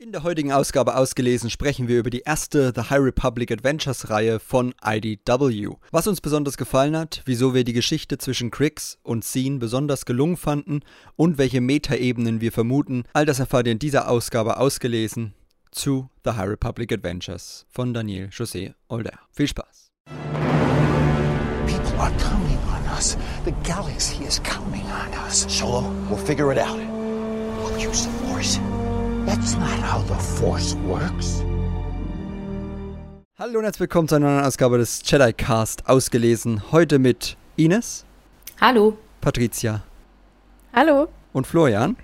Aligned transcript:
In 0.00 0.12
der 0.12 0.22
heutigen 0.22 0.52
Ausgabe 0.52 0.94
ausgelesen 0.94 1.50
sprechen 1.50 1.88
wir 1.88 1.98
über 1.98 2.10
die 2.10 2.20
erste 2.20 2.72
The 2.72 2.82
High 2.82 3.00
Republic 3.00 3.50
Adventures 3.50 4.08
Reihe 4.08 4.38
von 4.38 4.72
IDW. 4.80 5.70
Was 5.90 6.06
uns 6.06 6.20
besonders 6.20 6.56
gefallen 6.56 6.96
hat, 6.96 7.22
wieso 7.24 7.52
wir 7.52 7.64
die 7.64 7.72
Geschichte 7.72 8.16
zwischen 8.16 8.52
Crix 8.52 8.98
und 9.02 9.24
Scene 9.24 9.58
besonders 9.58 10.06
gelungen 10.06 10.36
fanden 10.36 10.82
und 11.16 11.36
welche 11.36 11.60
Metaebenen 11.60 12.40
wir 12.40 12.52
vermuten, 12.52 13.02
all 13.12 13.26
das 13.26 13.40
erfahrt 13.40 13.66
ihr 13.66 13.72
in 13.72 13.80
dieser 13.80 14.08
Ausgabe 14.08 14.58
ausgelesen 14.58 15.34
zu 15.72 16.08
The 16.24 16.30
High 16.30 16.50
Republic 16.50 16.92
Adventures 16.92 17.66
von 17.68 17.92
Daniel 17.92 18.28
José 18.28 18.74
Older. 18.86 19.18
Viel 19.32 19.48
Spaß! 19.48 19.90
People 21.66 22.00
are 22.00 22.12
counting 22.18 22.60
on 22.68 22.86
us. 22.96 23.16
The 23.44 23.52
galaxy 23.64 24.22
is 24.22 24.40
counting 24.44 24.86
on 24.92 25.26
us. 25.26 25.44
Solo, 25.48 25.90
we'll 26.08 26.24
figure 26.24 26.52
it 26.52 26.58
out. 26.58 26.78
We'll 26.78 27.76
use 27.84 28.04
the 28.04 28.12
Force. 28.28 28.60
That's 29.28 29.58
not 29.58 29.68
how 29.82 30.02
the 30.08 30.14
Force 30.40 30.74
works. 30.86 31.44
Hallo 33.38 33.58
und 33.58 33.64
herzlich 33.64 33.80
willkommen 33.80 34.08
zu 34.08 34.14
einer 34.14 34.32
neuen 34.32 34.42
Ausgabe 34.46 34.78
des 34.78 35.02
Jedi 35.04 35.34
Cast 35.34 35.86
ausgelesen. 35.86 36.62
Heute 36.72 36.98
mit 36.98 37.36
Ines, 37.56 38.06
Hallo. 38.58 38.96
Patricia 39.20 39.82
Hallo. 40.72 41.08
und 41.34 41.46
Florian. 41.46 41.98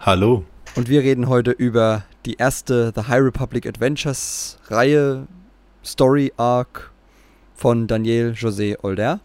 Hallo. 0.00 0.44
Und 0.76 0.90
wir 0.90 1.00
reden 1.00 1.30
heute 1.30 1.52
über 1.52 2.04
die 2.26 2.34
erste 2.34 2.92
The 2.94 3.04
High 3.08 3.22
Republic 3.22 3.66
Adventures 3.66 4.58
Reihe 4.66 5.26
Story 5.82 6.34
Arc 6.36 6.90
von 7.54 7.86
Daniel 7.86 8.32
José 8.32 8.76
Older, 8.82 9.20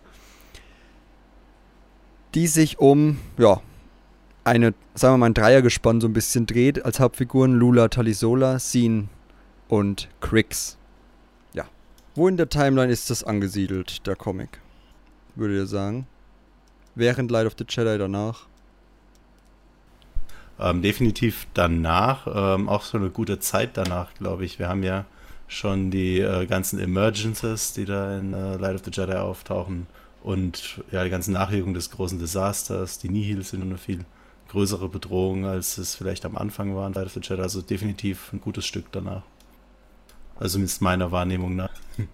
die 2.35 2.47
sich 2.47 2.79
um, 2.79 3.19
ja, 3.37 3.59
eine, 4.43 4.73
sagen 4.93 5.13
wir 5.13 5.17
mal, 5.19 5.25
ein 5.27 5.33
Dreiergespann 5.33 6.01
so 6.01 6.07
ein 6.07 6.13
bisschen 6.13 6.45
dreht 6.45 6.83
als 6.83 6.99
Hauptfiguren 6.99 7.53
Lula 7.53 7.87
Talisola, 7.87 8.59
Scene 8.59 9.07
und 9.67 10.09
Crix. 10.21 10.77
Ja. 11.53 11.65
Wo 12.15 12.27
in 12.27 12.37
der 12.37 12.49
Timeline 12.49 12.91
ist 12.91 13.09
das 13.09 13.23
angesiedelt, 13.23 14.05
der 14.05 14.15
Comic? 14.15 14.59
Würdet 15.35 15.57
ihr 15.57 15.67
sagen? 15.67 16.07
Während 16.95 17.31
Light 17.31 17.47
of 17.47 17.53
the 17.57 17.65
Jedi 17.67 17.97
danach? 17.97 18.47
Ähm, 20.59 20.81
definitiv 20.83 21.47
danach, 21.55 22.27
ähm, 22.27 22.69
auch 22.69 22.83
so 22.83 22.97
eine 22.97 23.09
gute 23.09 23.39
Zeit 23.39 23.75
danach, 23.75 24.13
glaube 24.13 24.45
ich. 24.45 24.59
Wir 24.59 24.69
haben 24.69 24.83
ja 24.83 25.05
schon 25.47 25.89
die 25.89 26.19
äh, 26.19 26.45
ganzen 26.45 26.79
Emergences, 26.79 27.73
die 27.73 27.85
da 27.85 28.17
in 28.17 28.33
äh, 28.33 28.57
Light 28.57 28.75
of 28.75 28.81
the 28.85 28.91
Jedi 28.91 29.13
auftauchen 29.13 29.87
und 30.21 30.83
ja, 30.91 31.03
die 31.03 31.09
ganzen 31.09 31.33
Nachwirkungen 31.33 31.73
des 31.73 31.89
großen 31.89 32.19
Desasters. 32.19 32.99
Die 32.99 33.09
Nihils 33.09 33.49
sind 33.49 33.63
eine 33.63 33.77
viel 33.77 34.05
größere 34.53 34.87
Bedrohung, 34.87 35.45
als 35.45 35.77
es 35.79 35.95
vielleicht 35.95 36.25
am 36.25 36.37
Anfang 36.37 36.75
war 36.75 36.87
in 36.87 36.93
Light 36.93 37.07
of 37.07 37.13
the 37.13 37.19
Jedi. 37.21 37.41
Also 37.41 37.61
definitiv 37.61 38.31
ein 38.31 38.39
gutes 38.39 38.65
Stück 38.65 38.85
danach. 38.91 39.23
Also 40.39 40.53
zumindest 40.53 40.81
meiner 40.81 41.11
Wahrnehmung 41.11 41.55
nach. 41.55 41.71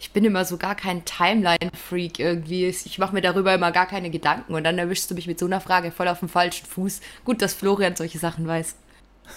Ich 0.00 0.12
bin 0.12 0.24
immer 0.24 0.44
so 0.44 0.58
gar 0.58 0.76
kein 0.76 1.04
Timeline-Freak 1.04 2.20
irgendwie. 2.20 2.66
Ich 2.66 2.98
mache 2.98 3.12
mir 3.12 3.20
darüber 3.20 3.52
immer 3.52 3.72
gar 3.72 3.86
keine 3.86 4.10
Gedanken 4.10 4.54
und 4.54 4.62
dann 4.62 4.78
erwischst 4.78 5.10
du 5.10 5.16
mich 5.16 5.26
mit 5.26 5.40
so 5.40 5.46
einer 5.46 5.60
Frage 5.60 5.90
voll 5.90 6.06
auf 6.06 6.20
dem 6.20 6.28
falschen 6.28 6.66
Fuß. 6.66 7.00
Gut, 7.24 7.42
dass 7.42 7.52
Florian 7.52 7.96
solche 7.96 8.18
Sachen 8.18 8.46
weiß. 8.46 8.76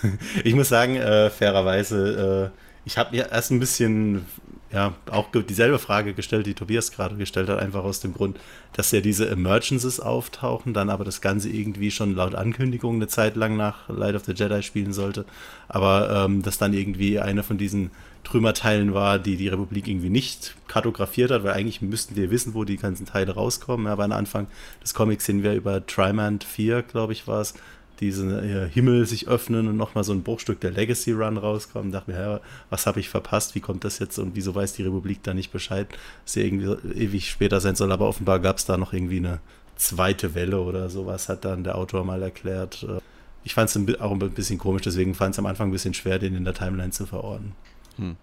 Ich 0.44 0.54
muss 0.54 0.70
sagen, 0.70 0.98
äh, 0.98 1.32
fairerweise, 1.32 2.52
äh, 2.54 2.60
ich 2.86 3.00
habe 3.00 3.16
mir 3.16 3.32
erst 3.32 3.50
ein 3.50 3.60
bisschen, 3.60 4.28
ja, 4.74 4.94
auch 5.10 5.28
dieselbe 5.32 5.80
Frage 5.80 6.14
gestellt, 6.14 6.46
die 6.46 6.54
Tobias 6.54 6.92
gerade 6.92 7.16
gestellt 7.16 7.50
hat, 7.50 7.60
einfach 7.60 7.84
aus 7.84 8.00
dem 8.00 8.14
Grund, 8.14 8.40
dass 8.74 8.92
ja 8.92 9.02
diese 9.02 9.30
Emergencies 9.30 10.00
auftauchen, 10.00 10.74
dann 10.74 10.90
aber 10.90 11.04
das 11.04 11.20
Ganze 11.20 11.50
irgendwie 11.50 11.92
schon 11.92 12.16
laut 12.16 12.36
Ankündigung 12.36 12.96
eine 12.96 13.08
Zeit 13.08 13.36
lang 13.36 13.58
nach 13.58 13.90
Light 13.90 14.16
of 14.16 14.24
the 14.24 14.32
Jedi 14.32 14.64
spielen 14.64 14.94
sollte, 14.94 15.26
aber 15.68 16.26
ähm, 16.26 16.42
dass 16.42 16.58
dann 16.58 16.74
irgendwie 16.74 17.20
eine 17.20 17.44
von 17.44 17.58
diesen 17.58 17.92
Trümmerteilen 18.24 18.94
war, 18.94 19.20
die 19.20 19.36
die 19.36 19.50
Republik 19.50 19.88
irgendwie 19.88 20.10
nicht 20.10 20.56
kartografiert 20.68 21.32
hat, 21.32 21.44
weil 21.44 21.54
eigentlich 21.54 21.82
müssten 21.82 22.16
wir 22.16 22.32
wissen, 22.32 22.54
wo 22.54 22.64
die 22.64 22.78
ganzen 22.78 23.06
Teile 23.06 23.34
rauskommen, 23.34 23.88
aber 23.88 24.06
am 24.06 24.12
Anfang 24.14 24.48
des 24.82 24.94
Comics 24.94 25.26
sehen 25.26 25.44
wir 25.44 25.54
über 25.54 25.86
Trimand 25.86 26.46
4, 26.46 26.84
glaube 26.84 27.12
ich, 27.12 27.28
war 27.28 27.42
es, 27.42 27.56
diesen 28.02 28.32
äh, 28.32 28.68
Himmel 28.68 29.06
sich 29.06 29.28
öffnen 29.28 29.68
und 29.68 29.78
nochmal 29.78 30.04
so 30.04 30.12
ein 30.12 30.24
Bruchstück 30.24 30.60
der 30.60 30.72
Legacy 30.72 31.12
Run 31.12 31.38
rauskommen. 31.38 31.92
Dachte 31.92 32.12
mir, 32.12 32.20
ja, 32.20 32.40
was 32.70 32.88
habe 32.88 33.00
ich 33.00 33.10
verpasst? 33.10 33.56
Wie 33.56 33.60
kommt 33.60 33.84
das 33.84 34.00
jetzt 34.00 34.18
und 34.18 34.36
wieso 34.36 34.56
weiß 34.56 34.74
die 34.74 34.84
Republik 34.84 35.24
da 35.24 35.34
nicht 35.34 35.52
Bescheid? 35.52 35.88
Dass 36.24 36.34
sie 36.34 36.42
irgendwie 36.42 36.66
ewig 36.96 37.30
später 37.30 37.62
sein 37.62 37.76
soll, 37.76 37.92
aber 37.92 38.08
offenbar 38.08 38.40
gab 38.40 38.58
es 38.58 38.66
da 38.66 38.76
noch 38.78 38.92
irgendwie 38.92 39.18
eine 39.18 39.40
zweite 39.76 40.36
Welle 40.36 40.60
oder 40.62 40.90
sowas, 40.90 41.30
hat 41.30 41.46
dann 41.46 41.64
der 41.64 41.78
Autor 41.78 42.04
mal 42.04 42.22
erklärt. 42.22 42.84
Äh, 42.84 43.00
ich 43.44 43.54
fand 43.54 43.76
es 43.76 44.00
auch 44.02 44.12
ein 44.12 44.20
bisschen 44.20 44.58
komisch, 44.58 44.84
deswegen 44.84 45.16
fand 45.16 45.36
es 45.36 45.40
am 45.40 45.46
Anfang 45.46 45.70
ein 45.70 45.72
bisschen 45.72 45.94
schwer, 45.94 46.20
den 46.20 46.36
in 46.36 46.44
der 46.44 46.54
Timeline 46.54 46.92
zu 46.92 47.06
verorten. 47.06 47.54
Hm. 47.98 48.16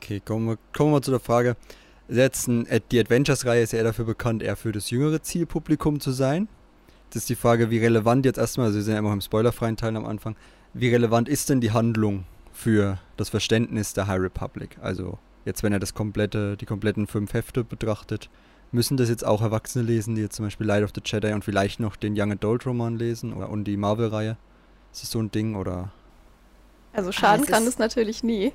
Okay, 0.00 0.20
kommen 0.20 0.46
wir, 0.46 0.58
kommen 0.72 0.92
wir 0.92 1.02
zu 1.02 1.10
der 1.10 1.20
Frage. 1.20 1.56
Jetzt 2.08 2.48
ein, 2.48 2.66
die 2.90 3.00
Adventures-Reihe 3.00 3.62
ist 3.62 3.72
eher 3.72 3.84
dafür 3.84 4.04
bekannt, 4.04 4.42
eher 4.42 4.56
für 4.56 4.72
das 4.72 4.90
jüngere 4.90 5.22
Zielpublikum 5.22 6.00
zu 6.00 6.10
sein. 6.10 6.48
Das 7.14 7.22
ist 7.22 7.28
die 7.28 7.36
Frage, 7.36 7.70
wie 7.70 7.78
relevant 7.78 8.26
jetzt 8.26 8.38
erstmal, 8.38 8.66
also 8.66 8.76
wir 8.76 8.82
sind 8.82 8.94
ja 8.94 8.98
immer 8.98 9.12
im 9.12 9.20
spoilerfreien 9.20 9.76
Teil 9.76 9.96
am 9.96 10.04
Anfang, 10.04 10.34
wie 10.72 10.88
relevant 10.88 11.28
ist 11.28 11.48
denn 11.48 11.60
die 11.60 11.70
Handlung 11.70 12.24
für 12.52 12.98
das 13.16 13.28
Verständnis 13.28 13.94
der 13.94 14.08
High 14.08 14.20
Republic? 14.20 14.76
Also 14.82 15.18
jetzt, 15.44 15.62
wenn 15.62 15.72
er 15.72 15.78
das 15.78 15.94
komplette, 15.94 16.56
die 16.56 16.66
kompletten 16.66 17.06
fünf 17.06 17.32
Hefte 17.32 17.62
betrachtet, 17.62 18.30
müssen 18.72 18.96
das 18.96 19.08
jetzt 19.08 19.24
auch 19.24 19.42
Erwachsene 19.42 19.84
lesen, 19.84 20.16
die 20.16 20.22
jetzt 20.22 20.34
zum 20.34 20.46
Beispiel 20.46 20.66
Light 20.66 20.82
of 20.82 20.90
the 20.92 21.02
Jedi 21.04 21.32
und 21.32 21.44
vielleicht 21.44 21.78
noch 21.78 21.94
den 21.94 22.20
Young 22.20 22.32
Adult 22.32 22.66
Roman 22.66 22.98
lesen 22.98 23.32
oder 23.32 23.48
und 23.48 23.62
die 23.62 23.76
Marvel-Reihe? 23.76 24.36
Ist 24.92 25.04
das 25.04 25.12
so 25.12 25.20
ein 25.20 25.30
Ding 25.30 25.54
oder? 25.54 25.92
Also 26.94 27.12
schaden 27.12 27.44
es 27.44 27.48
kann 27.48 27.64
es 27.64 27.78
natürlich 27.78 28.24
nie. 28.24 28.52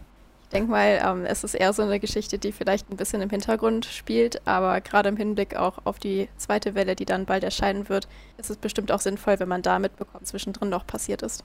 Denke 0.51 0.71
mal, 0.71 0.99
ähm, 1.05 1.25
es 1.25 1.43
ist 1.43 1.53
eher 1.53 1.73
so 1.73 1.83
eine 1.83 1.99
Geschichte, 1.99 2.39
die 2.39 2.51
vielleicht 2.51 2.89
ein 2.89 2.97
bisschen 2.97 3.21
im 3.21 3.29
Hintergrund 3.29 3.85
spielt, 3.85 4.41
aber 4.47 4.81
gerade 4.81 5.09
im 5.09 5.15
Hinblick 5.15 5.55
auch 5.55 5.77
auf 5.83 5.99
die 5.99 6.27
zweite 6.37 6.73
Welle, 6.73 6.95
die 6.95 7.05
dann 7.05 7.25
bald 7.25 7.43
erscheinen 7.43 7.87
wird, 7.87 8.07
ist 8.37 8.49
es 8.49 8.57
bestimmt 8.57 8.91
auch 8.91 8.99
sinnvoll, 8.99 9.39
wenn 9.39 9.47
man 9.47 9.61
da 9.61 9.77
mitbekommt, 9.77 10.25
zwischendrin 10.25 10.69
noch 10.69 10.87
passiert 10.87 11.21
ist. 11.21 11.43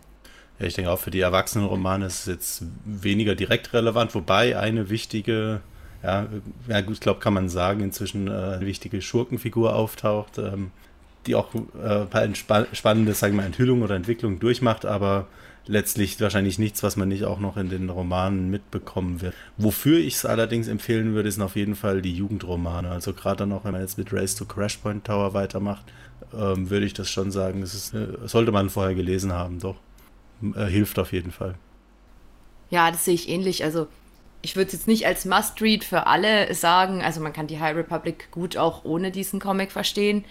Ja, 0.58 0.66
ich 0.66 0.74
denke 0.74 0.90
auch 0.90 0.98
für 0.98 1.10
die 1.10 1.20
Erwachsenenromane 1.20 2.06
ist 2.06 2.20
es 2.20 2.26
jetzt 2.26 2.64
weniger 2.84 3.34
direkt 3.34 3.74
relevant, 3.74 4.14
wobei 4.14 4.58
eine 4.58 4.88
wichtige, 4.88 5.60
ja, 6.02 6.26
ja 6.68 6.80
gut, 6.80 6.94
ich 6.94 7.00
glaube, 7.00 7.20
kann 7.20 7.34
man 7.34 7.50
sagen, 7.50 7.80
inzwischen 7.80 8.28
äh, 8.28 8.30
eine 8.30 8.66
wichtige 8.66 9.02
Schurkenfigur 9.02 9.74
auftaucht, 9.74 10.38
ähm, 10.38 10.70
die 11.26 11.34
auch 11.34 11.54
äh, 11.54 12.06
ein 12.10 12.34
entspa- 12.34 12.72
spannende, 12.74 13.12
sagen 13.12 13.34
wir 13.34 13.42
mal, 13.42 13.46
Enthüllungen 13.46 13.82
oder 13.82 13.96
Entwicklungen 13.96 14.38
durchmacht, 14.38 14.86
aber 14.86 15.26
letztlich 15.66 16.20
wahrscheinlich 16.20 16.58
nichts, 16.58 16.82
was 16.82 16.96
man 16.96 17.08
nicht 17.08 17.24
auch 17.24 17.38
noch 17.38 17.56
in 17.56 17.70
den 17.70 17.90
Romanen 17.90 18.50
mitbekommen 18.50 19.20
wird. 19.20 19.34
Wofür 19.56 19.98
ich 19.98 20.14
es 20.14 20.26
allerdings 20.26 20.68
empfehlen 20.68 21.14
würde, 21.14 21.30
sind 21.30 21.42
auf 21.42 21.56
jeden 21.56 21.74
Fall 21.74 22.02
die 22.02 22.14
Jugendromane. 22.14 22.90
Also 22.90 23.12
gerade 23.12 23.38
dann 23.38 23.52
auch, 23.52 23.64
wenn 23.64 23.72
man 23.72 23.80
jetzt 23.80 23.98
mit 23.98 24.12
Race 24.12 24.34
to 24.34 24.44
Crashpoint 24.44 25.04
Tower 25.04 25.34
weitermacht, 25.34 25.84
ähm, 26.36 26.70
würde 26.70 26.86
ich 26.86 26.94
das 26.94 27.10
schon 27.10 27.30
sagen, 27.30 27.60
das 27.60 27.74
ist, 27.74 27.94
äh, 27.94 28.08
sollte 28.26 28.52
man 28.52 28.70
vorher 28.70 28.94
gelesen 28.94 29.32
haben, 29.32 29.58
doch. 29.58 29.76
Äh, 30.54 30.66
hilft 30.66 30.98
auf 30.98 31.12
jeden 31.12 31.30
Fall. 31.30 31.54
Ja, 32.70 32.90
das 32.90 33.04
sehe 33.04 33.14
ich 33.14 33.28
ähnlich. 33.28 33.64
Also 33.64 33.86
ich 34.42 34.56
würde 34.56 34.66
es 34.66 34.72
jetzt 34.72 34.88
nicht 34.88 35.06
als 35.06 35.24
Must-Read 35.24 35.84
für 35.84 36.06
alle 36.06 36.52
sagen. 36.54 37.02
Also 37.02 37.20
man 37.20 37.32
kann 37.32 37.46
die 37.46 37.60
High 37.60 37.76
Republic 37.76 38.30
gut 38.30 38.56
auch 38.56 38.84
ohne 38.84 39.10
diesen 39.10 39.40
Comic 39.40 39.72
verstehen. 39.72 40.24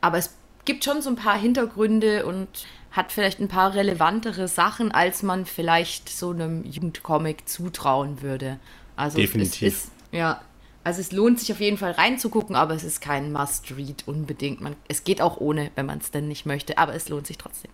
Aber 0.00 0.18
es 0.18 0.34
gibt 0.64 0.84
schon 0.84 1.02
so 1.02 1.10
ein 1.10 1.16
paar 1.16 1.38
Hintergründe 1.38 2.26
und 2.26 2.48
hat 2.90 3.12
vielleicht 3.12 3.38
ein 3.40 3.48
paar 3.48 3.74
relevantere 3.74 4.48
Sachen, 4.48 4.90
als 4.92 5.22
man 5.22 5.46
vielleicht 5.46 6.08
so 6.08 6.30
einem 6.30 6.64
Jugendcomic 6.64 7.48
zutrauen 7.48 8.20
würde. 8.22 8.58
Also 8.96 9.18
Definitiv. 9.18 9.62
es 9.62 9.74
ist, 9.84 9.92
ja, 10.12 10.40
also 10.82 11.00
es 11.00 11.12
lohnt 11.12 11.38
sich 11.38 11.52
auf 11.52 11.60
jeden 11.60 11.76
Fall 11.76 11.92
reinzugucken, 11.92 12.56
aber 12.56 12.74
es 12.74 12.84
ist 12.84 13.00
kein 13.00 13.32
Must-Read 13.32 14.04
unbedingt. 14.06 14.60
Man, 14.60 14.74
es 14.88 15.04
geht 15.04 15.22
auch 15.22 15.36
ohne, 15.38 15.70
wenn 15.76 15.86
man 15.86 15.98
es 15.98 16.10
denn 16.10 16.26
nicht 16.26 16.46
möchte, 16.46 16.78
aber 16.78 16.94
es 16.94 17.08
lohnt 17.08 17.26
sich 17.26 17.38
trotzdem. 17.38 17.70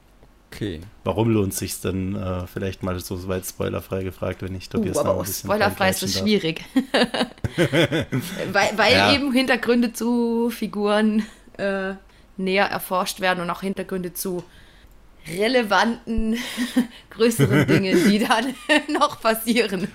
Okay. 0.53 0.81
Warum 1.05 1.31
lohnt 1.31 1.53
es 1.53 1.59
sich 1.59 1.81
denn 1.81 2.15
äh, 2.15 2.47
vielleicht 2.47 2.83
mal 2.83 2.99
so 3.01 3.27
weit 3.29 3.45
spoilerfrei 3.47 4.03
gefragt, 4.05 4.43
wenn 4.43 4.55
ich 4.55 4.69
Uh, 4.69 4.79
Tobias 4.79 4.97
noch 4.97 5.05
aber 5.07 5.19
ein 5.21 5.25
bisschen 5.27 5.49
spoilerfrei 5.49 5.91
ist 5.91 6.03
das 6.03 6.19
schwierig. 6.19 6.65
weil 8.53 8.71
weil 8.77 8.93
Ja. 8.93 9.13
eben 9.13 9.33
Hintergründe 9.33 9.93
zu 9.93 10.51
Figuren 10.51 11.25
äh, 11.59 11.95
näher 12.37 12.67
erforscht 12.67 13.21
werden 13.21 13.41
und 13.41 13.51
auch 13.51 13.61
Hintergründe 13.61 14.13
zu 14.13 14.45
relevanten, 15.29 16.39
größeren 17.11 17.67
Dingen, 17.67 18.09
die 18.09 18.19
dann 18.19 18.55
noch 18.93 19.21
passieren. 19.21 19.89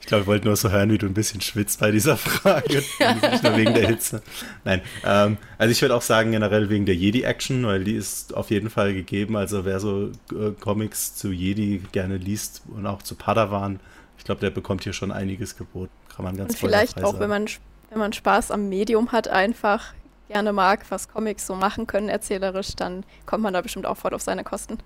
Ich 0.00 0.06
glaube, 0.06 0.22
ich 0.22 0.26
wollte 0.26 0.46
nur 0.46 0.56
so 0.56 0.70
hören, 0.70 0.90
wie 0.90 0.98
du 0.98 1.06
ein 1.06 1.14
bisschen 1.14 1.40
schwitzt 1.40 1.80
bei 1.80 1.90
dieser 1.90 2.18
Frage. 2.18 2.82
Nicht 3.30 3.42
nur 3.42 3.56
wegen 3.56 3.72
der 3.72 3.88
Hitze. 3.88 4.22
Nein, 4.62 4.82
ähm, 5.02 5.38
also 5.56 5.72
ich 5.72 5.80
würde 5.80 5.94
auch 5.94 6.02
sagen, 6.02 6.32
generell 6.32 6.68
wegen 6.68 6.84
der 6.84 6.94
Jedi-Action, 6.94 7.64
weil 7.64 7.84
die 7.84 7.94
ist 7.94 8.34
auf 8.34 8.50
jeden 8.50 8.68
Fall 8.68 8.92
gegeben. 8.92 9.34
Also 9.34 9.64
wer 9.64 9.80
so 9.80 10.10
äh, 10.32 10.50
Comics 10.60 11.16
zu 11.16 11.32
Jedi 11.32 11.80
gerne 11.92 12.18
liest 12.18 12.62
und 12.68 12.86
auch 12.86 13.00
zu 13.00 13.14
Padawan, 13.14 13.80
ich 14.18 14.24
glaube, 14.24 14.42
der 14.42 14.50
bekommt 14.50 14.84
hier 14.84 14.92
schon 14.92 15.10
einiges 15.10 15.56
geboten. 15.56 15.92
Kann 16.14 16.26
man 16.26 16.36
ganz 16.36 16.52
Und 16.52 16.58
vielleicht 16.58 17.02
auch, 17.02 17.12
sagen. 17.12 17.20
wenn 17.20 17.30
man, 17.30 17.46
wenn 17.88 17.98
man 17.98 18.12
Spaß 18.12 18.50
am 18.50 18.68
Medium 18.68 19.10
hat, 19.10 19.28
einfach 19.28 19.94
gerne 20.28 20.52
mag, 20.52 20.84
was 20.90 21.08
Comics 21.08 21.46
so 21.46 21.54
machen 21.54 21.86
können 21.86 22.08
erzählerisch, 22.08 22.74
dann 22.76 23.04
kommt 23.26 23.42
man 23.42 23.54
da 23.54 23.60
bestimmt 23.60 23.86
auch 23.86 23.96
voll 23.96 24.14
auf 24.14 24.22
seine 24.22 24.44
Kosten. 24.44 24.78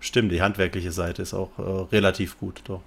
Stimmt, 0.00 0.32
die 0.32 0.42
handwerkliche 0.42 0.92
Seite 0.92 1.22
ist 1.22 1.34
auch 1.34 1.58
äh, 1.58 1.62
relativ 1.94 2.38
gut, 2.38 2.62
doch. 2.64 2.82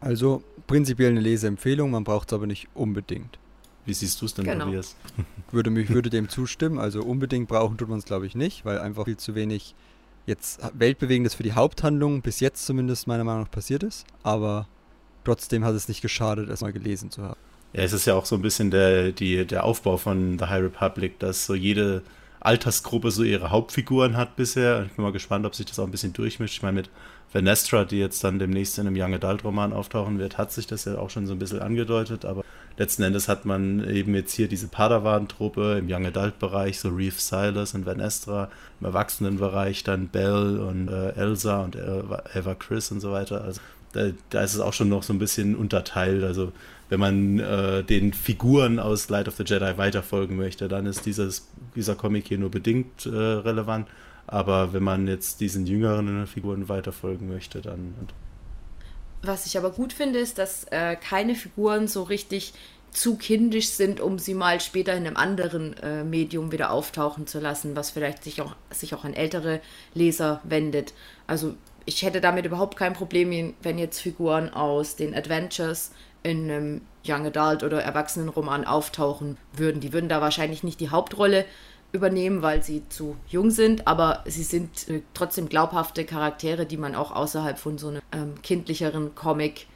Also 0.00 0.42
prinzipiell 0.66 1.10
eine 1.10 1.20
Leseempfehlung, 1.20 1.90
man 1.90 2.04
braucht 2.04 2.28
es 2.28 2.34
aber 2.34 2.46
nicht 2.46 2.68
unbedingt. 2.74 3.38
Wie 3.84 3.94
siehst 3.94 4.20
du 4.20 4.26
es 4.26 4.34
denn, 4.34 4.44
Genau. 4.44 4.66
Tobias? 4.66 4.96
Würde 5.50 5.70
mich 5.70 5.90
würde 5.90 6.08
dem 6.08 6.28
zustimmen. 6.28 6.78
Also 6.78 7.02
unbedingt 7.02 7.48
brauchen 7.48 7.76
tut 7.76 7.88
man 7.88 7.98
es 7.98 8.04
glaube 8.04 8.26
ich 8.26 8.34
nicht, 8.34 8.64
weil 8.64 8.78
einfach 8.78 9.04
viel 9.04 9.16
zu 9.16 9.34
wenig 9.34 9.74
jetzt 10.24 10.60
weltbewegendes 10.72 11.34
für 11.34 11.42
die 11.42 11.52
Haupthandlung 11.52 12.22
bis 12.22 12.40
jetzt 12.40 12.64
zumindest 12.64 13.06
meiner 13.06 13.24
Meinung 13.24 13.42
nach 13.42 13.50
passiert 13.50 13.82
ist. 13.82 14.06
Aber 14.22 14.66
trotzdem 15.24 15.64
hat 15.64 15.74
es 15.74 15.88
nicht 15.88 16.00
geschadet, 16.00 16.48
es 16.48 16.62
mal 16.62 16.72
gelesen 16.72 17.10
zu 17.10 17.22
haben. 17.22 17.38
Ja, 17.72 17.82
es 17.82 17.92
ist 17.92 18.06
ja 18.06 18.14
auch 18.14 18.26
so 18.26 18.36
ein 18.36 18.42
bisschen 18.42 18.70
der, 18.70 19.12
die, 19.12 19.46
der 19.46 19.64
Aufbau 19.64 19.96
von 19.96 20.38
The 20.38 20.46
High 20.46 20.64
Republic, 20.64 21.18
dass 21.18 21.46
so 21.46 21.54
jede 21.54 22.02
Altersgruppe 22.40 23.10
so 23.10 23.22
ihre 23.22 23.50
Hauptfiguren 23.50 24.16
hat 24.16 24.36
bisher. 24.36 24.84
Ich 24.86 24.92
bin 24.92 25.04
mal 25.04 25.12
gespannt, 25.12 25.46
ob 25.46 25.54
sich 25.54 25.66
das 25.66 25.78
auch 25.78 25.84
ein 25.84 25.90
bisschen 25.90 26.12
durchmischt. 26.12 26.56
Ich 26.56 26.62
meine, 26.62 26.74
mit 26.74 26.90
Vanestra, 27.32 27.84
die 27.84 27.98
jetzt 27.98 28.22
dann 28.24 28.38
demnächst 28.38 28.78
in 28.78 28.86
einem 28.86 29.00
Young 29.00 29.14
Adult 29.14 29.44
Roman 29.44 29.72
auftauchen 29.72 30.18
wird, 30.18 30.38
hat 30.38 30.52
sich 30.52 30.66
das 30.66 30.84
ja 30.84 30.98
auch 30.98 31.08
schon 31.08 31.26
so 31.26 31.32
ein 31.32 31.38
bisschen 31.38 31.60
angedeutet, 31.60 32.24
aber 32.24 32.44
letzten 32.76 33.04
Endes 33.04 33.28
hat 33.28 33.44
man 33.44 33.88
eben 33.88 34.14
jetzt 34.14 34.34
hier 34.34 34.48
diese 34.48 34.68
Padawan-Truppe 34.68 35.78
im 35.78 35.86
Young 35.88 36.06
Adult 36.06 36.38
Bereich, 36.38 36.78
so 36.78 36.90
Reef 36.90 37.20
Silas 37.20 37.74
und 37.74 37.86
Vanestra, 37.86 38.50
im 38.80 38.86
Erwachsenenbereich 38.86 39.82
dann 39.84 40.08
Belle 40.08 40.64
und 40.66 40.88
äh, 40.88 41.12
Elsa 41.12 41.62
und 41.62 41.76
Eva, 41.76 42.22
Eva 42.34 42.54
Chris 42.54 42.90
und 42.90 43.00
so 43.00 43.12
weiter. 43.12 43.42
Also 43.44 43.60
da, 43.92 44.10
da 44.30 44.42
ist 44.42 44.54
es 44.54 44.60
auch 44.60 44.72
schon 44.72 44.88
noch 44.88 45.02
so 45.02 45.12
ein 45.12 45.18
bisschen 45.18 45.54
unterteilt. 45.54 46.24
Also 46.24 46.52
wenn 46.88 47.00
man 47.00 47.38
äh, 47.38 47.82
den 47.84 48.12
Figuren 48.12 48.78
aus 48.78 49.08
Light 49.08 49.28
of 49.28 49.36
the 49.36 49.44
Jedi 49.44 49.78
weiterfolgen 49.78 50.36
möchte, 50.36 50.68
dann 50.68 50.86
ist 50.86 51.06
dieses, 51.06 51.48
dieser 51.74 51.94
Comic 51.94 52.28
hier 52.28 52.38
nur 52.38 52.50
bedingt 52.50 53.06
äh, 53.06 53.10
relevant. 53.10 53.88
Aber 54.26 54.72
wenn 54.72 54.82
man 54.82 55.08
jetzt 55.08 55.40
diesen 55.40 55.66
jüngeren 55.66 56.26
Figuren 56.26 56.68
weiterfolgen 56.68 57.28
möchte, 57.28 57.60
dann. 57.60 57.94
Was 59.22 59.46
ich 59.46 59.56
aber 59.56 59.70
gut 59.70 59.92
finde, 59.92 60.18
ist, 60.18 60.38
dass 60.38 60.64
äh, 60.70 60.96
keine 60.96 61.34
Figuren 61.34 61.88
so 61.88 62.02
richtig 62.02 62.52
zu 62.92 63.16
kindisch 63.16 63.68
sind, 63.68 64.00
um 64.00 64.18
sie 64.18 64.34
mal 64.34 64.60
später 64.60 64.94
in 64.94 65.06
einem 65.06 65.16
anderen 65.16 65.76
äh, 65.78 66.04
Medium 66.04 66.52
wieder 66.52 66.70
auftauchen 66.70 67.26
zu 67.26 67.40
lassen, 67.40 67.74
was 67.74 67.90
vielleicht 67.90 68.22
sich 68.22 68.42
auch, 68.42 68.54
sich 68.70 68.94
auch 68.94 69.04
an 69.04 69.14
ältere 69.14 69.60
Leser 69.94 70.42
wendet. 70.44 70.92
Also 71.26 71.54
ich 71.84 72.02
hätte 72.02 72.20
damit 72.20 72.46
überhaupt 72.46 72.76
kein 72.76 72.92
Problem, 72.92 73.54
wenn 73.62 73.78
jetzt 73.78 74.00
Figuren 74.00 74.52
aus 74.52 74.96
den 74.96 75.14
Adventures 75.14 75.92
in 76.22 76.50
einem 76.50 76.80
Young 77.06 77.26
Adult 77.26 77.64
oder 77.64 77.82
Erwachsenenroman 77.82 78.64
auftauchen 78.64 79.36
würden. 79.52 79.80
Die 79.80 79.92
würden 79.92 80.08
da 80.08 80.20
wahrscheinlich 80.20 80.62
nicht 80.62 80.80
die 80.80 80.90
Hauptrolle 80.90 81.44
übernehmen, 81.92 82.42
weil 82.42 82.62
sie 82.62 82.88
zu 82.88 83.16
jung 83.28 83.50
sind, 83.50 83.86
aber 83.86 84.22
sie 84.24 84.44
sind 84.44 84.88
äh, 84.88 85.02
trotzdem 85.14 85.48
glaubhafte 85.48 86.04
Charaktere, 86.04 86.64
die 86.64 86.78
man 86.78 86.94
auch 86.94 87.12
außerhalb 87.12 87.58
von 87.58 87.76
so 87.76 87.88
einem 87.88 88.02
ähm, 88.12 88.40
kindlicheren 88.42 89.14
Comic 89.14 89.66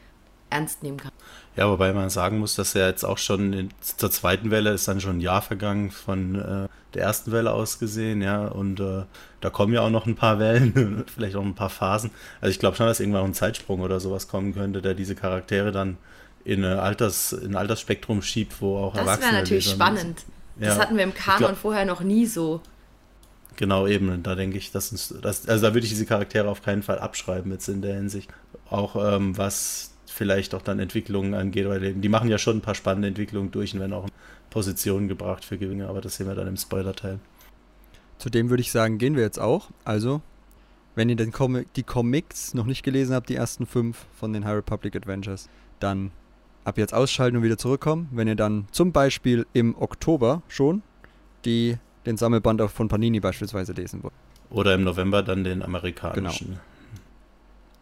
ernst 0.51 0.83
nehmen 0.83 0.97
kann. 0.99 1.13
Ja, 1.57 1.69
wobei 1.71 1.93
man 1.93 2.11
sagen 2.11 2.39
muss, 2.39 2.55
dass 2.55 2.75
er 2.75 2.89
jetzt 2.89 3.05
auch 3.05 3.19
schon 3.19 3.53
in, 3.53 3.71
zur 3.81 4.11
zweiten 4.11 4.51
Welle 4.51 4.71
ist 4.71 4.87
dann 4.89 5.01
schon 5.01 5.19
ein 5.19 5.21
Jahr 5.21 5.43
vergangen 5.43 5.91
von 5.91 6.35
äh, 6.35 6.69
der 6.95 7.03
ersten 7.03 7.33
Welle 7.33 7.53
aus 7.53 7.79
gesehen, 7.79 8.21
ja, 8.23 8.47
und 8.47 8.79
äh, 8.81 9.05
da 9.41 9.51
kommen 9.51 9.73
ja 9.73 9.81
auch 9.81 9.91
noch 9.91 10.07
ein 10.07 10.15
paar 10.17 10.39
Wellen, 10.39 11.05
vielleicht 11.15 11.37
auch 11.37 11.43
ein 11.45 11.55
paar 11.55 11.71
Phasen. 11.71 12.11
Also 12.41 12.51
ich 12.51 12.59
glaube 12.59 12.77
schon, 12.77 12.87
dass 12.87 13.01
irgendwann 13.01 13.23
auch 13.23 13.27
ein 13.27 13.35
Zeitsprung 13.35 13.81
oder 13.81 14.01
sowas 14.01 14.29
kommen 14.29 14.55
könnte, 14.55 14.83
der 14.83 14.95
diese 14.95 15.15
Charaktere 15.15 15.73
dann 15.73 15.97
in, 16.45 16.65
eine 16.65 16.81
Alters, 16.83 17.33
in 17.33 17.53
ein 17.53 17.57
Altersspektrum 17.57 18.23
schiebt, 18.23 18.61
wo 18.61 18.79
auch 18.79 18.93
Das 18.93 19.01
Erwachsene 19.03 19.33
wäre 19.33 19.43
natürlich 19.43 19.69
spannend. 19.71 20.25
Das 20.57 20.77
Ja, 20.77 20.83
hatten 20.83 20.97
wir 20.97 21.05
im 21.05 21.15
Kanon 21.15 21.39
glaub- 21.39 21.57
vorher 21.57 21.85
noch 21.85 22.01
nie 22.03 22.27
so. 22.27 22.61
Genau, 23.57 23.87
eben. 23.87 24.23
Da 24.23 24.35
denke 24.35 24.59
ich, 24.59 24.71
dass 24.71 24.93
uns, 24.93 25.15
das, 25.23 25.49
also 25.49 25.67
da 25.67 25.75
würde 25.75 25.85
ich 25.87 25.91
diese 25.91 26.07
Charaktere 26.07 26.49
auf 26.49 26.63
keinen 26.63 26.83
Fall 26.83 26.99
abschreiben 26.99 27.51
jetzt 27.53 27.69
in 27.69 27.83
der 27.83 27.95
Hinsicht. 27.95 28.31
Auch 28.71 28.97
ähm, 28.97 29.37
was 29.37 29.91
vielleicht 30.17 30.55
auch 30.55 30.63
dann 30.63 30.79
Entwicklungen 30.79 31.35
angeht, 31.35 31.69
weil 31.69 31.93
die, 31.95 32.09
machen 32.09 32.29
ja 32.31 32.39
schon 32.39 32.57
ein 32.57 32.61
paar 32.63 32.75
spannende 32.75 33.09
Entwicklungen 33.09 33.51
durch 33.51 33.75
und 33.75 33.81
werden 33.81 33.93
auch 33.93 34.05
in 34.07 34.11
Positionen 34.51 35.09
gebracht 35.09 35.45
für 35.45 35.59
Gewinne, 35.59 35.89
aber 35.89 36.01
das 36.01 36.17
sehen 36.17 36.27
wir 36.27 36.35
dann 36.35 36.49
im 36.49 36.57
Spoiler-Teil. 36.57 37.19
Zudem 38.19 38.49
würde 38.49 38.63
ich 38.63 38.73
sagen, 38.73 38.97
gehen 38.97 39.15
wir 39.15 39.23
jetzt 39.23 39.39
auch. 39.39 39.69
Also, 39.85 40.23
wenn 40.95 41.11
ihr 41.11 41.17
den 41.17 41.33
Comic, 41.33 41.73
die 41.75 41.83
Comics 41.83 42.55
noch 42.55 42.65
nicht 42.65 42.83
gelesen 42.83 43.15
habt, 43.15 43.29
die 43.29 43.35
ersten 43.35 43.67
fünf 43.67 44.07
von 44.19 44.33
den 44.33 44.47
High 44.47 44.57
Republic 44.57 44.97
Adventures, 44.97 45.51
dann 45.81 46.11
ab 46.65 46.79
jetzt 46.79 46.95
ausschalten 46.95 47.37
und 47.37 47.43
wieder 47.43 47.59
zurückkommen. 47.59 48.09
Wenn 48.13 48.27
ihr 48.27 48.35
dann 48.37 48.67
zum 48.71 48.93
Beispiel 48.93 49.47
im 49.53 49.77
Oktober 49.79 50.41
schon 50.49 50.83
die, 51.45 51.77
den 52.07 52.17
Sammelband 52.17 52.63
auf- 52.63 52.73
von 52.73 52.89
Panini 52.89 53.21
beispielsweise 53.21 53.75
lesen 53.75 54.03
wollt. 54.03 54.15
Oder 54.49 54.75
im 54.75 54.83
November 54.85 55.23
dann 55.23 55.45
den 55.45 55.63
amerikanischen. 55.63 56.59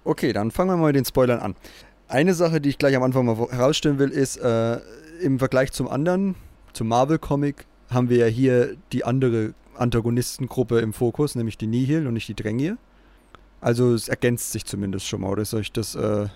Okay, 0.03 0.33
dann 0.33 0.51
fangen 0.51 0.71
wir 0.71 0.77
mal 0.77 0.87
mit 0.89 0.97
den 0.97 1.05
Spoilern 1.05 1.39
an. 1.39 1.55
Eine 2.09 2.35
Sache, 2.35 2.61
die 2.61 2.69
ich 2.69 2.79
gleich 2.79 2.95
am 2.97 3.03
Anfang 3.03 3.27
mal 3.27 3.37
herausstellen 3.51 3.99
will, 3.99 4.11
ist, 4.11 4.37
äh, 4.37 4.79
im 5.21 5.39
Vergleich 5.39 5.73
zum 5.73 5.89
anderen, 5.89 6.35
zum 6.73 6.89
Marvel-Comic, 6.89 7.67
haben 7.91 8.09
wir 8.09 8.19
ja 8.19 8.27
hier 8.27 8.77
die 8.93 9.05
andere 9.05 9.55
Antagonistengruppe 9.77 10.81
im 10.81 10.93
Fokus, 10.93 11.35
nämlich 11.35 11.59
die 11.59 11.67
Nihil 11.67 12.07
und 12.07 12.15
nicht 12.15 12.29
die 12.29 12.35
Drängier. 12.35 12.77
Also 13.61 13.95
es 13.95 14.09
ergänzt 14.09 14.53
sich 14.53 14.65
zumindest 14.67 15.07
schon 15.07 15.23
mal, 15.23 15.31
oder 15.31 15.43
ist 15.43 15.55
euch 15.55 15.73
das, 15.73 15.95
äh, 15.95 16.27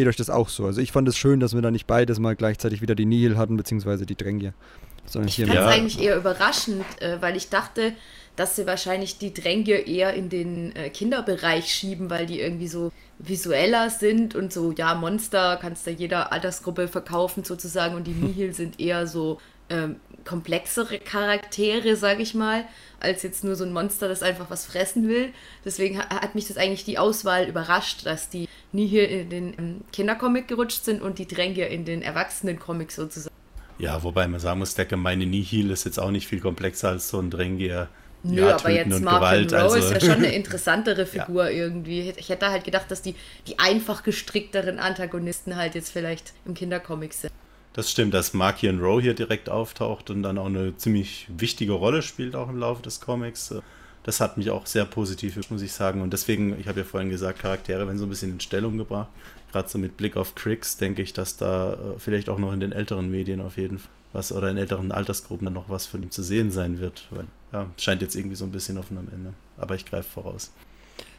geht 0.00 0.08
euch 0.08 0.16
das 0.16 0.30
auch 0.30 0.48
so? 0.48 0.64
Also 0.66 0.80
ich 0.80 0.92
fand 0.92 1.06
es 1.08 1.16
schön, 1.18 1.40
dass 1.40 1.54
wir 1.54 1.60
da 1.62 1.70
nicht 1.70 1.86
beides 1.86 2.18
mal 2.18 2.34
gleichzeitig 2.34 2.80
wieder 2.80 2.94
die 2.94 3.04
Nihil 3.04 3.36
hatten, 3.36 3.56
beziehungsweise 3.56 4.06
die 4.06 4.16
Drängier. 4.16 4.54
Sondern 5.06 5.28
Ich 5.28 5.36
fand 5.36 5.48
es 5.50 5.54
Ja. 5.54 5.66
eigentlich 5.66 6.00
eher 6.00 6.16
überraschend, 6.16 6.84
äh, 7.00 7.16
weil 7.20 7.36
ich 7.36 7.48
dachte, 7.50 7.92
dass 8.36 8.56
sie 8.56 8.66
wahrscheinlich 8.66 9.18
die 9.18 9.34
Dränge 9.34 9.72
eher 9.74 10.14
in 10.14 10.28
den 10.30 10.74
äh, 10.74 10.88
Kinderbereich 10.88 11.66
schieben, 11.72 12.08
weil 12.08 12.24
die 12.26 12.40
irgendwie 12.40 12.68
so 12.68 12.90
visueller 13.18 13.90
sind 13.90 14.34
und 14.34 14.52
so, 14.52 14.72
ja, 14.72 14.94
Monster 14.94 15.58
kannst 15.60 15.86
du 15.86 15.90
jeder 15.90 16.32
Altersgruppe 16.32 16.88
verkaufen 16.88 17.44
sozusagen 17.44 17.94
und 17.94 18.06
die 18.06 18.12
Nihil 18.22 18.54
sind 18.54 18.80
eher 18.80 19.06
so 19.06 19.38
ähm, 19.68 19.96
komplexere 20.24 20.98
Charaktere, 20.98 21.96
sag 21.96 22.18
ich 22.20 22.34
mal, 22.34 22.64
als 22.98 23.22
jetzt 23.22 23.44
nur 23.44 23.54
so 23.56 23.64
ein 23.64 23.72
Monster, 23.72 24.08
das 24.08 24.22
einfach 24.22 24.50
was 24.50 24.66
fressen 24.66 25.08
will. 25.08 25.32
Deswegen 25.64 25.98
ha- 25.98 26.08
hat 26.10 26.34
mich 26.34 26.48
das 26.48 26.56
eigentlich 26.56 26.84
die 26.84 26.98
Auswahl 26.98 27.46
überrascht, 27.48 28.04
dass 28.04 28.28
die 28.28 28.48
Nihil 28.72 29.04
in 29.04 29.30
den 29.30 29.54
ähm, 29.58 29.80
Kindercomic 29.92 30.48
gerutscht 30.48 30.84
sind 30.84 31.02
und 31.02 31.18
die 31.18 31.26
Dränge 31.26 31.66
in 31.66 31.84
den 31.84 32.02
Erwachsenen-Comic 32.02 32.92
sozusagen. 32.92 33.34
Ja, 33.78 34.02
wobei 34.02 34.28
man 34.28 34.40
sagen 34.40 34.58
muss, 34.58 34.74
der 34.74 34.84
gemeine 34.84 35.26
Nihil 35.26 35.70
ist 35.70 35.84
jetzt 35.84 35.98
auch 35.98 36.10
nicht 36.10 36.26
viel 36.26 36.40
komplexer 36.40 36.90
als 36.90 37.08
so 37.08 37.18
ein 37.18 37.30
Drängier. 37.30 37.88
Nö, 38.22 38.42
ja, 38.42 38.56
aber 38.56 38.70
jetzt 38.70 38.90
Gewalt, 38.90 39.52
Rowe 39.52 39.60
also- 39.62 39.76
ist 39.76 39.90
ja 39.90 40.00
schon 40.00 40.22
eine 40.22 40.34
interessantere 40.34 41.06
Figur 41.06 41.50
irgendwie. 41.50 42.12
Ich 42.16 42.28
hätte 42.28 42.50
halt 42.50 42.64
gedacht, 42.64 42.90
dass 42.90 43.00
die, 43.00 43.14
die 43.46 43.58
einfach 43.58 44.02
gestrickteren 44.02 44.78
Antagonisten 44.78 45.56
halt 45.56 45.74
jetzt 45.74 45.90
vielleicht 45.90 46.34
im 46.44 46.52
Kindercomic 46.52 47.14
sind. 47.14 47.32
Das 47.72 47.90
stimmt, 47.90 48.12
dass 48.12 48.34
Markian 48.34 48.80
Rowe 48.80 49.00
hier 49.00 49.14
direkt 49.14 49.48
auftaucht 49.48 50.10
und 50.10 50.22
dann 50.22 50.36
auch 50.38 50.46
eine 50.46 50.76
ziemlich 50.76 51.26
wichtige 51.28 51.72
Rolle 51.72 52.02
spielt 52.02 52.36
auch 52.36 52.48
im 52.48 52.58
Laufe 52.58 52.82
des 52.82 53.00
Comics. 53.00 53.54
Das 54.02 54.20
hat 54.20 54.38
mich 54.38 54.50
auch 54.50 54.66
sehr 54.66 54.84
positiv, 54.84 55.38
muss 55.50 55.62
ich 55.62 55.72
sagen. 55.72 56.00
Und 56.00 56.12
deswegen, 56.12 56.58
ich 56.58 56.68
habe 56.68 56.80
ja 56.80 56.84
vorhin 56.84 57.10
gesagt, 57.10 57.40
Charaktere 57.40 57.86
werden 57.86 57.98
so 57.98 58.06
ein 58.06 58.10
bisschen 58.10 58.32
in 58.32 58.40
Stellung 58.40 58.78
gebracht. 58.78 59.08
Gerade 59.52 59.68
so 59.68 59.78
mit 59.78 59.96
Blick 59.96 60.16
auf 60.16 60.34
Crix 60.34 60.76
denke 60.76 61.02
ich, 61.02 61.12
dass 61.12 61.36
da 61.36 61.74
äh, 61.74 61.76
vielleicht 61.98 62.28
auch 62.28 62.38
noch 62.38 62.52
in 62.52 62.60
den 62.60 62.72
älteren 62.72 63.10
Medien 63.10 63.40
auf 63.40 63.56
jeden 63.56 63.78
Fall 63.78 63.90
was 64.12 64.32
oder 64.32 64.50
in 64.50 64.56
älteren 64.56 64.92
Altersgruppen 64.92 65.44
dann 65.44 65.54
noch 65.54 65.68
was 65.68 65.86
von 65.86 66.02
ihm 66.02 66.10
zu 66.10 66.22
sehen 66.22 66.50
sein 66.50 66.80
wird. 66.80 67.06
Weil, 67.10 67.26
ja, 67.52 67.66
scheint 67.76 68.02
jetzt 68.02 68.16
irgendwie 68.16 68.36
so 68.36 68.44
ein 68.44 68.50
bisschen 68.50 68.78
offen 68.78 68.98
am 68.98 69.08
Ende. 69.12 69.32
Aber 69.56 69.74
ich 69.74 69.86
greife 69.86 70.08
voraus. 70.10 70.52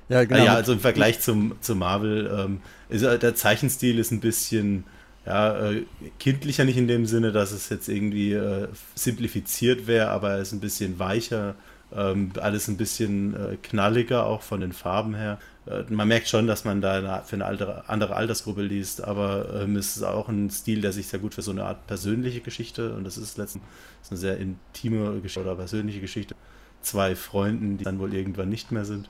Ja, 0.09 0.25
genau. 0.25 0.41
Ah, 0.41 0.45
ja, 0.45 0.53
also 0.55 0.73
im 0.73 0.79
Vergleich 0.79 1.21
zum, 1.21 1.55
zu 1.61 1.75
Marvel, 1.75 2.29
ähm, 2.37 2.61
ist, 2.89 3.03
äh, 3.03 3.17
der 3.17 3.35
Zeichenstil 3.35 3.97
ist 3.97 4.11
ein 4.11 4.19
bisschen 4.19 4.83
ja, 5.25 5.69
äh, 5.69 5.85
kindlicher, 6.19 6.65
nicht 6.65 6.77
in 6.77 6.87
dem 6.87 7.05
Sinne, 7.05 7.31
dass 7.31 7.51
es 7.51 7.69
jetzt 7.69 7.87
irgendwie 7.87 8.33
äh, 8.33 8.67
simplifiziert 8.95 9.87
wäre, 9.87 10.09
aber 10.09 10.31
er 10.31 10.39
ist 10.39 10.51
ein 10.51 10.59
bisschen 10.59 10.99
weicher, 10.99 11.55
ähm, 11.95 12.31
alles 12.39 12.67
ein 12.67 12.77
bisschen 12.77 13.33
äh, 13.35 13.57
knalliger, 13.61 14.25
auch 14.25 14.41
von 14.41 14.61
den 14.61 14.71
Farben 14.71 15.15
her. 15.15 15.39
Äh, 15.65 15.83
man 15.89 16.07
merkt 16.07 16.27
schon, 16.27 16.47
dass 16.47 16.65
man 16.65 16.81
da 16.81 16.93
eine, 16.93 17.23
für 17.25 17.35
eine 17.35 17.45
andere, 17.45 17.89
andere 17.89 18.15
Altersgruppe 18.15 18.61
liest, 18.61 19.03
aber 19.03 19.61
ähm, 19.61 19.75
es 19.75 19.97
ist 19.97 20.03
auch 20.03 20.29
ein 20.29 20.49
Stil, 20.49 20.81
der 20.81 20.91
sich 20.91 21.07
sehr 21.07 21.19
gut 21.19 21.33
für 21.33 21.41
so 21.41 21.51
eine 21.51 21.65
Art 21.65 21.85
persönliche 21.87 22.41
Geschichte, 22.41 22.93
und 22.93 23.03
das 23.03 23.17
ist 23.17 23.37
letztens 23.37 23.63
eine 24.09 24.17
sehr 24.17 24.37
intime 24.37 25.19
Geschichte 25.21 25.41
oder 25.41 25.55
persönliche 25.55 26.01
Geschichte, 26.01 26.35
zwei 26.81 27.15
Freunden, 27.15 27.77
die 27.77 27.83
dann 27.83 27.99
wohl 27.99 28.13
irgendwann 28.13 28.49
nicht 28.49 28.71
mehr 28.71 28.85
sind. 28.85 29.09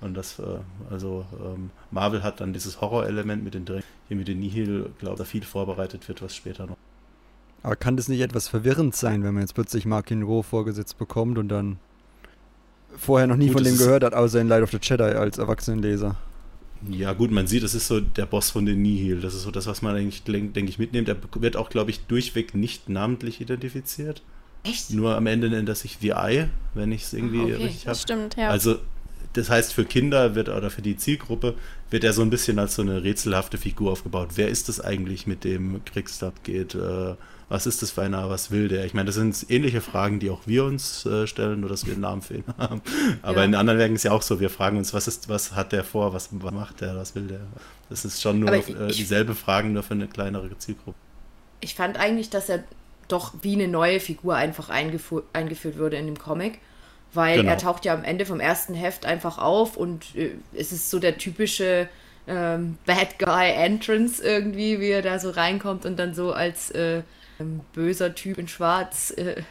Und 0.00 0.14
das, 0.14 0.38
äh, 0.38 0.42
also 0.90 1.26
ähm, 1.44 1.70
Marvel 1.90 2.22
hat 2.22 2.40
dann 2.40 2.52
dieses 2.52 2.80
Horrorelement 2.80 3.42
mit 3.42 3.54
den 3.54 3.64
Drängen, 3.64 3.84
hier 4.06 4.16
mit 4.16 4.28
den 4.28 4.38
Nihil, 4.40 4.90
glaube 4.98 5.14
ich, 5.14 5.18
da 5.18 5.24
viel 5.24 5.42
vorbereitet 5.42 6.06
wird, 6.08 6.22
was 6.22 6.36
später 6.36 6.66
noch. 6.66 6.76
Aber 7.62 7.74
kann 7.74 7.96
das 7.96 8.08
nicht 8.08 8.20
etwas 8.20 8.46
verwirrend 8.46 8.94
sein, 8.94 9.24
wenn 9.24 9.34
man 9.34 9.42
jetzt 9.42 9.54
plötzlich 9.54 9.84
Markin 9.84 10.22
Rowe 10.22 10.44
vorgesetzt 10.44 10.96
bekommt 10.96 11.38
und 11.38 11.48
dann 11.48 11.78
vorher 12.98 13.26
noch 13.26 13.36
nie 13.36 13.46
Gut, 13.46 13.54
von 13.54 13.64
dem 13.64 13.78
gehört 13.78 14.04
hat, 14.04 14.14
außer 14.14 14.40
in 14.40 14.48
Light 14.48 14.62
of 14.62 14.70
the 14.70 14.78
Jedi 14.80 15.02
als 15.04 15.38
Erwachsenenleser? 15.38 16.16
Ja, 16.88 17.12
gut, 17.12 17.30
man 17.30 17.46
sieht, 17.46 17.64
das 17.64 17.74
ist 17.74 17.88
so 17.88 18.00
der 18.00 18.26
Boss 18.26 18.50
von 18.50 18.64
den 18.64 18.82
Nihil. 18.82 19.20
Das 19.20 19.34
ist 19.34 19.42
so 19.42 19.50
das, 19.50 19.66
was 19.66 19.82
man 19.82 19.96
eigentlich, 19.96 20.22
denke 20.22 20.64
ich, 20.68 20.78
mitnimmt. 20.78 21.08
Er 21.08 21.16
wird 21.34 21.56
auch, 21.56 21.70
glaube 21.70 21.90
ich, 21.90 22.00
durchweg 22.06 22.54
nicht 22.54 22.88
namentlich 22.88 23.40
identifiziert. 23.40 24.22
Echt? 24.62 24.90
Nur 24.90 25.16
am 25.16 25.26
Ende 25.26 25.48
nennt 25.50 25.68
er 25.68 25.74
sich 25.74 25.98
The 26.00 26.10
Eye, 26.10 26.48
wenn 26.74 26.92
ich 26.92 27.02
es 27.04 27.12
irgendwie 27.14 27.40
Ah, 27.40 27.44
okay. 27.44 27.54
richtig 27.64 27.80
habe. 27.80 27.90
Das 27.90 28.02
stimmt, 28.02 28.36
ja. 28.36 28.50
Also, 28.50 28.76
das 29.32 29.50
heißt, 29.50 29.72
für 29.72 29.84
Kinder 29.84 30.34
wird 30.34 30.48
oder 30.48 30.70
für 30.70 30.82
die 30.82 30.96
Zielgruppe 30.96 31.54
wird 31.90 32.04
er 32.04 32.12
so 32.12 32.22
ein 32.22 32.30
bisschen 32.30 32.58
als 32.58 32.76
so 32.76 32.82
eine 32.82 33.02
rätselhafte 33.02 33.58
Figur 33.58 33.92
aufgebaut. 33.92 34.30
Wer 34.36 34.48
ist 34.48 34.68
das 34.68 34.80
eigentlich, 34.80 35.26
mit 35.26 35.44
dem 35.44 35.84
Kriegsstab 35.84 36.44
geht? 36.44 36.74
Äh, 36.74 37.14
was 37.48 37.66
ist 37.66 37.80
das 37.82 37.90
für 37.92 38.02
einer? 38.02 38.28
Was 38.28 38.50
will 38.50 38.68
der? 38.68 38.84
Ich 38.84 38.92
meine, 38.94 39.06
das 39.06 39.14
sind 39.14 39.46
ähnliche 39.48 39.80
Fragen, 39.80 40.20
die 40.20 40.28
auch 40.30 40.42
wir 40.46 40.64
uns 40.64 41.06
äh, 41.06 41.26
stellen, 41.26 41.60
nur 41.60 41.68
dass 41.70 41.86
wir 41.86 41.92
einen 41.94 42.02
Namen 42.02 42.22
ihn 42.30 42.44
haben. 42.58 42.82
Aber 43.22 43.38
Ja. 43.38 43.44
in 43.44 43.54
anderen 43.54 43.78
Werken 43.78 43.94
ist 43.94 44.02
ja 44.04 44.12
auch 44.12 44.22
so, 44.22 44.38
wir 44.40 44.50
fragen 44.50 44.76
uns, 44.76 44.92
was 44.92 45.08
ist, 45.08 45.28
was 45.28 45.54
hat 45.54 45.72
der 45.72 45.84
vor, 45.84 46.12
was 46.12 46.30
macht 46.32 46.80
der, 46.82 46.96
was 46.96 47.14
will 47.14 47.26
der? 47.26 47.40
Das 47.88 48.04
ist 48.04 48.20
schon 48.20 48.40
nur 48.40 48.52
äh, 48.52 48.58
ich- 48.90 48.96
dieselbe 48.96 49.34
Fragen, 49.34 49.72
nur 49.72 49.82
für 49.82 49.94
eine 49.94 50.08
kleinere 50.08 50.56
Zielgruppe. 50.58 50.96
Ich 51.60 51.74
fand 51.74 51.98
eigentlich, 51.98 52.30
dass 52.30 52.48
er 52.48 52.62
doch 53.08 53.32
wie 53.42 53.54
eine 53.54 53.66
neue 53.68 54.00
Figur 54.00 54.36
einfach 54.36 54.68
eingeführt 54.68 55.78
wurde 55.78 55.96
in 55.96 56.06
dem 56.06 56.18
Comic. 56.18 56.58
Weil 57.14 57.38
Genau. 57.38 57.50
er 57.52 57.56
taucht 57.56 57.86
ja 57.86 57.94
am 57.94 58.04
Ende 58.04 58.26
vom 58.26 58.38
ersten 58.38 58.74
Heft 58.74 59.06
einfach 59.06 59.38
auf 59.38 59.78
und 59.78 60.14
äh, 60.14 60.32
es 60.54 60.72
ist 60.72 60.90
so 60.90 60.98
der 60.98 61.16
typische 61.16 61.88
ähm, 62.26 62.76
Bad 62.84 63.18
Guy 63.18 63.50
Entrance 63.50 64.22
irgendwie, 64.22 64.78
wie 64.78 64.90
er 64.90 65.00
da 65.00 65.18
so 65.18 65.30
reinkommt 65.30 65.86
und 65.86 65.96
dann 65.98 66.14
so 66.14 66.32
als 66.34 66.70
äh, 66.72 67.00
ähm, 67.40 67.60
böser 67.72 68.14
Typ 68.14 68.38
in 68.38 68.48
Schwarz 68.48 69.10
äh, 69.16 69.42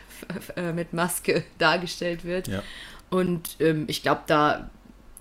äh, 0.56 0.74
mit 0.74 0.94
Maske 0.94 1.44
dargestellt 1.58 2.24
wird. 2.26 2.48
Ja. 2.48 2.64
Und 3.10 3.58
ähm, 3.60 3.86
ich 3.88 4.04
glaube, 4.04 4.22
da, 4.28 4.70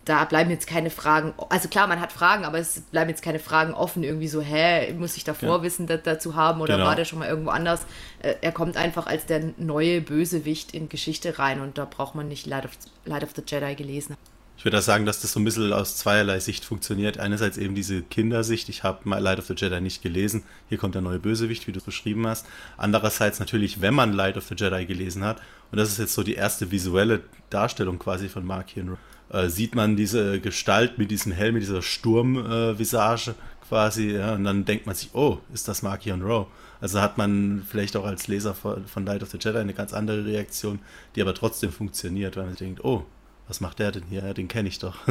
da 0.04 0.24
bleiben 0.24 0.50
jetzt 0.50 0.66
keine 0.66 0.90
Fragen. 0.90 1.34
Also 1.48 1.68
klar, 1.68 1.86
man 1.86 2.00
hat 2.00 2.12
Fragen, 2.12 2.44
aber 2.44 2.58
es 2.58 2.80
bleiben 2.80 3.10
jetzt 3.10 3.22
keine 3.22 3.38
Fragen 3.38 3.74
offen, 3.74 4.02
irgendwie 4.02 4.28
so, 4.28 4.40
hä, 4.40 4.92
muss 4.94 5.16
ich 5.16 5.24
davor 5.24 5.58
Ja. 5.58 5.62
Wissen 5.62 5.86
da, 5.86 5.96
dazu 5.96 6.34
haben 6.34 6.60
oder 6.60 6.74
Genau. 6.76 6.86
war 6.88 6.96
der 6.96 7.04
schon 7.04 7.18
mal 7.20 7.28
irgendwo 7.28 7.50
anders? 7.50 7.86
Äh, 8.20 8.34
er 8.40 8.52
kommt 8.52 8.76
einfach 8.76 9.06
als 9.06 9.26
der 9.26 9.52
neue 9.56 10.00
Bösewicht 10.00 10.74
in 10.74 10.88
Geschichte 10.88 11.38
rein 11.38 11.60
und 11.60 11.78
da 11.78 11.84
braucht 11.84 12.14
man 12.14 12.28
nicht 12.28 12.46
Light 12.46 12.64
of, 12.64 12.72
Light 13.04 13.22
of 13.22 13.30
the 13.36 13.42
Jedi 13.46 13.74
gelesen. 13.76 14.14
haben. 14.16 14.35
Ich 14.58 14.64
würde 14.64 14.78
auch 14.78 14.82
sagen, 14.82 15.04
dass 15.04 15.20
das 15.20 15.32
so 15.32 15.40
ein 15.40 15.44
bisschen 15.44 15.72
aus 15.72 15.96
zweierlei 15.96 16.40
Sicht 16.40 16.64
funktioniert. 16.64 17.18
Einerseits 17.18 17.58
eben 17.58 17.74
diese 17.74 18.02
Kindersicht. 18.02 18.68
Ich 18.68 18.82
habe 18.82 19.08
Light 19.18 19.38
of 19.38 19.46
the 19.46 19.54
Jedi 19.54 19.80
nicht 19.80 20.02
gelesen. 20.02 20.44
Hier 20.68 20.78
kommt 20.78 20.94
der 20.94 21.02
neue 21.02 21.18
Bösewicht, 21.18 21.66
wie 21.66 21.72
du 21.72 21.78
es 21.78 21.84
beschrieben 21.84 22.26
hast. 22.26 22.46
Andererseits 22.76 23.38
natürlich, 23.38 23.80
wenn 23.80 23.94
man 23.94 24.12
Light 24.12 24.36
of 24.36 24.44
the 24.44 24.54
Jedi 24.56 24.86
gelesen 24.86 25.24
hat, 25.24 25.40
und 25.70 25.78
das 25.78 25.90
ist 25.90 25.98
jetzt 25.98 26.14
so 26.14 26.22
die 26.22 26.34
erste 26.34 26.70
visuelle 26.70 27.22
Darstellung 27.50 27.98
quasi 27.98 28.28
von 28.28 28.46
Mark 28.46 28.74
Henry, 28.74 28.96
äh, 29.30 29.48
sieht 29.48 29.74
man 29.74 29.96
diese 29.96 30.40
Gestalt 30.40 30.96
mit 30.98 31.10
diesem 31.10 31.32
Helm, 31.32 31.54
mit 31.54 31.62
dieser 31.62 31.82
Sturmvisage 31.82 33.34
quasi. 33.68 34.12
Ja, 34.12 34.34
und 34.34 34.44
dann 34.44 34.64
denkt 34.64 34.86
man 34.86 34.94
sich, 34.94 35.10
oh, 35.12 35.38
ist 35.52 35.68
das 35.68 35.82
Mark 35.82 36.06
Rowe? 36.06 36.46
Also 36.80 37.00
hat 37.00 37.18
man 37.18 37.64
vielleicht 37.68 37.96
auch 37.96 38.04
als 38.04 38.28
Leser 38.28 38.54
von 38.54 39.04
Light 39.04 39.22
of 39.22 39.30
the 39.30 39.38
Jedi 39.40 39.58
eine 39.58 39.74
ganz 39.74 39.92
andere 39.92 40.24
Reaktion, 40.24 40.78
die 41.14 41.22
aber 41.22 41.34
trotzdem 41.34 41.72
funktioniert, 41.72 42.36
weil 42.36 42.46
man 42.46 42.54
denkt, 42.54 42.84
oh, 42.84 43.04
was 43.48 43.60
macht 43.60 43.78
der 43.78 43.92
denn 43.92 44.04
hier? 44.08 44.24
Ja, 44.24 44.34
Den 44.34 44.48
kenne 44.48 44.68
ich 44.68 44.78
doch. 44.78 44.96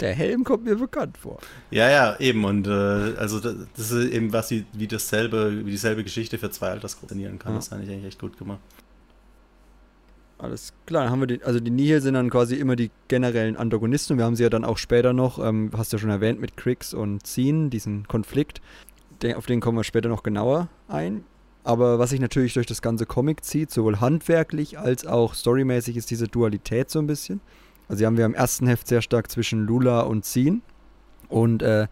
Der 0.00 0.14
Helm 0.14 0.44
kommt 0.44 0.64
mir 0.64 0.76
bekannt 0.76 1.18
vor. 1.18 1.38
ja, 1.70 1.90
ja, 1.90 2.18
eben. 2.18 2.44
Und 2.44 2.66
äh, 2.66 2.70
also 2.70 3.38
das, 3.38 3.54
das 3.76 3.90
ist 3.90 4.10
eben 4.10 4.32
was 4.32 4.50
wie, 4.50 4.64
wie 4.72 4.86
dasselbe, 4.88 5.66
wie 5.66 5.70
dieselbe 5.70 6.02
Geschichte 6.04 6.38
für 6.38 6.50
zwei 6.50 6.68
Altersgruppen 6.70 7.08
trainieren 7.16 7.38
kann. 7.38 7.52
Ja. 7.52 7.58
Das 7.58 7.68
fand 7.68 7.84
ich 7.84 7.90
eigentlich 7.90 8.06
echt 8.06 8.18
gut 8.18 8.38
gemacht. 8.38 8.60
Alles 10.38 10.72
klar, 10.86 11.02
dann 11.04 11.12
haben 11.12 11.20
wir 11.20 11.26
die, 11.26 11.42
also 11.42 11.60
die 11.60 11.70
Nihil 11.70 12.00
sind 12.00 12.14
dann 12.14 12.30
quasi 12.30 12.56
immer 12.56 12.76
die 12.76 12.90
generellen 13.08 13.56
Antagonisten. 13.58 14.16
Wir 14.16 14.24
haben 14.24 14.36
sie 14.36 14.42
ja 14.42 14.48
dann 14.48 14.64
auch 14.64 14.78
später 14.78 15.12
noch, 15.12 15.38
ähm, 15.38 15.70
hast 15.76 15.92
du 15.92 15.98
ja 15.98 16.00
schon 16.00 16.08
erwähnt, 16.08 16.40
mit 16.40 16.56
Krix 16.56 16.94
und 16.94 17.26
Zin, 17.26 17.68
diesen 17.68 18.08
Konflikt. 18.08 18.62
Den, 19.20 19.34
auf 19.34 19.44
den 19.44 19.60
kommen 19.60 19.76
wir 19.76 19.84
später 19.84 20.08
noch 20.08 20.22
genauer 20.22 20.68
ein. 20.88 21.24
Aber 21.62 21.98
was 21.98 22.10
sich 22.10 22.20
natürlich 22.20 22.54
durch 22.54 22.66
das 22.66 22.82
ganze 22.82 23.06
Comic 23.06 23.44
zieht, 23.44 23.70
sowohl 23.70 24.00
handwerklich 24.00 24.78
als 24.78 25.06
auch 25.06 25.34
storymäßig, 25.34 25.96
ist 25.96 26.10
diese 26.10 26.26
Dualität 26.26 26.90
so 26.90 26.98
ein 26.98 27.06
bisschen. 27.06 27.40
Also 27.88 28.00
die 28.00 28.06
haben 28.06 28.16
wir 28.16 28.24
im 28.24 28.34
ersten 28.34 28.66
Heft 28.66 28.86
sehr 28.86 29.02
stark 29.02 29.30
zwischen 29.30 29.66
Lula 29.66 30.02
und 30.02 30.24
Zin. 30.24 30.62
Und 31.28 31.62
äh, 31.62 31.88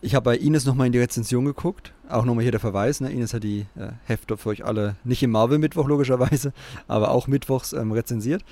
ich 0.00 0.14
habe 0.14 0.24
bei 0.24 0.36
Ines 0.36 0.64
nochmal 0.64 0.86
in 0.86 0.92
die 0.92 0.98
Rezension 0.98 1.44
geguckt. 1.44 1.92
Auch 2.08 2.24
nochmal 2.24 2.42
hier 2.42 2.52
der 2.52 2.60
Verweis. 2.60 3.00
Ne? 3.00 3.12
Ines 3.12 3.34
hat 3.34 3.44
die 3.44 3.66
äh, 3.76 3.92
Hefte 4.04 4.36
für 4.36 4.50
euch 4.50 4.64
alle, 4.64 4.96
nicht 5.04 5.22
im 5.22 5.30
Marvel-Mittwoch 5.30 5.86
logischerweise, 5.86 6.52
aber 6.88 7.10
auch 7.10 7.26
mittwochs 7.26 7.72
ähm, 7.72 7.92
rezensiert. 7.92 8.44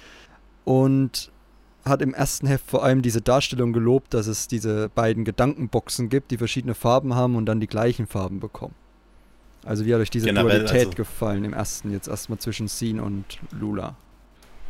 Und 0.64 1.32
hat 1.84 2.00
im 2.00 2.14
ersten 2.14 2.46
Heft 2.46 2.70
vor 2.70 2.82
allem 2.82 3.02
diese 3.02 3.20
Darstellung 3.20 3.72
gelobt, 3.72 4.14
dass 4.14 4.26
es 4.26 4.48
diese 4.48 4.88
beiden 4.88 5.24
Gedankenboxen 5.24 6.08
gibt, 6.08 6.30
die 6.30 6.38
verschiedene 6.38 6.74
Farben 6.74 7.14
haben 7.14 7.36
und 7.36 7.46
dann 7.46 7.60
die 7.60 7.66
gleichen 7.66 8.06
Farben 8.06 8.40
bekommen. 8.40 8.74
Also 9.64 9.86
wie 9.86 9.94
hat 9.94 10.00
euch 10.00 10.10
diese 10.10 10.26
Generell, 10.26 10.60
Dualität 10.60 10.86
also- 10.86 10.90
gefallen 10.96 11.44
im 11.44 11.52
ersten, 11.52 11.90
jetzt 11.92 12.08
erstmal 12.08 12.38
zwischen 12.38 12.68
Scene 12.68 13.02
und 13.02 13.24
Lula? 13.50 13.94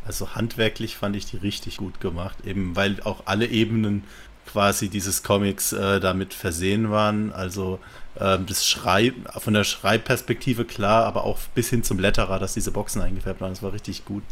Also 0.05 0.35
handwerklich 0.35 0.97
fand 0.97 1.15
ich 1.15 1.25
die 1.25 1.37
richtig 1.37 1.77
gut 1.77 1.99
gemacht, 1.99 2.37
eben 2.45 2.75
weil 2.75 3.01
auch 3.03 3.23
alle 3.25 3.47
Ebenen 3.47 4.03
quasi 4.45 4.89
dieses 4.89 5.23
Comics 5.23 5.73
äh, 5.73 5.99
damit 5.99 6.33
versehen 6.35 6.91
waren. 6.91 7.33
Also 7.33 7.79
ähm, 8.19 8.45
das 8.45 8.65
Schreib 8.67 9.15
von 9.41 9.55
der 9.55 9.63
Schreibperspektive 9.63 10.63
klar, 10.65 11.05
aber 11.05 11.23
auch 11.23 11.39
bis 11.55 11.69
hin 11.71 11.83
zum 11.83 11.97
Letterer, 11.99 12.37
dass 12.37 12.53
diese 12.53 12.71
Boxen 12.71 13.01
eingefärbt 13.01 13.41
waren. 13.41 13.49
Das 13.51 13.63
war 13.63 13.73
richtig 13.73 14.05
gut. 14.05 14.23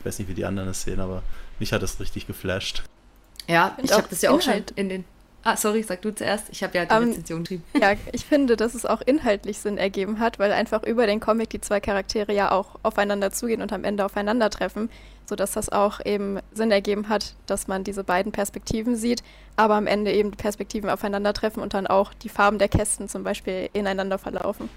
Ich 0.00 0.06
weiß 0.06 0.18
nicht, 0.18 0.28
wie 0.28 0.34
die 0.34 0.44
anderen 0.44 0.68
es 0.70 0.82
sehen, 0.82 0.98
aber 0.98 1.22
mich 1.60 1.72
hat 1.72 1.82
das 1.82 2.00
richtig 2.00 2.26
geflasht. 2.26 2.82
Ja, 3.48 3.74
Und 3.78 3.84
ich 3.84 3.92
habe 3.92 4.06
das 4.10 4.22
ja 4.22 4.30
auch 4.32 4.42
schon 4.42 4.54
in 4.74 4.88
den. 4.88 5.04
Ah, 5.42 5.56
sorry, 5.56 5.82
sag 5.82 6.02
du 6.02 6.14
zuerst. 6.14 6.48
Ich 6.50 6.62
habe 6.62 6.76
ja 6.76 6.84
die 6.84 6.94
Ähm, 6.94 7.08
Rezension 7.10 7.42
geschrieben. 7.42 7.64
Ja, 7.80 7.92
ich 8.12 8.26
finde, 8.26 8.56
dass 8.56 8.74
es 8.74 8.84
auch 8.84 9.00
inhaltlich 9.00 9.58
Sinn 9.58 9.78
ergeben 9.78 10.18
hat, 10.20 10.38
weil 10.38 10.52
einfach 10.52 10.82
über 10.82 11.06
den 11.06 11.18
Comic 11.18 11.48
die 11.50 11.60
zwei 11.60 11.80
Charaktere 11.80 12.34
ja 12.34 12.52
auch 12.52 12.76
aufeinander 12.82 13.32
zugehen 13.32 13.62
und 13.62 13.72
am 13.72 13.84
Ende 13.84 14.04
aufeinandertreffen, 14.04 14.90
sodass 15.24 15.52
das 15.52 15.70
auch 15.70 16.04
eben 16.04 16.40
Sinn 16.52 16.70
ergeben 16.70 17.08
hat, 17.08 17.34
dass 17.46 17.68
man 17.68 17.84
diese 17.84 18.04
beiden 18.04 18.32
Perspektiven 18.32 18.96
sieht, 18.96 19.22
aber 19.56 19.76
am 19.76 19.86
Ende 19.86 20.12
eben 20.12 20.30
die 20.30 20.36
Perspektiven 20.36 20.90
aufeinandertreffen 20.90 21.62
und 21.62 21.72
dann 21.72 21.86
auch 21.86 22.12
die 22.12 22.28
Farben 22.28 22.58
der 22.58 22.68
Kästen 22.68 23.08
zum 23.08 23.24
Beispiel 23.24 23.70
ineinander 23.72 24.18
verlaufen. 24.18 24.68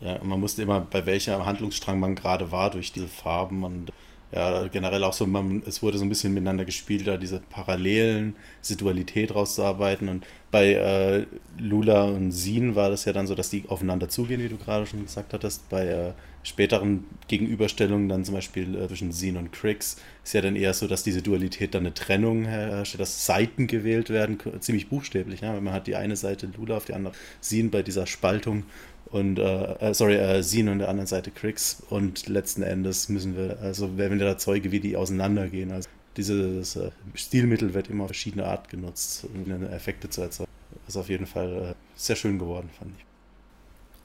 Ja, 0.00 0.16
und 0.16 0.28
man 0.28 0.40
wusste 0.42 0.62
immer, 0.62 0.80
bei 0.80 1.06
welcher 1.06 1.44
Handlungsstrang 1.46 2.00
man 2.00 2.14
gerade 2.14 2.50
war 2.50 2.70
durch 2.70 2.90
diese 2.90 3.06
Farben 3.08 3.62
und 3.62 3.92
ja, 4.32 4.68
generell 4.68 5.02
auch 5.04 5.12
so, 5.12 5.26
man, 5.26 5.62
es 5.66 5.82
wurde 5.82 5.98
so 5.98 6.04
ein 6.04 6.08
bisschen 6.08 6.32
miteinander 6.32 6.64
gespielt, 6.64 7.06
da 7.06 7.16
diese 7.16 7.40
Parallelen, 7.40 8.36
diese 8.62 8.76
Dualität 8.76 9.34
rauszuarbeiten. 9.34 10.08
Und 10.08 10.24
bei 10.50 10.74
äh, 10.74 11.26
Lula 11.58 12.04
und 12.04 12.30
Sin 12.30 12.76
war 12.76 12.90
das 12.90 13.04
ja 13.04 13.12
dann 13.12 13.26
so, 13.26 13.34
dass 13.34 13.50
die 13.50 13.64
aufeinander 13.68 14.08
zugehen, 14.08 14.40
wie 14.40 14.48
du 14.48 14.56
gerade 14.56 14.86
schon 14.86 15.04
gesagt 15.04 15.32
hattest. 15.32 15.68
Bei 15.68 15.86
äh, 15.86 16.12
späteren 16.42 17.04
Gegenüberstellungen, 17.28 18.08
dann 18.08 18.24
zum 18.24 18.34
Beispiel 18.34 18.74
äh, 18.74 18.88
zwischen 18.88 19.12
Sin 19.12 19.36
und 19.36 19.52
Krix, 19.52 19.96
ist 20.24 20.32
ja 20.32 20.40
dann 20.40 20.56
eher 20.56 20.72
so, 20.74 20.86
dass 20.86 21.02
diese 21.02 21.22
Dualität 21.22 21.74
dann 21.74 21.84
eine 21.84 21.94
Trennung 21.94 22.44
herrscht, 22.44 22.98
dass 22.98 23.26
Seiten 23.26 23.66
gewählt 23.66 24.10
werden, 24.10 24.38
ziemlich 24.60 24.88
buchstäblich. 24.88 25.40
Ja? 25.40 25.52
Weil 25.54 25.60
man 25.60 25.74
hat 25.74 25.86
die 25.86 25.96
eine 25.96 26.16
Seite 26.16 26.48
Lula, 26.56 26.76
auf 26.76 26.86
die 26.86 26.94
andere 26.94 27.14
Sin 27.40 27.70
bei 27.70 27.82
dieser 27.82 28.06
Spaltung 28.06 28.64
und 29.10 29.38
äh, 29.38 29.74
äh, 29.74 29.94
sorry, 29.94 30.14
äh, 30.14 30.42
Sin 30.42 30.68
und 30.68 30.78
der 30.78 30.88
anderen 30.88 31.06
Seite 31.06 31.30
Krix 31.30 31.82
und 31.90 32.28
letzten 32.28 32.62
Endes 32.62 33.08
müssen 33.08 33.36
wir, 33.36 33.58
also 33.60 33.98
werden 33.98 34.18
wir 34.18 34.26
da 34.26 34.38
Zeuge, 34.38 34.70
wie 34.70 34.80
die 34.80 34.96
auseinandergehen. 34.96 35.72
Also 35.72 35.88
dieses 36.16 36.76
äh, 36.76 36.90
Stilmittel 37.14 37.74
wird 37.74 37.90
immer 37.90 38.04
auf 38.04 38.10
verschiedene 38.10 38.46
Art 38.46 38.68
genutzt, 38.68 39.26
um 39.34 39.64
Effekte 39.64 40.10
zu 40.10 40.22
erzeugen. 40.22 40.50
Das 40.86 40.94
ist 40.94 41.00
auf 41.00 41.08
jeden 41.08 41.26
Fall 41.26 41.70
äh, 41.70 41.74
sehr 41.96 42.16
schön 42.16 42.38
geworden, 42.38 42.70
fand 42.78 42.92
ich. 42.96 43.09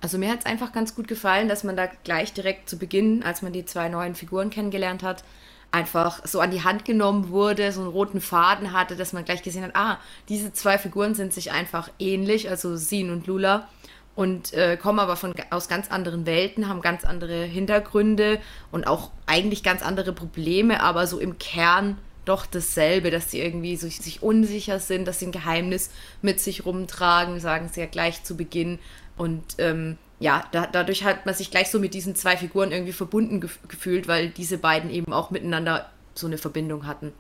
Also 0.02 0.18
mir 0.18 0.30
hat 0.30 0.40
es 0.40 0.46
einfach 0.46 0.72
ganz 0.72 0.96
gut 0.96 1.08
gefallen, 1.08 1.48
dass 1.48 1.64
man 1.64 1.76
da 1.76 1.88
gleich 2.04 2.34
direkt 2.34 2.70
zu 2.70 2.78
Beginn, 2.78 3.24
als 3.24 3.42
man 3.42 3.54
die 3.54 3.66
zwei 3.66 3.90
neuen 3.90 4.16
Figuren 4.16 4.50
kennengelernt 4.50 5.04
hat, 5.04 5.24
einfach 5.72 6.26
so 6.26 6.40
an 6.40 6.52
die 6.52 6.64
Hand 6.64 6.86
genommen 6.86 7.30
wurde, 7.30 7.72
so 7.72 7.82
einen 7.82 7.90
roten 7.90 8.22
Faden 8.22 8.72
hatte, 8.72 8.96
dass 8.96 9.14
man 9.14 9.26
gleich 9.26 9.44
gesehen 9.44 9.64
hat, 9.64 9.76
ah, 9.76 9.98
diese 10.30 10.54
zwei 10.54 10.78
Figuren 10.78 11.16
sind 11.16 11.34
sich 11.34 11.52
einfach 11.52 11.90
ähnlich, 12.00 12.50
also 12.50 12.78
Sin 12.78 13.10
und 13.10 13.28
Lula, 13.28 13.68
und 14.16 14.54
äh, 14.54 14.78
kommen 14.78 15.00
aber 15.00 15.18
von, 15.18 15.34
aus 15.50 15.68
ganz 15.68 15.92
anderen 15.92 16.26
Welten, 16.26 16.70
haben 16.70 16.82
ganz 16.82 17.04
andere 17.04 17.44
Hintergründe 17.44 18.40
und 18.72 18.88
auch 18.88 19.12
eigentlich 19.26 19.62
ganz 19.62 19.82
andere 19.82 20.14
Probleme, 20.14 20.82
aber 20.82 21.06
so 21.06 21.20
im 21.20 21.38
Kern 21.38 21.98
doch 22.24 22.46
dasselbe, 22.46 23.12
dass 23.12 23.30
sie 23.30 23.40
irgendwie 23.40 23.76
so, 23.76 23.88
sich 23.88 24.24
unsicher 24.24 24.80
sind, 24.80 25.08
dass 25.08 25.20
sie 25.20 25.28
ein 25.28 25.32
Geheimnis 25.32 25.92
mit 26.22 26.40
sich 26.40 26.66
rumtragen, 26.66 27.40
sagen 27.40 27.70
sie 27.72 27.82
ja 27.82 27.86
gleich 27.86 28.24
zu 28.24 28.36
Beginn. 28.36 28.80
Und 29.18 29.44
ähm, 29.58 29.98
ja, 30.20 30.46
da, 30.52 30.68
dadurch 30.68 31.04
hat 31.04 31.26
man 31.26 31.36
sich 31.36 31.52
gleich 31.52 31.70
so 31.70 31.80
mit 31.80 31.94
diesen 31.94 32.16
zwei 32.16 32.38
Figuren 32.38 32.72
irgendwie 32.72 32.94
verbunden 32.94 33.42
gef 33.42 33.60
gefühlt, 33.68 34.08
weil 34.08 34.30
diese 34.30 34.58
beiden 34.58 34.90
eben 34.90 35.14
auch 35.14 35.32
miteinander 35.32 35.90
so 36.14 36.28
eine 36.28 36.38
Verbindung 36.38 36.88
hatten. 36.88 37.12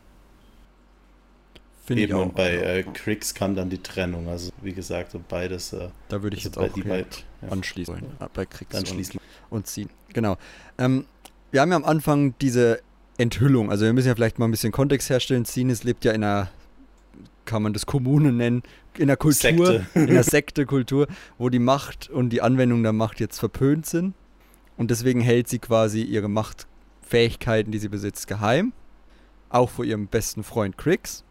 Finde 1.85 2.03
ich 2.03 2.09
Eben 2.09 2.17
auch. 2.17 2.23
und 2.23 2.35
bei 2.35 2.51
äh, 2.55 2.83
Krix 2.83 3.35
kam 3.35 3.55
dann 3.55 3.69
die 3.69 3.77
Trennung. 3.77 4.27
Also 4.27 4.51
wie 4.61 4.73
gesagt, 4.73 5.11
so 5.11 5.21
beides 5.27 5.71
äh, 5.73 5.89
da 6.09 6.23
würde 6.23 6.35
ich 6.35 6.45
also 6.45 6.61
jetzt 6.61 6.73
bei 6.75 6.81
auch 6.97 7.05
die 7.05 7.45
ja. 7.45 7.51
anschließen. 7.51 7.93
wollen. 7.93 8.05
Ah, 8.19 8.27
Bei 8.33 8.45
Kriegs 8.45 8.71
dann 8.71 8.85
und- 8.97 9.19
und 9.51 9.67
ziehen. 9.67 9.89
Genau. 10.11 10.37
Ähm, 10.79 11.05
wir 11.51 11.61
haben 11.61 11.69
ja 11.69 11.75
am 11.77 11.85
Anfang 11.85 12.33
diese 12.41 12.81
Enthüllung. 13.17 13.69
Also 13.69 13.85
wir 13.85 13.93
müssen 13.93 14.07
ja 14.07 14.15
vielleicht 14.15 14.39
mal 14.39 14.45
ein 14.47 14.51
bisschen 14.51 14.71
Kontext 14.71 15.09
herstellen. 15.11 15.45
Zines 15.45 15.83
lebt 15.83 16.03
ja 16.05 16.11
in 16.13 16.23
einer, 16.23 16.49
kann 17.45 17.63
man 17.63 17.73
das 17.73 17.85
Kommune 17.85 18.31
nennen, 18.31 18.63
in 18.95 19.03
einer 19.03 19.17
Kultur, 19.17 19.35
Sekte. 19.35 19.85
in 19.93 20.09
einer 20.09 20.23
Sekte-Kultur, 20.23 21.07
wo 21.37 21.49
die 21.49 21.59
Macht 21.59 22.09
und 22.09 22.29
die 22.29 22.41
Anwendung 22.41 22.83
der 22.83 22.93
Macht 22.93 23.19
jetzt 23.19 23.39
verpönt 23.39 23.85
sind. 23.85 24.13
Und 24.77 24.91
deswegen 24.91 25.21
hält 25.21 25.47
sie 25.47 25.59
quasi 25.59 26.01
ihre 26.01 26.27
Machtfähigkeiten, 26.27 27.71
die 27.71 27.79
sie 27.79 27.89
besitzt, 27.89 28.27
geheim. 28.27 28.73
auch 29.49 29.69
vor 29.69 29.85
ihrem 29.85 30.07
besten 30.07 30.43
Freund 30.43 30.77
Crix. 30.77 31.23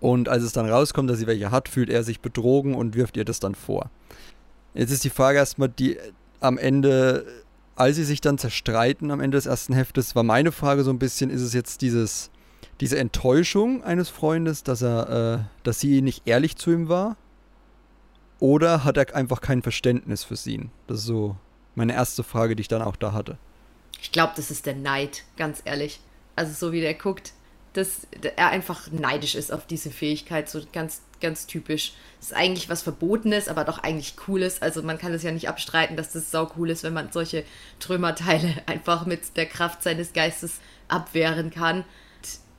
Und 0.00 0.28
als 0.28 0.42
es 0.42 0.52
dann 0.52 0.68
rauskommt, 0.68 1.10
dass 1.10 1.18
sie 1.18 1.26
welche 1.26 1.50
hat, 1.50 1.68
fühlt 1.68 1.90
er 1.90 2.02
sich 2.02 2.20
betrogen 2.20 2.74
und 2.74 2.94
wirft 2.94 3.16
ihr 3.16 3.24
das 3.24 3.38
dann 3.38 3.54
vor. 3.54 3.90
Jetzt 4.74 4.90
ist 4.90 5.04
die 5.04 5.10
Frage 5.10 5.38
erstmal, 5.38 5.68
die 5.68 5.98
am 6.40 6.58
Ende, 6.58 7.26
als 7.76 7.96
sie 7.96 8.04
sich 8.04 8.20
dann 8.20 8.38
zerstreiten 8.38 9.10
am 9.10 9.20
Ende 9.20 9.36
des 9.36 9.46
ersten 9.46 9.74
Heftes, 9.74 10.16
war 10.16 10.22
meine 10.22 10.52
Frage 10.52 10.84
so 10.84 10.90
ein 10.90 10.98
bisschen, 10.98 11.30
ist 11.30 11.42
es 11.42 11.52
jetzt 11.52 11.82
dieses, 11.82 12.30
diese 12.80 12.98
Enttäuschung 12.98 13.84
eines 13.84 14.08
Freundes, 14.08 14.62
dass 14.62 14.82
er, 14.82 15.40
äh, 15.40 15.62
dass 15.62 15.80
sie 15.80 16.02
nicht 16.02 16.22
ehrlich 16.26 16.56
zu 16.56 16.70
ihm 16.70 16.88
war? 16.88 17.16
Oder 18.38 18.84
hat 18.84 18.96
er 18.96 19.14
einfach 19.14 19.42
kein 19.42 19.62
Verständnis 19.62 20.24
für 20.24 20.36
sie? 20.36 20.70
Das 20.86 21.00
ist 21.00 21.06
so 21.06 21.36
meine 21.74 21.92
erste 21.92 22.22
Frage, 22.22 22.56
die 22.56 22.62
ich 22.62 22.68
dann 22.68 22.82
auch 22.82 22.96
da 22.96 23.12
hatte. 23.12 23.36
Ich 24.00 24.12
glaube, 24.12 24.32
das 24.36 24.50
ist 24.50 24.64
der 24.64 24.74
Neid, 24.74 25.24
ganz 25.36 25.60
ehrlich. 25.64 26.00
Also 26.36 26.52
so 26.54 26.72
wie 26.72 26.80
der 26.80 26.94
guckt, 26.94 27.32
dass 27.74 28.06
er 28.36 28.48
einfach 28.48 28.90
neidisch 28.90 29.34
ist 29.34 29.52
auf 29.52 29.66
diese 29.66 29.90
Fähigkeit, 29.90 30.48
so 30.48 30.60
ganz, 30.72 31.02
ganz 31.20 31.46
typisch. 31.46 31.92
Das 32.18 32.30
ist 32.30 32.36
eigentlich 32.36 32.70
was 32.70 32.82
Verbotenes, 32.82 33.48
aber 33.48 33.64
doch 33.64 33.78
eigentlich 33.78 34.16
Cooles. 34.16 34.62
Also 34.62 34.82
man 34.82 34.98
kann 34.98 35.12
es 35.12 35.22
ja 35.22 35.32
nicht 35.32 35.48
abstreiten, 35.48 35.96
dass 35.96 36.12
das 36.12 36.30
sau 36.30 36.50
cool 36.56 36.70
ist, 36.70 36.82
wenn 36.82 36.94
man 36.94 37.12
solche 37.12 37.44
Trümmerteile 37.78 38.54
einfach 38.66 39.04
mit 39.04 39.36
der 39.36 39.46
Kraft 39.46 39.82
seines 39.82 40.14
Geistes 40.14 40.60
abwehren 40.88 41.50
kann. 41.50 41.84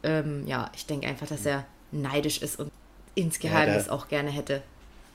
Ähm, 0.04 0.46
ja, 0.48 0.72
ich 0.76 0.86
denke 0.86 1.08
einfach, 1.08 1.28
dass 1.28 1.46
er 1.46 1.66
neidisch 1.92 2.42
ist 2.42 2.60
und 2.60 2.72
insgeheim 3.16 3.68
ja, 3.68 3.76
das 3.76 3.90
auch 3.90 4.08
gerne 4.08 4.30
hätte. 4.30 4.64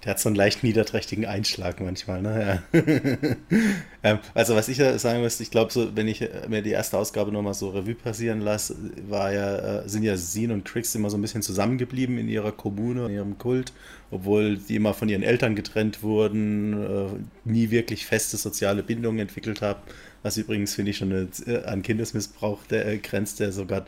Der 0.05 0.11
hat 0.13 0.21
so 0.21 0.29
einen 0.29 0.37
leicht 0.37 0.63
niederträchtigen 0.63 1.25
Einschlag 1.25 1.81
manchmal, 1.81 2.23
ne? 2.23 2.63
Ja. 2.73 2.81
ähm, 4.05 4.19
also 4.35 4.55
was 4.55 4.69
ich 4.69 4.77
sagen 4.77 5.23
müsste, 5.23 5.43
ich 5.43 5.51
glaube, 5.51 5.73
so, 5.73 5.97
wenn 5.97 6.07
ich 6.07 6.21
mir 6.49 6.63
die 6.63 6.71
erste 6.71 6.99
Ausgabe 6.99 7.33
nochmal 7.33 7.55
so 7.55 7.71
Revue 7.71 7.95
passieren 7.95 8.41
lasse, 8.41 8.77
war 9.09 9.33
ja, 9.33 9.81
äh, 9.81 9.89
sind 9.89 10.05
ja 10.05 10.17
Sin 10.17 10.53
und 10.53 10.65
Crix 10.65 10.95
immer 10.95 11.11
so 11.11 11.17
ein 11.17 11.23
bisschen 11.23 11.43
zusammengeblieben 11.43 12.19
in 12.19 12.29
ihrer 12.29 12.53
Kommune, 12.53 13.07
in 13.07 13.15
ihrem 13.15 13.39
Kult, 13.39 13.73
obwohl 14.11 14.59
die 14.59 14.77
immer 14.77 14.95
von 14.95 15.09
ihren 15.09 15.23
Eltern 15.23 15.57
getrennt 15.57 16.03
wurden, 16.03 16.85
äh, 16.85 17.09
nie 17.45 17.71
wirklich 17.71 18.07
feste 18.07 18.37
soziale 18.37 18.83
Bindungen 18.83 19.19
entwickelt 19.19 19.63
haben. 19.63 19.81
Was 20.23 20.37
übrigens, 20.37 20.75
finde 20.75 20.91
ich, 20.91 20.99
schon 20.99 21.13
eine, 21.13 21.29
äh, 21.47 21.65
an 21.65 21.83
Kindesmissbrauch 21.83 22.63
der, 22.67 22.87
äh, 22.87 22.99
grenzt, 22.99 23.41
der 23.41 23.51
sogar 23.51 23.87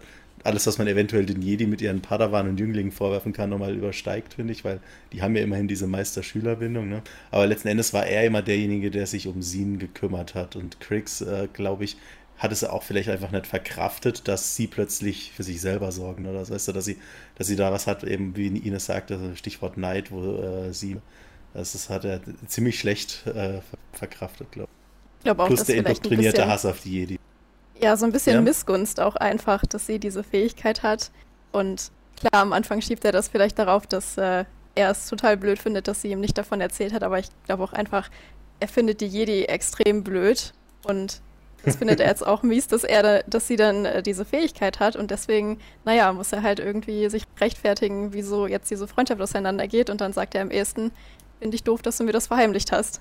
alles, 0.48 0.66
was 0.66 0.78
man 0.78 0.88
eventuell 0.88 1.26
den 1.26 1.42
Jedi 1.42 1.66
mit 1.66 1.80
ihren 1.82 2.00
Padawan 2.00 2.48
und 2.48 2.58
Jünglingen 2.58 2.90
vorwerfen 2.90 3.32
kann, 3.32 3.50
nochmal 3.50 3.76
übersteigt, 3.76 4.34
finde 4.34 4.52
ich, 4.52 4.64
weil 4.64 4.80
die 5.12 5.22
haben 5.22 5.36
ja 5.36 5.42
immerhin 5.42 5.68
diese 5.68 5.86
Meister-Schüler-Bindung. 5.86 6.88
Ne? 6.88 7.02
Aber 7.30 7.46
letzten 7.46 7.68
Endes 7.68 7.92
war 7.92 8.06
er 8.06 8.24
immer 8.24 8.42
derjenige, 8.42 8.90
der 8.90 9.06
sich 9.06 9.28
um 9.28 9.42
Sin 9.42 9.78
gekümmert 9.78 10.34
hat. 10.34 10.56
Und 10.56 10.80
Crix, 10.80 11.20
äh, 11.20 11.48
glaube 11.52 11.84
ich, 11.84 11.98
hat 12.38 12.50
es 12.50 12.64
auch 12.64 12.82
vielleicht 12.82 13.08
einfach 13.08 13.30
nicht 13.30 13.46
verkraftet, 13.46 14.26
dass 14.26 14.56
sie 14.56 14.66
plötzlich 14.66 15.32
für 15.32 15.42
sich 15.42 15.60
selber 15.60 15.92
sorgen 15.92 16.26
oder 16.26 16.44
so, 16.44 16.54
weißt 16.54 16.68
du, 16.68 16.72
dass 16.72 16.84
sie, 16.84 16.96
dass 17.34 17.46
sie 17.48 17.56
da 17.56 17.72
was 17.72 17.86
hat, 17.86 18.04
eben 18.04 18.36
wie 18.36 18.46
Ines 18.46 18.86
sagte, 18.86 19.36
Stichwort 19.36 19.76
Neid, 19.76 20.10
wo 20.10 20.40
äh, 20.40 20.72
sie, 20.72 20.96
das, 21.52 21.72
das 21.72 21.90
hat 21.90 22.04
er 22.04 22.20
ziemlich 22.46 22.78
schlecht 22.78 23.26
äh, 23.26 23.60
verkraftet, 23.92 24.50
glaube 24.52 24.70
ich. 24.72 25.18
Ich 25.18 25.24
glaube 25.24 25.42
auch, 25.42 25.46
Plus 25.48 25.60
dass 25.60 25.66
der 25.66 25.76
indoktrinierte 25.76 26.46
Hass 26.46 26.64
auf 26.64 26.80
die 26.80 26.92
Jedi. 26.92 27.18
Ja, 27.80 27.96
so 27.96 28.06
ein 28.06 28.12
bisschen 28.12 28.34
Ja. 28.34 28.40
Missgunst 28.40 29.00
auch 29.00 29.16
einfach, 29.16 29.64
dass 29.64 29.86
sie 29.86 29.98
diese 29.98 30.24
Fähigkeit 30.24 30.82
hat. 30.82 31.10
Und 31.52 31.90
klar, 32.18 32.42
am 32.42 32.52
Anfang 32.52 32.80
schiebt 32.80 33.04
er 33.04 33.12
das 33.12 33.28
vielleicht 33.28 33.58
darauf, 33.58 33.86
dass 33.86 34.16
äh, 34.18 34.44
er 34.74 34.90
es 34.90 35.08
total 35.08 35.36
blöd 35.36 35.58
findet, 35.58 35.88
dass 35.88 36.02
sie 36.02 36.10
ihm 36.10 36.20
nicht 36.20 36.38
davon 36.38 36.60
erzählt 36.60 36.92
hat. 36.92 37.02
Aber 37.02 37.18
ich 37.18 37.28
glaube 37.44 37.62
auch 37.62 37.72
einfach, 37.72 38.10
er 38.60 38.68
findet 38.68 39.00
die 39.00 39.06
Jedi 39.06 39.44
extrem 39.44 40.02
blöd. 40.02 40.52
Und 40.84 41.20
das 41.64 41.76
findet 41.78 42.00
er 42.00 42.08
jetzt 42.08 42.26
auch 42.26 42.42
mies, 42.42 42.66
dass 42.66 42.84
er, 42.84 43.02
da, 43.02 43.20
dass 43.26 43.46
sie 43.46 43.56
dann 43.56 43.84
äh, 43.84 44.02
diese 44.02 44.24
Fähigkeit 44.24 44.80
hat. 44.80 44.96
Und 44.96 45.10
deswegen, 45.10 45.58
naja, 45.84 46.12
muss 46.12 46.32
er 46.32 46.42
halt 46.42 46.58
irgendwie 46.60 47.08
sich 47.08 47.24
rechtfertigen, 47.40 48.12
wieso 48.12 48.46
jetzt 48.46 48.70
diese 48.70 48.88
Freundschaft 48.88 49.20
auseinandergeht. 49.20 49.90
Und 49.90 50.00
dann 50.00 50.12
sagt 50.12 50.34
er 50.34 50.42
am 50.42 50.50
ehesten, 50.50 50.90
finde 51.40 51.54
ich 51.54 51.62
doof, 51.62 51.82
dass 51.82 51.98
du 51.98 52.04
mir 52.04 52.12
das 52.12 52.26
verheimlicht 52.26 52.72
hast. 52.72 53.00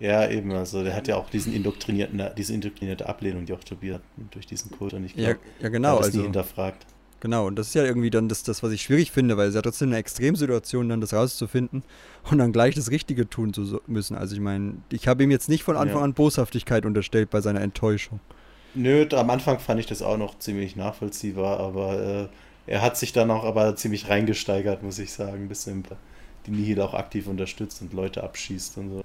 Ja, 0.00 0.28
eben, 0.30 0.50
also 0.52 0.82
der 0.82 0.96
hat 0.96 1.08
ja 1.08 1.16
auch 1.16 1.30
diesen 1.30 1.52
indoktrinierten, 1.52 2.22
diese 2.36 2.54
indoktrinierte 2.54 3.08
Ablehnung, 3.08 3.44
die 3.46 3.52
auch 3.52 3.62
Tobias 3.64 4.00
durch 4.30 4.46
diesen 4.46 4.70
Kult 4.72 4.94
und 4.94 5.04
ich 5.04 5.14
Ja, 5.14 5.34
glaube, 5.34 5.40
ja 5.60 5.68
genau. 5.68 5.98
das 5.98 6.12
nie 6.14 6.22
Also, 6.22 6.22
hinterfragt. 6.22 6.86
genau, 7.20 7.46
und 7.46 7.56
das 7.56 7.68
ist 7.68 7.74
ja 7.74 7.84
irgendwie 7.84 8.10
dann 8.10 8.28
das, 8.28 8.42
das, 8.42 8.62
was 8.62 8.72
ich 8.72 8.82
schwierig 8.82 9.10
finde, 9.12 9.36
weil 9.36 9.48
es 9.50 9.54
ja 9.54 9.62
trotzdem 9.62 9.90
eine 9.90 9.98
Extremsituation, 9.98 10.88
dann 10.88 11.00
das 11.02 11.12
rauszufinden 11.14 11.84
und 12.30 12.38
dann 12.38 12.52
gleich 12.52 12.74
das 12.74 12.90
Richtige 12.90 13.28
tun 13.28 13.52
zu 13.54 13.80
müssen. 13.86 14.16
Also 14.16 14.34
ich 14.34 14.40
meine, 14.40 14.84
ich 14.90 15.08
habe 15.08 15.22
ihm 15.24 15.30
jetzt 15.30 15.48
nicht 15.50 15.64
von 15.64 15.76
Anfang 15.76 16.00
Ja. 16.00 16.04
an 16.04 16.14
Boshaftigkeit 16.14 16.86
unterstellt 16.86 17.30
bei 17.30 17.40
seiner 17.42 17.60
Enttäuschung. 17.60 18.20
Nö, 18.74 19.06
am 19.12 19.30
Anfang 19.30 19.58
fand 19.58 19.80
ich 19.80 19.86
das 19.86 20.02
auch 20.02 20.16
noch 20.16 20.38
ziemlich 20.38 20.76
nachvollziehbar, 20.76 21.58
aber 21.60 22.28
äh, 22.66 22.72
er 22.72 22.82
hat 22.82 22.96
sich 22.96 23.12
dann 23.12 23.30
auch 23.30 23.44
aber 23.44 23.74
ziemlich 23.76 24.08
reingesteigert, 24.08 24.82
muss 24.82 24.98
ich 24.98 25.12
sagen, 25.12 25.48
bis 25.48 25.66
er 25.66 25.74
die 26.46 26.50
Nihil 26.52 26.80
auch 26.80 26.94
aktiv 26.94 27.26
unterstützt 27.26 27.82
und 27.82 27.92
Leute 27.92 28.22
abschießt 28.22 28.78
und 28.78 28.90
so. 28.90 29.02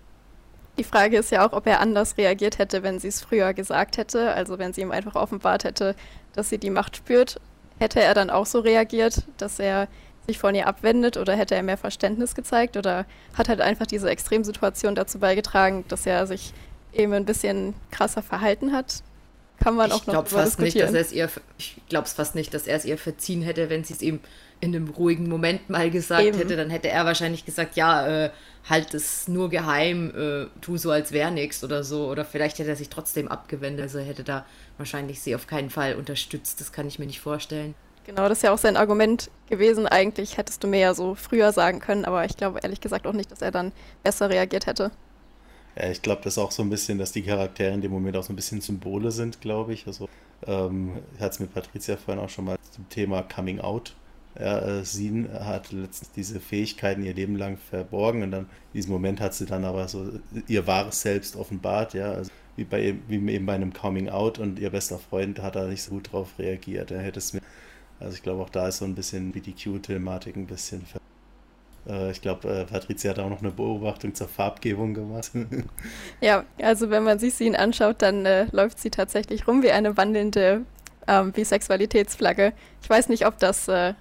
Die 0.77 0.83
Frage 0.83 1.17
ist 1.17 1.31
ja 1.31 1.47
auch, 1.47 1.53
ob 1.53 1.67
er 1.67 1.79
anders 1.79 2.17
reagiert 2.17 2.57
hätte, 2.57 2.83
wenn 2.83 2.99
sie 2.99 3.07
es 3.07 3.21
früher 3.21 3.53
gesagt 3.53 3.97
hätte. 3.97 4.33
Also 4.33 4.59
wenn 4.59 4.73
sie 4.73 4.81
ihm 4.81 4.91
einfach 4.91 5.15
offenbart 5.15 5.63
hätte, 5.63 5.95
dass 6.33 6.49
sie 6.49 6.57
die 6.57 6.69
Macht 6.69 6.97
spürt. 6.97 7.39
Hätte 7.79 8.01
er 8.01 8.13
dann 8.13 8.29
auch 8.29 8.45
so 8.45 8.59
reagiert, 8.59 9.23
dass 9.37 9.59
er 9.59 9.87
sich 10.27 10.39
von 10.39 10.55
ihr 10.55 10.67
abwendet 10.67 11.17
oder 11.17 11.35
hätte 11.35 11.55
er 11.55 11.63
mehr 11.63 11.77
Verständnis 11.77 12.35
gezeigt 12.35 12.77
oder 12.77 13.05
hat 13.37 13.47
halt 13.47 13.61
einfach 13.61 13.85
diese 13.85 14.09
Extremsituation 14.09 14.95
dazu 14.95 15.19
beigetragen, 15.19 15.85
dass 15.87 16.05
er 16.05 16.25
sich 16.25 16.53
eben 16.93 17.13
ein 17.13 17.25
bisschen 17.25 17.73
krasser 17.91 18.21
verhalten 18.21 18.71
hat? 18.71 19.03
Kann 19.59 19.75
man 19.75 19.87
ich 19.87 19.93
auch 19.93 20.05
noch 20.05 20.13
glaube 20.13 20.29
drüber 20.29 20.43
fast 20.43 20.59
nicht, 20.59 20.79
dass 20.79 20.93
er 20.93 21.01
es 21.01 21.11
ihr, 21.11 21.29
ich 21.57 21.77
glaube 21.89 22.05
es 22.05 22.13
fast 22.13 22.35
nicht, 22.35 22.53
dass 22.53 22.67
er 22.67 22.77
es 22.77 22.85
ihr 22.85 22.97
verziehen 22.97 23.41
hätte, 23.41 23.69
wenn 23.69 23.83
sie 23.83 23.93
es 23.93 24.01
ihm 24.01 24.19
in 24.61 24.75
einem 24.75 24.89
ruhigen 24.89 25.27
Moment 25.27 25.69
mal 25.69 25.89
gesagt 25.89 26.23
Eben. 26.23 26.37
hätte. 26.37 26.55
Dann 26.55 26.69
hätte 26.69 26.89
er 26.89 27.05
wahrscheinlich 27.05 27.45
gesagt, 27.45 27.75
ja, 27.75 28.25
äh, 28.25 28.29
halt 28.69 28.93
es 28.93 29.27
nur 29.27 29.49
geheim, 29.49 30.11
äh, 30.15 30.47
tu 30.61 30.77
so, 30.77 30.91
als 30.91 31.11
wäre 31.11 31.31
nichts 31.31 31.63
oder 31.63 31.83
so. 31.83 32.07
Oder 32.07 32.25
vielleicht 32.25 32.59
hätte 32.59 32.69
er 32.69 32.75
sich 32.75 32.89
trotzdem 32.89 33.27
abgewendet. 33.27 33.83
Also 33.83 33.99
er 33.99 34.05
hätte 34.05 34.23
da 34.23 34.45
wahrscheinlich 34.77 35.21
sie 35.21 35.35
auf 35.35 35.47
keinen 35.47 35.69
Fall 35.69 35.95
unterstützt. 35.95 36.61
Das 36.61 36.71
kann 36.71 36.87
ich 36.87 36.99
mir 36.99 37.05
nicht 37.05 37.19
vorstellen. 37.19 37.75
Genau, 38.05 38.29
das 38.29 38.39
ist 38.39 38.43
ja 38.43 38.51
auch 38.51 38.57
sein 38.57 38.77
Argument 38.77 39.31
gewesen. 39.49 39.87
Eigentlich 39.87 40.37
hättest 40.37 40.63
du 40.63 40.67
mir 40.67 40.79
ja 40.79 40.93
so 40.93 41.15
früher 41.15 41.51
sagen 41.51 41.79
können, 41.79 42.05
aber 42.05 42.23
ich 42.25 42.37
glaube 42.37 42.59
ehrlich 42.61 42.81
gesagt 42.81 43.07
auch 43.07 43.13
nicht, 43.13 43.31
dass 43.31 43.41
er 43.41 43.51
dann 43.51 43.71
besser 44.03 44.29
reagiert 44.29 44.67
hätte. 44.67 44.91
Ja, 45.77 45.89
ich 45.89 46.01
glaube, 46.01 46.21
das 46.23 46.33
ist 46.33 46.37
auch 46.37 46.51
so 46.51 46.63
ein 46.63 46.69
bisschen, 46.69 46.97
dass 46.97 47.11
die 47.11 47.23
Charaktere 47.23 47.73
in 47.73 47.81
dem 47.81 47.91
Moment 47.91 48.15
auch 48.15 48.23
so 48.23 48.31
ein 48.33 48.35
bisschen 48.35 48.61
Symbole 48.61 49.11
sind, 49.11 49.41
glaube 49.41 49.73
ich. 49.73 49.87
Also, 49.87 50.07
ähm, 50.45 51.01
hatte 51.19 51.31
es 51.33 51.39
mit 51.39 51.53
Patricia 51.53 51.97
vorhin 51.97 52.23
auch 52.23 52.29
schon 52.29 52.45
mal 52.45 52.57
zum 52.71 52.87
Thema 52.89 53.23
Coming 53.23 53.59
Out. 53.59 53.95
Ja, 54.39 54.59
äh, 54.79 54.85
sie 54.85 55.27
hat 55.33 55.71
letztens 55.71 56.11
diese 56.11 56.39
Fähigkeiten 56.41 57.03
ihr 57.03 57.13
Leben 57.13 57.35
lang 57.37 57.57
verborgen 57.57 58.23
und 58.23 58.31
dann 58.31 58.43
in 58.45 58.49
diesem 58.73 58.91
Moment 58.91 59.21
hat 59.21 59.33
sie 59.33 59.45
dann 59.45 59.63
aber 59.65 59.87
so 59.87 60.11
ihr 60.47 60.67
wahres 60.67 61.01
Selbst 61.01 61.35
offenbart, 61.37 61.93
ja, 61.93 62.11
also 62.11 62.31
wie 62.57 62.65
bei 62.65 62.81
eben- 62.83 63.03
wie 63.07 63.33
eben 63.33 63.45
bei 63.45 63.55
einem 63.55 63.71
Coming 63.73 64.09
Out 64.09 64.39
und 64.39 64.59
ihr 64.59 64.69
bester 64.71 64.99
Freund 64.99 65.39
hat 65.41 65.55
da 65.55 65.67
nicht 65.67 65.83
so 65.83 65.91
gut 65.91 66.11
drauf 66.11 66.37
reagiert. 66.39 66.91
Er 66.91 67.01
hätte 67.01 67.19
es 67.19 67.31
mir, 67.33 67.41
also 67.99 68.15
ich 68.15 68.23
glaube 68.23 68.43
auch 68.43 68.49
da 68.49 68.67
ist 68.69 68.79
so 68.79 68.85
ein 68.85 68.95
bisschen 68.95 69.31
BDQ-Thematik 69.33 70.35
ein 70.37 70.47
bisschen 70.47 70.85
ver 70.85 70.99
äh, 70.99 71.04
ich 72.11 72.21
glaube, 72.21 72.47
äh, 72.49 72.65
Patricia 72.65 73.11
hat 73.11 73.19
auch 73.19 73.29
noch 73.29 73.41
eine 73.41 73.51
Beobachtung 73.51 74.13
zur 74.15 74.27
Farbgebung 74.27 74.93
gemacht. 74.93 75.31
Ja, 76.21 76.43
also 76.61 76.89
wenn 76.89 77.03
man 77.03 77.19
sich 77.19 77.35
sie 77.35 77.55
anschaut, 77.55 77.97
dann 77.99 78.25
äh, 78.25 78.45
läuft 78.51 78.79
sie 78.79 78.89
tatsächlich 78.89 79.47
rum 79.47 79.61
wie 79.63 79.71
eine 79.71 79.95
wandelnde 79.97 80.61
ähm, 81.07 81.31
Bisexualitätsflagge. 81.31 82.53
Ich 82.81 82.89
weiß 82.89 83.09
nicht, 83.09 83.25
ob 83.27 83.37
das 83.39 83.67
äh, 83.67 83.93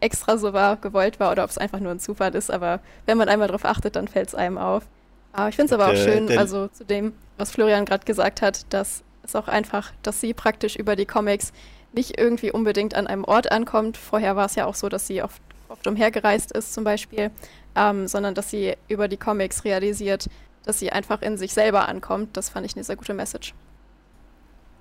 extra 0.00 0.36
so 0.36 0.52
war, 0.52 0.76
gewollt 0.76 1.20
war 1.20 1.30
oder 1.32 1.44
ob 1.44 1.50
es 1.50 1.58
einfach 1.58 1.80
nur 1.80 1.92
ein 1.92 2.00
Zufall 2.00 2.34
ist, 2.34 2.50
aber 2.50 2.80
wenn 3.06 3.18
man 3.18 3.28
einmal 3.28 3.48
drauf 3.48 3.64
achtet, 3.64 3.96
dann 3.96 4.08
fällt 4.08 4.28
es 4.28 4.34
einem 4.34 4.58
auf. 4.58 4.84
Aber 5.32 5.48
ich 5.48 5.56
finde 5.56 5.74
es 5.74 5.80
aber 5.80 5.92
auch 5.92 5.96
schön, 5.96 6.26
der- 6.26 6.38
also 6.38 6.68
zu 6.68 6.84
dem, 6.84 7.12
was 7.38 7.50
Florian 7.52 7.84
gerade 7.84 8.04
gesagt 8.04 8.42
hat, 8.42 8.72
dass 8.72 9.02
es 9.22 9.36
auch 9.36 9.48
einfach, 9.48 9.92
dass 10.02 10.20
sie 10.20 10.34
praktisch 10.34 10.76
über 10.76 10.96
die 10.96 11.06
Comics 11.06 11.52
nicht 11.92 12.18
irgendwie 12.18 12.50
unbedingt 12.50 12.94
an 12.94 13.06
einem 13.06 13.24
Ort 13.24 13.50
ankommt. 13.52 13.96
Vorher 13.96 14.36
war 14.36 14.46
es 14.46 14.54
ja 14.54 14.66
auch 14.66 14.74
so, 14.74 14.88
dass 14.88 15.06
sie 15.06 15.22
oft, 15.22 15.40
oft 15.70 15.86
umhergereist 15.86 16.52
ist 16.52 16.72
zum 16.74 16.84
Beispiel, 16.84 17.30
ähm, 17.76 18.06
sondern 18.08 18.34
dass 18.34 18.50
sie 18.50 18.74
über 18.88 19.08
die 19.08 19.16
Comics 19.18 19.64
realisiert, 19.64 20.28
dass 20.64 20.78
sie 20.78 20.90
einfach 20.92 21.22
in 21.22 21.38
sich 21.38 21.52
selber 21.54 21.88
ankommt. 21.88 22.36
Das 22.36 22.50
fand 22.50 22.66
ich 22.66 22.74
eine 22.76 22.84
sehr 22.84 22.96
gute 22.96 23.14
Message. 23.14 23.54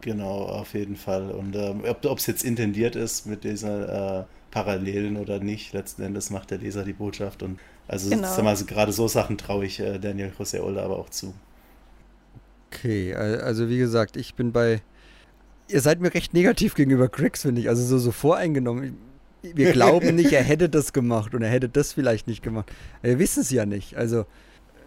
Genau, 0.02 0.44
auf 0.46 0.74
jeden 0.74 0.96
Fall. 0.96 1.30
Und 1.32 1.56
ähm, 1.56 1.84
ob 1.86 2.18
es 2.20 2.26
jetzt 2.28 2.44
intendiert 2.44 2.96
ist 2.96 3.26
mit 3.26 3.44
dieser 3.44 4.22
äh, 4.22 4.26
Parallelen 4.52 5.18
oder 5.18 5.40
nicht, 5.40 5.74
letzten 5.74 6.02
Endes 6.04 6.30
macht 6.30 6.52
der 6.52 6.58
Leser 6.60 6.86
die 6.86 6.94
Botschaft. 6.94 7.44
Und 7.44 7.60
also 7.88 8.10
Genau. 8.10 8.22
sag 8.24 8.44
mal, 8.46 8.56
so 8.56 8.66
gerade 8.66 8.94
so 8.94 9.08
Sachen 9.10 9.38
traue 9.38 9.66
ich 9.66 9.80
äh, 9.82 10.00
Daniel 10.00 10.32
José 10.38 10.62
Older 10.62 10.84
aber 10.84 11.00
auch 11.00 11.10
zu. 11.10 11.34
Okay, 12.72 13.14
al- 13.16 13.42
also 13.42 13.70
wie 13.70 13.78
gesagt, 13.78 14.16
ich 14.18 14.36
bin 14.36 14.52
bei. 14.52 14.82
Ihr 15.68 15.82
seid 15.82 16.02
mir 16.02 16.14
recht 16.14 16.34
negativ 16.34 16.76
gegenüber 16.76 17.10
Griggs, 17.10 17.44
finde 17.44 17.62
ich. 17.62 17.70
Also 17.70 17.84
so, 17.86 18.00
so 18.00 18.12
voreingenommen. 18.12 18.98
Wir 19.42 19.72
glauben 19.74 20.16
nicht, 20.16 20.32
er 20.34 20.44
hätte 20.44 20.70
das 20.70 20.94
gemacht 20.94 21.34
und 21.34 21.42
er 21.42 21.50
hätte 21.50 21.70
das 21.70 21.94
vielleicht 21.94 22.28
nicht 22.28 22.44
gemacht. 22.44 22.70
Wir 23.02 23.20
wissen 23.20 23.42
es 23.42 23.52
ja 23.52 23.66
nicht. 23.66 23.96
Also, 23.96 24.26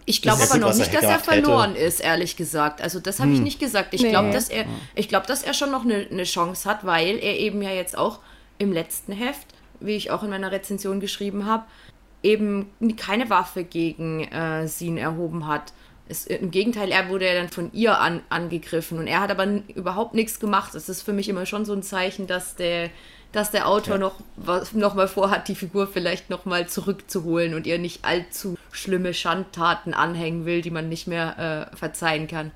Ich 0.04 0.20
glaube 0.22 0.42
aber 0.42 0.58
noch 0.58 0.74
nicht, 0.74 0.92
dass 0.92 1.02
er 1.02 1.08
gemacht 1.18 1.30
hätte. 1.30 1.42
verloren 1.42 1.74
ist, 1.76 2.00
ehrlich 2.00 2.36
gesagt. 2.36 2.82
Also 2.82 3.00
das 3.00 3.20
habe 3.20 3.30
ich 3.30 3.38
Hm. 3.38 3.44
nicht 3.44 3.60
gesagt. 3.60 3.94
Ich 3.94 4.02
Nee. 4.02 4.10
glaube, 4.10 4.30
dass 4.30 4.48
er, 4.48 4.64
ich 4.94 5.08
glaube, 5.08 5.26
dass 5.26 5.42
er 5.42 5.54
schon 5.54 5.70
noch 5.70 5.84
eine, 5.84 6.06
eine 6.10 6.24
Chance 6.24 6.68
hat, 6.68 6.84
weil 6.84 7.18
er 7.18 7.38
eben 7.38 7.62
ja 7.62 7.70
jetzt 7.70 7.96
auch 7.96 8.20
im 8.58 8.72
letzten 8.72 9.12
Heft, 9.12 9.46
wie 9.80 9.96
ich 9.96 10.10
auch 10.10 10.22
in 10.22 10.30
meiner 10.30 10.52
Rezension 10.52 11.00
geschrieben 11.00 11.46
habe, 11.46 11.64
eben 12.22 12.70
keine 12.96 13.30
Waffe 13.30 13.64
gegen 13.64 14.24
äh, 14.24 14.68
Sin 14.68 14.96
erhoben 14.98 15.46
hat. 15.48 15.72
Es, 16.08 16.26
Im 16.26 16.50
Gegenteil, 16.50 16.90
er 16.90 17.08
wurde 17.08 17.26
ja 17.26 17.34
dann 17.34 17.48
von 17.48 17.72
ihr 17.72 17.98
an, 17.98 18.22
angegriffen 18.28 18.98
und 18.98 19.06
er 19.06 19.20
hat 19.20 19.30
aber 19.30 19.46
überhaupt 19.74 20.14
nichts 20.14 20.38
gemacht. 20.40 20.74
Das 20.74 20.88
ist 20.88 21.02
für 21.02 21.12
mich 21.12 21.28
immer 21.28 21.46
schon 21.46 21.64
so 21.64 21.72
ein 21.72 21.82
Zeichen, 21.82 22.26
dass 22.26 22.54
der, 22.56 22.90
dass 23.32 23.50
der 23.50 23.66
Autor 23.66 23.94
ja. 23.94 23.98
noch, 23.98 24.72
noch 24.72 24.94
mal 24.94 25.08
vorhat, 25.08 25.48
die 25.48 25.54
Figur 25.54 25.86
vielleicht 25.86 26.30
noch 26.30 26.44
mal 26.44 26.68
zurückzuholen 26.68 27.54
und 27.54 27.66
ihr 27.66 27.78
nicht 27.78 28.04
allzu 28.04 28.56
schlimme 28.70 29.14
Schandtaten 29.14 29.94
anhängen 29.94 30.44
will, 30.44 30.60
die 30.60 30.70
man 30.70 30.88
nicht 30.88 31.06
mehr 31.06 31.70
äh, 31.72 31.76
verzeihen 31.76 32.28
kann. 32.28 32.50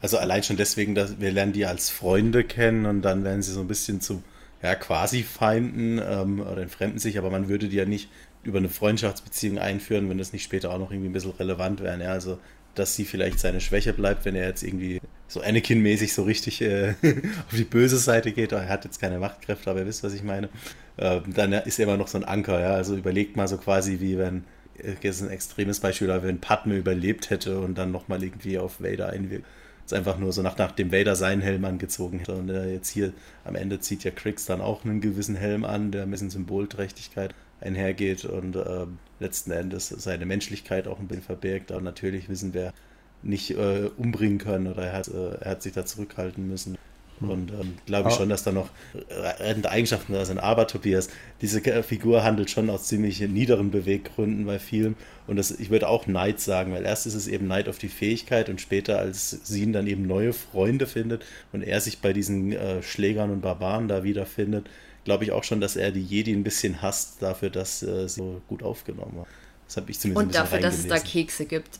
Also 0.00 0.18
allein 0.18 0.42
schon 0.42 0.56
deswegen, 0.56 0.94
dass 0.94 1.18
wir 1.18 1.32
lernen 1.32 1.52
die 1.52 1.66
als 1.66 1.90
Freunde 1.90 2.44
kennen 2.44 2.86
und 2.86 3.02
dann 3.02 3.24
werden 3.24 3.42
sie 3.42 3.52
so 3.52 3.60
ein 3.60 3.68
bisschen 3.68 4.00
zu 4.00 4.22
ja, 4.62 4.74
quasi 4.74 5.22
Feinden 5.22 5.98
ähm, 5.98 6.40
oder 6.40 6.62
entfremden 6.62 6.98
sich, 6.98 7.18
aber 7.18 7.30
man 7.30 7.48
würde 7.48 7.68
die 7.68 7.76
ja 7.76 7.84
nicht 7.84 8.08
über 8.44 8.58
eine 8.58 8.68
Freundschaftsbeziehung 8.68 9.58
einführen, 9.58 10.08
wenn 10.08 10.18
das 10.18 10.32
nicht 10.32 10.44
später 10.44 10.70
auch 10.70 10.78
noch 10.78 10.90
irgendwie 10.90 11.08
ein 11.08 11.12
bisschen 11.12 11.32
relevant 11.32 11.80
wäre. 11.82 12.02
Ja, 12.02 12.12
also, 12.12 12.38
dass 12.74 12.94
sie 12.94 13.04
vielleicht 13.04 13.40
seine 13.40 13.60
Schwäche 13.60 13.92
bleibt, 13.92 14.24
wenn 14.24 14.34
er 14.34 14.46
jetzt 14.46 14.62
irgendwie 14.62 15.00
so 15.34 15.40
Anakin-mäßig 15.40 16.14
so 16.14 16.22
richtig 16.22 16.62
äh, 16.62 16.94
auf 17.02 17.56
die 17.56 17.64
böse 17.64 17.98
Seite 17.98 18.32
geht. 18.32 18.52
Er 18.52 18.68
hat 18.68 18.84
jetzt 18.84 19.00
keine 19.00 19.18
Machtkräfte, 19.18 19.70
aber 19.70 19.80
ihr 19.80 19.86
wisst, 19.86 20.02
was 20.02 20.14
ich 20.14 20.22
meine. 20.22 20.48
Äh, 20.96 21.20
dann 21.26 21.52
ist 21.52 21.78
er 21.78 21.84
immer 21.84 21.96
noch 21.96 22.08
so 22.08 22.18
ein 22.18 22.24
Anker. 22.24 22.60
Ja, 22.60 22.74
also 22.74 22.96
überlegt 22.96 23.36
mal 23.36 23.48
so 23.48 23.58
quasi, 23.58 24.00
wie 24.00 24.16
wenn, 24.16 24.44
äh, 24.78 24.92
jetzt 25.02 25.22
ein 25.22 25.30
extremes 25.30 25.80
Beispiel, 25.80 26.10
aber 26.10 26.22
wenn 26.22 26.40
Padme 26.40 26.76
überlebt 26.76 27.30
hätte 27.30 27.60
und 27.60 27.76
dann 27.76 27.92
nochmal 27.92 28.22
irgendwie 28.22 28.58
auf 28.58 28.80
Vader 28.80 29.10
einwirkt 29.10 29.44
ist 29.84 29.92
einfach 29.92 30.18
nur 30.18 30.32
so 30.32 30.42
nach, 30.42 30.56
nachdem 30.56 30.92
Vader 30.92 31.14
seinen 31.14 31.42
Helm 31.42 31.64
angezogen 31.64 32.18
hätte. 32.18 32.34
Und 32.34 32.48
äh, 32.48 32.72
jetzt 32.72 32.88
hier 32.88 33.12
am 33.44 33.54
Ende 33.54 33.80
zieht 33.80 34.04
ja 34.04 34.10
Kriegs 34.10 34.46
dann 34.46 34.60
auch 34.60 34.84
einen 34.84 35.00
gewissen 35.00 35.34
Helm 35.34 35.64
an, 35.64 35.90
der 35.90 36.04
ein 36.04 36.10
bisschen 36.10 36.30
Symbolträchtigkeit 36.30 37.34
einhergeht 37.60 38.24
und 38.24 38.56
äh, 38.56 38.86
letzten 39.20 39.50
Endes 39.50 39.88
seine 39.88 40.26
Menschlichkeit 40.26 40.88
auch 40.88 40.98
ein 40.98 41.08
bisschen 41.08 41.24
verbirgt. 41.24 41.70
Aber 41.70 41.82
natürlich 41.82 42.28
wissen 42.28 42.54
wir 42.54 42.72
nicht 43.24 43.50
äh, 43.50 43.90
umbringen 43.96 44.38
können 44.38 44.66
oder 44.66 44.84
er 44.84 44.92
hat, 44.92 45.08
äh, 45.08 45.34
er 45.40 45.52
hat 45.52 45.62
sich 45.62 45.72
da 45.72 45.84
zurückhalten 45.84 46.48
müssen. 46.48 46.76
Hm. 47.20 47.30
Und 47.30 47.50
ähm, 47.52 47.74
glaube 47.86 48.08
ich 48.08 48.16
schon, 48.16 48.28
dass 48.28 48.42
da 48.42 48.52
noch 48.52 48.68
rettende 49.10 49.70
Eigenschaften 49.70 50.12
da 50.12 50.24
sind. 50.24 50.38
Aber 50.38 50.66
Tobias, 50.66 51.08
diese 51.40 51.60
Figur 51.82 52.24
handelt 52.24 52.50
schon 52.50 52.68
aus 52.70 52.84
ziemlich 52.84 53.20
niederen 53.20 53.70
Beweggründen 53.70 54.46
bei 54.46 54.58
vielen. 54.58 54.96
Und 55.26 55.36
das, 55.36 55.52
ich 55.52 55.70
würde 55.70 55.88
auch 55.88 56.06
Neid 56.06 56.40
sagen, 56.40 56.72
weil 56.72 56.84
erst 56.84 57.06
ist 57.06 57.14
es 57.14 57.28
eben 57.28 57.46
Neid 57.46 57.68
auf 57.68 57.78
die 57.78 57.88
Fähigkeit 57.88 58.48
und 58.48 58.60
später, 58.60 58.98
als 58.98 59.30
sie 59.30 59.62
ihn 59.62 59.72
dann 59.72 59.86
eben 59.86 60.06
neue 60.06 60.32
Freunde 60.32 60.86
findet 60.86 61.24
und 61.52 61.62
er 61.62 61.80
sich 61.80 62.00
bei 62.00 62.12
diesen 62.12 62.52
äh, 62.52 62.82
Schlägern 62.82 63.30
und 63.30 63.42
Barbaren 63.42 63.88
da 63.88 64.02
wiederfindet, 64.02 64.66
glaube 65.04 65.24
ich 65.24 65.32
auch 65.32 65.44
schon, 65.44 65.60
dass 65.60 65.76
er 65.76 65.92
die 65.92 66.02
Jedi 66.02 66.32
ein 66.32 66.44
bisschen 66.44 66.82
hasst 66.82 67.22
dafür, 67.22 67.50
dass 67.50 67.82
äh, 67.82 68.08
sie 68.08 68.16
so 68.16 68.42
gut 68.48 68.62
aufgenommen 68.62 69.18
haben. 69.18 69.28
Das 69.66 69.76
habe 69.76 69.90
ich 69.90 69.98
zumindest 69.98 70.26
Und 70.26 70.34
dafür, 70.34 70.60
dass 70.60 70.78
es 70.78 70.88
da 70.88 70.98
Kekse 70.98 71.46
gibt. 71.46 71.78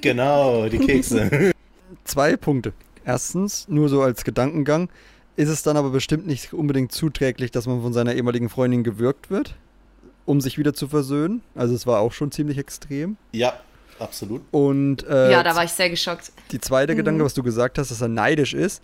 Genau, 0.00 0.68
die 0.68 0.78
Kekse. 0.78 1.52
Zwei 2.04 2.36
Punkte. 2.36 2.72
Erstens, 3.04 3.68
nur 3.68 3.88
so 3.88 4.02
als 4.02 4.24
Gedankengang, 4.24 4.88
ist 5.36 5.48
es 5.48 5.62
dann 5.62 5.76
aber 5.76 5.90
bestimmt 5.90 6.26
nicht 6.26 6.52
unbedingt 6.52 6.92
zuträglich, 6.92 7.50
dass 7.50 7.66
man 7.66 7.82
von 7.82 7.92
seiner 7.92 8.14
ehemaligen 8.14 8.48
Freundin 8.48 8.84
gewürgt 8.84 9.30
wird, 9.30 9.54
um 10.26 10.40
sich 10.40 10.58
wieder 10.58 10.74
zu 10.74 10.88
versöhnen. 10.88 11.42
Also 11.54 11.74
es 11.74 11.86
war 11.86 12.00
auch 12.00 12.12
schon 12.12 12.30
ziemlich 12.30 12.58
extrem. 12.58 13.16
Ja, 13.32 13.54
absolut. 13.98 14.42
Und 14.50 15.06
äh, 15.06 15.30
ja, 15.32 15.42
da 15.42 15.56
war 15.56 15.64
ich 15.64 15.72
sehr 15.72 15.90
geschockt. 15.90 16.32
Die 16.50 16.60
zweite 16.60 16.92
mhm. 16.92 16.98
Gedanke, 16.98 17.24
was 17.24 17.34
du 17.34 17.42
gesagt 17.42 17.78
hast, 17.78 17.90
dass 17.90 18.00
er 18.00 18.08
neidisch 18.08 18.54
ist, 18.54 18.82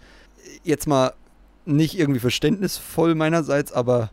jetzt 0.64 0.87
mal 0.87 1.12
nicht 1.66 1.98
irgendwie 1.98 2.20
verständnisvoll 2.20 3.14
meinerseits, 3.14 3.72
aber 3.72 4.11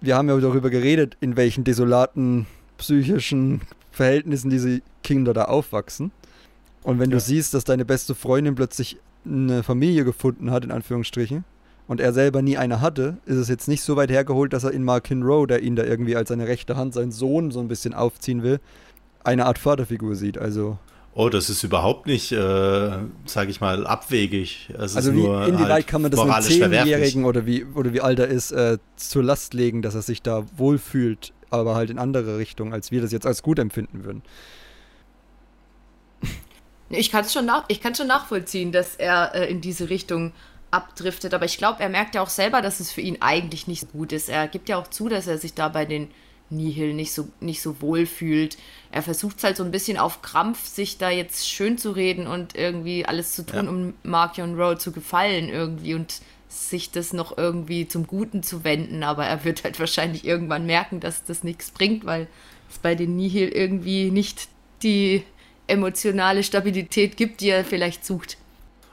wir 0.00 0.16
haben 0.16 0.28
ja 0.28 0.36
darüber 0.38 0.70
geredet, 0.70 1.16
in 1.20 1.36
welchen 1.36 1.64
desolaten 1.64 2.46
psychischen 2.78 3.62
Verhältnissen 3.96 4.50
diese 4.50 4.82
Kinder 5.02 5.32
da 5.32 5.46
aufwachsen. 5.46 6.12
Und 6.82 6.98
wenn 6.98 7.10
ja. 7.10 7.16
du 7.16 7.20
siehst, 7.20 7.54
dass 7.54 7.64
deine 7.64 7.84
beste 7.84 8.14
Freundin 8.14 8.54
plötzlich 8.54 8.98
eine 9.24 9.62
Familie 9.62 10.04
gefunden 10.04 10.50
hat, 10.50 10.64
in 10.64 10.70
Anführungsstrichen, 10.70 11.44
und 11.88 12.00
er 12.00 12.12
selber 12.12 12.42
nie 12.42 12.58
eine 12.58 12.80
hatte, 12.80 13.16
ist 13.26 13.36
es 13.36 13.48
jetzt 13.48 13.68
nicht 13.68 13.82
so 13.82 13.96
weit 13.96 14.10
hergeholt, 14.10 14.52
dass 14.52 14.64
er 14.64 14.72
in 14.72 14.84
Markin 14.84 15.22
Rowe, 15.22 15.46
der 15.46 15.62
ihn 15.62 15.76
da 15.76 15.84
irgendwie 15.84 16.16
als 16.16 16.28
seine 16.28 16.46
rechte 16.46 16.76
Hand, 16.76 16.94
seinen 16.94 17.12
Sohn 17.12 17.50
so 17.50 17.60
ein 17.60 17.68
bisschen 17.68 17.94
aufziehen 17.94 18.42
will, 18.42 18.60
eine 19.24 19.46
Art 19.46 19.58
Vaterfigur 19.58 20.14
sieht. 20.14 20.36
Also. 20.36 20.78
Oh, 21.14 21.28
das 21.28 21.48
ist 21.48 21.62
überhaupt 21.62 22.06
nicht, 22.06 22.32
äh, 22.32 22.90
sage 23.24 23.50
ich 23.50 23.60
mal, 23.60 23.86
abwegig. 23.86 24.68
Es 24.78 24.96
also 24.96 25.14
wie, 25.14 25.20
inwieweit 25.20 25.70
halt 25.70 25.86
kann 25.86 26.02
man 26.02 26.10
das 26.10 26.20
einem 26.20 26.42
Zehnjährigen 26.42 27.24
oder 27.24 27.46
wie, 27.46 27.64
oder 27.64 27.94
wie 27.94 28.02
alt 28.02 28.18
er 28.18 28.28
ist, 28.28 28.52
äh, 28.52 28.78
zur 28.96 29.22
Last 29.22 29.54
legen, 29.54 29.80
dass 29.80 29.94
er 29.94 30.02
sich 30.02 30.20
da 30.20 30.44
wohlfühlt, 30.56 31.32
aber 31.50 31.74
halt 31.74 31.90
in 31.90 31.98
andere 31.98 32.38
Richtung, 32.38 32.72
als 32.72 32.90
wir 32.90 33.00
das 33.00 33.12
jetzt 33.12 33.26
als 33.26 33.42
gut 33.42 33.58
empfinden 33.58 34.04
würden. 34.04 34.22
Ich 36.88 37.10
kann 37.10 37.24
es 37.24 37.32
schon, 37.32 37.46
nach, 37.46 37.66
schon 37.96 38.06
nachvollziehen, 38.06 38.70
dass 38.70 38.94
er 38.94 39.34
äh, 39.34 39.50
in 39.50 39.60
diese 39.60 39.90
Richtung 39.90 40.32
abdriftet, 40.70 41.34
aber 41.34 41.44
ich 41.44 41.58
glaube, 41.58 41.82
er 41.82 41.88
merkt 41.88 42.14
ja 42.14 42.22
auch 42.22 42.28
selber, 42.28 42.62
dass 42.62 42.80
es 42.80 42.92
für 42.92 43.00
ihn 43.00 43.18
eigentlich 43.20 43.66
nicht 43.66 43.80
so 43.80 43.86
gut 43.86 44.12
ist. 44.12 44.28
Er 44.28 44.46
gibt 44.46 44.68
ja 44.68 44.76
auch 44.76 44.88
zu, 44.88 45.08
dass 45.08 45.26
er 45.26 45.38
sich 45.38 45.54
da 45.54 45.68
bei 45.68 45.84
den 45.84 46.08
Nihil 46.50 46.94
nicht 46.94 47.12
so, 47.12 47.28
nicht 47.40 47.60
so 47.60 47.80
wohl 47.80 48.06
fühlt. 48.06 48.56
Er 48.92 49.02
versucht 49.02 49.42
halt 49.42 49.56
so 49.56 49.64
ein 49.64 49.70
bisschen 49.70 49.98
auf 49.98 50.22
Krampf, 50.22 50.66
sich 50.66 50.98
da 50.98 51.10
jetzt 51.10 51.48
schön 51.48 51.76
zu 51.78 51.90
reden 51.90 52.26
und 52.26 52.54
irgendwie 52.54 53.04
alles 53.04 53.34
zu 53.34 53.44
tun, 53.44 53.64
ja. 53.64 53.70
um 53.70 53.94
Markion 54.02 54.60
Rowe 54.60 54.78
zu 54.78 54.92
gefallen 54.92 55.48
irgendwie 55.48 55.94
und 55.94 56.20
sich 56.48 56.90
das 56.90 57.12
noch 57.12 57.36
irgendwie 57.36 57.88
zum 57.88 58.06
Guten 58.06 58.42
zu 58.42 58.64
wenden, 58.64 59.02
aber 59.02 59.26
er 59.26 59.44
wird 59.44 59.64
halt 59.64 59.78
wahrscheinlich 59.80 60.24
irgendwann 60.24 60.66
merken, 60.66 61.00
dass 61.00 61.24
das 61.24 61.44
nichts 61.44 61.70
bringt, 61.70 62.04
weil 62.06 62.28
es 62.70 62.78
bei 62.78 62.94
den 62.94 63.16
Nihil 63.16 63.48
irgendwie 63.48 64.10
nicht 64.10 64.48
die 64.82 65.22
emotionale 65.66 66.42
Stabilität 66.42 67.16
gibt, 67.16 67.40
die 67.40 67.50
er 67.50 67.64
vielleicht 67.64 68.04
sucht. 68.04 68.38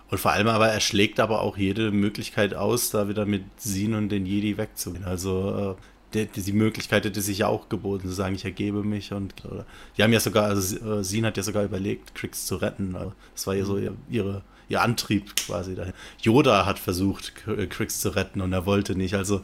Und 0.10 0.20
vor 0.20 0.32
allem 0.32 0.48
aber, 0.48 0.68
er 0.68 0.80
schlägt 0.80 1.20
aber 1.20 1.42
auch 1.42 1.58
jede 1.58 1.92
Möglichkeit 1.92 2.54
aus, 2.54 2.92
da 2.92 3.10
wieder 3.10 3.26
mit 3.26 3.44
Sin 3.58 3.96
und 3.96 4.10
den 4.10 4.26
Jedi 4.26 4.58
wegzugehen. 4.58 5.06
Also 5.06 5.76
äh, 6.14 6.28
die, 6.28 6.42
die, 6.42 6.54
Möglichkeit 6.54 7.06
hätte 7.06 7.22
sich 7.22 7.40
ja 7.40 7.48
auch 7.48 7.70
geboten, 7.70 8.08
zu 8.08 8.14
sagen, 8.14 8.36
ich 8.36 8.46
ergebe 8.46 8.84
mich. 8.84 9.12
Und 9.12 9.34
oder, 9.46 9.66
die 9.98 10.04
haben 10.04 10.14
ja 10.14 10.20
sogar, 10.20 10.46
also 10.46 11.00
äh, 11.00 11.04
Sin 11.04 11.26
hat 11.26 11.38
ja 11.38 11.44
sogar 11.44 11.64
überlegt, 11.64 12.14
Kriegs 12.14 12.46
zu 12.46 12.58
retten. 12.58 12.96
Also, 12.96 13.14
das 13.34 13.48
war 13.48 13.56
ja 13.56 13.66
so 13.66 13.78
ihr, 13.78 13.96
ihre, 14.10 14.44
ihr 14.70 14.82
Antrieb 14.82 15.36
quasi 15.36 15.76
dahin. 15.76 15.94
Yoda 16.22 16.66
hat 16.66 16.80
versucht, 16.80 17.34
Kriegs 17.70 18.00
zu 18.00 18.10
retten 18.10 18.42
und 18.42 18.54
er 18.54 18.66
wollte 18.66 18.96
nicht. 18.96 19.16
Also 19.16 19.42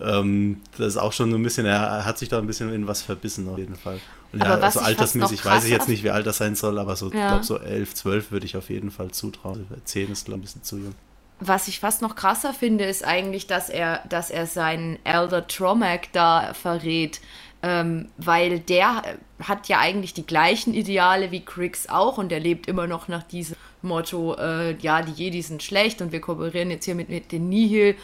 ähm, 0.00 0.60
das 0.78 0.88
ist 0.88 0.96
auch 0.96 1.12
schon 1.12 1.30
so 1.30 1.36
ein 1.36 1.42
bisschen, 1.42 1.66
er 1.66 2.04
hat 2.04 2.18
sich 2.18 2.28
da 2.28 2.38
ein 2.38 2.46
bisschen 2.46 2.72
in 2.72 2.86
was 2.86 3.02
verbissen 3.02 3.48
auf 3.48 3.58
jeden 3.58 3.76
Fall. 3.76 4.00
Und 4.32 4.42
ja, 4.42 4.54
also 4.54 4.80
altersmäßig 4.80 5.44
weiß 5.44 5.64
ich 5.64 5.70
jetzt 5.70 5.88
nicht, 5.88 6.02
wie 6.02 6.10
alt 6.10 6.26
das 6.26 6.38
sein 6.38 6.54
soll, 6.54 6.78
aber 6.78 6.96
so, 6.96 7.12
ja. 7.12 7.28
glaube 7.28 7.44
so 7.44 7.58
11, 7.58 7.94
12 7.94 8.30
würde 8.32 8.46
ich 8.46 8.56
auf 8.56 8.70
jeden 8.70 8.90
Fall 8.90 9.10
zutrauen. 9.10 9.66
10 9.84 10.10
ist, 10.10 10.24
glaube 10.24 10.38
ich, 10.38 10.40
ein 10.40 10.42
bisschen 10.42 10.62
zu 10.62 10.78
jung. 10.78 10.94
Was 11.40 11.68
ich 11.68 11.80
fast 11.80 12.02
noch 12.02 12.14
krasser 12.14 12.54
finde, 12.54 12.84
ist 12.84 13.04
eigentlich, 13.04 13.46
dass 13.46 13.68
er, 13.68 14.02
dass 14.08 14.30
er 14.30 14.46
seinen 14.46 14.98
Elder 15.04 15.46
Tromac 15.46 16.12
da 16.12 16.54
verrät. 16.54 17.20
Ähm, 17.64 18.08
weil 18.16 18.58
der 18.58 19.02
hat 19.40 19.68
ja 19.68 19.78
eigentlich 19.78 20.14
die 20.14 20.26
gleichen 20.26 20.74
Ideale 20.74 21.30
wie 21.30 21.44
Kriegs 21.44 21.88
auch 21.88 22.18
und 22.18 22.32
er 22.32 22.40
lebt 22.40 22.66
immer 22.66 22.88
noch 22.88 23.06
nach 23.06 23.22
diesem 23.22 23.56
Motto, 23.82 24.34
äh, 24.34 24.76
ja, 24.78 25.02
die 25.02 25.12
Jedi 25.12 25.42
sind 25.42 25.62
schlecht 25.62 26.02
und 26.02 26.10
wir 26.10 26.20
kooperieren 26.20 26.70
jetzt 26.70 26.86
hier 26.86 26.96
mit, 26.96 27.08
mit 27.08 27.30
den 27.30 27.48
Nihil 27.48 27.96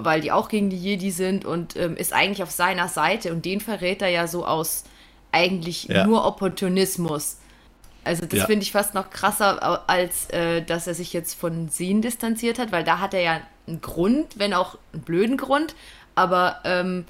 weil 0.00 0.20
die 0.20 0.32
auch 0.32 0.48
gegen 0.48 0.70
die 0.70 0.76
Jedi 0.76 1.10
sind 1.10 1.44
und 1.44 1.76
ähm, 1.76 1.96
ist 1.96 2.12
eigentlich 2.12 2.42
auf 2.42 2.50
seiner 2.50 2.88
Seite 2.88 3.32
und 3.32 3.44
den 3.44 3.60
verrät 3.60 4.02
er 4.02 4.08
ja 4.08 4.26
so 4.26 4.46
aus 4.46 4.84
eigentlich 5.32 5.84
ja. 5.84 6.06
nur 6.06 6.24
Opportunismus. 6.24 7.38
Also 8.04 8.26
das 8.26 8.40
ja. 8.40 8.46
finde 8.46 8.62
ich 8.62 8.72
fast 8.72 8.94
noch 8.94 9.10
krasser, 9.10 9.88
als 9.88 10.28
äh, 10.30 10.62
dass 10.62 10.86
er 10.86 10.94
sich 10.94 11.12
jetzt 11.12 11.38
von 11.38 11.68
Sin 11.68 12.02
distanziert 12.02 12.58
hat, 12.58 12.72
weil 12.72 12.84
da 12.84 12.98
hat 12.98 13.14
er 13.14 13.20
ja 13.20 13.40
einen 13.66 13.80
Grund, 13.80 14.38
wenn 14.38 14.54
auch 14.54 14.76
einen 14.92 15.02
blöden 15.02 15.36
Grund, 15.36 15.74
aber 16.14 16.56
ähm, 16.64 17.04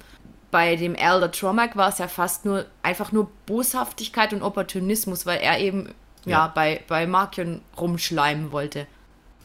bei 0.53 0.75
dem 0.75 0.93
Elder 0.93 1.31
Tromac 1.31 1.75
war 1.75 1.89
es 1.89 1.97
ja 1.97 2.07
fast 2.07 2.45
nur 2.45 2.67
einfach 2.83 3.11
nur 3.11 3.27
Boshaftigkeit 3.47 4.33
und 4.33 4.43
Opportunismus, 4.43 5.25
weil 5.25 5.39
er 5.39 5.59
eben 5.59 5.89
ja, 6.25 6.31
ja 6.31 6.47
bei, 6.47 6.81
bei 6.87 7.07
Markion 7.07 7.61
rumschleimen 7.75 8.51
wollte. 8.51 8.85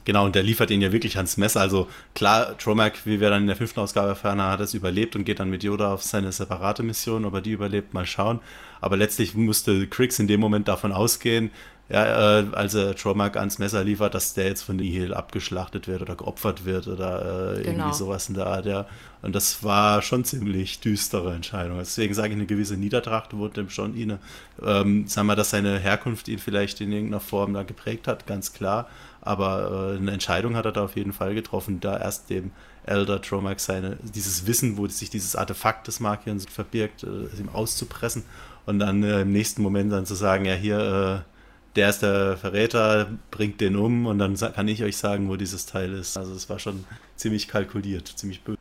Genau, 0.04 0.26
und 0.26 0.34
der 0.34 0.42
liefert 0.42 0.70
ihn 0.70 0.82
ja 0.82 0.92
wirklich 0.92 1.16
ans 1.16 1.38
Messer. 1.38 1.62
Also 1.62 1.88
klar, 2.14 2.58
Tromac, 2.58 3.06
wie 3.06 3.20
wir 3.20 3.30
dann 3.30 3.40
in 3.42 3.46
der 3.46 3.56
fünften 3.56 3.80
Ausgabe 3.80 4.08
erfahren 4.08 4.38
haben, 4.38 4.52
hat 4.52 4.60
es 4.60 4.74
überlebt 4.74 5.16
und 5.16 5.24
geht 5.24 5.40
dann 5.40 5.48
mit 5.48 5.62
Yoda 5.62 5.94
auf 5.94 6.02
seine 6.02 6.30
separate 6.30 6.82
Mission. 6.82 7.24
Ob 7.24 7.32
er 7.32 7.40
die 7.40 7.52
überlebt, 7.52 7.94
mal 7.94 8.04
schauen. 8.04 8.40
Aber 8.82 8.98
letztlich 8.98 9.34
musste 9.34 9.86
Kriegs 9.86 10.18
in 10.18 10.28
dem 10.28 10.40
Moment 10.40 10.68
davon 10.68 10.92
ausgehen, 10.92 11.50
ja, 11.90 12.40
äh, 12.40 12.46
als 12.52 12.74
er 12.74 12.94
Tromark 12.94 13.36
ans 13.36 13.58
Messer 13.58 13.82
liefert, 13.82 14.14
dass 14.14 14.34
der 14.34 14.46
jetzt 14.46 14.62
von 14.62 14.76
Nihil 14.76 15.14
abgeschlachtet 15.14 15.88
wird 15.88 16.02
oder 16.02 16.16
geopfert 16.16 16.64
wird 16.66 16.86
oder 16.86 17.56
äh, 17.56 17.62
Genau. 17.62 17.68
irgendwie 17.84 17.96
sowas 17.96 18.28
in 18.28 18.34
der 18.34 18.46
Art, 18.46 18.66
ja. 18.66 18.86
Und 19.22 19.34
das 19.34 19.64
war 19.64 20.02
schon 20.02 20.24
ziemlich 20.24 20.80
düstere 20.80 21.34
Entscheidung. 21.34 21.78
Deswegen 21.78 22.12
sage 22.14 22.28
ich, 22.28 22.34
eine 22.34 22.46
gewisse 22.46 22.76
Niedertracht 22.76 23.32
wurde 23.34 23.54
dem 23.54 23.70
schon 23.70 23.96
inne. 23.96 24.18
Ähm, 24.62 25.06
sagen 25.08 25.26
wir, 25.28 25.36
dass 25.36 25.50
seine 25.50 25.78
Herkunft 25.78 26.28
ihn 26.28 26.38
vielleicht 26.38 26.80
in 26.80 26.92
irgendeiner 26.92 27.20
Form 27.20 27.54
da 27.54 27.62
geprägt 27.62 28.06
hat, 28.06 28.26
ganz 28.26 28.52
klar. 28.52 28.88
Aber 29.22 29.92
äh, 29.94 29.96
eine 29.96 30.12
Entscheidung 30.12 30.56
hat 30.56 30.66
er 30.66 30.72
da 30.72 30.84
auf 30.84 30.94
jeden 30.94 31.12
Fall 31.12 31.34
getroffen, 31.34 31.80
da 31.80 31.98
erst 31.98 32.30
dem 32.30 32.50
Elder 32.86 33.20
Tromark 33.20 33.60
seine, 33.60 33.96
dieses 34.02 34.46
Wissen, 34.46 34.76
wo 34.76 34.86
sich 34.86 35.10
dieses 35.10 35.36
Artefakt 35.36 35.88
des 35.88 36.00
Markions 36.00 36.46
verbirgt, 36.46 37.02
äh, 37.02 37.06
ihm 37.40 37.48
auszupressen 37.52 38.24
und 38.66 38.78
dann 38.78 39.02
äh, 39.02 39.22
im 39.22 39.32
nächsten 39.32 39.62
Moment 39.62 39.90
dann 39.92 40.06
zu 40.06 40.14
sagen, 40.14 40.44
ja 40.44 40.54
hier, 40.54 41.24
äh, 41.24 41.37
der 41.78 41.88
ist 41.88 42.00
der 42.02 42.36
Verräter, 42.36 43.08
bringt 43.30 43.60
den 43.60 43.76
um 43.76 44.04
und 44.06 44.18
dann 44.18 44.36
kann 44.36 44.68
ich 44.68 44.82
euch 44.82 44.96
sagen, 44.98 45.28
wo 45.28 45.36
dieses 45.36 45.64
Teil 45.64 45.92
ist. 45.94 46.18
Also 46.18 46.34
es 46.34 46.50
war 46.50 46.58
schon 46.58 46.84
ziemlich 47.16 47.48
kalkuliert, 47.48 48.08
ziemlich 48.08 48.42
böse. 48.42 48.58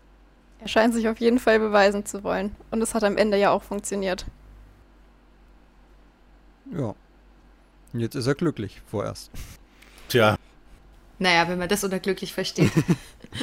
Er 0.62 0.68
scheint 0.68 0.94
sich 0.94 1.08
auf 1.10 1.20
jeden 1.20 1.40
Fall 1.40 1.60
beweisen 1.60 2.06
zu 2.06 2.24
wollen. 2.24 2.56
Und 2.72 2.82
es 2.82 2.94
hat 2.96 3.04
am 3.04 3.18
Ende 3.18 3.38
ja 3.38 3.52
auch 3.52 3.64
funktioniert. 3.64 4.26
Ja. 6.74 6.96
Und 7.94 8.00
jetzt 8.00 8.16
ist 8.16 8.28
er 8.28 8.36
glücklich, 8.36 8.82
vorerst. 8.90 9.32
Tja, 10.10 10.38
Naja, 11.20 11.48
wenn 11.50 11.58
man 11.60 11.70
das 11.70 11.84
unter 11.84 12.00
glücklich 12.00 12.34
versteht. 12.34 12.72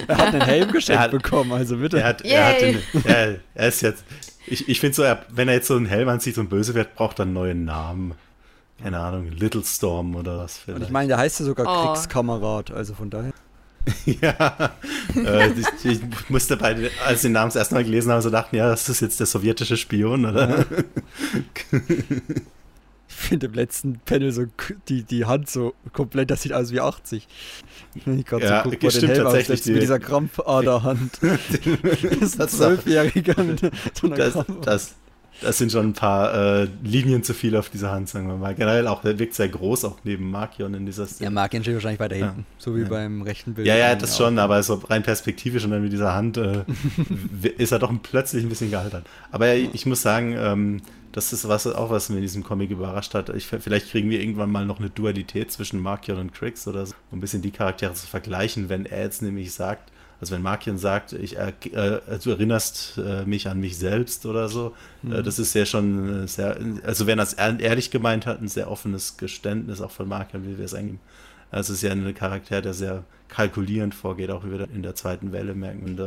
Er 0.09 0.17
hat 0.17 0.29
einen 0.29 0.41
Helm 0.43 0.73
geschenkt 0.73 1.01
hat- 1.03 1.11
bekommen, 1.11 1.53
also 1.53 1.77
bitte. 1.77 1.99
er 2.01 2.07
hat, 2.09 2.23
er, 2.23 2.55
den, 2.59 2.83
er, 3.05 3.39
er 3.55 3.69
ist 3.69 3.83
jetzt, 3.83 4.03
ich, 4.47 4.67
ich 4.69 4.81
finde 4.81 4.97
so, 4.97 5.03
er, 5.03 5.25
wenn 5.29 5.47
er 5.49 5.55
jetzt 5.55 5.67
so 5.69 5.77
einen 5.77 5.87
Helm 5.87 6.09
anzieht 6.09 6.39
und 6.39 6.49
böse 6.49 6.75
wird, 6.75 6.95
braucht 6.95 7.19
er 7.21 7.25
einen 7.25 7.35
neuen 7.35 7.65
Namen. 7.67 8.15
Keine 8.83 8.99
Ahnung, 8.99 9.31
Little 9.31 9.63
Storm 9.65 10.15
oder 10.17 10.39
was 10.39 10.57
Und 10.59 10.63
vielleicht. 10.65 10.85
ich 10.85 10.91
meine, 10.91 11.09
der 11.09 11.19
heißt 11.19 11.41
ja 11.41 11.47
sogar 11.47 11.67
Oh. 11.67 11.87
Kriegskamerad, 11.93 12.71
also 12.73 12.95
von 12.95 13.11
daher. 13.11 13.33
Ja, 14.07 14.73
äh, 15.15 15.51
ich, 15.53 15.85
ich 15.85 16.01
musste 16.31 16.57
bei, 16.57 16.73
den- 16.75 16.91
als 17.07 17.17
ich 17.19 17.23
den 17.23 17.33
Namen 17.33 17.49
das 17.49 17.57
erste 17.57 17.75
Mal 17.75 17.85
gelesen 17.85 18.11
habe, 18.13 18.23
so 18.23 18.31
dachten, 18.31 18.57
ja, 18.57 18.69
das 18.69 18.89
ist 18.89 19.01
jetzt 19.01 19.21
der 19.21 19.27
sowjetische 19.27 19.77
Spion, 19.77 20.25
oder? 20.25 20.65
Ich 23.07 23.29
finde 23.29 23.47
im 23.47 23.53
letzten 23.55 24.01
Panel 24.05 24.33
so 24.33 24.45
die, 24.89 25.03
die 25.05 25.25
Hand 25.25 25.49
so 25.49 25.75
komplett, 25.93 26.31
das 26.31 26.43
sieht 26.43 26.53
aus 26.53 26.73
wie 26.73 26.81
80. 26.81 27.29
Wenn 28.05 28.19
ich 28.19 28.27
gerade 28.27 28.45
Ja, 28.45 28.65
so 28.65 28.71
gucke, 28.71 28.83
wo 28.83 28.87
er 28.87 28.91
den 28.91 28.91
stimmt 28.91 29.13
Helm 29.13 29.23
tatsächlich, 29.25 29.51
aufsetzt, 29.61 29.67
mit 29.69 29.77
die- 29.77 29.81
dieser 29.81 29.99
Krampfaderhand. 30.01 31.19
das 31.23 32.03
ist 32.05 32.35
ein 32.35 32.39
Das- 32.39 32.53
Zwölfjähriger 32.53 33.43
mit 33.45 33.61
so 33.95 34.07
einer 34.09 34.17
Das, 34.17 34.33
Krampfader. 34.35 34.61
das, 34.63 34.95
das 35.41 35.59
sind 35.59 35.73
schon 35.73 35.89
ein 35.89 35.93
paar 35.93 36.33
äh, 36.63 36.69
Linien 36.83 37.23
zu 37.23 37.35
viel 37.35 37.57
auf 37.57 37.69
dieser 37.69 37.91
Hand, 37.91 38.09
sagen 38.09 38.29
wir 38.29 38.37
mal. 38.37 38.55
Generell 38.55 38.87
auch, 38.87 39.03
der 39.03 39.19
wirkt 39.19 39.35
sehr 39.35 39.49
groß, 39.49 39.85
auch 39.85 39.97
neben 40.05 40.31
Markion 40.31 40.75
in 40.75 40.87
dieser 40.87 41.03
Ja, 41.05 41.09
Szene. 41.09 41.31
Markian 41.31 41.63
steht 41.63 41.75
wahrscheinlich 41.75 42.01
weiter 42.01 42.17
Ja. 42.17 42.27
hinten. 42.27 42.47
So 42.59 42.75
wie 42.77 42.83
Ja. 42.83 42.89
beim 42.89 43.23
rechten 43.23 43.55
Bild. 43.55 43.67
Ja, 43.67 43.77
ja, 43.77 43.95
das 43.95 44.17
schon, 44.17 44.39
aber 44.39 44.63
so 44.63 44.75
rein 44.89 45.03
perspektivisch 45.03 45.65
und 45.65 45.71
dann 45.73 45.83
mit 45.83 45.93
dieser 45.93 46.15
Hand 46.15 46.37
äh, 46.37 46.65
ist 47.59 47.73
er 47.73 47.79
doch 47.79 47.93
plötzlich 48.03 48.43
ein 48.45 48.49
bisschen 48.49 48.71
gealtert. 48.71 49.05
Aber 49.31 49.53
ja, 49.53 49.69
ich 49.73 49.87
muss 49.87 50.03
sagen, 50.03 50.35
ähm, 50.39 50.81
das 51.13 51.33
ist 51.33 51.47
was, 51.49 51.67
auch 51.67 51.91
was 51.91 52.09
mir 52.09 52.17
in 52.17 52.23
diesem 52.23 52.43
Comic 52.43 52.71
überrascht 52.71 53.15
hat. 53.15 53.29
Ich, 53.31 53.47
vielleicht 53.47 53.91
kriegen 53.91 54.11
wir 54.11 54.21
irgendwann 54.21 54.51
mal 54.51 54.67
noch 54.67 54.81
eine 54.81 54.91
Dualität 54.91 55.53
zwischen 55.53 55.81
Markion 55.81 56.19
und 56.19 56.33
Crix 56.35 56.67
oder 56.67 56.85
so, 56.87 56.95
um 57.13 57.19
ein 57.19 57.21
bisschen 57.21 57.41
die 57.43 57.53
Charaktere 57.53 57.93
zu 57.95 58.07
vergleichen, 58.07 58.69
wenn 58.69 58.85
er 58.87 59.03
jetzt 59.05 59.23
nämlich 59.23 59.53
sagt, 59.53 59.93
also 60.25 60.35
wenn 60.35 60.43
Markion 60.43 60.79
sagt, 60.79 61.13
ich, 61.13 61.37
äh, 61.37 61.53
äh, 61.73 62.19
du 62.23 62.31
erinnerst 62.31 62.99
äh, 62.99 63.27
mich 63.27 63.47
an 63.47 63.61
mich 63.61 63.77
selbst 63.77 64.25
oder 64.25 64.49
so, 64.49 64.75
äh, 65.09 65.23
das 65.23 65.39
ist 65.39 65.55
ja 65.55 65.67
schon 65.67 66.25
äh, 66.25 66.29
sehr, 66.29 66.57
also 66.83 67.07
wenn 67.07 67.19
er 67.19 67.25
es 67.25 67.35
ehr- 67.35 67.61
ehrlich 67.61 67.91
gemeint 67.91 68.25
hat, 68.25 68.41
ein 68.41 68.49
sehr 68.49 68.71
offenes 68.71 69.19
Geständnis 69.19 69.83
auch 69.83 69.91
von 69.91 70.09
Markion, 70.09 70.47
wie 70.47 70.57
wir 70.57 70.65
es 70.65 70.73
eigentlich 70.75 70.99
also 71.51 71.73
es 71.73 71.79
ist 71.79 71.83
ja 71.83 71.93
ein 71.93 72.15
Charakter, 72.15 72.61
der 72.63 72.75
sehr 72.75 73.05
kalkulierend 73.29 73.95
vorgeht, 73.95 74.31
auch 74.31 74.45
wie 74.45 74.51
wir 74.51 74.69
in 74.75 74.83
der 74.83 74.97
zweiten 74.97 75.31
Welle 75.31 75.55
merken. 75.55 75.85
Und, 75.85 76.01
äh, 76.01 76.05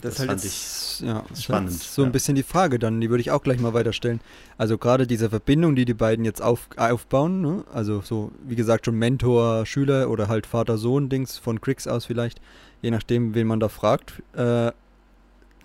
Das, 0.00 0.16
das, 0.16 0.18
halt 0.18 0.28
fand 0.30 0.44
jetzt, 0.44 1.00
ja, 1.02 1.24
das 1.28 1.38
ist 1.38 1.44
spannend, 1.44 1.70
Halt 1.70 1.82
so 1.82 2.02
ein 2.02 2.06
ja. 2.06 2.10
bisschen 2.10 2.34
die 2.34 2.42
Frage 2.42 2.80
dann, 2.80 3.00
die 3.00 3.08
würde 3.08 3.20
ich 3.20 3.30
auch 3.30 3.42
gleich 3.42 3.60
mal 3.60 3.74
weiterstellen. 3.74 4.20
Also 4.56 4.76
gerade 4.76 5.06
diese 5.06 5.30
Verbindung, 5.30 5.76
die 5.76 5.84
die 5.84 5.94
beiden 5.94 6.24
jetzt 6.24 6.42
auf, 6.42 6.68
aufbauen, 6.76 7.40
ne? 7.40 7.64
also 7.72 8.00
so 8.00 8.32
wie 8.44 8.56
gesagt 8.56 8.86
schon 8.86 8.96
Mentor, 8.96 9.66
Schüler 9.66 10.10
oder 10.10 10.26
halt 10.26 10.46
Vater-Sohn-Dings 10.46 11.38
von 11.38 11.60
Crix 11.60 11.86
aus 11.86 12.06
vielleicht, 12.06 12.40
je 12.82 12.90
nachdem, 12.90 13.34
wen 13.34 13.46
man 13.46 13.60
da 13.60 13.68
fragt, 13.68 14.22
äh, 14.36 14.72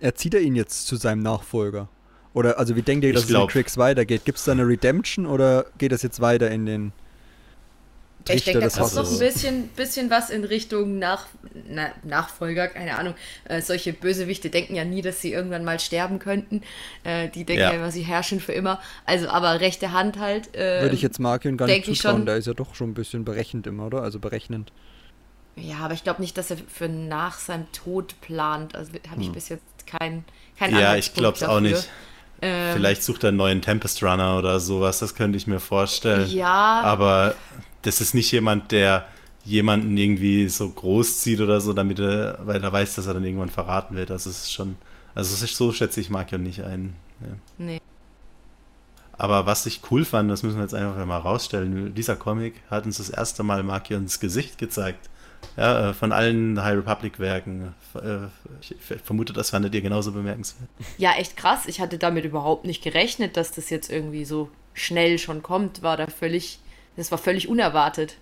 erzieht 0.01 0.33
er 0.33 0.41
ihn 0.41 0.55
jetzt 0.55 0.87
zu 0.87 0.95
seinem 0.95 1.21
Nachfolger? 1.21 1.87
Oder 2.33 2.57
also 2.57 2.75
wie 2.75 2.81
denkt 2.81 3.05
ihr, 3.05 3.13
dass 3.13 3.23
es 3.23 3.29
glaub- 3.29 3.43
mit 3.47 3.51
Crix 3.53 3.77
weitergeht? 3.77 4.25
Gibt 4.25 4.39
es 4.39 4.45
da 4.45 4.53
eine 4.53 4.67
Redemption 4.67 5.25
oder 5.27 5.65
geht 5.77 5.91
das 5.91 6.01
jetzt 6.01 6.19
weiter 6.19 6.49
in 6.49 6.65
den 6.65 6.91
Ich 8.27 8.43
denke, 8.45 8.61
das 8.61 8.73
ist 8.73 8.79
Hasses? 8.79 8.95
noch 8.95 9.11
ein 9.11 9.19
bisschen, 9.19 9.67
bisschen 9.75 10.09
was 10.09 10.31
in 10.31 10.43
Richtung 10.43 10.97
Nach, 10.97 11.27
na, 11.69 11.89
Nachfolger, 12.03 12.69
keine 12.69 12.97
Ahnung. 12.97 13.13
Äh, 13.45 13.61
solche 13.61 13.93
Bösewichte 13.93 14.49
denken 14.49 14.73
ja 14.73 14.83
nie, 14.83 15.03
dass 15.03 15.21
sie 15.21 15.31
irgendwann 15.31 15.63
mal 15.63 15.79
sterben 15.79 16.17
könnten. 16.17 16.61
Äh, 17.03 17.29
die 17.29 17.43
denken 17.43 17.61
Ja. 17.61 17.69
ja. 17.71 17.77
immer, 17.77 17.91
sie 17.91 18.01
herrschen 18.01 18.39
für 18.39 18.53
immer. 18.53 18.81
Also, 19.05 19.27
aber 19.29 19.59
rechte 19.59 19.91
Hand 19.91 20.17
halt. 20.17 20.55
Äh, 20.55 20.81
Würde 20.81 20.95
ich 20.95 21.03
jetzt 21.03 21.19
Markion 21.19 21.55
gar 21.55 21.67
nicht 21.67 21.85
zutrauen, 21.85 22.17
schon. 22.17 22.25
der 22.25 22.37
ist 22.37 22.47
ja 22.47 22.53
doch 22.55 22.73
schon 22.73 22.89
ein 22.89 22.93
bisschen 22.95 23.25
berechnend 23.25 23.67
immer, 23.67 23.85
oder? 23.85 24.01
Also 24.01 24.19
berechnend. 24.19 24.71
Ja, 25.55 25.77
aber 25.79 25.93
ich 25.93 26.03
glaube 26.03 26.21
nicht, 26.21 26.37
dass 26.37 26.49
er 26.51 26.57
für 26.57 26.89
nach 26.89 27.37
seinem 27.39 27.71
Tod 27.71 28.19
plant. 28.21 28.75
Also 28.75 28.91
habe 29.09 29.21
ich 29.21 29.31
bis 29.31 29.49
jetzt 29.49 29.85
keinen 29.85 30.25
kein 30.57 30.75
ja, 30.75 30.95
ich 30.95 31.13
glaube 31.13 31.37
es 31.37 31.43
auch 31.43 31.59
nicht. 31.59 31.89
Ähm, 32.41 32.73
Vielleicht 32.75 33.03
sucht 33.03 33.23
er 33.23 33.29
einen 33.29 33.37
neuen 33.37 33.61
Tempest 33.61 34.03
Runner 34.03 34.37
oder 34.37 34.59
sowas, 34.59 34.99
das 34.99 35.15
könnte 35.15 35.37
ich 35.37 35.47
mir 35.47 35.59
vorstellen. 35.59 36.29
Ja. 36.29 36.81
Aber 36.81 37.35
das 37.83 38.01
ist 38.01 38.13
nicht 38.13 38.31
jemand, 38.31 38.71
der 38.71 39.05
jemanden 39.45 39.95
irgendwie 39.97 40.47
so 40.49 40.69
groß 40.69 41.19
zieht 41.21 41.39
oder 41.41 41.61
so, 41.61 41.73
damit 41.73 41.99
er, 41.99 42.39
weil 42.43 42.63
er 42.63 42.71
weiß, 42.71 42.95
dass 42.95 43.07
er 43.07 43.13
dann 43.13 43.23
irgendwann 43.23 43.49
verraten 43.49 43.95
wird. 43.95 44.09
Das 44.09 44.25
ist 44.25 44.51
schon, 44.51 44.75
also 45.15 45.33
es 45.33 45.41
ist- 45.41 45.55
so 45.55 45.71
schätze 45.71 45.99
ich 46.01 46.09
Markion 46.09 46.43
nicht 46.43 46.63
ein. 46.63 46.95
Ja. 47.21 47.27
Nee. 47.57 47.81
Aber 49.17 49.45
was 49.45 49.65
ich 49.65 49.81
cool 49.91 50.05
fand, 50.05 50.29
das 50.31 50.43
müssen 50.43 50.55
wir 50.57 50.63
jetzt 50.63 50.73
einfach 50.73 51.05
mal 51.05 51.17
rausstellen, 51.19 51.93
dieser 51.93 52.15
Comic 52.15 52.55
hat 52.69 52.85
uns 52.85 52.97
das 52.97 53.09
erste 53.09 53.43
Mal 53.43 53.63
Markions 53.63 54.19
Gesicht 54.19 54.57
gezeigt. 54.57 55.09
Ja, 55.57 55.89
äh, 55.89 55.93
von 55.93 56.11
allen 56.11 56.61
High 56.63 56.77
Republic-Werken. 56.77 57.73
Äh, 57.95 58.27
Ich 58.61 58.75
vermute, 59.03 59.33
das 59.33 59.49
fandet 59.51 59.73
ihr 59.75 59.81
genauso 59.81 60.11
bemerkenswert. 60.11 60.69
Ja, 60.97 61.13
echt 61.17 61.37
krass. 61.37 61.65
Ich 61.67 61.79
hatte 61.81 61.97
damit 61.97 62.25
überhaupt 62.25 62.65
nicht 62.65 62.83
gerechnet, 62.83 63.37
dass 63.37 63.51
das 63.51 63.69
jetzt 63.69 63.89
irgendwie 63.91 64.25
so 64.25 64.49
schnell 64.73 65.19
schon 65.19 65.43
kommt. 65.43 65.83
War 65.83 65.97
da 65.97 66.07
völlig, 66.07 66.59
das 66.97 67.11
war 67.11 67.17
völlig 67.17 67.47
unerwartet. 67.47 68.17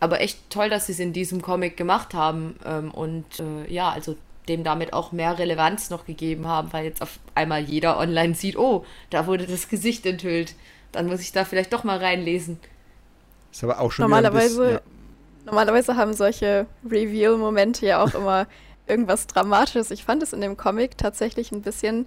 Aber 0.00 0.20
echt 0.20 0.38
toll, 0.50 0.68
dass 0.68 0.86
sie 0.86 0.92
es 0.92 1.00
in 1.00 1.12
diesem 1.12 1.42
Comic 1.42 1.76
gemacht 1.76 2.14
haben 2.14 2.56
ähm, 2.64 2.90
und 2.92 3.24
äh, 3.40 3.72
ja, 3.72 3.90
also 3.90 4.16
dem 4.48 4.62
damit 4.64 4.92
auch 4.92 5.12
mehr 5.12 5.38
Relevanz 5.38 5.90
noch 5.90 6.06
gegeben 6.06 6.46
haben, 6.46 6.72
weil 6.72 6.84
jetzt 6.84 7.02
auf 7.02 7.18
einmal 7.34 7.62
jeder 7.64 7.98
online 7.98 8.34
sieht, 8.34 8.56
oh, 8.56 8.84
da 9.10 9.26
wurde 9.26 9.46
das 9.46 9.68
Gesicht 9.68 10.06
enthüllt. 10.06 10.54
Dann 10.92 11.06
muss 11.06 11.20
ich 11.20 11.32
da 11.32 11.44
vielleicht 11.44 11.72
doch 11.72 11.84
mal 11.84 11.98
reinlesen. 11.98 12.58
Ist 13.52 13.64
aber 13.64 13.80
auch 13.80 13.90
schon 13.92 14.06
wieder 14.06 14.16
ein 14.16 14.22
Normalerweise, 14.22 14.58
bisschen- 14.62 14.72
ja. 14.74 14.80
Normalerweise 15.48 15.96
haben 15.96 16.14
solche 16.14 16.66
Reveal-Momente 16.88 17.86
ja 17.86 18.02
auch 18.02 18.14
immer 18.14 18.46
irgendwas 18.86 19.26
Dramatisches. 19.26 19.90
Ich 19.90 20.04
fand 20.04 20.22
es 20.22 20.32
in 20.32 20.40
dem 20.40 20.56
Comic 20.56 20.96
tatsächlich 20.96 21.52
ein 21.52 21.62
bisschen, 21.62 22.06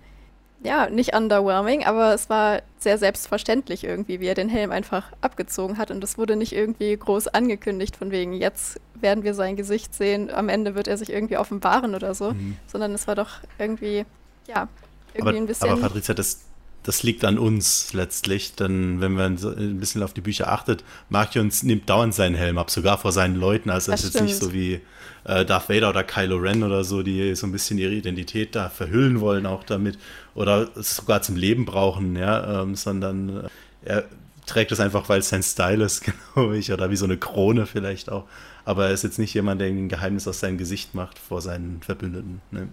ja, 0.63 0.89
nicht 0.89 1.15
underwhelming, 1.15 1.85
aber 1.85 2.13
es 2.13 2.29
war 2.29 2.61
sehr 2.79 2.97
selbstverständlich 2.97 3.83
irgendwie, 3.83 4.19
wie 4.19 4.27
er 4.27 4.35
den 4.35 4.49
Helm 4.49 4.71
einfach 4.71 5.11
abgezogen 5.21 5.77
hat. 5.77 5.91
Und 5.91 6.03
es 6.03 6.17
wurde 6.17 6.35
nicht 6.35 6.53
irgendwie 6.53 6.95
groß 6.95 7.27
angekündigt, 7.29 7.95
von 7.95 8.11
wegen, 8.11 8.33
jetzt 8.33 8.79
werden 8.95 9.23
wir 9.23 9.33
sein 9.33 9.55
Gesicht 9.55 9.93
sehen, 9.93 10.31
am 10.31 10.49
Ende 10.49 10.75
wird 10.75 10.87
er 10.87 10.97
sich 10.97 11.11
irgendwie 11.11 11.37
offenbaren 11.37 11.95
oder 11.95 12.13
so, 12.13 12.33
sondern 12.67 12.93
es 12.93 13.07
war 13.07 13.15
doch 13.15 13.29
irgendwie, 13.57 14.05
ja, 14.47 14.67
irgendwie 15.13 15.29
Aber, 15.29 15.37
ein 15.37 15.45
bisschen. 15.47 15.69
aber 15.69 15.81
Patricia, 15.81 16.13
das, 16.13 16.41
das 16.83 17.03
liegt 17.03 17.23
an 17.25 17.37
uns 17.37 17.93
letztlich, 17.93 18.55
denn 18.55 19.01
wenn 19.01 19.13
man 19.13 19.37
ein 19.37 19.79
bisschen 19.79 20.01
auf 20.01 20.13
die 20.13 20.21
Bücher 20.21 20.51
achtet, 20.51 20.83
Markion 21.09 21.51
nimmt 21.61 21.89
dauernd 21.89 22.15
seinen 22.15 22.35
Helm 22.35 22.57
ab, 22.57 22.71
sogar 22.71 22.97
vor 22.97 23.11
seinen 23.11 23.35
Leuten. 23.35 23.69
Also 23.69 23.91
Das 23.91 24.03
ist 24.03 24.15
jetzt 24.15 24.23
nicht 24.23 24.35
so 24.35 24.51
wie 24.51 24.81
äh, 25.25 25.45
Darth 25.45 25.69
Vader 25.69 25.89
oder 25.89 26.03
Kylo 26.03 26.37
Ren 26.37 26.63
oder 26.63 26.83
so, 26.83 27.03
die 27.03 27.35
so 27.35 27.45
ein 27.45 27.51
bisschen 27.51 27.77
ihre 27.77 27.93
Identität 27.93 28.55
da 28.55 28.69
verhüllen 28.69 29.19
wollen 29.19 29.45
auch 29.45 29.63
damit 29.63 29.99
oder 30.33 30.69
es 30.75 30.95
sogar 30.95 31.21
zum 31.21 31.35
Leben 31.35 31.65
brauchen, 31.65 32.15
ja, 32.15 32.61
ähm, 32.61 32.75
sondern 32.75 33.45
äh, 33.45 33.49
er 33.85 34.05
trägt 34.47 34.71
es 34.71 34.79
einfach, 34.79 35.07
weil 35.07 35.19
es 35.19 35.29
sein 35.29 35.43
Style 35.43 35.83
ist, 35.83 36.03
glaube 36.33 36.57
ich, 36.57 36.71
oder 36.71 36.89
wie 36.89 36.95
so 36.95 37.05
eine 37.05 37.17
Krone 37.17 37.67
vielleicht 37.67 38.11
auch. 38.11 38.25
Aber 38.65 38.87
er 38.87 38.91
ist 38.91 39.03
jetzt 39.03 39.19
nicht 39.19 39.33
jemand, 39.33 39.61
der 39.61 39.67
ein 39.67 39.89
Geheimnis 39.89 40.27
aus 40.27 40.39
seinem 40.39 40.57
Gesicht 40.57 40.95
macht 40.95 41.17
vor 41.19 41.41
seinen 41.41 41.81
Verbündeten. 41.81 42.41
Ne? 42.51 42.67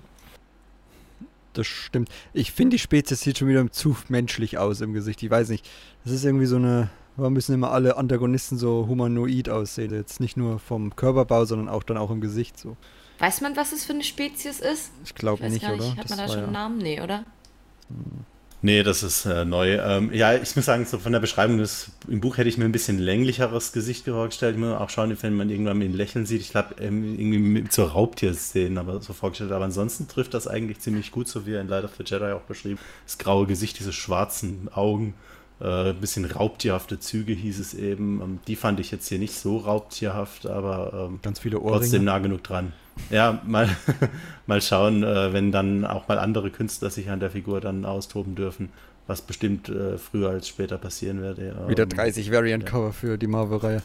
Das 1.58 1.66
stimmt. 1.66 2.08
Ich 2.32 2.52
finde, 2.52 2.76
die 2.76 2.78
Spezies 2.78 3.20
sieht 3.22 3.36
schon 3.38 3.48
wieder 3.48 3.68
zu 3.72 3.96
menschlich 4.08 4.58
aus 4.58 4.80
im 4.80 4.92
Gesicht. 4.92 5.20
Ich 5.24 5.30
weiß 5.30 5.48
nicht. 5.48 5.68
Das 6.04 6.12
ist 6.12 6.24
irgendwie 6.24 6.46
so 6.46 6.54
eine. 6.54 6.88
Warum 7.16 7.32
müssen 7.32 7.52
immer 7.52 7.72
alle 7.72 7.96
Antagonisten 7.96 8.56
so 8.58 8.86
humanoid 8.86 9.48
aussehen? 9.48 9.92
Jetzt 9.92 10.20
nicht 10.20 10.36
nur 10.36 10.60
vom 10.60 10.94
Körperbau, 10.94 11.44
sondern 11.46 11.68
auch 11.68 11.82
dann 11.82 11.96
auch 11.96 12.12
im 12.12 12.20
Gesicht 12.20 12.56
so. 12.60 12.76
Weiß 13.18 13.40
man, 13.40 13.56
was 13.56 13.72
es 13.72 13.84
für 13.84 13.92
eine 13.92 14.04
Spezies 14.04 14.60
ist? 14.60 14.92
Ich 15.04 15.16
glaube 15.16 15.42
nicht, 15.42 15.54
nicht, 15.60 15.68
oder? 15.68 15.96
hat 15.96 16.04
Das 16.04 16.10
man 16.10 16.18
da 16.18 16.28
schon 16.28 16.36
ja- 16.38 16.44
einen 16.44 16.52
Namen? 16.52 16.78
Nee, 16.78 17.00
oder? 17.00 17.24
Nee, 18.60 18.82
das 18.82 19.04
ist 19.04 19.24
äh, 19.24 19.44
neu. 19.44 19.76
Ähm, 19.76 20.12
ja, 20.12 20.34
ich 20.34 20.56
muss 20.56 20.64
sagen, 20.64 20.84
so 20.84 20.98
von 20.98 21.12
der 21.12 21.20
Beschreibung 21.20 21.58
des, 21.58 21.92
im 22.08 22.20
Buch 22.20 22.38
hätte 22.38 22.48
ich 22.48 22.58
mir 22.58 22.64
ein 22.64 22.72
bisschen 22.72 22.98
länglicheres 22.98 23.72
Gesicht 23.72 24.04
vorgestellt. 24.04 24.56
Ich 24.56 24.60
muss 24.60 24.76
auch 24.76 24.90
schauen, 24.90 25.16
wenn 25.20 25.36
man 25.36 25.48
irgendwann 25.48 25.78
mit 25.78 25.88
ihm 25.88 25.94
lächeln 25.96 26.26
sieht. 26.26 26.40
Ich 26.40 26.50
glaube, 26.50 26.74
ähm, 26.80 27.16
irgendwie 27.18 27.38
mit 27.38 27.72
so 27.72 27.84
Raubtierszenen 27.84 28.78
aber 28.78 29.00
so 29.00 29.12
vorgestellt. 29.12 29.52
Aber 29.52 29.64
ansonsten 29.64 30.08
trifft 30.08 30.34
das 30.34 30.48
eigentlich 30.48 30.80
ziemlich 30.80 31.12
gut, 31.12 31.28
so 31.28 31.46
wie 31.46 31.52
er 31.52 31.60
in 31.60 31.68
Light 31.68 31.84
of 31.84 31.92
the 31.98 32.04
Jedi 32.04 32.32
auch 32.32 32.42
beschrieben. 32.42 32.80
Das 33.06 33.18
graue 33.18 33.46
Gesicht, 33.46 33.78
diese 33.78 33.92
schwarzen 33.92 34.68
Augen, 34.74 35.14
äh, 35.60 35.90
ein 35.90 36.00
bisschen 36.00 36.24
raubtierhafte 36.24 36.98
Züge 36.98 37.34
hieß 37.34 37.60
es 37.60 37.74
eben. 37.74 38.20
Ähm, 38.20 38.38
die 38.48 38.56
fand 38.56 38.80
ich 38.80 38.90
jetzt 38.90 39.08
hier 39.08 39.20
nicht 39.20 39.34
so 39.34 39.58
raubtierhaft, 39.58 40.46
aber 40.46 41.08
ähm, 41.10 41.20
Ganz 41.22 41.38
viele 41.38 41.60
Ohrringe. 41.60 41.80
trotzdem 41.82 42.04
nah 42.04 42.18
genug 42.18 42.42
dran. 42.42 42.72
Ja, 43.10 43.40
mal, 43.46 43.68
mal 44.46 44.60
schauen, 44.60 45.02
äh, 45.02 45.32
wenn 45.32 45.52
dann 45.52 45.84
auch 45.84 46.08
mal 46.08 46.18
andere 46.18 46.50
Künstler 46.50 46.90
sich 46.90 47.10
an 47.10 47.20
der 47.20 47.30
Figur 47.30 47.60
dann 47.60 47.84
austoben 47.84 48.34
dürfen, 48.34 48.70
was 49.06 49.22
bestimmt 49.22 49.68
äh, 49.70 49.96
früher 49.96 50.30
als 50.30 50.48
später 50.48 50.76
passieren 50.76 51.22
wird. 51.22 51.38
Ja, 51.38 51.68
Wieder 51.68 51.84
ähm, 51.84 51.88
30 51.88 52.30
Variant-Cover 52.30 52.92
für 52.92 53.16
die 53.16 53.26
Marvel-Reihe. 53.26 53.82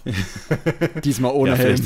Diesmal 1.03 1.31
ohne 1.33 1.51
Ja, 1.51 1.57
Helm. 1.57 1.79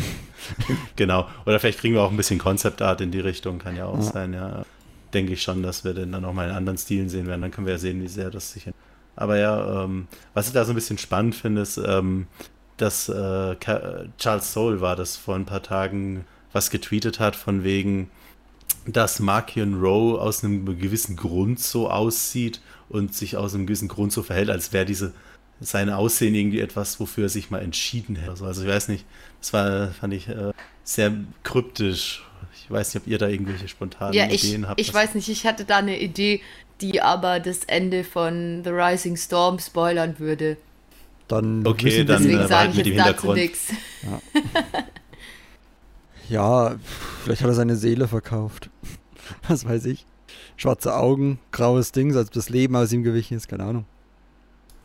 genau. 0.96 1.28
Oder 1.46 1.60
vielleicht 1.60 1.80
kriegen 1.80 1.94
wir 1.94 2.02
auch 2.02 2.12
ein 2.12 2.18
bisschen 2.18 2.40
Concept 2.40 2.82
Art 2.82 3.02
in 3.02 3.12
die 3.12 3.20
Richtung, 3.20 3.60
kann 3.60 3.76
ja 3.76 3.86
auch 3.86 3.98
Ja. 3.98 4.02
sein, 4.04 4.34
ja. 4.34 4.66
Denke 5.14 5.34
ich 5.34 5.42
schon, 5.44 5.64
dass 5.64 5.84
wir 5.86 5.94
den 5.94 6.12
dann 6.12 6.26
auch 6.26 6.34
mal 6.34 6.50
in 6.50 6.56
anderen 6.56 6.78
Stilen 6.78 7.10
sehen 7.10 7.28
werden. 7.28 7.42
Dann 7.42 7.52
können 7.52 7.66
wir 7.68 7.74
ja 7.74 7.80
sehen, 7.80 8.02
wie 8.02 8.08
sehr 8.08 8.30
das 8.30 8.52
sich. 8.52 8.68
Aber 9.16 9.38
ja, 9.38 9.84
ähm, 9.84 10.08
was 10.34 10.48
ich 10.48 10.54
da 10.54 10.66
so 10.66 10.74
ein 10.74 10.76
bisschen 10.76 10.98
spannend 10.98 11.34
finde, 11.36 11.62
ist, 11.62 11.78
ähm, 11.78 12.28
dass 12.78 13.08
äh, 13.10 13.56
Ka- 13.60 14.04
Charles 14.18 14.52
Soule 14.54 14.82
war 14.82 14.96
das 14.96 15.16
vor 15.16 15.36
ein 15.36 15.46
paar 15.46 15.64
Tagen 15.64 16.26
was 16.58 16.70
getweetet 16.72 17.20
hat, 17.20 17.36
von 17.36 17.64
wegen, 17.64 18.10
dass 18.86 19.20
Markion 19.20 19.76
Rowe 19.80 20.20
aus 20.20 20.44
einem 20.44 20.66
gewissen 20.80 21.16
Grund 21.16 21.60
so 21.60 21.90
aussieht 21.90 22.62
und 22.90 23.14
sich 23.14 23.38
aus 23.38 23.54
einem 23.54 23.68
gewissen 23.68 23.88
Grund 23.88 24.12
so 24.12 24.24
verhält, 24.24 24.50
als 24.50 24.74
wäre 24.74 24.86
diese 24.86 25.14
sein 25.60 25.90
Aussehen 25.90 26.36
irgendwie 26.36 26.60
etwas, 26.60 27.00
wofür 27.00 27.26
er 27.26 27.30
sich 27.30 27.50
mal 27.50 27.62
entschieden 27.62 28.16
hätte. 28.16 28.32
Also, 28.32 28.46
also 28.46 28.62
ich 28.64 28.68
weiß 28.70 28.90
nicht, 28.90 29.06
das 29.42 29.54
war, 29.54 29.88
fand 29.90 30.14
ich 30.14 30.28
äh, 30.28 30.52
sehr 30.84 31.12
kryptisch. 31.44 32.24
Ich 32.64 32.70
weiß 32.70 32.94
nicht, 32.94 33.04
ob 33.04 33.08
ihr 33.12 33.18
da 33.18 33.28
irgendwelche 33.28 33.68
spontanen 33.68 34.14
Ja, 34.14 34.28
ich, 34.30 34.44
Ideen 34.44 34.68
habt. 34.68 34.80
ich 34.80 34.94
weiß 34.94 35.16
nicht, 35.16 35.30
ich 35.30 35.46
hatte 35.46 35.66
da 35.66 35.78
eine 35.78 36.00
Idee, 36.00 36.42
die 36.82 37.02
aber 37.02 37.40
das 37.40 37.64
Ende 37.66 38.04
von 38.04 38.62
The 38.64 38.70
Rising 38.70 39.18
Storm 39.18 39.58
spoilern 39.60 40.20
würde. 40.20 40.58
Dann 41.28 41.66
Okay, 41.66 42.04
dann, 42.04 42.30
äh, 42.30 42.48
sage 42.48 42.70
ich 42.72 42.78
mit 42.78 42.86
dem 42.86 42.94
Hintergrund. 42.94 43.38
nichts. 43.38 43.68
Ja, 46.30 46.76
vielleicht 47.24 47.42
hat 47.42 47.50
er 47.50 47.54
seine 47.56 47.76
Seele 47.76 48.08
verkauft. 48.08 48.70
Was 49.48 49.66
weiß 49.66 49.86
ich. 49.86 50.06
Schwarze 50.56 50.96
Augen, 50.96 51.40
graues 51.52 51.92
Ding, 51.92 52.16
als 52.16 52.28
ob 52.28 52.34
das 52.34 52.50
Leben 52.50 52.76
aus 52.76 52.92
ihm 52.92 53.04
gewichen 53.04 53.38
ist, 53.38 53.48
keine 53.48 53.64
Ahnung. 53.64 53.86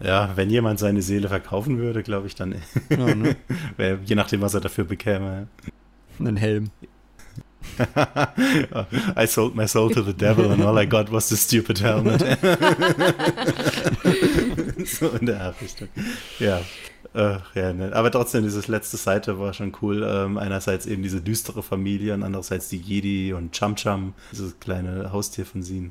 Ja, 0.00 0.32
wenn 0.36 0.50
jemand 0.50 0.78
seine 0.80 1.00
Seele 1.00 1.28
verkaufen 1.28 1.78
würde, 1.78 2.02
glaube 2.02 2.26
ich 2.26 2.34
dann, 2.34 2.54
Ja, 2.90 3.14
ne? 3.14 3.36
je 4.04 4.14
nachdem, 4.16 4.40
was 4.40 4.54
er 4.54 4.60
dafür 4.60 4.84
bekäme. 4.84 5.46
Einen 6.18 6.36
Helm. 6.36 6.70
I 9.16 9.26
sold 9.26 9.54
my 9.54 9.66
soul 9.68 9.90
to 9.94 10.02
the 10.02 10.12
devil 10.12 10.50
and 10.50 10.62
all 10.62 10.76
I 10.76 10.84
got 10.84 11.10
was 11.12 11.28
the 11.28 11.36
stupid 11.36 11.80
helmet. 11.80 12.20
so 14.84 15.10
in 15.10 15.26
der 15.26 15.54
Richtung. 15.60 15.88
Ja. 16.40 16.60
Äh, 17.14 17.38
ja 17.54 17.72
ne. 17.72 17.94
Aber 17.94 18.10
trotzdem, 18.10 18.42
dieses 18.42 18.68
letzte 18.68 18.96
Seite 18.96 19.38
war 19.38 19.52
schon 19.52 19.76
cool. 19.82 20.06
Ähm, 20.08 20.38
einerseits 20.38 20.86
eben 20.86 21.02
diese 21.02 21.20
düstere 21.20 21.62
Familie 21.62 22.14
und 22.14 22.22
andererseits 22.22 22.68
die 22.68 22.78
Jedi 22.78 23.34
und 23.34 23.52
Cham 23.52 23.76
Cham, 23.76 24.14
dieses 24.32 24.58
kleine 24.60 25.12
Haustier 25.12 25.44
von 25.44 25.62
sie. 25.62 25.90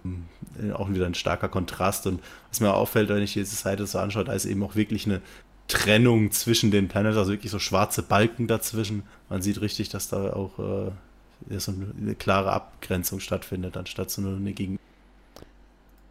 Äh, 0.62 0.72
Auch 0.72 0.90
wieder 0.90 1.06
ein 1.06 1.14
starker 1.14 1.50
Kontrast. 1.50 2.08
Und 2.08 2.22
was 2.50 2.60
mir 2.60 2.74
auffällt, 2.74 3.10
wenn 3.10 3.22
ich 3.22 3.34
diese 3.34 3.56
Seite 3.56 3.86
so 3.86 4.00
anschaue, 4.00 4.24
da 4.24 4.34
ist 4.34 4.46
eben 4.46 4.64
auch 4.64 4.76
wirklich 4.76 5.06
eine 5.06 5.22
Trennung 5.68 6.32
zwischen 6.32 6.72
den 6.72 6.88
Planets, 6.88 7.18
also 7.18 7.32
wirklich 7.32 7.52
so 7.52 7.60
schwarze 7.60 8.02
Balken 8.02 8.48
dazwischen. 8.48 9.04
Man 9.30 9.42
sieht 9.42 9.62
richtig, 9.62 9.90
dass 9.90 10.10
da 10.10 10.34
auch 10.34 10.60
äh, 10.60 11.60
so 11.60 11.72
eine, 11.72 12.16
klare 12.16 12.52
Abgrenzung 12.52 13.20
stattfindet, 13.20 13.78
anstatt 13.78 14.10
so 14.10 14.22
nur 14.22 14.36
eine 14.36 14.54
Gegen. 14.54 14.80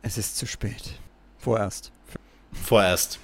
Es 0.02 0.16
ist 0.16 0.38
zu 0.38 0.46
spät. 0.46 0.94
Vorerst. 1.38 1.92
Vorerst. 2.52 3.18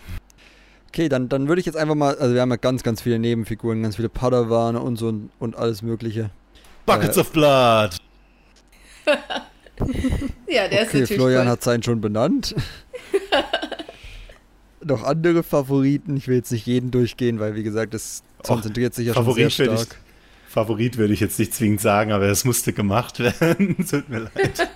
Okay, 0.97 1.11
dann, 1.11 1.29
dann 1.29 1.47
würde 1.47 1.61
ich 1.61 1.67
jetzt 1.67 1.77
einfach 1.77 1.95
mal, 1.95 2.17
also 2.17 2.33
wir 2.35 2.41
haben 2.41 2.49
ja 2.49 2.57
ganz, 2.57 2.83
ganz 2.83 3.03
viele 3.03 3.19
Nebenfiguren, 3.19 3.83
ganz 3.83 3.97
viele 3.97 4.09
Padawane 4.09 4.81
und 4.81 4.97
so 4.97 5.09
und, 5.09 5.29
und 5.39 5.55
alles 5.55 5.83
mögliche. 5.83 6.31
Buckets 6.87 7.19
Äh, 7.19 7.21
of 7.21 7.33
Blood! 7.33 7.97
Ja, 10.49 10.69
der 10.69 10.81
ist 10.81 10.89
Okay, 10.89 11.01
natürlich 11.01 11.09
Florian 11.17 11.43
voll- 11.43 11.51
hat 11.53 11.63
seinen 11.63 11.83
schon 11.83 12.01
benannt. 12.01 12.55
Noch 14.83 15.03
andere 15.05 15.43
Favoriten, 15.43 16.17
ich 16.17 16.29
will 16.29 16.37
jetzt 16.37 16.51
nicht 16.51 16.65
jeden 16.65 16.91
durchgehen, 16.91 17.41
weil 17.41 17.55
wie 17.57 17.63
gesagt, 17.63 17.93
das 17.93 18.23
Och, 18.39 18.45
konzentriert 18.45 18.95
sich 18.95 19.09
ja 19.09 19.13
schon 19.13 19.25
Favorit 19.25 19.53
sehr 19.53 19.67
würde 19.67 19.75
ich, 19.75 19.81
stark. 19.83 20.01
Favorit 20.49 20.97
würde 20.97 21.13
ich 21.13 21.21
jetzt 21.21 21.39
nicht 21.39 21.53
zwingend 21.53 21.83
sagen, 21.83 22.11
aber 22.13 22.25
es 22.25 22.47
musste 22.47 22.73
gemacht 22.73 23.19
werden. 23.41 23.77
Tut 23.87 24.09
mir 24.09 24.21
leid. 24.21 24.67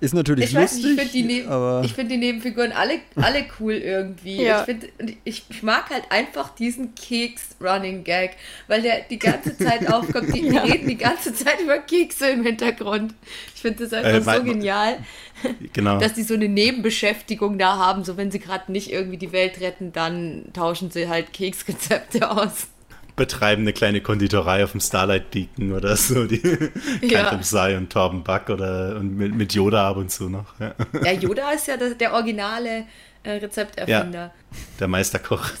Ist 0.00 0.14
natürlich 0.14 0.46
Ich 0.46 0.54
weiß 0.54 0.76
nicht, 0.76 0.84
lustig, 0.86 1.04
ich 1.04 1.10
finde 1.12 1.80
die, 1.82 1.86
ich 1.86 1.92
find 1.94 2.10
die 2.10 2.16
Nebenfiguren 2.16 2.72
alle, 2.72 3.00
alle 3.16 3.44
cool 3.60 3.74
irgendwie. 3.74 4.42
Ja. 4.42 4.60
Ich, 4.60 4.64
find, 4.64 4.88
ich, 5.24 5.44
ich 5.50 5.62
mag 5.62 5.90
halt 5.90 6.04
einfach 6.10 6.54
diesen 6.54 6.94
Keks-Running-Gag, 6.94 8.36
weil 8.66 8.80
der 8.82 9.00
die 9.10 9.18
ganze 9.18 9.56
Zeit 9.58 9.86
aufkommt. 9.92 10.34
Die, 10.34 10.40
die 10.42 10.54
Ja. 10.54 10.62
reden 10.62 10.88
die 10.88 10.96
ganze 10.96 11.34
Zeit 11.34 11.60
über 11.60 11.78
Kekse 11.78 12.30
im 12.30 12.44
Hintergrund. 12.44 13.14
Ich 13.54 13.60
finde 13.60 13.84
das 13.84 13.92
einfach 13.92 14.34
Äh, 14.34 14.36
so 14.38 14.44
genial, 14.44 14.98
Genau. 15.74 15.98
dass 15.98 16.14
die 16.14 16.22
so 16.22 16.32
eine 16.34 16.48
Nebenbeschäftigung 16.48 17.58
da 17.58 17.76
haben. 17.76 18.02
So, 18.04 18.16
wenn 18.16 18.30
sie 18.30 18.38
gerade 18.38 18.72
nicht 18.72 18.90
irgendwie 18.90 19.18
die 19.18 19.32
Welt 19.32 19.60
retten, 19.60 19.92
dann 19.92 20.44
tauschen 20.54 20.90
sie 20.90 21.08
halt 21.08 21.32
Keksrezepte 21.34 22.30
aus. 22.30 22.68
Betreiben 23.16 23.62
eine 23.62 23.72
kleine 23.72 24.00
Konditorei 24.00 24.64
auf 24.64 24.72
dem 24.72 24.80
Starlight 24.80 25.30
Beacon 25.30 25.72
oder 25.72 25.96
so. 25.96 26.26
Die 26.26 26.40
Ja. 27.02 27.38
Sai 27.42 27.76
und 27.76 27.90
Torben 27.90 28.22
Buck 28.22 28.48
oder 28.50 28.96
und 28.96 29.16
mit, 29.16 29.34
mit 29.34 29.52
Yoda 29.54 29.88
ab 29.90 29.96
und 29.96 30.10
zu 30.10 30.28
noch. 30.28 30.58
Ja. 30.58 30.74
Ja, 31.04 31.12
Yoda 31.12 31.50
ist 31.52 31.66
ja 31.66 31.76
der, 31.76 31.94
der 31.94 32.12
originale 32.12 32.84
äh, 33.22 33.30
Rezepterfinder. 33.32 34.32
Der 34.78 34.88
Meisterkoch. 34.88 35.50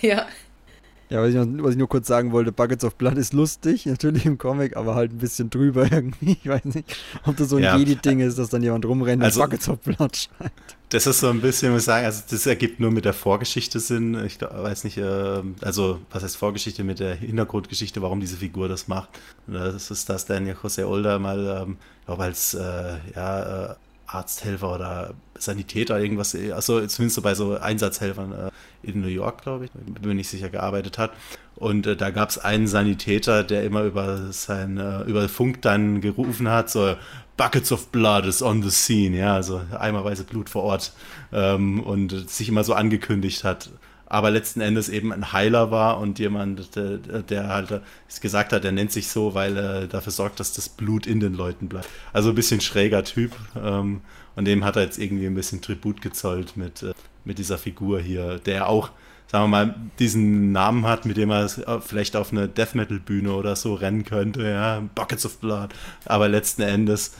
Ja. 0.00 0.24
ja, 1.10 1.20
was 1.20 1.28
ich, 1.28 1.34
noch, 1.34 1.46
was 1.64 1.72
ich 1.72 1.76
nur 1.76 1.88
kurz 1.88 2.06
sagen 2.06 2.32
wollte, 2.32 2.50
Buckets 2.50 2.82
of 2.82 2.94
Blood 2.94 3.18
ist 3.18 3.34
lustig, 3.34 3.84
natürlich 3.86 4.24
im 4.24 4.38
Comic, 4.38 4.74
aber 4.74 4.94
halt 4.94 5.12
ein 5.12 5.18
bisschen 5.18 5.50
drüber 5.50 5.82
irgendwie. 5.92 6.38
Ich 6.42 6.48
weiß 6.48 6.64
nicht, 6.64 6.96
ob 7.26 7.36
das 7.36 7.50
so 7.50 7.56
ein 7.56 7.62
Ja. 7.62 7.76
Jedi-Ding 7.76 8.20
ist, 8.20 8.38
dass 8.38 8.48
dann 8.48 8.62
jemand 8.62 8.86
rumrennt 8.86 9.22
Also- 9.22 9.42
und 9.42 9.50
Buckets 9.50 9.68
of 9.68 9.80
Blood 9.80 10.16
schreibt. 10.16 10.76
Das 10.92 11.06
ist 11.06 11.20
so 11.20 11.30
ein 11.30 11.40
bisschen, 11.40 11.72
muss 11.72 11.82
ich 11.82 11.86
sagen, 11.86 12.04
also 12.04 12.22
das 12.28 12.44
ergibt 12.44 12.78
nur 12.78 12.90
mit 12.90 13.06
der 13.06 13.14
Vorgeschichte 13.14 13.80
Sinn. 13.80 14.26
Ich 14.26 14.38
weiß 14.42 14.84
nicht, 14.84 14.98
ähm, 14.98 15.54
also 15.62 16.00
was 16.10 16.22
heißt 16.22 16.36
Vorgeschichte 16.36 16.84
mit 16.84 17.00
der 17.00 17.14
Hintergrundgeschichte, 17.14 18.02
warum 18.02 18.20
diese 18.20 18.36
Figur 18.36 18.68
das 18.68 18.88
macht. 18.88 19.08
Das 19.46 19.90
ist, 19.90 20.10
dass 20.10 20.26
Daniel 20.26 20.54
José 20.54 20.84
Older 20.84 21.18
mal, 21.18 21.62
ähm, 21.62 21.78
glaube 22.04 22.24
als 22.24 22.52
äh, 22.52 22.98
ja, 23.14 23.70
äh, 23.70 23.74
Arzthelfer 24.06 24.74
oder 24.74 25.14
Sanitäter 25.38 25.98
irgendwas, 25.98 26.34
äh, 26.34 26.52
also 26.52 26.86
zumindest 26.86 27.22
bei 27.22 27.34
so 27.34 27.56
Einsatzhelfern 27.56 28.32
äh, 28.32 28.50
in 28.82 29.00
New 29.00 29.08
York, 29.08 29.40
glaube 29.42 29.64
ich, 29.64 29.70
bin 29.70 30.06
mir 30.06 30.14
nicht 30.14 30.28
sicher, 30.28 30.50
gearbeitet 30.50 30.98
hat. 30.98 31.12
Und 31.56 31.86
äh, 31.86 31.96
da 31.96 32.10
gab 32.10 32.28
es 32.28 32.38
einen 32.38 32.66
Sanitäter, 32.66 33.44
der 33.44 33.64
immer 33.64 33.84
über 33.84 34.32
sein, 34.32 34.78
äh, 34.78 35.02
über 35.02 35.28
Funk 35.28 35.62
dann 35.62 36.00
gerufen 36.00 36.48
hat, 36.48 36.68
so 36.68 36.96
Buckets 37.36 37.72
of 37.72 37.88
Blood 37.88 38.26
is 38.26 38.42
on 38.42 38.62
the 38.62 38.70
scene, 38.70 39.16
ja, 39.16 39.34
also 39.34 39.62
eimerweise 39.78 40.24
Blut 40.24 40.50
vor 40.50 40.64
Ort 40.64 40.92
ähm, 41.32 41.80
und 41.80 42.28
sich 42.30 42.48
immer 42.48 42.64
so 42.64 42.74
angekündigt 42.74 43.44
hat. 43.44 43.70
Aber 44.06 44.30
letzten 44.30 44.60
Endes 44.60 44.90
eben 44.90 45.10
ein 45.10 45.32
Heiler 45.32 45.70
war 45.70 45.98
und 45.98 46.18
jemand, 46.18 46.76
der, 46.76 46.98
der 46.98 47.48
halt 47.48 47.80
gesagt 48.20 48.52
hat, 48.52 48.62
er 48.62 48.72
nennt 48.72 48.92
sich 48.92 49.08
so, 49.08 49.32
weil 49.32 49.56
er 49.56 49.86
dafür 49.86 50.12
sorgt, 50.12 50.38
dass 50.38 50.52
das 50.52 50.68
Blut 50.68 51.06
in 51.06 51.18
den 51.18 51.32
Leuten 51.32 51.68
bleibt. 51.68 51.88
Also 52.12 52.28
ein 52.28 52.34
bisschen 52.34 52.60
schräger 52.60 53.04
Typ. 53.04 53.32
Ähm, 53.56 54.02
und 54.36 54.44
dem 54.44 54.66
hat 54.66 54.76
er 54.76 54.82
jetzt 54.82 54.98
irgendwie 54.98 55.24
ein 55.24 55.34
bisschen 55.34 55.62
Tribut 55.62 56.02
gezollt 56.02 56.58
mit, 56.58 56.82
äh, 56.82 56.92
mit 57.24 57.38
dieser 57.38 57.56
Figur 57.56 58.00
hier, 58.00 58.38
der 58.38 58.68
auch, 58.68 58.90
sagen 59.32 59.44
wir 59.44 59.48
mal, 59.48 59.74
diesen 59.98 60.52
Namen 60.52 60.86
hat, 60.86 61.06
mit 61.06 61.16
dem 61.16 61.30
er 61.30 61.48
vielleicht 61.80 62.14
auf 62.16 62.30
eine 62.32 62.48
Death 62.48 62.74
Metal 62.74 62.98
Bühne 63.00 63.32
oder 63.32 63.56
so 63.56 63.74
rennen 63.74 64.04
könnte, 64.04 64.42
ja, 64.48 64.82
Buckets 64.94 65.24
of 65.26 65.38
Blood. 65.38 65.70
Aber 66.04 66.28
letzten 66.28 66.62
Endes 66.62 67.14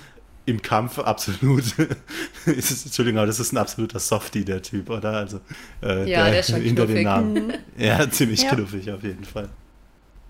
im 0.44 0.60
Kampf 0.60 0.98
absolut, 0.98 1.64
ist 2.46 2.70
es, 2.70 2.84
Entschuldigung, 2.84 3.18
aber 3.18 3.26
das 3.28 3.40
ist 3.40 3.52
ein 3.52 3.56
absoluter 3.58 3.98
Softie, 3.98 4.44
der 4.44 4.60
Typ, 4.60 4.90
oder? 4.90 5.12
Also, 5.12 5.40
äh, 5.82 6.10
Ja, 6.10 6.28
der 6.30 6.40
ist 6.40 6.50
schon 6.50 6.60
hinter 6.60 6.86
den 6.86 7.04
knuffig. 7.04 7.04
Namen. 7.04 7.52
Ja, 7.78 8.10
ziemlich 8.10 8.42
Ja. 8.42 8.54
knuffig 8.54 8.90
auf 8.92 9.02
jeden 9.02 9.24
Fall. 9.24 9.48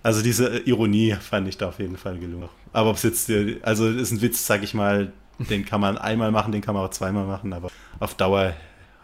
Also 0.04 0.20
diese 0.22 0.58
Ironie 0.66 1.14
fand 1.20 1.48
ich 1.48 1.56
da 1.58 1.68
auf 1.68 1.78
jeden 1.78 1.96
Fall 1.96 2.18
gelungen. 2.18 2.48
Aber 2.72 2.90
ob 2.90 2.96
es 2.96 3.02
jetzt, 3.04 3.30
äh, 3.30 3.58
also 3.62 3.88
ist 3.88 4.10
ein 4.12 4.20
Witz, 4.20 4.46
sag 4.46 4.62
ich 4.62 4.74
mal, 4.74 5.12
den 5.38 5.64
kann 5.64 5.80
man 5.80 5.96
einmal 5.98 6.30
machen, 6.30 6.52
den 6.52 6.60
kann 6.60 6.74
man 6.74 6.84
auch 6.84 6.90
zweimal 6.90 7.26
machen, 7.26 7.52
aber 7.52 7.70
auf 7.98 8.14
Dauer 8.14 8.52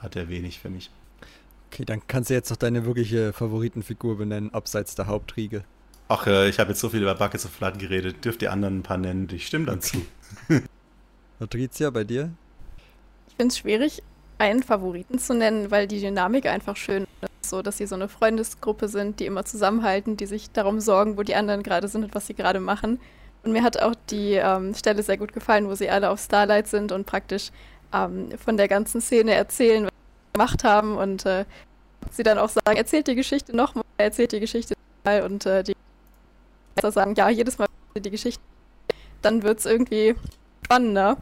hat 0.01 0.15
er 0.15 0.29
wenig 0.29 0.59
für 0.61 0.69
mich. 0.71 0.91
Okay, 1.71 1.85
dann 1.85 2.03
kannst 2.07 2.31
du 2.31 2.35
jetzt 2.35 2.51
noch 2.51 2.57
deine 2.57 2.85
wirkliche 2.87 3.33
Favoritenfigur 3.33 4.19
benennen, 4.19 4.53
abseits 4.53 4.95
der 4.95 5.07
Hauptriege. 5.07 5.65
Ach, 6.09 6.27
äh, 6.27 6.49
ich 6.49 6.59
habe 6.59 6.71
jetzt 6.71 6.81
so 6.81 6.89
viel 6.89 7.03
über 7.03 7.15
Buckets 7.15 7.45
of 7.45 7.53
Blood 7.59 7.79
geredet, 7.79 8.25
dürft 8.25 8.43
ihr 8.43 8.53
anderen 8.53 8.79
ein 8.79 8.83
paar 8.83 8.97
nennen, 8.97 9.29
ich 9.31 9.47
stimme 9.47 9.67
dann 9.67 9.81
zu. 9.81 9.99
Patricia, 11.39 11.91
bei 11.91 12.05
dir? 12.05 12.31
finde 13.39 13.53
es 13.53 13.59
schwierig, 13.59 14.03
einen 14.39 14.63
Favoriten 14.63 15.19
zu 15.19 15.35
nennen, 15.35 15.71
weil 15.71 15.87
die 15.87 16.01
Dynamik 16.01 16.47
einfach 16.47 16.77
schön 16.77 17.07
ist. 17.23 17.31
So, 17.49 17.63
dass 17.63 17.79
sie 17.79 17.87
so 17.87 17.95
eine 17.95 18.09
Freundesgruppe 18.09 18.89
sind, 18.89 19.21
die 19.21 19.27
immer 19.27 19.45
zusammenhalten, 19.45 20.17
die 20.17 20.27
sich 20.27 20.51
darum 20.51 20.81
sorgen, 20.81 21.17
wo 21.17 21.23
die 21.23 21.35
anderen 21.35 21.63
gerade 21.63 21.89
sind 21.89 22.05
und 22.05 22.15
was 22.15 22.27
sie 22.27 22.35
gerade 22.35 22.61
machen. 22.61 23.01
Und 23.43 23.53
mir 23.53 23.63
hat 23.63 23.81
auch 23.81 23.95
die 24.11 24.33
ähm, 24.33 24.75
Stelle 24.75 25.03
sehr 25.03 25.17
gut 25.17 25.33
gefallen, 25.33 25.69
wo 25.69 25.75
sie 25.75 25.89
alle 25.89 26.11
auf 26.11 26.21
Starlight 26.21 26.67
sind 26.67 26.93
und 26.93 27.07
praktisch 27.07 27.51
ähm, 27.95 28.31
von 28.37 28.57
der 28.57 28.69
ganzen 28.69 29.01
Szene 29.01 29.33
erzählen, 29.33 29.85
was 29.85 29.93
sie 29.93 29.98
gemacht 30.39 30.63
haben 30.63 30.97
und 30.97 31.27
äh, 31.27 31.45
sie 32.13 32.23
dann 32.23 32.39
auch 32.39 32.49
sagen, 32.49 32.77
erzählt 32.77 33.09
die 33.09 33.17
Geschichte 33.17 33.57
nochmal, 33.57 33.85
erzählt 33.97 34.31
die 34.31 34.41
Geschichte 34.41 34.75
nochmal 35.05 35.23
und 35.23 35.47
äh, 35.47 35.65
die 35.65 35.75
sagen, 36.81 37.17
ja, 37.17 37.29
jedes 37.29 37.59
Mal 37.59 37.67
die 37.97 38.11
Geschichte, 38.11 38.41
dann 39.21 39.43
wird 39.43 39.59
es 39.59 39.67
irgendwie 39.67 40.15
spannender. 40.65 41.17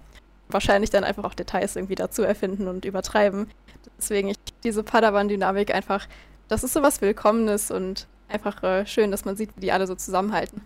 Wahrscheinlich 0.48 0.90
dann 0.90 1.02
einfach 1.02 1.24
auch 1.24 1.32
Details 1.32 1.76
irgendwie 1.76 1.94
dazu 1.94 2.22
erfinden 2.22 2.68
und 2.68 2.84
übertreiben. 2.84 3.50
Deswegen 3.98 4.28
ich 4.28 4.36
diese 4.62 4.82
Padawan-Dynamik 4.82 5.74
einfach, 5.74 6.06
das 6.48 6.62
ist 6.62 6.74
so 6.74 6.82
was 6.82 7.00
Willkommenes 7.00 7.70
und 7.70 8.06
einfach 8.28 8.62
äh, 8.62 8.86
schön, 8.86 9.10
dass 9.10 9.24
man 9.24 9.36
sieht, 9.36 9.50
wie 9.56 9.60
die 9.60 9.72
alle 9.72 9.86
so 9.86 9.94
zusammenhalten. 9.94 10.60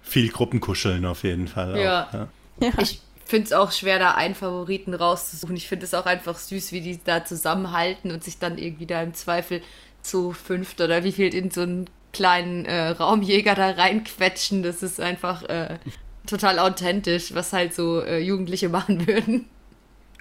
Viel 0.00 0.30
Gruppenkuscheln 0.30 1.04
auf 1.04 1.22
jeden 1.22 1.48
Fall. 1.48 1.78
Ja. 1.78 2.08
Auch, 2.08 2.14
ja. 2.14 2.28
Ja. 2.60 2.72
Ich 2.78 3.02
finde 3.30 3.46
es 3.46 3.52
auch 3.52 3.72
schwer, 3.72 3.98
da 3.98 4.14
einen 4.14 4.34
Favoriten 4.34 4.92
rauszusuchen. 4.92 5.56
Ich 5.56 5.68
finde 5.68 5.86
es 5.86 5.94
auch 5.94 6.06
einfach 6.06 6.38
süß, 6.38 6.72
wie 6.72 6.80
die 6.80 7.00
da 7.02 7.24
zusammenhalten 7.24 8.10
und 8.10 8.22
sich 8.22 8.38
dann 8.38 8.58
irgendwie 8.58 8.86
da 8.86 9.02
im 9.02 9.14
Zweifel 9.14 9.62
zu 10.02 10.32
fünft 10.32 10.80
oder 10.80 11.04
wie 11.04 11.12
viel 11.12 11.34
in 11.34 11.50
so 11.50 11.62
einen 11.62 11.88
kleinen 12.12 12.64
äh, 12.66 12.88
Raumjäger 12.88 13.54
da 13.54 13.70
reinquetschen. 13.70 14.62
Das 14.62 14.82
ist 14.82 15.00
einfach 15.00 15.44
äh, 15.44 15.78
total 16.26 16.58
authentisch, 16.58 17.34
was 17.34 17.52
halt 17.52 17.74
so 17.74 18.02
äh, 18.02 18.18
Jugendliche 18.18 18.68
machen 18.70 19.06
würden. 19.06 19.46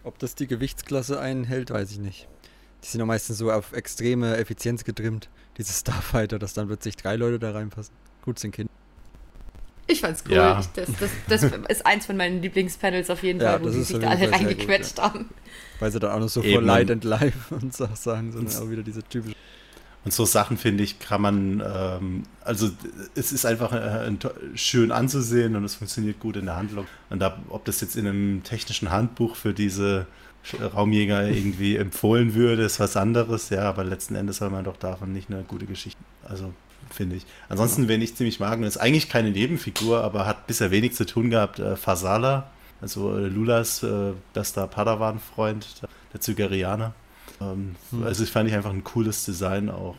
Ob 0.03 0.17
das 0.19 0.35
die 0.35 0.47
Gewichtsklasse 0.47 1.19
einhält, 1.19 1.71
weiß 1.71 1.91
ich 1.91 1.99
nicht. 1.99 2.27
Die 2.83 2.87
sind 2.87 2.99
ja 2.99 3.05
meistens 3.05 3.37
so 3.37 3.51
auf 3.51 3.73
extreme 3.73 4.37
Effizienz 4.37 4.85
getrimmt, 4.85 5.27
diese 5.57 5.73
Starfighter, 5.73 6.39
dass 6.39 6.53
dann 6.53 6.67
plötzlich 6.67 6.95
drei 6.95 7.17
Leute 7.17 7.37
da 7.37 7.51
reinpassen. 7.51 7.93
Gut 8.23 8.39
sind 8.39 8.51
Kinder. 8.51 8.71
Ich 9.89 10.01
fand's 10.01 10.23
cool. 10.27 10.35
Ja. 10.35 10.59
Ich, 10.59 10.67
das, 10.67 10.89
das, 10.99 11.41
das 11.41 11.51
ist 11.67 11.85
eins 11.85 12.05
von 12.05 12.15
meinen 12.15 12.41
Lieblingspanels 12.41 13.09
auf 13.09 13.23
jeden 13.23 13.41
Ja, 13.41 13.53
Fall, 13.53 13.61
wo 13.61 13.65
das 13.65 13.73
die 13.73 13.81
ist 13.81 13.87
sich 13.87 13.99
da 13.99 14.09
alle 14.09 14.19
sehr 14.19 14.27
gut, 14.27 14.39
reingequetscht 14.39 14.99
haben. 14.99 15.29
Weil 15.79 15.91
sie 15.91 15.99
dann 15.99 16.11
auch 16.11 16.19
noch 16.19 16.29
so 16.29 16.43
Eben. 16.43 16.53
vor 16.53 16.61
Light 16.61 16.91
and 16.91 17.03
Life 17.03 17.55
und 17.55 17.75
so 17.75 17.87
sagen, 17.95 18.31
sondern 18.31 18.55
auch 18.55 18.69
wieder 18.69 18.83
diese 18.83 19.01
typische. 19.03 19.35
Und 20.05 20.13
so 20.13 20.25
Sachen, 20.25 20.57
finde 20.57 20.83
ich, 20.83 20.99
kann 20.99 21.21
man, 21.21 21.61
ähm, 21.65 22.23
also 22.41 22.69
es 23.15 23.31
ist 23.33 23.45
einfach 23.45 23.73
äh, 23.73 24.09
schön 24.55 24.91
anzusehen 24.91 25.55
und 25.55 25.65
es 25.65 25.75
funktioniert 25.75 26.19
gut 26.19 26.37
in 26.37 26.45
der 26.45 26.55
Handlung. 26.55 26.85
Und 27.09 27.19
da, 27.19 27.37
ob 27.49 27.65
das 27.65 27.81
jetzt 27.81 27.97
in 27.97 28.07
einem 28.07 28.43
technischen 28.43 28.91
Handbuch 28.91 29.35
für 29.35 29.53
diese 29.53 30.07
Raumjäger 30.73 31.27
irgendwie 31.27 31.75
empfohlen 31.75 32.33
würde, 32.33 32.63
ist 32.63 32.79
was 32.79 32.95
anderes, 32.95 33.49
ja, 33.49 33.63
aber 33.63 33.83
letzten 33.83 34.15
Endes 34.15 34.37
soll 34.37 34.49
man 34.49 34.63
doch 34.63 34.77
davon 34.77 35.11
nicht 35.11 35.29
eine 35.29 35.43
gute 35.43 35.65
Geschichte, 35.65 36.01
also 36.23 36.53
finde 36.91 37.15
ich. 37.17 37.25
Ansonsten, 37.47 37.87
wen 37.87 38.01
ich 38.01 38.15
ziemlich 38.15 38.39
mag, 38.39 38.59
ist 38.61 38.77
eigentlich 38.77 39.09
keine 39.09 39.31
Nebenfigur, 39.31 40.03
aber 40.03 40.25
hat 40.25 40.47
bisher 40.47 40.71
wenig 40.71 40.93
zu 40.95 41.05
tun 41.05 41.29
gehabt, 41.29 41.59
äh, 41.59 41.75
Fasala, 41.75 42.49
also 42.81 43.17
äh, 43.17 43.27
Lulas 43.27 43.83
äh, 43.83 44.13
bester 44.33 44.67
Padawan-Freund, 44.67 45.81
der, 46.13 46.21
Zygerianer. 46.21 46.93
Ähm, 47.41 47.75
Hm. 47.91 48.03
Also 48.03 48.23
ich 48.23 48.31
fand 48.31 48.49
ich 48.49 48.55
einfach 48.55 48.71
ein 48.71 48.83
cooles 48.83 49.25
Design 49.25 49.69
auch. 49.69 49.95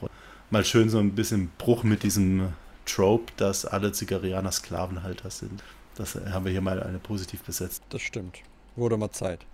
Mal 0.51 0.65
schön 0.65 0.91
so 0.91 0.99
ein 0.99 1.15
bisschen 1.15 1.51
Bruch 1.59 1.85
mit 1.85 2.03
diesem 2.03 2.53
Trope, 2.87 3.33
dass 3.37 3.65
alle 3.65 3.93
Zigarianer 3.93 4.51
Sklavenhalter 4.51 5.31
sind. 5.31 5.63
Das 5.95 6.17
äh, 6.17 6.31
haben 6.31 6.45
wir 6.45 6.53
hier 6.53 6.61
mal 6.61 6.83
eine 6.83 6.99
positiv 6.99 7.43
besetzt. 7.43 7.83
Das 7.91 8.03
stimmt. 8.03 8.39
Wurde 8.77 8.97
mal 8.97 9.11
Zeit. 9.11 9.47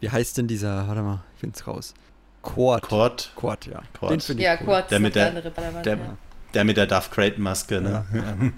Wie 0.00 0.10
heißt 0.10 0.38
denn 0.38 0.48
dieser, 0.48 0.88
warte 0.88 1.02
mal, 1.02 1.22
ich 1.34 1.40
find's 1.40 1.66
raus. 1.66 1.94
Quad. 2.42 2.82
Cord, 2.82 3.32
Quad, 3.36 3.66
ja. 3.66 3.82
Quad. 3.92 4.10
Den 4.12 4.20
finde 4.20 4.42
ich 4.42 4.46
Ja, 4.46 4.54
cool. 4.60 4.66
Quad 4.66 4.90
Der 4.90 5.00
mit 5.00 5.14
der- 5.14 5.30
der- 5.42 5.96
ja. 5.96 6.16
der 6.54 6.64
mit 6.64 6.76
der 6.76 6.86
Darth 6.86 7.10
Crate-Maske, 7.12 7.80
ne? 7.80 8.04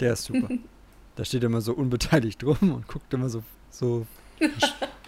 Der 0.00 0.14
ist 0.14 0.24
super. 0.24 0.48
da 1.16 1.24
steht 1.24 1.44
immer 1.44 1.60
so 1.60 1.74
unbeteiligt 1.74 2.42
rum 2.44 2.56
und 2.74 2.88
guckt 2.88 3.12
immer 3.12 3.28
so, 3.28 3.42
so 3.70 4.06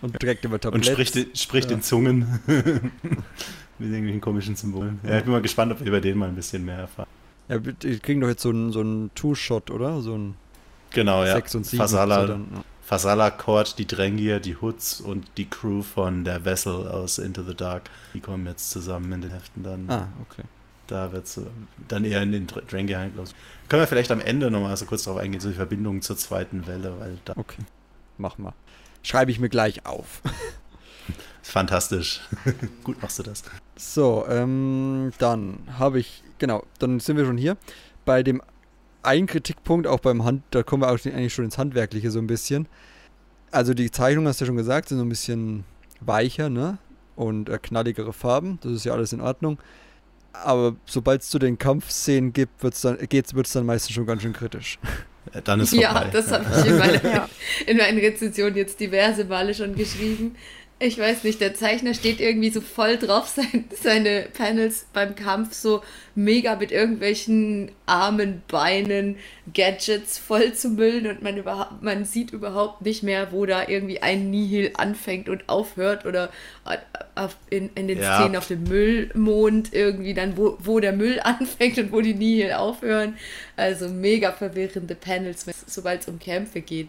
und 0.03 0.21
trägt 0.21 0.45
immer 0.45 0.55
Und 0.55 0.61
Tabletts. 0.63 0.89
spricht, 0.89 1.17
in- 1.17 1.35
spricht 1.35 1.71
Ja. 1.71 1.77
in 1.77 1.83
Zungen. 1.83 2.41
mit 2.47 3.89
irgendwelchen 3.91 4.21
komischen 4.21 4.55
Symbolen. 4.55 5.01
Ja, 5.03 5.17
ich 5.19 5.25
bin 5.25 5.33
mal 5.33 5.41
gespannt, 5.43 5.73
ob 5.73 5.81
wir 5.81 5.87
über 5.87 6.01
den 6.01 6.19
mal 6.19 6.29
ein 6.29 6.35
bisschen 6.37 6.65
mehr 6.65 6.77
erfahren. 6.79 7.09
Ja, 7.49 7.59
die 7.59 7.99
kriegen 7.99 8.21
doch 8.21 8.29
jetzt 8.29 8.43
so 8.43 8.51
einen, 8.51 8.71
so 8.71 8.81
einen 8.81 9.11
Two-Shot, 9.15 9.71
oder? 9.71 10.01
So 10.03 10.15
ein 10.17 10.35
Genau, 10.91 11.25
ja. 11.25 11.33
6 11.35 11.55
und 11.57 11.67
7. 11.67 11.79
Fasala, 11.83 12.21
So 12.21 12.27
dann, 12.29 12.47
ja. 12.55 12.65
Fasala, 12.93 13.31
Cord, 13.31 13.79
die 13.79 13.87
Drängier, 13.87 14.39
die 14.39 14.55
Hoods 14.55 15.01
und 15.01 15.27
die 15.39 15.49
Crew 15.49 15.81
von 15.81 16.25
der 16.27 16.45
Vessel 16.45 16.87
aus 16.89 17.17
Into 17.17 17.43
the 17.43 17.55
Dark. 17.55 17.85
Die 18.13 18.21
kommen 18.21 18.45
jetzt 18.47 18.71
zusammen 18.71 19.11
in 19.13 19.23
den 19.23 19.31
Heften 19.31 19.63
dann. 19.63 19.89
Ah, 19.89 20.09
okay. 20.21 20.43
Da 20.89 21.11
wird 21.11 21.25
es 21.25 21.41
dann 21.89 22.05
eher 22.05 22.21
in 22.23 22.33
den 22.33 22.47
Dr- 22.47 22.63
Drängier 22.65 23.11
los. 23.17 23.35
Können 23.71 23.81
wir 23.81 23.87
vielleicht 23.87 24.11
am 24.11 24.21
Ende 24.21 24.51
nochmal 24.51 24.77
so 24.77 24.85
kurz 24.85 25.05
darauf 25.05 25.23
eingehen, 25.23 25.41
so 25.41 25.49
die 25.49 25.55
Verbindung 25.55 26.03
zur 26.03 26.19
zweiten 26.19 26.67
Welle, 26.67 26.93
weil 27.01 27.17
da 27.25 27.33
Okay. 27.35 27.63
Mach 28.19 28.37
mal. 28.37 28.53
Schreibe 29.03 29.31
ich 29.31 29.41
mir 29.41 29.49
gleich 29.49 29.87
auf. 29.87 30.21
fantastisch. 31.43 32.21
Gut 32.85 33.01
machst 33.01 33.19
du 33.19 33.23
das. 33.23 33.43
So, 33.75 34.27
ähm, 34.29 35.13
dann 35.17 35.61
habe 35.79 35.99
ich, 35.99 36.23
genau, 36.39 36.67
dann 36.79 37.01
sind 37.01 37.17
wir 37.17 37.25
schon 37.25 37.39
hier. 37.39 37.57
Bei 38.05 38.23
dem 38.23 38.43
einen 39.03 39.27
Kritikpunkt, 39.27 39.87
auch 39.87 40.01
beim 40.01 40.25
Hand, 40.25 40.43
da 40.51 40.63
kommen 40.63 40.83
wir 40.83 40.91
auch 40.91 40.99
schon- 40.99 41.13
eigentlich 41.13 41.35
schon 41.35 41.45
ins 41.45 41.59
Handwerkliche 41.59 42.11
so 42.11 42.19
ein 42.19 42.27
bisschen. 42.27 42.67
Also 43.51 43.75
die 43.75 43.91
Zeichnung, 43.91 44.27
hast 44.27 44.41
du 44.41 44.45
ja 44.45 44.47
schon 44.47 44.57
gesagt, 44.57 44.89
sind 44.89 44.99
so 44.99 45.05
ein 45.05 45.09
bisschen 45.09 45.65
weicher, 46.01 46.49
ne? 46.49 46.79
Und 47.17 47.49
äh, 47.49 47.59
knalligere 47.61 48.13
Farben, 48.13 48.59
das 48.63 48.73
ist 48.73 48.85
ja 48.85 48.93
alles 48.95 49.13
in 49.13 49.21
Ordnung. 49.21 49.59
Aber 50.33 50.77
sobald 50.87 51.21
es 51.23 51.29
zu 51.29 51.39
den 51.39 51.59
Kampfszenen 51.59 52.33
gibt, 52.33 52.63
wird's 52.63 52.81
dann, 52.81 52.97
geht's, 53.09 53.35
wird's 53.35 53.53
dann 53.53 53.67
meistens 53.67 53.95
schon 53.95 54.07
ganz 54.07 54.23
schön 54.23 54.33
kritisch. 54.33 54.79
Dann 55.45 55.61
ist 55.61 55.73
Ja, 55.75 55.93
vorbei. 55.93 56.09
das 56.11 56.33
habe 56.33 56.45
ich 56.59 56.67
in, 56.67 56.79
meiner, 56.79 57.05
Ja. 57.05 57.29
in 57.67 57.77
meinen 57.77 57.99
Rezensionen 57.99 58.57
jetzt 58.57 58.81
diverse 58.81 59.25
Male 59.27 59.55
schon 59.55 59.75
geschrieben. 59.75 60.35
Ich 60.85 60.99
weiß 60.99 61.23
nicht, 61.23 61.41
der 61.41 61.55
Zeichner 61.55 61.95
steht 61.95 62.21
irgendwie 62.21 62.51
so 62.51 62.61
voll 62.61 62.97
drauf, 62.97 63.29
sein, 63.37 63.67
seine 63.71 64.27
Panels 64.37 64.87
beim 64.93 65.15
Kampf 65.15 65.55
so 65.55 65.81
mega 66.17 66.57
mit 66.57 66.73
irgendwelchen 66.73 67.71
Armen, 67.87 68.43
Beinen, 68.49 69.17
Gadgets 69.55 70.19
voll 70.19 70.55
zu 70.55 70.71
müllen 70.71 71.07
und 71.07 71.23
man, 71.23 71.37
überhaupt, 71.37 71.83
man 71.83 72.05
sieht 72.05 72.33
überhaupt 72.33 72.83
nicht 72.83 73.05
mehr, 73.05 73.31
wo 73.31 73.47
da 73.47 73.69
irgendwie 73.69 74.03
ein 74.03 74.31
Nihil 74.31 74.73
anfängt 74.77 75.29
und 75.29 75.49
aufhört 75.49 76.05
oder 76.05 76.31
auf, 77.15 77.37
in, 77.49 77.71
in 77.77 77.87
den 77.87 78.01
Ja. 78.01 78.19
Szenen 78.19 78.35
auf 78.35 78.49
dem 78.49 78.65
Müllmond 78.65 79.73
irgendwie 79.73 80.15
dann, 80.15 80.37
wo, 80.37 80.57
wo 80.59 80.81
der 80.81 80.93
Müll 80.93 81.21
anfängt 81.25 81.79
und 81.79 81.93
wo 81.93 82.01
die 82.01 82.15
Nihil 82.15 82.55
aufhören. 82.55 83.17
Also 83.57 83.89
mega 83.89 84.33
verwirrende 84.33 84.97
Panels, 84.97 85.47
sobald 85.67 86.01
es 86.01 86.09
um 86.09 86.19
Kämpfe 86.19 86.61
geht. 86.61 86.89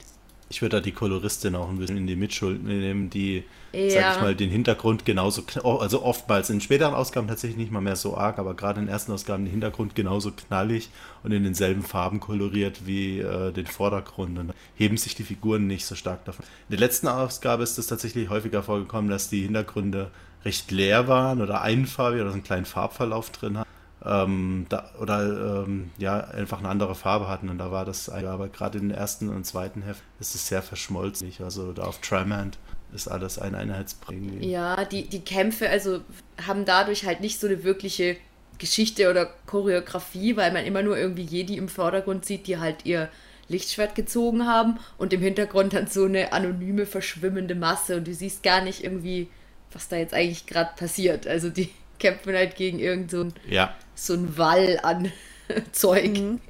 Ich 0.49 0.61
würde 0.61 0.77
da 0.77 0.81
die 0.81 0.91
Koloristin 0.91 1.55
auch 1.55 1.69
ein 1.69 1.77
bisschen 1.79 1.97
in 1.97 2.05
die 2.05 2.15
Mitschuld 2.15 2.63
nehmen, 2.63 3.09
die, 3.09 3.43
sag 3.71 3.81
Ja. 3.89 4.15
ich 4.15 4.21
mal, 4.21 4.35
den 4.35 4.49
Hintergrund 4.49 5.03
genauso, 5.03 5.43
oh, 5.63 5.77
also 5.77 6.03
oftmals 6.03 6.49
in 6.49 6.61
späteren 6.61 6.93
Ausgaben 6.93 7.27
tatsächlich 7.27 7.57
nicht 7.57 7.71
mal 7.71 7.81
mehr 7.81 7.95
so 7.95 8.15
arg, 8.15 8.37
aber 8.37 8.53
gerade 8.53 8.79
in 8.79 8.85
den 8.85 8.91
ersten 8.93 9.11
Ausgaben 9.11 9.45
den 9.45 9.51
Hintergrund 9.51 9.95
genauso 9.95 10.31
knallig 10.31 10.89
und 11.23 11.31
in 11.31 11.43
denselben 11.43 11.81
Farben 11.81 12.19
koloriert 12.19 12.85
wie 12.85 13.19
äh, 13.19 13.51
den 13.51 13.65
Vordergrund. 13.65 14.37
Und 14.37 14.53
heben 14.75 14.97
sich 14.97 15.15
die 15.15 15.23
Figuren 15.23 15.65
nicht 15.65 15.85
so 15.85 15.95
stark 15.95 16.23
davon. 16.25 16.45
In 16.69 16.73
der 16.77 16.79
letzten 16.79 17.07
Ausgabe 17.07 17.63
ist 17.63 17.77
es 17.79 17.87
tatsächlich 17.87 18.29
häufiger 18.29 18.61
vorgekommen, 18.61 19.09
dass 19.09 19.29
die 19.29 19.41
Hintergründe 19.41 20.11
recht 20.45 20.71
leer 20.71 21.07
waren 21.07 21.41
oder 21.41 21.61
einfarbig 21.61 22.21
oder 22.21 22.29
so 22.29 22.35
einen 22.35 22.43
kleinen 22.43 22.65
Farbverlauf 22.65 23.31
drin 23.31 23.57
haben. 23.57 23.69
Ähm, 24.05 24.65
da, 24.67 24.91
oder 24.99 25.63
ähm, 25.65 25.91
ja, 25.97 26.19
einfach 26.19 26.59
eine 26.59 26.67
andere 26.67 26.93
Farbe 26.93 27.27
hatten 27.29 27.47
und 27.47 27.57
da 27.57 27.71
war 27.71 27.85
das, 27.85 28.09
aber 28.09 28.49
gerade 28.49 28.77
in 28.77 28.89
den 28.89 28.97
ersten 28.97 29.29
und 29.29 29.45
zweiten 29.45 29.81
Heft 29.81 30.03
ist 30.19 30.35
es 30.35 30.47
sehr 30.47 30.61
verschmolzen. 30.61 31.31
Also 31.41 31.71
da 31.71 31.83
auf 31.83 31.99
Tramand 31.99 32.57
ist 32.93 33.07
alles 33.07 33.39
ein 33.39 33.55
Einheitsprägung. 33.55 34.41
Ja, 34.41 34.83
die, 34.83 35.07
die 35.07 35.21
Kämpfe, 35.21 35.69
also 35.69 36.01
haben 36.45 36.65
dadurch 36.65 37.05
halt 37.05 37.21
nicht 37.21 37.39
so 37.39 37.47
eine 37.47 37.63
wirkliche 37.63 38.17
Geschichte 38.57 39.09
oder 39.09 39.25
Choreografie, 39.45 40.35
weil 40.35 40.51
man 40.51 40.65
immer 40.65 40.83
nur 40.83 40.97
irgendwie 40.97 41.23
Jedi 41.23 41.57
im 41.57 41.69
Vordergrund 41.69 42.25
sieht, 42.25 42.47
die 42.47 42.59
halt 42.59 42.85
ihr 42.85 43.09
Lichtschwert 43.47 43.95
gezogen 43.95 44.47
haben 44.47 44.79
und 44.97 45.13
im 45.13 45.21
Hintergrund 45.21 45.73
dann 45.73 45.87
so 45.87 46.05
eine 46.05 46.33
anonyme, 46.33 46.85
verschwimmende 46.85 47.55
Masse 47.55 47.97
und 47.97 48.07
du 48.07 48.13
siehst 48.13 48.43
gar 48.43 48.61
nicht 48.61 48.83
irgendwie, 48.83 49.29
was 49.71 49.87
da 49.87 49.97
jetzt 49.97 50.13
eigentlich 50.13 50.45
gerade 50.45 50.71
passiert. 50.75 51.27
Also 51.27 51.49
die 51.49 51.69
kämpfen 52.03 52.35
halt 52.35 52.55
gegen 52.57 52.79
irgend 52.79 53.09
so 53.11 53.21
ein, 53.21 53.33
Ja, 53.47 53.73
so 53.95 54.13
ein 54.13 54.37
Wall 54.37 54.79
an 54.83 55.11
Zeug. 55.71 56.19
Mhm. 56.19 56.41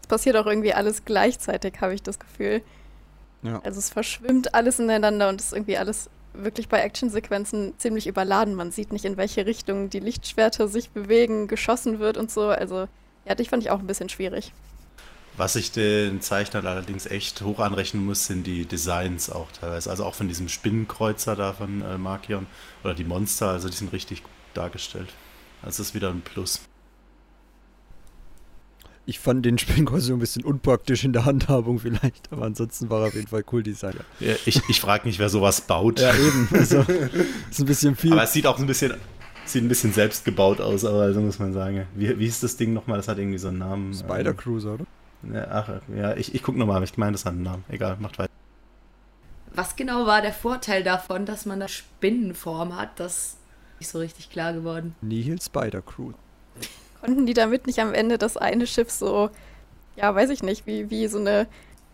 Es 0.00 0.08
passiert 0.08 0.36
auch 0.36 0.46
irgendwie 0.46 0.72
alles 0.72 1.04
gleichzeitig, 1.04 1.74
habe 1.80 1.94
ich 1.94 2.02
das 2.02 2.18
Gefühl. 2.18 2.62
Ja. 3.42 3.60
Also 3.62 3.78
es 3.78 3.90
verschwimmt 3.90 4.54
alles 4.54 4.78
ineinander 4.78 5.28
und 5.28 5.40
ist 5.40 5.52
irgendwie 5.52 5.76
alles 5.76 6.08
wirklich 6.32 6.68
bei 6.68 6.80
Actionsequenzen 6.80 7.74
ziemlich 7.76 8.06
überladen. 8.06 8.54
Man 8.54 8.70
sieht 8.72 8.90
nicht, 8.90 9.04
in 9.04 9.18
welche 9.18 9.44
Richtung 9.44 9.90
die 9.90 10.00
Lichtschwerter 10.00 10.66
sich 10.66 10.90
bewegen, 10.90 11.46
geschossen 11.46 11.98
wird 11.98 12.16
und 12.16 12.30
so. 12.30 12.48
Also 12.48 12.88
ja, 13.26 13.34
dich 13.34 13.50
fand 13.50 13.62
ich 13.62 13.70
auch 13.70 13.80
ein 13.80 13.86
bisschen 13.86 14.08
schwierig. 14.08 14.52
Was 15.36 15.56
ich 15.56 15.72
den 15.72 16.20
Zeichnern 16.20 16.66
allerdings 16.66 17.06
echt 17.06 17.40
hoch 17.42 17.58
anrechnen 17.58 18.04
muss, 18.04 18.26
sind 18.26 18.46
die 18.46 18.66
Designs 18.66 19.30
auch 19.30 19.50
teilweise. 19.52 19.90
Also 19.90 20.04
auch 20.04 20.14
von 20.14 20.28
diesem 20.28 20.48
Spinnenkreuzer 20.48 21.36
da 21.36 21.52
von 21.52 21.82
äh, 21.82 21.96
Markion 21.96 22.46
oder 22.84 22.94
die 22.94 23.04
Monster, 23.04 23.48
also 23.48 23.68
die 23.68 23.76
sind 23.76 23.92
richtig 23.92 24.22
dargestellt. 24.54 25.08
Also 25.62 25.78
das 25.78 25.88
ist 25.88 25.94
wieder 25.94 26.10
ein 26.10 26.22
Plus. 26.22 26.60
Ich 29.04 29.18
fand 29.18 29.44
den 29.44 29.58
Spinnkreuzer 29.58 30.06
so 30.06 30.12
ein 30.12 30.20
bisschen 30.20 30.44
unpraktisch 30.44 31.02
in 31.04 31.12
der 31.12 31.24
Handhabung 31.24 31.80
vielleicht, 31.80 32.32
aber 32.32 32.44
ansonsten 32.44 32.88
war 32.88 33.00
er 33.00 33.08
auf 33.08 33.14
jeden 33.14 33.26
Fall 33.26 33.44
cool 33.50 33.62
Design. 33.62 33.94
Ja, 34.20 34.34
ich 34.46 34.60
ich 34.68 34.80
frage 34.80 35.06
mich, 35.06 35.18
wer 35.18 35.28
sowas 35.28 35.62
baut. 35.62 35.98
Ja, 35.98 36.14
eben. 36.14 36.48
Also, 36.52 36.84
ist 37.50 37.58
ein 37.58 37.66
bisschen 37.66 37.96
viel. 37.96 38.12
Aber 38.12 38.22
es 38.22 38.32
sieht 38.32 38.46
auch 38.46 38.60
ein 38.60 38.66
bisschen, 38.66 38.94
sieht 39.44 39.64
ein 39.64 39.68
bisschen 39.68 39.92
selbst 39.92 40.24
gebaut 40.24 40.60
aus, 40.60 40.84
aber 40.84 41.02
also 41.02 41.20
muss 41.20 41.40
man 41.40 41.52
sagen. 41.52 41.86
Wie, 41.96 42.16
wie 42.18 42.26
ist 42.26 42.44
das 42.44 42.56
Ding 42.56 42.72
nochmal? 42.72 42.96
Das 42.96 43.08
hat 43.08 43.18
irgendwie 43.18 43.38
so 43.38 43.48
einen 43.48 43.58
Namen. 43.58 43.92
Spider 43.92 44.34
Cruiser, 44.34 44.74
oder? 44.74 44.86
Ja, 45.32 45.46
ach, 45.50 45.68
ja, 45.96 46.16
ich, 46.16 46.34
ich 46.34 46.42
gucke 46.42 46.58
nochmal, 46.58 46.82
ich 46.84 46.96
meine, 46.96 47.12
das 47.12 47.24
hat 47.24 47.32
einen 47.32 47.42
Namen. 47.42 47.64
Egal, 47.68 47.96
macht 47.98 48.18
weiter. 48.18 48.30
Was 49.54 49.76
genau 49.76 50.06
war 50.06 50.22
der 50.22 50.32
Vorteil 50.32 50.82
davon, 50.82 51.26
dass 51.26 51.44
man 51.44 51.60
da 51.60 51.68
Spinnenform 51.68 52.76
hat? 52.76 52.98
Das 53.00 53.16
ist 53.16 53.36
nicht 53.82 53.90
so 53.90 53.98
richtig 53.98 54.30
klar 54.30 54.52
geworden. 54.52 54.94
Nihil 55.00 55.42
Spider 55.42 55.82
Cruiser. 55.82 56.16
Konnten 57.00 57.26
die 57.26 57.34
damit 57.34 57.66
nicht 57.66 57.80
am 57.80 57.94
Ende 57.94 58.16
das 58.16 58.36
eine 58.36 58.68
Schiff 58.68 58.92
so, 58.92 59.30
ja, 59.96 60.14
weiß 60.14 60.30
ich 60.30 60.44
nicht, 60.44 60.68
wie, 60.68 60.88
wie 60.88 61.08
so 61.08 61.18
eine 61.18 61.48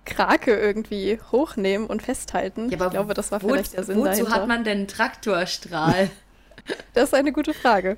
Krake 0.05 0.55
irgendwie 0.55 1.19
hochnehmen 1.33 1.87
und 1.87 2.03
festhalten? 2.03 2.69
Ja, 2.69 2.77
aber 2.77 2.87
ich 2.87 2.93
glaube, 2.93 3.15
das 3.15 3.33
war 3.33 3.43
wo, 3.43 3.49
vielleicht 3.49 3.73
der 3.73 3.85
Sinn 3.85 3.97
wozu 3.97 4.05
dahinter. 4.05 4.33
hat 4.33 4.49
man 4.49 4.65
denn 4.65 4.79
einen 4.79 4.89
Traktorstrahl? 4.89 6.11
das 6.93 7.05
ist 7.05 7.15
eine 7.15 7.33
gute 7.33 7.55
Frage. 7.55 7.97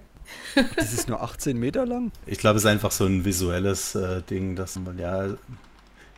Das 0.77 0.93
ist 0.93 1.09
nur 1.09 1.21
18 1.21 1.59
Meter 1.59 1.85
lang? 1.85 2.13
Ich 2.27 2.39
glaube, 2.39 2.59
es 2.59 2.63
ist 2.63 2.71
einfach 2.71 2.93
so 2.93 3.07
ein 3.07 3.25
visuelles 3.25 3.97
äh, 3.97 4.23
Ding, 4.23 4.55
dass 4.55 4.77
man, 4.77 5.01
ja, 5.01 5.35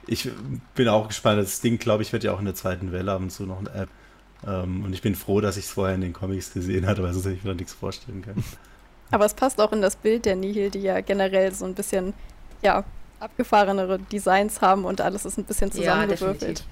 ich 0.07 0.29
bin 0.75 0.89
auch 0.89 1.09
gespannt. 1.09 1.41
Das 1.41 1.63
Ding, 1.63 1.79
glaube 1.79 2.03
ich, 2.03 2.13
wird 2.13 2.23
ja 2.23 2.35
auch 2.35 2.39
in 2.39 2.45
der 2.45 2.55
zweiten 2.55 2.93
Welle 2.93 3.13
ab 3.13 3.21
und 3.21 3.31
zu 3.31 3.45
noch 3.45 3.61
eine 3.61 3.71
App. 3.71 3.89
Ähm, 4.47 4.85
und 4.85 4.93
ich 4.93 5.03
bin 5.03 5.15
froh, 5.15 5.41
dass 5.41 5.57
ich 5.57 5.67
es 5.67 5.71
vorher 5.71 5.95
in 5.95 6.01
den 6.01 6.13
Comics 6.13 6.53
gesehen 6.53 6.87
hatte, 6.87 7.03
weil 7.03 7.13
sonst 7.13 7.27
hätte 7.27 7.37
ich 7.37 7.45
mir 7.45 7.51
da 7.51 7.57
nichts 7.57 7.73
vorstellen 7.75 8.23
können. 8.23 8.43
Aber 9.11 9.25
es 9.27 9.35
passt 9.35 9.61
auch 9.61 9.73
in 9.73 9.83
das 9.83 9.97
Bild 9.97 10.25
der 10.25 10.37
Nihil, 10.37 10.71
die 10.71 10.81
ja 10.81 11.01
generell 11.01 11.53
so 11.55 11.65
ein 11.67 11.75
bisschen, 11.75 12.15
ja, 12.63 12.83
abgefahrenere 13.21 13.99
Designs 13.99 14.61
haben 14.63 14.85
und 14.85 15.01
alles 15.01 15.25
ist 15.25 15.39
ein 15.39 15.45
bisschen 15.45 15.69
ja, 15.69 15.75
zusammengewürfelt. 15.77 16.41
definitiv. 16.43 16.67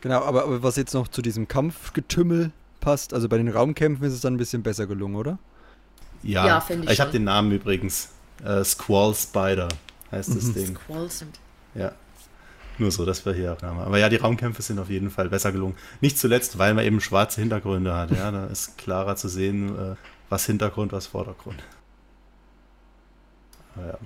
Genau, 0.00 0.22
aber, 0.22 0.44
aber 0.44 0.62
was 0.62 0.76
jetzt 0.76 0.94
noch 0.94 1.08
zu 1.08 1.22
diesem 1.22 1.48
Kampfgetümmel 1.48 2.52
passt, 2.80 3.12
also 3.12 3.28
bei 3.28 3.36
den 3.36 3.48
Raumkämpfen 3.48 4.06
ist 4.06 4.12
es 4.14 4.20
dann 4.20 4.34
ein 4.34 4.38
bisschen 4.38 4.62
besser 4.62 4.86
gelungen, 4.86 5.16
oder? 5.16 5.38
Ja, 6.22 6.46
Ja, 6.46 6.60
finde 6.60 6.86
ich 6.86 6.92
ich 6.92 7.00
habe 7.00 7.10
den 7.10 7.24
Namen 7.24 7.50
übrigens. 7.52 8.10
Äh, 8.44 8.62
Squall 8.62 9.14
Spider 9.14 9.68
heißt 10.12 10.28
das 10.36 10.44
Mhm. 10.44 10.54
Ding. 10.54 10.76
Squalls 10.76 11.22
und 11.22 11.38
Ja. 11.74 11.92
Nur 12.78 12.92
so, 12.92 13.04
das 13.04 13.26
wäre 13.26 13.34
hier 13.34 13.52
auch 13.52 13.62
Name. 13.62 13.82
Aber 13.82 13.98
ja, 13.98 14.08
die 14.08 14.16
Raumkämpfe 14.16 14.62
sind 14.62 14.78
auf 14.78 14.88
jeden 14.88 15.10
Fall 15.10 15.28
besser 15.28 15.52
gelungen. 15.52 15.74
Nicht 16.00 16.18
zuletzt, 16.18 16.58
weil 16.58 16.74
man 16.74 16.84
eben 16.84 17.00
schwarze 17.00 17.40
Hintergründe 17.40 17.94
hat. 17.94 18.12
Ja, 18.12 18.30
da 18.30 18.46
ist 18.46 18.78
klarer 18.78 19.16
zu 19.16 19.28
sehen, 19.28 19.76
äh, 19.76 19.96
was 20.28 20.46
Hintergrund, 20.46 20.92
was 20.92 21.08
Vordergrund. 21.08 21.62
Aber, 23.74 23.86
ja. 23.86 23.98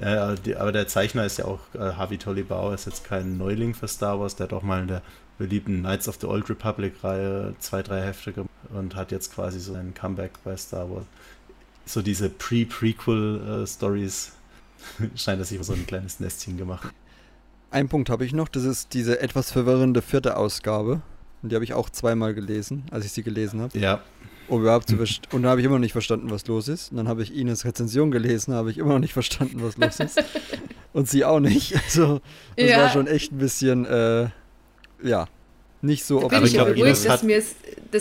Ja, 0.00 0.34
aber 0.60 0.70
der 0.70 0.86
Zeichner 0.86 1.24
ist 1.24 1.38
ja 1.38 1.46
auch 1.46 1.60
äh, 1.74 1.94
Harvey 1.94 2.18
Tolibau, 2.18 2.72
ist 2.72 2.86
jetzt 2.86 3.04
kein 3.04 3.38
Neuling 3.38 3.74
für 3.74 3.88
Star 3.88 4.20
Wars. 4.20 4.36
Der 4.36 4.52
auch 4.52 4.62
mal 4.62 4.82
in 4.82 4.88
der 4.88 5.02
beliebten 5.38 5.80
Knights 5.80 6.08
of 6.08 6.18
the 6.20 6.26
Old 6.26 6.50
Republic-Reihe 6.50 7.54
zwei, 7.58 7.82
drei 7.82 8.02
Hefte 8.02 8.32
gemacht 8.32 8.50
und 8.70 8.96
hat 8.96 9.12
jetzt 9.12 9.34
quasi 9.34 9.60
so 9.60 9.74
ein 9.74 9.94
Comeback 9.94 10.32
bei 10.44 10.56
Star 10.56 10.90
Wars. 10.90 11.06
So 11.86 12.02
diese 12.02 12.28
Pre-Prequel-Stories 12.28 14.32
scheint 15.16 15.40
er 15.40 15.44
sich 15.44 15.62
so 15.62 15.72
ein 15.72 15.86
kleines 15.86 16.20
Nestchen 16.20 16.58
gemacht. 16.58 16.92
Ein 17.70 17.88
Punkt 17.88 18.08
habe 18.10 18.24
ich 18.24 18.32
noch, 18.32 18.48
das 18.48 18.64
ist 18.64 18.94
diese 18.94 19.20
etwas 19.20 19.52
verwirrende 19.52 20.00
vierte 20.02 20.36
Ausgabe. 20.36 21.02
Und 21.42 21.50
die 21.52 21.54
habe 21.54 21.64
ich 21.64 21.74
auch 21.74 21.90
zweimal 21.90 22.34
gelesen, 22.34 22.84
als 22.90 23.04
ich 23.04 23.12
sie 23.12 23.22
gelesen 23.22 23.60
habe. 23.60 23.78
Ja, 23.78 24.00
Um 24.48 24.62
überhaupt 24.62 24.88
zu 24.88 24.96
und 25.30 25.42
da 25.42 25.50
habe 25.50 25.60
ich 25.60 25.64
immer 25.66 25.76
noch 25.76 25.80
nicht 25.80 25.92
verstanden, 25.92 26.30
was 26.30 26.46
los 26.46 26.66
ist. 26.68 26.90
Und 26.90 26.96
dann 26.96 27.06
habe 27.08 27.22
ich 27.22 27.34
Ines 27.36 27.64
Rezension 27.64 28.10
gelesen, 28.10 28.54
habe 28.54 28.70
ich 28.70 28.78
immer 28.78 28.94
noch 28.94 28.98
nicht 28.98 29.12
verstanden, 29.12 29.62
was 29.62 29.76
los 29.76 30.00
ist. 30.00 30.22
und 30.92 31.08
sie 31.08 31.24
auch 31.24 31.38
nicht. 31.40 31.76
Also, 31.76 32.20
das 32.56 32.70
Ja. 32.70 32.78
war 32.78 32.88
schon 32.88 33.06
echt 33.06 33.30
ein 33.32 33.38
bisschen, 33.38 33.84
äh, 33.84 34.28
ja, 35.02 35.26
nicht 35.80 36.04
so 36.04 36.18
Bin 36.20 36.26
Aber 36.26 36.38
ich 36.38 36.44
ich 36.46 36.52
ja 36.54 36.64
glaub, 36.64 36.74
beruhigt, 36.74 36.86
Ines 36.88 37.02
dass 37.04 37.12
hat- 37.12 37.22
mir 37.22 37.42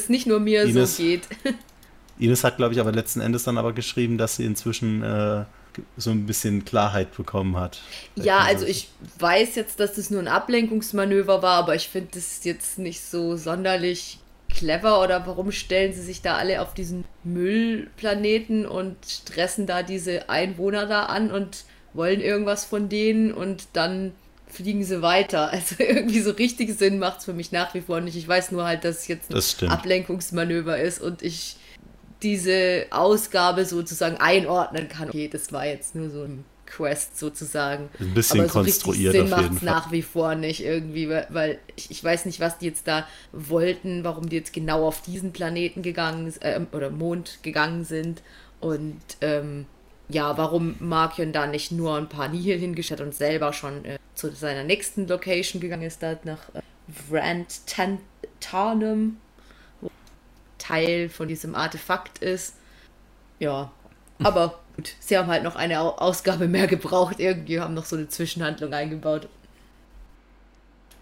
nicht 0.10 0.26
nur 0.26 0.40
mir 0.40 0.64
Ines- 0.64 0.98
so 0.98 1.04
geht. 1.04 1.28
Ines 2.18 2.44
hat, 2.44 2.58
glaube 2.58 2.74
ich, 2.74 2.80
aber 2.80 2.92
letzten 2.92 3.20
Endes 3.22 3.44
dann 3.44 3.60
aber 3.60 3.74
geschrieben, 3.74 4.18
dass 4.18 4.38
sie 4.38 4.46
inzwischen 4.46 5.04
äh, 5.04 5.44
so 5.98 6.12
ein 6.12 6.26
bisschen 6.26 6.66
Klarheit 6.66 7.16
bekommen 7.16 7.58
hat. 7.58 7.82
Ja, 8.16 8.40
also 8.40 8.66
ich 8.66 8.90
weiß 9.20 9.56
jetzt, 9.56 9.80
dass 9.80 9.94
das 9.94 10.10
nur 10.10 10.22
ein 10.22 10.28
Ablenkungsmanöver 10.28 11.42
war, 11.42 11.56
aber 11.58 11.76
ich 11.76 11.90
finde 11.90 12.10
das 12.14 12.44
jetzt 12.44 12.80
nicht 12.80 13.02
so 13.02 13.36
sonderlich 13.36 14.20
clever 14.50 15.02
oder 15.02 15.26
warum 15.28 15.52
stellen 15.52 15.94
sie 15.94 16.02
sich 16.02 16.22
da 16.22 16.36
alle 16.38 16.62
auf 16.62 16.74
diesen 16.74 17.06
Müllplaneten 17.24 18.66
und 18.66 18.96
stressen 19.06 19.68
da 19.68 19.84
diese 19.84 20.30
Einwohner 20.30 20.86
da 20.86 21.04
an 21.04 21.32
und 21.32 21.66
wollen 21.94 22.22
irgendwas 22.22 22.66
von 22.66 22.90
denen 22.90 23.34
und 23.34 23.68
dann 23.74 24.14
fliegen 24.48 24.84
sie 24.84 25.02
weiter. 25.02 25.52
Also 25.52 25.76
irgendwie 25.80 26.22
so 26.22 26.32
richtig 26.32 26.78
Sinn 26.78 27.00
macht 27.00 27.20
es 27.20 27.26
für 27.26 27.34
mich 27.34 27.52
nach 27.52 27.74
wie 27.74 27.82
vor 27.82 28.02
nicht. 28.02 28.16
Ich 28.16 28.28
weiß 28.28 28.52
nur 28.52 28.66
halt, 28.66 28.84
dass 28.84 29.00
es 29.00 29.08
jetzt 29.08 29.30
ein 29.30 29.36
Das. 29.36 29.62
Ablenkungsmanöver 29.64 30.80
ist 30.80 31.02
und 31.02 31.22
ich 31.22 31.58
diese 32.24 32.88
Ausgabe 32.90 33.66
sozusagen 33.66 34.18
einordnen 34.18 34.90
kann. 34.90 35.10
Okay, 35.10 35.30
das 35.32 35.52
war 35.52 35.66
jetzt 35.66 35.96
nur 35.96 36.10
so 36.10 36.24
ein 36.24 36.46
Quest 36.68 37.18
sozusagen. 37.18 37.90
Ein 38.00 38.14
bisschen 38.14 38.42
Aber 38.42 38.50
so 38.50 38.60
konstruiert 38.60 39.14
Sinn 39.14 39.34
auf 39.34 39.42
jeden 39.42 39.58
Fall. 39.58 39.66
nach 39.66 39.92
wie 39.92 40.02
vor 40.02 40.36
nicht 40.36 40.64
irgendwie, 40.64 41.10
weil, 41.10 41.60
ich, 41.76 41.90
ich 41.90 42.04
weiß 42.04 42.26
nicht, 42.26 42.40
was 42.40 42.58
die 42.58 42.66
jetzt 42.66 42.88
da 42.88 43.08
wollten, 43.32 44.04
warum 44.04 44.30
die 44.30 44.36
jetzt 44.36 44.54
genau 44.54 44.86
auf 44.86 45.02
diesen 45.02 45.34
Planeten 45.34 45.82
gegangen 45.82 46.32
äh, 46.42 46.60
oder 46.72 46.90
Mond 46.90 47.40
gegangen 47.42 47.86
sind 47.86 48.22
und 48.60 49.00
ähm, 49.22 49.66
ja, 50.10 50.38
warum 50.38 50.76
Markion 50.80 51.34
da 51.34 51.48
nicht 51.48 51.72
nur 51.72 51.98
ein 51.98 52.10
paar 52.10 52.30
Nihil 52.30 52.58
hingestellt 52.58 53.02
und 53.02 53.14
selber 53.14 53.54
schon 53.54 53.84
äh, 53.86 53.98
zu 54.16 54.32
seiner 54.32 54.64
nächsten 54.64 55.08
Location 55.08 55.62
gegangen 55.62 55.84
ist, 55.84 56.02
da 56.02 56.18
nach 56.24 56.54
äh, 56.54 56.62
Vrant 57.10 57.66
Tan 57.66 58.00
Tarnum, 58.40 59.18
wo 59.18 59.27
Teil 60.68 61.10
von 61.10 61.28
diesem 61.28 61.56
Artefakt 61.56 62.20
ist. 62.20 62.56
Ja, 63.40 63.72
aber 64.22 64.60
gut, 64.76 64.96
sie 65.00 65.18
haben 65.18 65.28
halt 65.30 65.44
noch 65.44 65.56
eine 65.56 65.80
Au- 65.82 65.98
Ausgabe 65.98 66.48
mehr 66.48 66.68
gebraucht. 66.68 67.20
Irgendwie 67.20 67.60
haben 67.60 67.74
noch 67.74 67.86
so 67.86 67.96
eine 67.96 68.10
Zwischenhandlung 68.10 68.74
eingebaut. 68.74 69.30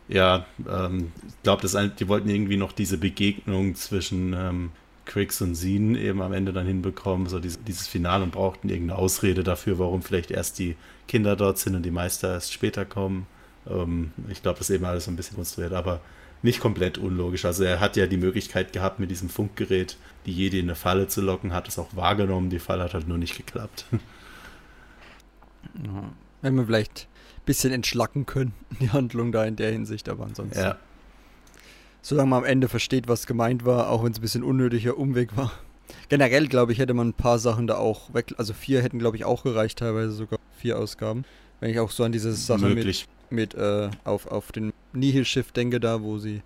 Ja, 0.08 0.46
ähm, 0.70 1.12
ich 1.28 1.42
glaube, 1.44 1.68
die 2.00 2.08
wollten 2.08 2.30
irgendwie 2.30 2.58
noch 2.58 2.72
diese 2.72 2.98
Begegnung 2.98 3.76
zwischen 3.76 4.34
ähm, 4.34 4.72
Crix 5.06 5.42
und 5.42 5.56
Sin 5.56 5.96
eben 5.96 6.22
am 6.22 6.34
Ende 6.34 6.54
dann 6.54 6.68
hinbekommen, 6.68 7.28
so 7.28 7.40
dieses, 7.40 7.64
dieses 7.64 7.88
Finale 7.88 8.24
und 8.24 8.32
brauchten 8.32 8.70
irgendeine 8.70 9.00
Ausrede 9.00 9.44
dafür, 9.44 9.80
warum 9.80 10.04
vielleicht 10.04 10.32
erst 10.32 10.60
die 10.60 10.76
Kinder 11.08 11.36
dort 11.36 11.58
sind 11.58 11.76
und 11.76 11.84
die 11.84 11.92
Meister 11.92 12.34
erst 12.34 12.54
später 12.54 12.86
kommen. 12.86 13.26
Ähm, 13.68 14.12
ich 14.30 14.42
glaube, 14.44 14.60
das 14.60 14.70
ist 14.70 14.76
eben 14.76 14.86
alles 14.86 15.06
so 15.06 15.12
ein 15.12 15.16
bisschen 15.16 15.36
konstruiert, 15.38 15.74
aber 15.74 16.02
nicht 16.46 16.62
komplett 16.62 16.98
unlogisch. 16.98 17.44
Also 17.44 17.64
er 17.66 17.82
hat 17.82 17.98
ja 17.98 18.08
die 18.08 18.18
Möglichkeit 18.18 18.72
gehabt, 18.72 19.00
mit 19.00 19.12
diesem 19.12 19.30
Funkgerät 19.30 19.98
die 20.26 20.32
Jedi 20.32 20.60
in 20.60 20.66
eine 20.66 20.76
Falle 20.76 21.08
zu 21.08 21.22
locken, 21.22 21.54
hat 21.54 21.68
es 21.68 21.78
auch 21.78 21.96
wahrgenommen, 21.96 22.50
die 22.50 22.60
Falle 22.60 22.84
hat 22.84 22.94
halt 22.94 23.08
nur 23.08 23.18
nicht 23.18 23.36
geklappt. 23.36 23.86
Ja. 25.84 26.14
Wenn 26.42 26.56
wir 26.56 26.66
vielleicht 26.66 27.08
ein 27.38 27.46
bisschen 27.46 27.74
entschlacken 27.74 28.26
können, 28.26 28.54
die 28.80 28.92
Handlung 28.92 29.32
da 29.32 29.44
in 29.46 29.56
der 29.56 29.72
Hinsicht, 29.72 30.08
aber 30.08 30.26
ansonsten. 30.26 30.60
ja. 30.60 30.78
Solange 32.02 32.30
man 32.30 32.44
am 32.44 32.46
Ende 32.46 32.70
versteht, 32.70 33.08
was 33.08 33.26
gemeint 33.26 33.66
war, 33.66 33.90
auch 33.90 34.04
wenn 34.04 34.12
es 34.12 34.20
ein 34.20 34.22
bisschen 34.22 34.44
unnötiger 34.44 34.96
Umweg 34.96 35.36
war. 35.36 35.52
Generell, 36.10 36.48
glaube 36.48 36.72
ich, 36.72 36.78
hätte 36.78 36.94
man 36.94 37.10
ein 37.10 37.14
paar 37.14 37.40
Sachen 37.40 37.66
da 37.66 37.78
auch 37.78 38.14
weg. 38.14 38.36
Also 38.38 38.54
vier 38.54 38.84
hätten, 38.84 39.00
glaube 39.00 39.18
ich, 39.18 39.26
auch 39.26 39.44
gereicht, 39.44 39.80
teilweise 39.80 40.12
sogar 40.12 40.40
vier 40.56 40.78
Ausgaben. 40.78 41.26
Wenn 41.60 41.72
ich 41.72 41.80
auch 41.80 41.90
so 41.90 42.04
an 42.04 42.12
diese 42.12 42.32
Sache 42.34 42.66
mit, 42.66 42.76
möglich. 42.76 43.08
Mit 43.32 43.56
äh, 43.56 43.90
auf, 44.04 44.28
auf 44.28 44.52
den 44.52 44.74
Nihil-Schiff 44.94 45.52
denke, 45.52 45.80
da 45.80 46.02
wo 46.02 46.18
sie 46.18 46.42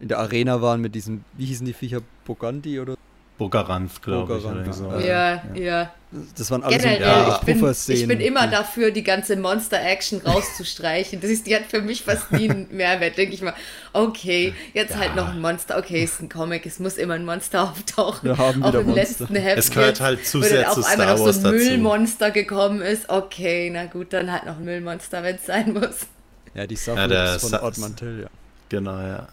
in 0.00 0.08
der 0.08 0.18
Arena 0.18 0.60
waren 0.60 0.80
mit 0.80 0.94
diesem, 0.94 1.24
wie 1.34 1.46
hießen 1.46 1.66
die 1.66 1.72
Viecher, 1.72 2.00
Boganti 2.24 2.80
oder? 2.80 2.96
Bogaranf, 3.38 4.00
glaube 4.02 4.38
ich. 4.38 4.44
Oder 4.44 4.72
so. 4.72 4.90
ja. 4.92 5.42
ja, 5.54 5.54
ja. 5.54 5.90
Das 6.36 6.50
waren 6.50 6.62
alles 6.62 6.82
so 6.82 6.88
Generell, 6.88 7.00
ja, 7.08 7.38
ich, 7.40 7.46
bin, 7.46 7.74
ich 7.88 8.06
bin 8.06 8.20
immer 8.20 8.46
dafür, 8.46 8.90
die 8.90 9.02
ganze 9.02 9.34
Monster-Action 9.34 10.20
rauszustreichen. 10.20 11.22
Das 11.22 11.30
ist, 11.30 11.46
die 11.46 11.56
hat 11.56 11.62
für 11.70 11.80
mich 11.80 12.02
fast 12.02 12.30
nie 12.32 12.50
einen 12.50 12.68
Mehrwert. 12.70 13.16
Denke 13.16 13.34
ich 13.34 13.40
mal, 13.40 13.54
okay, 13.94 14.52
jetzt 14.74 14.94
halt 14.94 15.16
noch 15.16 15.28
ein 15.30 15.40
Monster. 15.40 15.78
Okay, 15.78 16.04
ist 16.04 16.20
ein 16.20 16.28
Comic, 16.28 16.66
es 16.66 16.78
muss 16.80 16.98
immer 16.98 17.14
ein 17.14 17.24
Monster 17.24 17.62
auftauchen. 17.70 18.28
Wir 18.28 18.36
haben 18.36 18.62
auch 18.62 18.74
im 18.74 18.88
Monster. 18.88 18.94
letzten 19.24 19.36
Heft. 19.36 19.58
Es 19.58 19.70
gehört 19.70 20.00
halt 20.00 20.26
zu 20.26 20.42
sehr 20.42 20.64
dann 20.64 20.74
zu 20.74 20.80
auf 20.80 20.86
einmal 20.86 21.06
Star 21.06 21.16
noch 21.18 21.24
Wars 21.24 21.36
so 21.36 21.40
ein 21.48 21.54
dazu. 21.54 21.64
Müllmonster 21.64 22.30
gekommen 22.30 22.82
ist. 22.82 23.08
Okay, 23.08 23.70
na 23.72 23.86
gut, 23.86 24.12
dann 24.12 24.30
halt 24.30 24.44
noch 24.44 24.58
ein 24.58 24.64
Müllmonster, 24.64 25.22
wenn 25.22 25.36
es 25.36 25.46
sein 25.46 25.72
muss. 25.72 26.06
Ja, 26.52 26.66
die 26.66 26.74
Ja, 26.74 27.08
der 27.08 27.26
Suffix 27.38 27.40
von 27.40 27.50
Sa- 27.50 27.62
Odd 27.62 27.78
Mantel, 27.78 28.20
ja. 28.24 28.28
Genau, 28.68 28.98
ja. 29.00 29.28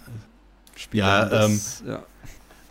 Spielen 0.78 1.06
Ja, 1.06 1.26
das, 1.26 1.84
ja. 1.86 2.04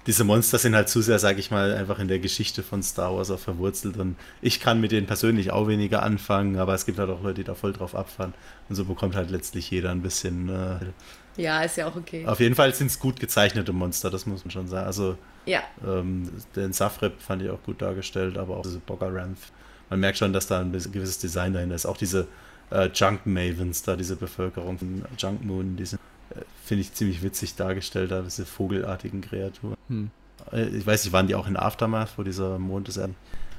Diese 0.09 0.24
Monster 0.24 0.56
sind 0.56 0.74
halt 0.74 0.88
zu 0.88 1.02
sehr, 1.02 1.18
sag 1.18 1.38
ich 1.38 1.50
mal, 1.50 1.74
einfach 1.74 1.98
in 1.98 2.09
der 2.09 2.18
Geschichte 2.18 2.62
von 2.62 2.82
Star 2.82 3.14
Wars 3.14 3.30
auch 3.30 3.38
verwurzelt 3.38 3.98
und 3.98 4.16
ich 4.40 4.59
kann 4.59 4.80
mit 4.80 4.90
denen 4.90 5.06
persönlich 5.06 5.50
auch 5.50 5.68
weniger 5.68 6.02
anfangen, 6.02 6.56
aber 6.56 6.72
es 6.72 6.86
gibt 6.86 6.98
halt 6.98 7.11
auch 7.11 7.22
Leute, 7.22 7.34
die 7.34 7.44
da 7.44 7.54
voll 7.54 7.74
drauf 7.74 7.94
abfahren 7.94 8.32
und 8.70 8.74
so 8.74 8.86
bekommt 8.86 9.14
halt 9.14 9.30
letztlich 9.30 9.70
jeder 9.70 9.90
ein 9.90 10.00
bisschen. 10.00 10.48
Äh, 10.48 11.42
ja, 11.42 11.61
ist 11.61 11.76
ja 11.76 11.88
auch 11.88 11.94
okay. 11.94 12.24
Auf 12.24 12.40
jeden 12.40 12.54
Fall 12.54 12.74
sind 12.74 12.86
es 12.86 12.98
gut 12.98 13.20
gezeichnete 13.20 13.74
Monster, 13.74 14.09
das 14.09 14.24
muss 14.24 14.46
man 14.46 14.50
schon 14.50 14.66
sagen. 14.66 14.86
Also 14.86 15.18
ja. 15.44 15.61
ähm, 15.86 16.30
den 16.56 16.72
Safrep 16.72 17.20
fand 17.20 17.42
ich 17.42 17.50
auch 17.50 17.62
gut 17.62 17.82
dargestellt, 17.82 18.38
aber 18.38 18.56
auch 18.56 18.62
diese 18.62 18.78
Boggaranth. 18.78 19.38
Man 19.90 20.00
merkt 20.00 20.16
schon, 20.16 20.32
dass 20.32 20.46
da 20.46 20.61
ein 20.61 20.72
gewisses 20.72 21.18
Design 21.18 21.52
dahinter 21.52 21.74
ist. 21.74 21.84
Auch 21.84 21.98
diese 21.98 22.28
äh, 22.70 22.88
Junk 22.94 23.26
Mavens, 23.26 23.82
da 23.82 23.94
diese 23.94 24.16
Bevölkerung 24.16 24.78
von 24.78 25.04
Junk 25.18 25.44
Moon, 25.44 25.76
die 25.76 25.84
sind, 25.84 26.00
finde 26.64 26.83
ich 26.83 26.93
ziemlich 26.93 27.22
witzig 27.22 27.55
dargestellt, 27.55 28.11
da 28.11 28.22
diese 28.22 28.45
vogelartigen 28.47 29.20
Kreaturen. 29.20 29.76
Hm. 29.89 30.11
Äh, 30.53 30.68
ich 30.68 30.87
weiß 30.87 31.05
nicht, 31.05 31.12
waren 31.12 31.26
die 31.26 31.35
auch 31.35 31.47
in 31.47 31.57
Aftermath, 31.57 32.11
wo 32.16 32.22
dieser 32.22 32.59
Mond 32.59 32.89
ist? 32.89 33.01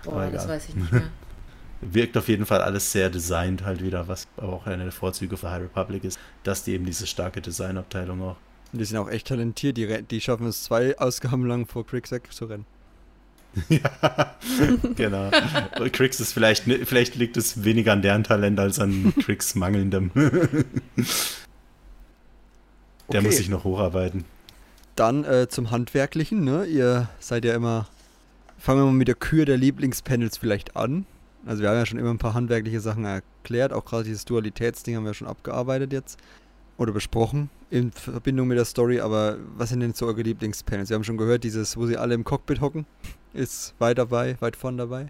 Boah, 0.04 0.30
das 0.32 0.48
weiß 0.48 0.70
ich 0.70 0.76
nicht 0.76 0.92
mehr. 0.92 1.04
Wirkt 1.82 2.18
auf 2.18 2.28
jeden 2.28 2.46
Fall 2.46 2.62
alles 2.62 2.92
sehr 2.92 3.10
designt 3.10 3.64
halt 3.64 3.82
wieder, 3.82 4.08
was 4.10 4.28
aber 4.36 4.52
auch 4.52 4.68
eine 4.68 4.84
der 4.84 4.92
Vorzüge 4.92 5.38
für 5.38 5.50
High 5.50 5.62
Republic 5.62 6.04
ist, 6.04 6.20
dass 6.44 6.64
die 6.64 6.74
eben 6.74 6.86
diese 6.86 7.08
starke 7.08 7.42
Designabteilung 7.42 8.22
auch. 8.22 8.36
Und 8.74 8.80
die 8.80 8.86
sind 8.86 8.98
auch 8.98 9.10
echt 9.10 9.28
talentiert, 9.28 9.78
die, 9.78 10.04
die 10.04 10.22
schaffen 10.22 10.46
es 10.48 10.64
zwei 10.64 10.98
Ausgaben 10.98 11.48
lang 11.48 11.66
vor 11.66 11.86
Cricksack 11.86 12.32
zu 12.34 12.46
rennen. 12.46 12.66
ja, 13.70 14.36
genau. 14.96 15.32
Crix 15.92 16.20
ist 16.20 16.34
vielleicht, 16.34 16.64
vielleicht 16.64 17.16
liegt 17.16 17.36
es 17.36 17.64
weniger 17.64 17.94
an 17.94 18.02
deren 18.02 18.24
Talent 18.24 18.60
als 18.60 18.80
an 18.80 19.14
Crix 19.24 19.56
mangelndem. 19.56 20.12
Der 23.12 23.20
okay. 23.20 23.28
muss 23.28 23.38
sich 23.38 23.50
noch 23.50 23.64
hocharbeiten. 23.64 24.26
Dann 24.96 25.24
äh, 25.24 25.48
zum 25.48 25.72
Handwerklichen, 25.72 26.44
ne? 26.44 26.66
Ihr 26.66 27.10
seid 27.20 27.46
ja 27.46 27.54
immer. 27.54 27.88
Fangen 28.58 28.82
wir 28.82 28.86
mal 28.86 28.92
mit 28.92 29.08
der 29.08 29.16
Kür 29.16 29.46
der 29.46 29.58
Lieblingspanels 29.58 30.38
vielleicht 30.38 30.76
an. 30.76 31.06
Also 31.46 31.62
wir 31.62 31.70
haben 31.70 31.78
ja 31.78 31.86
schon 31.86 32.00
immer 32.00 32.10
ein 32.10 32.18
paar 32.18 32.34
handwerkliche 32.34 32.82
Sachen 32.82 33.06
erklärt, 33.06 33.72
auch 33.72 33.86
gerade 33.86 34.04
dieses 34.04 34.26
Dualitätsding 34.26 34.98
haben 34.98 35.06
wir 35.06 35.14
schon 35.14 35.28
abgearbeitet 35.28 35.94
jetzt 35.94 36.20
oder 36.78 36.92
besprochen 36.92 37.50
in 37.70 37.92
Verbindung 37.92 38.48
mit 38.48 38.58
der 38.58 38.66
Story, 38.66 39.00
aber 39.00 39.38
was 39.56 39.70
sind 39.70 39.82
denn 39.82 39.94
so 39.94 40.08
eure 40.08 40.22
Lieblingspanels? 40.22 40.90
Wir 40.90 40.96
haben 40.96 41.04
schon 41.04 41.18
gehört, 41.18 41.44
dieses, 41.44 41.78
wo 41.78 41.86
sie 41.86 41.98
alle 41.98 42.16
im 42.16 42.24
Cockpit 42.24 42.62
hocken 42.62 42.86
ist 43.34 43.74
weit 43.80 43.98
dabei, 43.98 44.38
weit 44.40 44.56
vorn 44.56 44.78
dabei. 44.78 45.08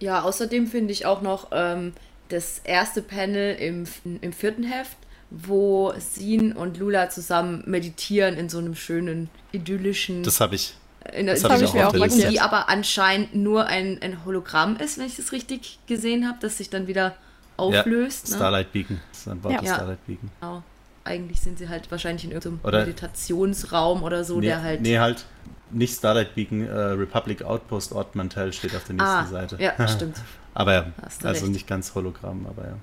Ja, 0.00 0.22
außerdem 0.22 0.66
finde 0.66 0.92
ich 0.92 1.06
auch 1.06 1.22
noch 1.22 1.48
ähm, 1.50 1.92
das 2.28 2.60
erste 2.62 3.02
Panel 3.02 3.56
im, 3.56 3.84
im 4.20 4.32
vierten 4.32 4.62
Heft, 4.62 4.96
wo 5.30 5.92
Sin 5.98 6.52
und 6.52 6.78
Lula 6.78 7.10
zusammen 7.10 7.62
meditieren 7.66 8.36
in 8.36 8.48
so 8.48 8.58
einem 8.58 8.74
schönen, 8.74 9.28
idyllischen. 9.52 10.22
Das 10.22 10.40
habe 10.40 10.54
ich. 10.54 10.74
In 11.14 11.26
der, 11.26 11.36
das 11.36 11.44
habe 11.44 11.64
ich, 11.64 11.72
mir 11.72 11.88
auch 11.88 11.94
markiert. 11.94 12.32
Die 12.32 12.40
aber 12.40 12.68
anscheinend 12.68 13.34
nur 13.34 13.66
ein, 13.66 14.00
ein 14.02 14.24
Hologramm 14.24 14.76
ist, 14.76 14.98
wenn 14.98 15.06
ich 15.06 15.16
das 15.16 15.32
richtig 15.32 15.78
gesehen 15.86 16.26
habe, 16.26 16.38
das 16.40 16.58
sich 16.58 16.70
dann 16.70 16.86
wieder 16.86 17.14
auflöst. 17.56 18.28
Ja, 18.28 18.32
ne? 18.32 18.36
Starlight 18.36 18.72
Beacon. 18.72 19.00
Das 19.10 19.20
ist 19.20 19.28
ein 19.28 19.44
Wort 19.44 19.62
ja. 19.62 19.74
Starlight 19.74 20.06
Beacon. 20.06 20.30
Genau. 20.40 20.62
Eigentlich 21.04 21.40
sind 21.40 21.58
sie 21.58 21.68
halt 21.68 21.90
wahrscheinlich 21.90 22.24
in 22.24 22.32
irgendeinem 22.32 22.60
oder 22.62 22.80
Meditationsraum 22.80 24.02
oder 24.02 24.24
so, 24.24 24.40
nee, 24.40 24.46
der 24.46 24.62
halt. 24.62 24.82
Nee, 24.82 24.98
halt 24.98 25.24
nicht 25.70 25.96
Starlight 25.96 26.34
Beacon, 26.34 26.66
äh, 26.66 26.72
Republic 26.72 27.42
Outpost 27.42 27.92
Ort 27.92 28.14
Mantell 28.14 28.52
steht 28.52 28.74
auf 28.74 28.84
der 28.84 28.94
nächsten 28.94 29.10
ah, 29.10 29.26
Seite. 29.26 29.56
Ja, 29.60 29.88
stimmt. 29.88 30.16
aber 30.54 30.72
ja, 30.72 30.86
also 31.22 31.44
recht. 31.44 31.52
nicht 31.52 31.66
ganz 31.66 31.94
Hologramm, 31.94 32.46
aber 32.46 32.68
ja. 32.68 32.76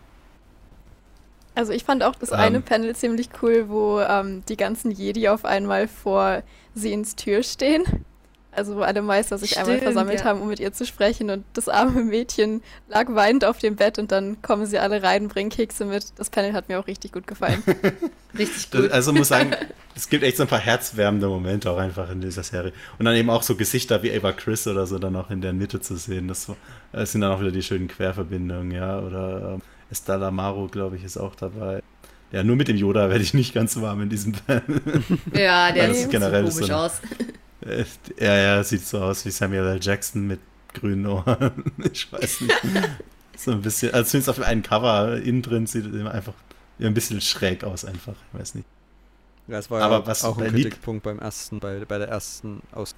Also 1.56 1.72
ich 1.72 1.86
fand 1.86 2.04
auch 2.04 2.16
das 2.16 2.32
ähm, 2.32 2.38
eine 2.38 2.62
Panel 2.62 2.96
ziemlich 2.96 3.30
cool, 3.42 3.70
wo 3.70 4.00
ähm, 4.02 4.44
die 4.48 4.58
ganzen 4.58 4.92
Jedi 4.92 5.30
auf 5.30 5.46
einmal 5.46 5.88
vor 5.88 6.44
sie 6.74 6.92
ins 6.92 7.16
Tür 7.16 7.44
stehen. 7.44 7.84
Also 8.52 8.78
wo 8.78 8.82
alle 8.82 9.02
Meister 9.02 9.38
sich 9.38 9.52
Stimmt, 9.52 9.68
einmal 9.68 9.82
versammelt 9.82 10.20
ja. 10.20 10.26
haben, 10.26 10.42
um 10.42 10.48
mit 10.48 10.60
ihr 10.60 10.72
zu 10.72 10.86
sprechen 10.86 11.30
und 11.30 11.44
das 11.54 11.68
arme 11.68 12.04
Mädchen 12.04 12.62
lag 12.88 13.08
weinend 13.10 13.44
auf 13.44 13.58
dem 13.58 13.76
Bett 13.76 14.00
und 14.00 14.14
dann 14.14 14.42
kommen 14.42 14.66
sie 14.66 14.80
alle 14.80 15.04
rein, 15.04 15.28
bringen 15.28 15.50
Kekse 15.50 15.84
mit. 15.84 16.18
Das 16.18 16.30
Panel 16.30 16.54
hat 16.54 16.70
mir 16.70 16.80
auch 16.80 16.88
richtig 16.88 17.12
gut 17.12 17.28
gefallen. 17.28 17.62
richtig 18.38 18.72
gut. 18.72 18.92
Also 18.92 19.12
muss 19.12 19.28
sagen, 19.28 19.52
es 19.96 20.08
gibt 20.10 20.24
echt 20.24 20.38
so 20.38 20.44
ein 20.44 20.50
paar 20.50 20.60
herzwärmende 20.60 21.28
Momente 21.28 21.70
auch 21.70 21.78
einfach 21.78 22.10
in 22.10 22.22
dieser 22.22 22.44
Serie. 22.44 22.72
Und 22.98 23.06
dann 23.06 23.16
eben 23.16 23.30
auch 23.30 23.44
so 23.44 23.56
Gesichter 23.56 24.04
wie 24.04 24.16
Ava 24.16 24.32
Chris 24.32 24.68
oder 24.68 24.88
so 24.88 25.00
dann 25.00 25.18
auch 25.18 25.30
in 25.30 25.42
der 25.42 25.52
Mitte 25.52 25.82
zu 25.82 25.98
sehen. 25.98 26.30
Das, 26.30 26.50
das 26.94 27.12
sind 27.12 27.22
dann 27.22 27.32
auch 27.34 27.42
wieder 27.42 27.52
die 27.52 27.64
schönen 27.64 27.90
Querverbindungen, 27.90 28.72
ja. 28.72 29.00
Oder 29.00 29.60
ähm, 29.96 30.00
Estella 30.02 30.32
Maro, 30.32 30.68
glaube 30.68 30.98
ich, 30.98 31.04
ist 31.04 31.18
auch 31.18 31.36
dabei. 31.36 31.82
Ja, 32.32 32.44
nur 32.44 32.56
mit 32.56 32.68
dem 32.68 32.76
Yoda 32.76 33.10
werde 33.10 33.24
ich 33.24 33.34
nicht 33.34 33.54
ganz 33.54 33.80
warm 33.80 34.02
in 34.02 34.10
diesem 34.10 34.34
Panel. 34.34 34.82
Ja, 35.34 35.72
der 35.72 35.94
sieht 35.94 36.10
generell 36.10 36.46
so 36.52 36.60
komisch 36.60 36.68
so 36.68 36.74
aus. 36.76 37.02
Ja, 38.20 38.36
ja, 38.36 38.64
sieht 38.64 38.86
so 38.86 39.00
aus 39.00 39.26
wie 39.26 39.32
Samuel 39.32 39.68
L. 39.68 39.80
Jackson 39.82 40.28
mit 40.28 40.40
grünen 40.74 41.06
Ohren. 41.06 41.64
ich 41.92 42.12
weiß 42.12 42.42
nicht. 42.42 42.56
So 43.38 43.52
ein 43.52 43.62
bisschen, 43.62 43.94
also 43.94 44.12
zumindest 44.12 44.30
auf 44.30 44.40
einem 44.48 44.64
Cover 44.64 45.18
innen 45.18 45.42
drin 45.42 45.68
sieht 45.68 45.86
es 45.86 46.06
einfach 46.08 46.32
ein 46.80 46.94
bisschen 46.94 47.20
schräg 47.20 47.66
aus, 47.66 47.84
einfach. 47.84 48.14
Ich 48.32 48.40
weiß 48.40 48.56
nicht. 48.56 48.66
Ja, 49.50 49.60
es 49.60 49.70
war 49.70 49.82
aber 49.82 50.00
ja 50.00 50.08
was 50.08 50.24
auch 50.24 50.38
ein 50.38 50.52
Kritikpunkt 50.52 51.04
beim 51.04 51.20
ersten, 51.20 51.60
bei, 51.60 51.84
bei 51.84 51.98
der 51.98 52.08
ersten 52.08 52.62
Aus. 52.72 52.96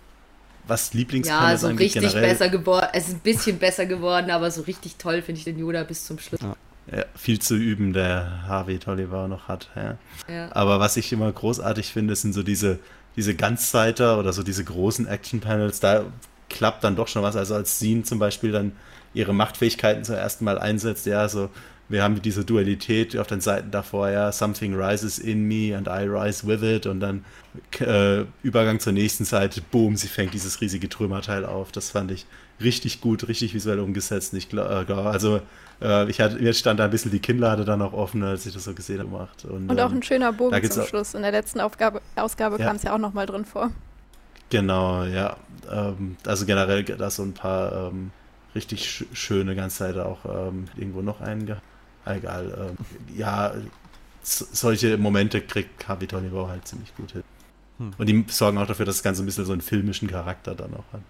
Was 0.67 0.93
Lieblingspanel 0.93 1.51
Ja, 1.53 1.57
so 1.57 1.67
richtig 1.69 1.93
generell? 1.93 2.21
besser 2.21 2.49
geworden. 2.49 2.87
Es 2.93 3.07
ist 3.07 3.15
ein 3.15 3.19
bisschen 3.21 3.57
besser 3.57 3.87
geworden, 3.87 4.29
aber 4.29 4.51
so 4.51 4.61
richtig 4.61 4.97
toll 4.97 5.23
finde 5.23 5.39
ich 5.39 5.45
den 5.45 5.57
Yoda 5.57 5.83
bis 5.83 6.05
zum 6.05 6.19
Schluss. 6.19 6.41
Ja. 6.41 6.55
Ja, 6.89 7.03
viel 7.15 7.39
zu 7.39 7.55
üben, 7.55 7.91
der 7.91 8.47
Harvey 8.47 8.79
Tolliver 8.79 9.27
noch 9.27 9.47
hat. 9.47 9.69
Ja. 9.75 9.97
ja. 10.33 10.51
Aber 10.53 10.79
was 10.79 10.95
ich 10.95 11.11
immer 11.11 11.31
großartig 11.31 11.91
finde, 11.91 12.15
sind 12.15 12.33
so 12.33 12.43
diese 12.43 12.79
diese 13.17 13.33
Ganzseiter 13.35 14.19
oder 14.19 14.31
so 14.31 14.43
diese 14.43 14.63
großen 14.63 15.07
Action-Panels, 15.07 15.79
da 15.79 16.05
klappt 16.49 16.83
dann 16.83 16.95
doch 16.95 17.07
schon 17.07 17.23
was. 17.23 17.35
Also 17.35 17.55
als 17.55 17.79
Scene 17.79 18.03
zum 18.03 18.19
Beispiel 18.19 18.51
dann 18.51 18.71
ihre 19.13 19.33
Machtfähigkeiten 19.33 20.03
zum 20.03 20.15
ersten 20.15 20.45
Mal 20.45 20.59
einsetzt, 20.59 21.07
ja, 21.07 21.27
so 21.27 21.49
wir 21.89 22.03
haben 22.03 22.21
diese 22.21 22.43
Dualität 22.43 23.17
auf 23.17 23.27
den 23.27 23.41
Seiten 23.41 23.71
davor, 23.71 24.09
ja, 24.09 24.31
something 24.31 24.75
rises 24.75 25.19
in 25.19 25.47
me 25.47 25.75
and 25.75 25.87
I 25.87 26.05
rise 26.07 26.45
with 26.45 26.61
it 26.61 26.85
und 26.85 26.99
dann 26.99 27.25
äh, 27.79 28.25
Übergang 28.43 28.79
zur 28.79 28.93
nächsten 28.93 29.25
Seite, 29.25 29.61
boom, 29.71 29.95
sie 29.95 30.09
fängt 30.09 30.33
dieses 30.33 30.61
riesige 30.61 30.89
Trümmerteil 30.89 31.45
auf. 31.45 31.71
Das 31.71 31.91
fand 31.91 32.11
ich 32.11 32.25
richtig 32.61 33.01
gut, 33.01 33.27
richtig 33.27 33.53
visuell 33.53 33.79
umgesetzt. 33.79 34.33
Ich 34.33 34.49
glaube, 34.49 34.85
äh, 34.87 34.93
also 34.93 35.41
äh, 35.81 36.09
ich 36.09 36.19
hatte, 36.19 36.37
mir 36.37 36.53
stand 36.53 36.79
da 36.79 36.85
ein 36.85 36.91
bisschen 36.91 37.11
die 37.11 37.19
Kinnlade 37.19 37.65
dann 37.65 37.81
auch 37.81 37.93
offen, 37.93 38.23
als 38.23 38.45
ich 38.45 38.53
das 38.53 38.63
so 38.63 38.73
gesehen 38.73 38.99
habe. 38.99 39.09
Gemacht. 39.09 39.45
Und, 39.45 39.69
und 39.69 39.79
auch 39.79 39.91
ähm, 39.91 39.97
ein 39.97 40.03
schöner 40.03 40.33
Bogen 40.33 40.69
zum 40.69 40.85
Schluss. 40.85 41.13
In 41.13 41.21
der 41.21 41.31
letzten 41.31 41.59
Aufgabe, 41.59 42.01
Ausgabe 42.15 42.59
ja. 42.59 42.67
kam 42.67 42.75
es 42.75 42.83
ja 42.83 42.93
auch 42.93 42.99
nochmal 42.99 43.25
drin 43.25 43.45
vor. 43.45 43.71
Genau, 44.49 45.03
ja. 45.03 45.37
Ähm, 45.71 46.17
also 46.25 46.45
generell 46.45 46.83
da 46.83 47.09
so 47.09 47.23
ein 47.23 47.33
paar 47.33 47.89
ähm, 47.89 48.11
richtig 48.55 48.89
sch 48.89 49.05
schöne 49.13 49.55
ganze 49.55 49.77
Zeit 49.77 49.97
auch 49.97 50.19
ähm, 50.25 50.65
irgendwo 50.77 51.01
noch 51.01 51.21
einge 51.21 51.61
egal. 52.15 52.75
Ähm, 52.77 53.15
ja, 53.15 53.53
solche 54.21 54.97
Momente 54.97 55.41
kriegt 55.41 55.79
Capitolio 55.79 56.47
halt 56.47 56.67
ziemlich 56.67 56.95
gut 56.95 57.11
hin. 57.11 57.23
Hm. 57.77 57.91
Und 57.97 58.09
die 58.09 58.25
sorgen 58.29 58.57
auch 58.57 58.67
dafür, 58.67 58.85
dass 58.85 58.97
das 58.97 59.03
Ganze 59.03 59.23
ein 59.23 59.25
bisschen 59.25 59.45
so 59.45 59.53
einen 59.53 59.61
filmischen 59.61 60.07
Charakter 60.07 60.55
dann 60.55 60.73
auch 60.73 60.93
hat. 60.93 61.01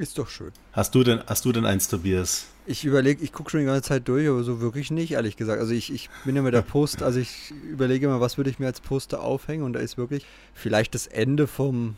Ist 0.00 0.16
doch 0.16 0.30
schön. 0.30 0.50
Hast 0.72 0.94
du 0.94 1.04
denn, 1.04 1.20
hast 1.26 1.44
du 1.44 1.52
denn 1.52 1.66
eins, 1.66 1.86
Tobias? 1.86 2.46
Ich 2.64 2.86
überlege, 2.86 3.22
ich 3.22 3.34
gucke 3.34 3.50
schon 3.50 3.60
die 3.60 3.66
ganze 3.66 3.82
Zeit 3.82 4.08
durch, 4.08 4.26
aber 4.26 4.42
so 4.44 4.58
wirklich 4.62 4.90
nicht, 4.90 5.12
ehrlich 5.12 5.36
gesagt. 5.36 5.60
Also 5.60 5.74
ich, 5.74 5.92
ich 5.92 6.08
bin 6.24 6.34
ja 6.34 6.40
mit 6.40 6.54
der 6.54 6.62
Post, 6.62 7.02
also 7.02 7.20
ich 7.20 7.52
überlege 7.70 8.08
mal, 8.08 8.18
was 8.18 8.38
würde 8.38 8.48
ich 8.48 8.58
mir 8.58 8.64
als 8.64 8.80
Poster 8.80 9.22
aufhängen 9.22 9.62
und 9.62 9.74
da 9.74 9.80
ist 9.80 9.98
wirklich 9.98 10.24
vielleicht 10.54 10.94
das 10.94 11.06
Ende 11.06 11.46
vom 11.46 11.96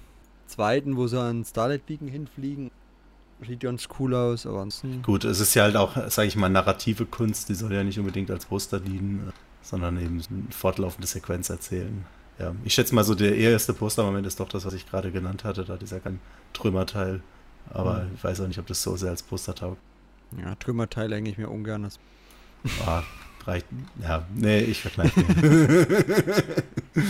zweiten, 0.49 0.97
wo 0.97 1.07
sie 1.07 1.21
an 1.21 1.45
Starlight 1.45 1.87
Beacon 1.87 2.09
hinfliegen 2.09 2.73
sieht 3.47 3.61
ganz 3.61 3.89
cool 3.99 4.15
aus, 4.15 4.47
aber 4.47 4.63
ansonsten. 4.63 5.03
Gut, 5.03 5.25
es 5.25 5.39
ist 5.39 5.55
ja 5.55 5.63
halt 5.63 5.77
auch, 5.77 5.97
sage 6.11 6.27
ich 6.27 6.37
mal, 6.37 6.49
narrative 6.49 7.07
Kunst, 7.07 7.49
die 7.49 7.55
soll 7.55 7.73
ja 7.73 7.85
nicht 7.85 7.99
unbedingt 7.99 8.31
als 8.31 8.47
Poster 8.47 8.81
dienen, 8.81 9.33
sondern 9.63 9.97
eben 9.99 10.23
eine 10.29 10.43
fortlaufende 10.51 11.07
Sequenz 11.07 11.51
erzählen. 11.51 12.05
Ja, 12.39 12.55
ich 12.65 12.75
schätze 12.75 12.95
mal 12.95 13.05
so, 13.05 13.15
der 13.15 13.37
erste 13.37 13.75
Postermoment 13.75 14.27
ist 14.27 14.41
doch 14.41 14.49
das, 14.49 14.65
was 14.65 14.75
ich 14.75 14.89
gerade 14.89 15.13
genannt 15.13 15.45
hatte, 15.45 15.65
da 15.65 15.77
dieser 15.77 16.01
Trümmerteil. 16.53 17.23
Aber 17.71 18.05
mhm. 18.05 18.11
ich 18.15 18.25
weiß 18.25 18.41
auch 18.41 18.47
nicht, 18.47 18.59
ob 18.59 18.67
das 18.67 18.83
so 18.83 18.97
sehr 18.97 19.11
als 19.11 19.23
Poster 19.23 19.55
taugt. 19.55 19.79
Ja, 20.39 20.55
Trümmerteil 20.57 21.13
hänge 21.13 21.31
ich 21.31 21.39
mir 21.39 21.49
ungern. 21.49 21.83
Das 21.83 21.99
oh, 22.87 23.01
reicht. 23.47 23.67
Ja, 24.01 24.27
nee, 24.35 24.61
ich 24.61 24.81
verkneife 24.81 25.21
mir. 25.21 26.45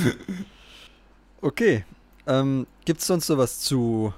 okay. 1.41 1.85
Ähm, 2.27 2.67
Gibt 2.85 3.01
es 3.01 3.07
sonst 3.07 3.29
noch 3.29 3.39
was 3.39 3.61
zu 3.61 4.13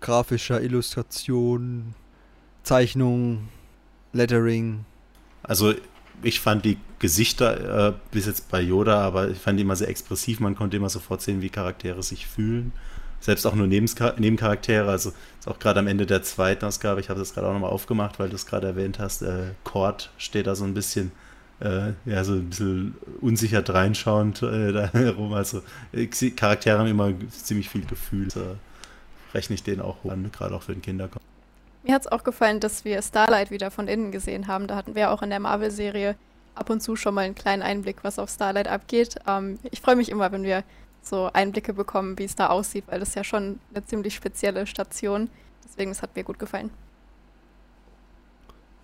grafischer 0.00 0.62
Illustration, 0.62 1.94
Zeichnung, 2.62 3.48
Lettering. 4.12 4.84
Also 5.42 5.74
ich 6.22 6.40
fand 6.40 6.64
die 6.64 6.78
Gesichter 6.98 7.88
äh, 7.88 7.92
bis 8.10 8.26
jetzt 8.26 8.50
bei 8.50 8.60
Yoda, 8.60 9.00
aber 9.00 9.30
ich 9.30 9.38
fand 9.38 9.58
die 9.58 9.62
immer 9.62 9.76
sehr 9.76 9.88
expressiv. 9.88 10.40
Man 10.40 10.56
konnte 10.56 10.76
immer 10.76 10.88
sofort 10.88 11.22
sehen, 11.22 11.42
wie 11.42 11.50
Charaktere 11.50 12.02
sich 12.02 12.26
fühlen. 12.26 12.72
Selbst 13.20 13.46
auch 13.46 13.54
nur 13.54 13.66
Nebencharaktere. 13.66 14.90
Also 14.90 15.12
auch 15.46 15.58
gerade 15.58 15.80
am 15.80 15.86
Ende 15.86 16.06
der 16.06 16.22
zweiten 16.22 16.64
Ausgabe, 16.64 17.00
ich 17.00 17.08
habe 17.08 17.18
das 17.18 17.34
gerade 17.34 17.48
auch 17.48 17.52
nochmal 17.52 17.70
aufgemacht, 17.70 18.18
weil 18.18 18.28
du 18.28 18.34
es 18.36 18.46
gerade 18.46 18.66
erwähnt 18.66 18.98
hast, 18.98 19.22
äh, 19.22 19.52
Cord 19.64 20.10
steht 20.18 20.46
da 20.46 20.54
so 20.54 20.64
ein 20.64 20.74
bisschen 20.74 21.12
äh, 21.60 21.92
ja, 22.04 22.22
so 22.22 22.34
ein 22.34 22.50
bisschen 22.50 22.94
unsicher 23.20 23.66
reinschauend 23.66 24.42
äh, 24.42 24.72
da 24.72 24.86
herum. 24.92 25.32
Also 25.32 25.62
Charaktere 26.36 26.78
haben 26.78 26.88
immer 26.88 27.12
ziemlich 27.30 27.68
viel 27.68 27.84
Gefühl. 27.86 28.28
Da 28.28 28.56
rechne 29.34 29.54
ich 29.54 29.62
denen 29.62 29.80
auch 29.80 30.04
an, 30.04 30.30
gerade 30.32 30.54
auch 30.54 30.62
für 30.62 30.72
den 30.72 30.82
Kindergarten. 30.82 31.24
Mir 31.82 31.94
hat 31.94 32.02
es 32.02 32.12
auch 32.12 32.24
gefallen, 32.24 32.60
dass 32.60 32.84
wir 32.84 33.00
Starlight 33.00 33.50
wieder 33.50 33.70
von 33.70 33.86
innen 33.88 34.10
gesehen 34.10 34.48
haben. 34.48 34.66
Da 34.66 34.76
hatten 34.76 34.94
wir 34.94 35.10
auch 35.12 35.22
in 35.22 35.30
der 35.30 35.40
Marvel-Serie 35.40 36.16
ab 36.54 36.68
und 36.70 36.80
zu 36.80 36.96
schon 36.96 37.14
mal 37.14 37.22
einen 37.22 37.34
kleinen 37.34 37.62
Einblick, 37.62 37.98
was 38.02 38.18
auf 38.18 38.28
Starlight 38.28 38.68
abgeht. 38.68 39.16
Ähm, 39.26 39.58
ich 39.70 39.80
freue 39.80 39.96
mich 39.96 40.10
immer, 40.10 40.32
wenn 40.32 40.42
wir 40.42 40.64
so 41.06 41.30
Einblicke 41.32 41.72
bekommen, 41.72 42.18
wie 42.18 42.24
es 42.24 42.34
da 42.34 42.48
aussieht, 42.48 42.84
weil 42.88 43.00
das 43.00 43.10
ist 43.10 43.14
ja 43.14 43.24
schon 43.24 43.60
eine 43.74 43.84
ziemlich 43.84 44.14
spezielle 44.14 44.66
Station. 44.66 45.30
Deswegen, 45.64 45.90
es 45.90 46.02
hat 46.02 46.16
mir 46.16 46.24
gut 46.24 46.38
gefallen. 46.38 46.70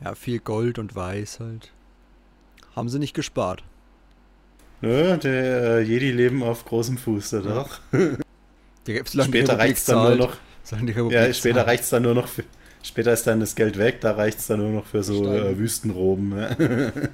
Ja, 0.03 0.15
viel 0.15 0.39
Gold 0.39 0.79
und 0.79 0.95
Weiß 0.95 1.41
halt. 1.41 1.73
Haben 2.75 2.89
sie 2.89 2.99
nicht 2.99 3.15
gespart. 3.15 3.63
Nö, 4.81 5.17
der 5.17 5.79
äh, 5.79 5.81
Jedi 5.83 6.11
leben 6.11 6.43
auf 6.43 6.65
großem 6.65 6.99
Fuß, 6.99 7.31
da 7.31 7.41
doch. 7.41 7.81
Die, 8.87 9.01
später 9.07 9.59
reicht 9.59 9.79
es 9.79 9.85
dann 9.85 10.03
nur 10.03 10.17
noch. 10.17 10.37
Ja, 11.11 11.33
später 11.33 11.67
reicht 11.67 11.85
es 11.85 11.91
dann 11.91 12.03
nur 12.03 12.15
noch 12.15 12.29
für, 12.29 12.45
Später 12.83 13.13
ist 13.13 13.27
dann 13.27 13.39
das 13.39 13.55
Geld 13.55 13.79
weg, 13.79 14.01
da 14.01 14.13
reicht 14.13 14.39
es 14.39 14.49
dann 14.49 14.59
nur 14.59 14.71
noch 14.71 14.87
für 14.87 15.05
so 15.05 15.25
äh, 15.33 15.57
Wüstenroben. 15.57 16.33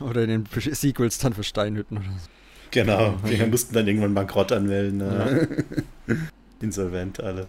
oder 0.00 0.22
in 0.24 0.28
den 0.28 0.46
Sequels 0.46 1.18
dann 1.18 1.32
für 1.32 1.42
Steinhütten 1.42 1.96
oder 1.96 2.06
so. 2.06 2.28
Genau, 2.72 3.14
die 3.28 3.36
mussten 3.46 3.74
dann 3.74 3.86
irgendwann 3.86 4.14
Bankrott 4.14 4.50
anmelden. 4.50 4.98
Ne? 4.98 5.48
Ja. 6.06 6.14
Insolvent 6.60 7.20
alle. 7.20 7.46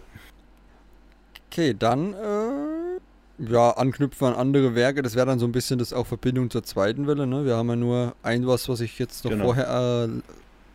Okay, 1.50 1.74
dann 1.76 2.12
äh, 2.12 3.50
ja, 3.50 3.70
anknüpfen 3.70 4.28
an 4.28 4.34
andere 4.34 4.74
Werke. 4.74 5.02
Das 5.02 5.14
wäre 5.16 5.26
dann 5.26 5.38
so 5.38 5.46
ein 5.46 5.52
bisschen 5.52 5.78
das 5.78 5.92
auch 5.92 6.06
Verbindung 6.06 6.50
zur 6.50 6.62
zweiten 6.62 7.06
Welle. 7.06 7.26
Ne? 7.26 7.44
Wir 7.44 7.56
haben 7.56 7.68
ja 7.68 7.76
nur 7.76 8.14
ein 8.22 8.46
was, 8.46 8.68
was 8.68 8.80
ich 8.80 8.98
jetzt 8.98 9.24
noch 9.24 9.32
genau. 9.32 9.44
vorher 9.44 9.66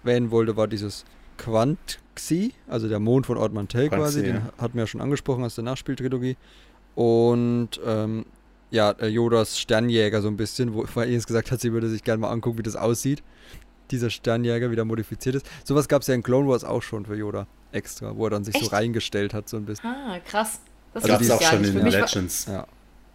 erwähnen 0.04 0.32
wollte, 0.32 0.58
war 0.58 0.68
dieses 0.68 1.06
Quant 1.38 2.00
Xi, 2.16 2.54
also 2.68 2.90
der 2.90 3.00
Mond 3.00 3.28
von 3.28 3.38
Ort 3.38 3.54
Mantell 3.54 3.90
quasi, 3.90 4.24
den 4.24 4.42
hatten 4.58 4.74
wir 4.74 4.84
ja 4.84 4.88
schon 4.88 5.00
angesprochen 5.00 5.44
aus 5.44 5.56
der 5.56 5.64
Nachspieltrilogie. 5.64 6.36
Und 6.96 7.80
ähm, 7.86 8.26
ja, 8.72 8.92
äh, 8.92 9.08
Yodas 9.08 9.58
Sternjäger 9.58 10.22
so 10.22 10.28
ein 10.28 10.38
bisschen, 10.38 10.74
wo 10.74 10.84
Ines 11.02 11.28
gesagt 11.28 11.52
hat, 11.52 11.62
sie 11.62 11.72
würde 11.72 11.88
sich 11.88 12.04
gerne 12.04 12.20
mal 12.20 12.30
angucken, 12.30 12.58
wie 12.58 12.64
das 12.64 12.76
aussieht. 12.76 13.24
Dieser 13.92 14.10
Sternjäger, 14.10 14.72
wie 14.72 14.76
der 14.76 14.86
modifiziert 14.86 15.36
ist. 15.36 15.50
Sowas 15.64 15.88
gab 15.88 16.02
es 16.02 16.08
ja 16.08 16.16
in 16.16 16.24
Clone 16.24 16.48
Wars 16.48 16.64
auch 16.64 16.82
schon 16.82 17.06
für 17.06 17.16
Yoda 17.16 17.48
extra, 17.72 18.16
wo 18.16 18.26
er 18.26 18.32
dann 18.32 18.44
sich 18.44 18.56
Echt? 18.56 18.66
so 18.66 18.72
reingestellt 18.72 19.34
hat, 19.34 19.50
so 19.50 19.58
ein 19.58 19.66
bisschen. 19.66 19.90
Ah, 19.90 20.20
krass. 20.20 20.62
Das 20.94 21.04
also 21.04 21.14
gab 21.14 21.22
es 21.22 21.32
auch 21.32 21.42
schon 21.42 21.64
in 21.64 21.76
den 21.76 21.88
Legends. 21.88 22.48
War, 22.48 22.68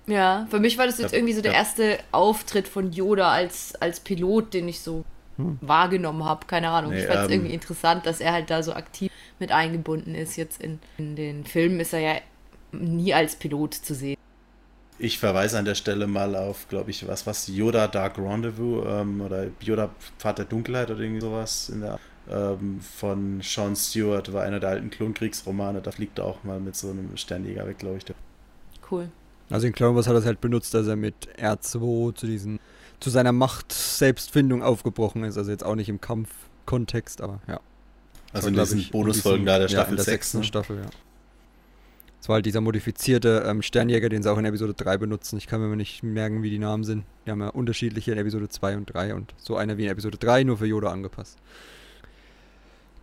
ja. 0.07 0.15
ja, 0.15 0.47
für 0.51 0.61
mich 0.61 0.79
war 0.79 0.87
das 0.87 0.99
jetzt 0.99 1.13
ja, 1.13 1.19
irgendwie 1.19 1.35
so 1.35 1.43
der 1.43 1.53
ja. 1.53 1.59
erste 1.59 1.99
Auftritt 2.13 2.69
von 2.69 2.93
Yoda 2.93 3.31
als, 3.31 3.75
als 3.77 4.01
Pilot, 4.01 4.55
den 4.55 4.69
ich 4.69 4.81
so 4.81 5.05
hm. 5.37 5.59
wahrgenommen 5.61 6.25
habe. 6.25 6.47
Keine 6.47 6.71
Ahnung. 6.71 6.93
Nee, 6.93 7.01
ich 7.01 7.07
fand 7.07 7.21
es 7.21 7.27
ähm, 7.27 7.33
irgendwie 7.33 7.55
interessant, 7.55 8.07
dass 8.07 8.21
er 8.21 8.33
halt 8.33 8.51
da 8.51 8.63
so 8.63 8.73
aktiv 8.75 9.11
mit 9.39 9.51
eingebunden 9.51 10.15
ist. 10.15 10.37
Jetzt 10.37 10.63
in, 10.63 10.79
in 10.99 11.17
den 11.17 11.45
Filmen 11.45 11.81
ist 11.81 11.93
er 11.93 12.01
ja 12.01 12.15
nie 12.73 13.13
als 13.13 13.37
Pilot 13.37 13.75
zu 13.75 13.95
sehen. 13.95 14.17
Ich 14.99 15.19
verweise 15.19 15.59
an 15.59 15.65
der 15.65 15.75
Stelle 15.75 16.07
mal 16.07 16.37
auf, 16.37 16.69
glaube 16.69 16.91
ich, 16.91 17.07
was, 17.09 17.27
was 17.27 17.49
Yoda 17.49 17.89
Dark 17.89 18.19
Rendezvous 18.19 18.85
ähm, 18.87 19.21
oder 19.21 19.47
Yoda 19.61 19.91
Pfad 20.19 20.39
der 20.39 20.45
Dunkelheit 20.45 20.91
oder 20.91 21.01
irgendwie 21.01 21.21
sowas 21.21 21.69
in 21.69 21.81
der 21.81 21.99
ähm, 22.31 22.81
von 22.81 23.41
Sean 23.43 23.77
Stewart 23.77 24.33
war 24.33 24.45
einer 24.45 24.61
der 24.61 24.71
alten 24.71 24.91
Klonkriegsromane. 24.91 25.83
Da 25.83 25.91
fliegt 25.91 26.19
er 26.19 26.25
auch 26.25 26.43
mal 26.45 26.61
mit 26.61 26.77
so 26.77 26.91
einem 26.91 27.17
Sternjäger 27.17 27.67
weg, 27.67 27.79
glaube 27.79 27.99
ich. 27.99 28.05
Cool. 28.91 29.11
Also 29.51 29.67
in 29.67 29.75
Clone 29.75 29.95
Wars 29.95 30.07
hat 30.07 30.15
er 30.15 30.21
es 30.21 30.27
halt 30.27 30.41
benutzt, 30.41 30.73
dass 30.73 30.87
er 30.87 30.97
mit 30.97 31.29
R2 31.39 32.15
zu 32.15 32.27
diesen 32.27 32.61
zu 33.01 33.11
seiner 33.11 33.33
Macht 33.33 33.73
Selbstfindung 33.73 34.63
aufgebrochen 34.63 35.25
ist. 35.25 35.37
Also 35.37 35.51
jetzt 35.51 35.65
auch 35.65 35.75
nicht 35.75 35.91
im 35.91 36.01
Kampfkontext, 36.01 37.21
aber 37.21 37.41
ja. 37.47 37.61
Also 38.33 38.49
in 38.49 38.55
diesen 38.55 38.89
Bonusfolgen 38.91 39.45
da 39.45 39.59
der 39.59 39.69
Staffel 39.69 39.89
ja, 39.89 39.91
in 39.91 39.97
der 39.97 40.05
6. 40.05 40.13
Sechsten 40.13 40.39
ne? 40.39 40.45
Staffel, 40.45 40.77
ja. 40.79 40.91
Das 42.25 42.31
war 42.31 42.37
halt 42.37 42.47
dieser 42.47 42.63
modifizierte 42.63 43.45
ähm, 43.47 43.61
Sternjäger, 43.61 44.09
den 44.09 44.23
sie 44.23 44.33
auch 44.33 44.39
in 44.39 44.47
Episode 44.47 44.73
3 44.73 44.97
benutzen. 44.97 45.37
Ich 45.37 45.47
kann 45.47 45.61
mir 45.61 45.77
nicht 45.77 46.03
merken, 46.03 46.43
wie 46.43 46.49
die 46.49 46.59
Namen 46.59 46.83
sind. 46.83 47.05
Die 47.27 47.31
haben 47.31 47.43
ja 47.43 47.49
unterschiedliche 47.49 48.13
in 48.13 48.17
Episode 48.17 48.49
2 48.49 48.79
und 48.79 48.87
3 48.95 49.15
und 49.15 49.35
so 49.37 49.59
einer 49.59 49.77
wie 49.77 49.85
in 49.85 49.91
Episode 49.91 50.17
3, 50.17 50.45
nur 50.45 50.57
für 50.57 50.65
Yoda 50.65 50.91
angepasst. 50.91 51.37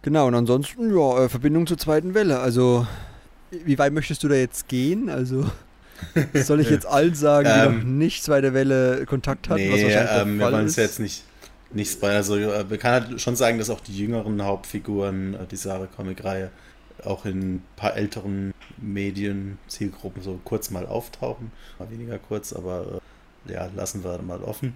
Genau, 0.02 0.26
und 0.26 0.34
ansonsten, 0.34 0.90
ja, 0.90 1.26
äh, 1.26 1.30
Verbindung 1.30 1.68
zur 1.68 1.78
zweiten 1.78 2.16
Welle. 2.16 2.40
Also, 2.40 2.88
wie 3.52 3.78
weit 3.78 3.94
möchtest 3.94 4.24
du 4.24 4.28
da 4.28 4.34
jetzt 4.34 4.68
gehen? 4.68 5.08
Also. 5.08 5.46
Soll 6.34 6.62
ich 6.62 6.72
jetzt 6.72 6.88
allen 6.88 7.14
sagen, 7.14 7.46
die 7.46 7.68
ähm, 7.68 7.78
noch 7.78 7.84
nicht 7.84 8.24
zweite 8.24 8.56
Welle 8.56 9.06
Kontakt 9.06 9.50
hatten? 9.50 9.62
Nee, 9.62 9.84
ähm, 9.84 10.40
wir 10.40 10.52
wollen 10.52 10.66
es 10.66 10.78
jetzt 10.78 11.00
nicht, 11.00 11.26
nicht 11.72 11.92
spoilern. 11.92 12.18
Also, 12.18 12.38
man 12.38 12.80
kann 12.80 12.92
halt 12.92 13.22
schon 13.22 13.36
sagen, 13.36 13.60
dass 13.60 13.70
auch 13.70 13.82
die 13.82 13.96
jüngeren 13.96 14.42
Hauptfiguren 14.42 15.36
äh, 15.36 15.46
dieser 15.46 15.88
Comic-Reihe 15.96 16.50
auch 17.06 17.26
in 17.26 17.56
ein 17.56 17.64
paar 17.76 17.96
älteren 17.96 18.54
Medien, 18.78 19.58
Zielgruppen 19.68 20.24
so 20.24 20.40
kurz 20.44 20.70
mal 20.70 20.86
auftauchen. 20.86 21.52
Mal 21.80 21.92
weniger 21.92 22.18
kurz, 22.18 22.54
aber 22.54 23.02
äh, 23.48 23.54
ja, 23.54 23.70
lassen 23.76 24.04
wir 24.04 24.22
mal 24.22 24.42
offen. 24.42 24.76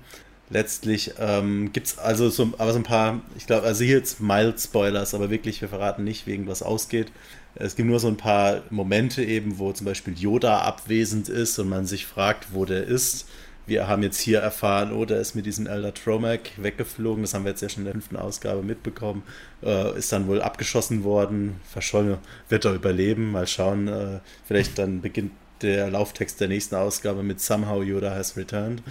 Letztlich 0.50 1.14
ähm, 1.20 1.74
gibt 1.74 1.88
es 1.88 1.98
also 1.98 2.30
so, 2.30 2.54
aber 2.60 2.72
so 2.72 2.78
ein 2.78 2.84
paar, 2.84 3.22
ich 3.36 3.48
glaube, 3.48 3.66
also 3.66 3.84
hier 3.84 3.98
jetzt 3.98 4.22
mild 4.22 4.60
Spoilers, 4.60 5.16
aber 5.16 5.32
wirklich, 5.32 5.60
wir 5.62 5.70
verraten 5.70 6.04
nicht, 6.04 6.28
wegen 6.28 6.48
was 6.48 6.62
ausgeht. 6.62 7.12
Es 7.56 7.76
gibt 7.76 7.90
nur 7.90 8.00
so 8.00 8.10
ein 8.10 8.18
paar 8.18 8.62
Momente 8.70 9.24
eben, 9.24 9.58
wo 9.58 9.72
zum 9.72 9.86
Beispiel 9.86 10.14
Yoda 10.18 10.60
abwesend 10.60 11.30
ist 11.30 11.58
und 11.58 11.70
man 11.70 11.88
sich 11.88 12.06
fragt, 12.06 12.54
wo 12.54 12.66
der 12.66 12.84
ist. 12.84 13.28
Wir 13.68 13.88
haben 13.88 14.04
jetzt 14.04 14.20
hier 14.20 14.40
erfahren, 14.40 14.92
oh, 14.94 15.06
der 15.06 15.20
ist 15.20 15.36
mit 15.36 15.46
diesem 15.46 15.66
Elder 15.66 15.94
Tromac 15.94 16.52
weggeflogen. 16.58 17.24
Das 17.24 17.34
haben 17.34 17.46
wir 17.46 17.52
jetzt 17.52 17.62
ja 17.62 17.70
schon 17.70 17.82
in 17.82 17.86
der 17.86 17.94
fünften 17.94 18.16
Ausgabe 18.16 18.62
mitbekommen. 18.62 19.24
Äh, 19.64 19.98
ist 19.98 20.12
dann 20.12 20.28
wohl 20.28 20.42
abgeschossen 20.42 21.04
worden. 21.04 21.60
Verschollen 21.72 22.18
wird 22.50 22.66
er 22.66 22.74
überleben. 22.74 23.32
Mal 23.32 23.48
schauen. 23.48 23.88
Äh, 23.88 24.20
vielleicht 24.46 24.78
dann 24.78 25.02
beginnt 25.02 25.32
der 25.62 25.90
Lauftext 25.90 26.40
der 26.42 26.48
nächsten 26.48 26.76
Ausgabe 26.76 27.24
mit 27.24 27.42
Somehow 27.42 27.82
Yoda 27.82 28.12
has 28.12 28.38
returned. 28.38 28.84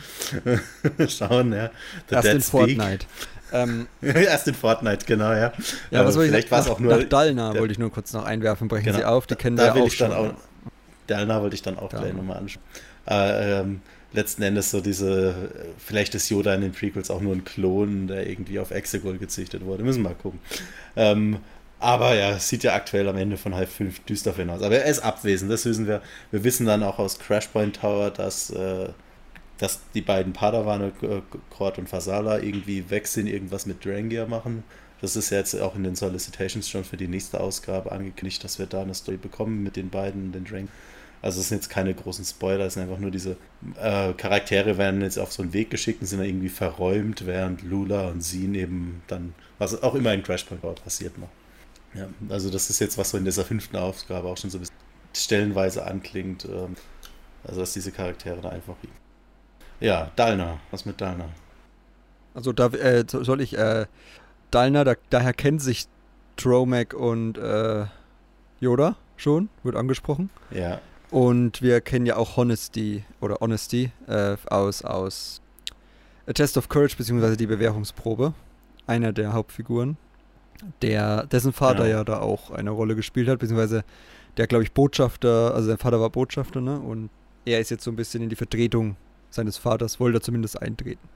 schauen, 1.08 1.52
ja. 1.52 1.70
The 2.08 2.14
Erst 2.16 2.26
Dead 2.26 2.34
in 2.34 2.40
Speak. 2.40 2.50
Fortnite. 2.50 3.06
Ähm, 3.52 3.86
Erst 4.02 4.48
in 4.48 4.54
Fortnite, 4.54 5.06
genau, 5.06 5.32
ja. 5.32 5.52
Ja, 5.90 6.04
was 6.04 6.16
vielleicht 6.16 6.50
war 6.50 6.60
es 6.60 6.68
auch 6.68 6.80
nur. 6.80 6.96
Nach 6.96 7.04
Dalna 7.04 7.54
wollte 7.54 7.72
ich 7.72 7.78
nur 7.78 7.92
kurz 7.92 8.12
noch 8.12 8.24
einwerfen, 8.24 8.68
brechen 8.68 8.86
genau, 8.86 8.98
Sie 8.98 9.04
auf, 9.04 9.26
die 9.26 9.36
kennen 9.36 9.56
da 9.56 9.74
wir 9.74 9.84
auch 9.84 9.90
schon. 9.90 10.12
Auch, 10.12 10.34
Dalna 11.06 11.40
wollte 11.42 11.54
ich 11.54 11.62
dann 11.62 11.78
auch 11.78 11.90
Dalna. 11.90 12.06
gleich 12.06 12.16
nochmal 12.16 12.38
anschauen. 12.38 12.62
Äh, 13.06 13.60
ähm, 13.60 13.82
letzten 14.14 14.42
Endes 14.42 14.70
so 14.70 14.80
diese, 14.80 15.50
vielleicht 15.78 16.14
ist 16.14 16.28
Yoda 16.30 16.54
in 16.54 16.62
den 16.62 16.72
Prequels 16.72 17.10
auch 17.10 17.20
nur 17.20 17.34
ein 17.34 17.44
Klon, 17.44 18.06
der 18.06 18.28
irgendwie 18.28 18.58
auf 18.58 18.70
Exegol 18.70 19.18
gezüchtet 19.18 19.64
wurde. 19.64 19.82
Müssen 19.82 20.02
wir 20.02 20.10
mal 20.10 20.16
gucken. 20.16 20.40
Ähm, 20.96 21.38
aber 21.80 22.14
ja, 22.14 22.38
sieht 22.38 22.62
ja 22.62 22.74
aktuell 22.74 23.08
am 23.08 23.16
Ende 23.16 23.36
von 23.36 23.54
halb 23.54 23.68
fünf 23.68 24.00
düster 24.00 24.32
für 24.32 24.42
ihn 24.42 24.50
aus. 24.50 24.62
Aber 24.62 24.76
er 24.76 24.86
ist 24.86 25.00
abwesend, 25.00 25.50
das 25.50 25.66
wissen 25.66 25.86
wir. 25.86 26.00
Wir 26.30 26.44
wissen 26.44 26.66
dann 26.66 26.82
auch 26.82 26.98
aus 26.98 27.18
Crashpoint 27.18 27.76
Tower, 27.76 28.10
dass 28.10 28.50
äh, 28.50 28.88
dass 29.58 29.80
die 29.94 30.00
beiden 30.00 30.32
Padawane, 30.32 30.92
Kord 31.50 31.78
und 31.78 31.88
Fasala, 31.88 32.40
irgendwie 32.40 32.90
weg 32.90 33.06
sind, 33.06 33.26
irgendwas 33.26 33.66
mit 33.66 33.84
Drangia 33.84 34.26
machen. 34.26 34.64
Das 35.00 35.16
ist 35.16 35.30
jetzt 35.30 35.60
auch 35.60 35.76
in 35.76 35.84
den 35.84 35.96
Solicitations 35.96 36.68
schon 36.68 36.84
für 36.84 36.96
die 36.96 37.08
nächste 37.08 37.40
Ausgabe 37.40 37.92
angekündigt, 37.92 38.42
dass 38.42 38.58
wir 38.58 38.66
da 38.66 38.82
eine 38.82 38.94
Story 38.94 39.16
bekommen 39.16 39.62
mit 39.62 39.76
den 39.76 39.90
beiden, 39.90 40.32
den 40.32 40.44
Drang. 40.44 40.68
Also 41.24 41.40
es 41.40 41.48
sind 41.48 41.56
jetzt 41.62 41.70
keine 41.70 41.94
großen 41.94 42.22
Spoiler, 42.22 42.66
es 42.66 42.74
sind 42.74 42.82
einfach 42.82 42.98
nur 42.98 43.10
diese 43.10 43.38
äh, 43.80 44.12
Charaktere 44.12 44.76
werden 44.76 45.00
jetzt 45.00 45.18
auf 45.18 45.32
so 45.32 45.42
einen 45.42 45.54
Weg 45.54 45.70
geschickt 45.70 46.02
und 46.02 46.06
sind 46.06 46.18
dann 46.18 46.28
irgendwie 46.28 46.50
verräumt, 46.50 47.24
während 47.24 47.62
Lula 47.62 48.08
und 48.08 48.20
Sin 48.20 48.54
eben 48.54 49.02
dann, 49.06 49.34
was 49.58 49.82
auch 49.82 49.94
immer 49.94 50.12
in 50.12 50.22
Crash 50.22 50.44
Point 50.44 50.60
passiert 50.84 51.16
noch. 51.16 51.30
Ja, 51.94 52.08
also 52.28 52.50
das 52.50 52.68
ist 52.68 52.78
jetzt 52.78 52.98
was 52.98 53.08
so 53.08 53.16
in 53.16 53.24
dieser 53.24 53.42
fünften 53.42 53.78
Ausgabe 53.78 54.28
auch 54.28 54.36
schon 54.36 54.50
so 54.50 54.58
ein 54.58 54.60
bisschen 54.60 54.76
stellenweise 55.14 55.86
anklingt. 55.86 56.44
Ähm, 56.44 56.76
also 57.42 57.60
dass 57.60 57.72
diese 57.72 57.90
Charaktere 57.90 58.42
da 58.42 58.50
einfach 58.50 58.74
liegen. 58.82 58.94
Ja, 59.80 60.10
Dalna. 60.16 60.60
Was 60.70 60.84
mit 60.84 61.00
Dalna? 61.00 61.30
Also 62.34 62.52
da 62.52 62.66
äh, 62.66 63.02
soll 63.08 63.40
ich 63.40 63.56
äh, 63.56 63.86
Dalna, 64.50 64.84
da, 64.84 64.94
daher 65.08 65.32
kennt 65.32 65.62
sich 65.62 65.86
Tromac 66.36 66.92
und 66.92 67.38
äh, 67.38 67.86
Yoda 68.60 68.96
schon, 69.16 69.48
wird 69.62 69.74
angesprochen. 69.74 70.28
Ja. 70.50 70.82
Und 71.14 71.62
wir 71.62 71.80
kennen 71.80 72.06
ja 72.06 72.16
auch 72.16 72.36
Honesty 72.36 73.04
oder 73.20 73.36
Honesty 73.40 73.92
äh, 74.08 74.36
aus, 74.50 74.82
aus 74.82 75.40
A 76.26 76.32
Test 76.32 76.56
of 76.56 76.68
Courage, 76.68 76.96
beziehungsweise 76.96 77.36
die 77.36 77.46
Bewährungsprobe. 77.46 78.34
Einer 78.88 79.12
der 79.12 79.32
Hauptfiguren, 79.32 79.96
der, 80.82 81.26
dessen 81.26 81.52
Vater 81.52 81.84
genau. 81.84 81.98
ja 81.98 82.04
da 82.04 82.18
auch 82.18 82.50
eine 82.50 82.70
Rolle 82.70 82.96
gespielt 82.96 83.28
hat, 83.28 83.38
beziehungsweise 83.38 83.84
der, 84.38 84.48
glaube 84.48 84.64
ich, 84.64 84.72
Botschafter, 84.72 85.54
also 85.54 85.68
sein 85.68 85.78
Vater 85.78 86.00
war 86.00 86.10
Botschafter, 86.10 86.60
ne? 86.60 86.80
Und 86.80 87.10
er 87.44 87.60
ist 87.60 87.70
jetzt 87.70 87.84
so 87.84 87.92
ein 87.92 87.96
bisschen 87.96 88.20
in 88.20 88.28
die 88.28 88.34
Vertretung 88.34 88.96
seines 89.30 89.56
Vaters 89.56 90.00
wollte 90.00 90.18
er 90.18 90.20
zumindest 90.20 90.60
eintreten. 90.60 91.08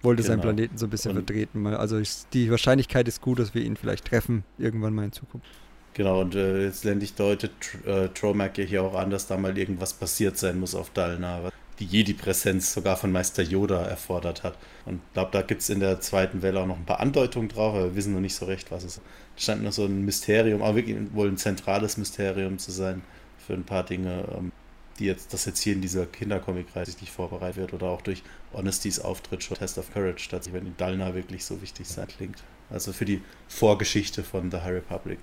Wollte 0.00 0.22
genau. 0.22 0.32
seinen 0.32 0.40
Planeten 0.40 0.78
so 0.78 0.86
ein 0.86 0.90
bisschen 0.90 1.10
und 1.10 1.26
vertreten. 1.26 1.66
Also 1.66 1.98
ich, 1.98 2.22
die 2.32 2.50
Wahrscheinlichkeit 2.50 3.08
ist 3.08 3.20
gut, 3.20 3.38
dass 3.38 3.54
wir 3.54 3.62
ihn 3.62 3.76
vielleicht 3.76 4.06
treffen, 4.06 4.42
irgendwann 4.56 4.94
mal 4.94 5.04
in 5.04 5.12
Zukunft. 5.12 5.46
Genau, 5.94 6.22
und 6.22 6.34
äh, 6.34 6.64
letztendlich 6.66 7.14
deutet 7.14 7.52
äh, 7.86 8.08
Tromac 8.08 8.58
ja 8.58 8.64
hier 8.64 8.82
auch 8.82 8.94
an, 8.94 9.10
dass 9.10 9.28
da 9.28 9.36
mal 9.36 9.56
irgendwas 9.56 9.94
passiert 9.94 10.36
sein 10.36 10.58
muss 10.58 10.74
auf 10.74 10.90
Dalna. 10.90 11.50
die 11.78 11.86
Jedi-Präsenz 11.86 12.72
sogar 12.72 12.96
von 12.96 13.12
Meister 13.12 13.42
Yoda 13.42 13.82
erfordert 13.84 14.42
hat. 14.42 14.58
Und 14.86 14.96
ich 14.96 15.12
glaube, 15.12 15.30
da 15.32 15.42
gibt 15.42 15.62
es 15.62 15.70
in 15.70 15.80
der 15.80 16.00
zweiten 16.00 16.42
Welle 16.42 16.60
auch 16.60 16.66
noch 16.66 16.76
ein 16.76 16.84
paar 16.84 17.00
Andeutungen 17.00 17.48
drauf, 17.48 17.74
aber 17.74 17.84
wir 17.86 17.96
wissen 17.96 18.12
noch 18.12 18.20
nicht 18.20 18.34
so 18.34 18.46
recht, 18.46 18.70
was 18.70 18.84
es 18.84 18.96
ist. 18.96 19.02
Es 19.36 19.44
scheint 19.44 19.62
noch 19.62 19.72
so 19.72 19.84
ein 19.84 20.04
Mysterium, 20.04 20.62
aber 20.62 20.76
wirklich 20.76 20.96
wohl 21.12 21.28
ein 21.28 21.36
zentrales 21.36 21.96
Mysterium 21.96 22.58
zu 22.58 22.72
sein 22.72 23.02
für 23.38 23.54
ein 23.54 23.64
paar 23.64 23.84
Dinge, 23.84 24.24
ähm, 24.36 24.52
die 24.98 25.06
jetzt, 25.06 25.32
das 25.32 25.44
jetzt 25.44 25.60
hier 25.60 25.74
in 25.74 25.80
dieser 25.80 26.06
Kindercomic-Reihe 26.06 26.86
sich 26.86 27.10
vorbereitet 27.10 27.56
wird 27.56 27.72
oder 27.72 27.86
auch 27.86 28.02
durch 28.02 28.22
Honestys 28.52 29.00
Auftritt 29.00 29.42
schon 29.42 29.56
Test 29.56 29.78
of 29.78 29.92
Courage, 29.92 30.28
dass 30.30 30.52
wenn 30.52 30.64
die 30.64 30.76
Dalna 30.76 31.14
wirklich 31.14 31.44
so 31.44 31.60
wichtig 31.62 31.88
sein 31.88 32.08
klingt. 32.08 32.42
Also 32.70 32.92
für 32.92 33.04
die 33.04 33.20
Vorgeschichte 33.48 34.22
von 34.24 34.50
The 34.50 34.58
High 34.58 34.74
Republic 34.74 35.18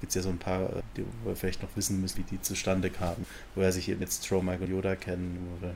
gibt 0.00 0.10
es 0.10 0.14
ja 0.14 0.22
so 0.22 0.28
ein 0.28 0.38
paar, 0.38 0.64
äh, 0.64 0.82
die 0.96 1.04
wo 1.22 1.30
wir 1.30 1.36
vielleicht 1.36 1.62
noch 1.62 1.70
wissen 1.74 2.00
müssen, 2.00 2.18
wie 2.18 2.22
die 2.22 2.40
zustande 2.40 2.90
kamen, 2.90 3.26
woher 3.54 3.72
sich 3.72 3.88
eben 3.88 4.00
jetzt 4.00 4.24
Stromag 4.24 4.60
und 4.60 4.70
Yoda 4.70 4.96
kennen, 4.96 5.58
oder 5.58 5.72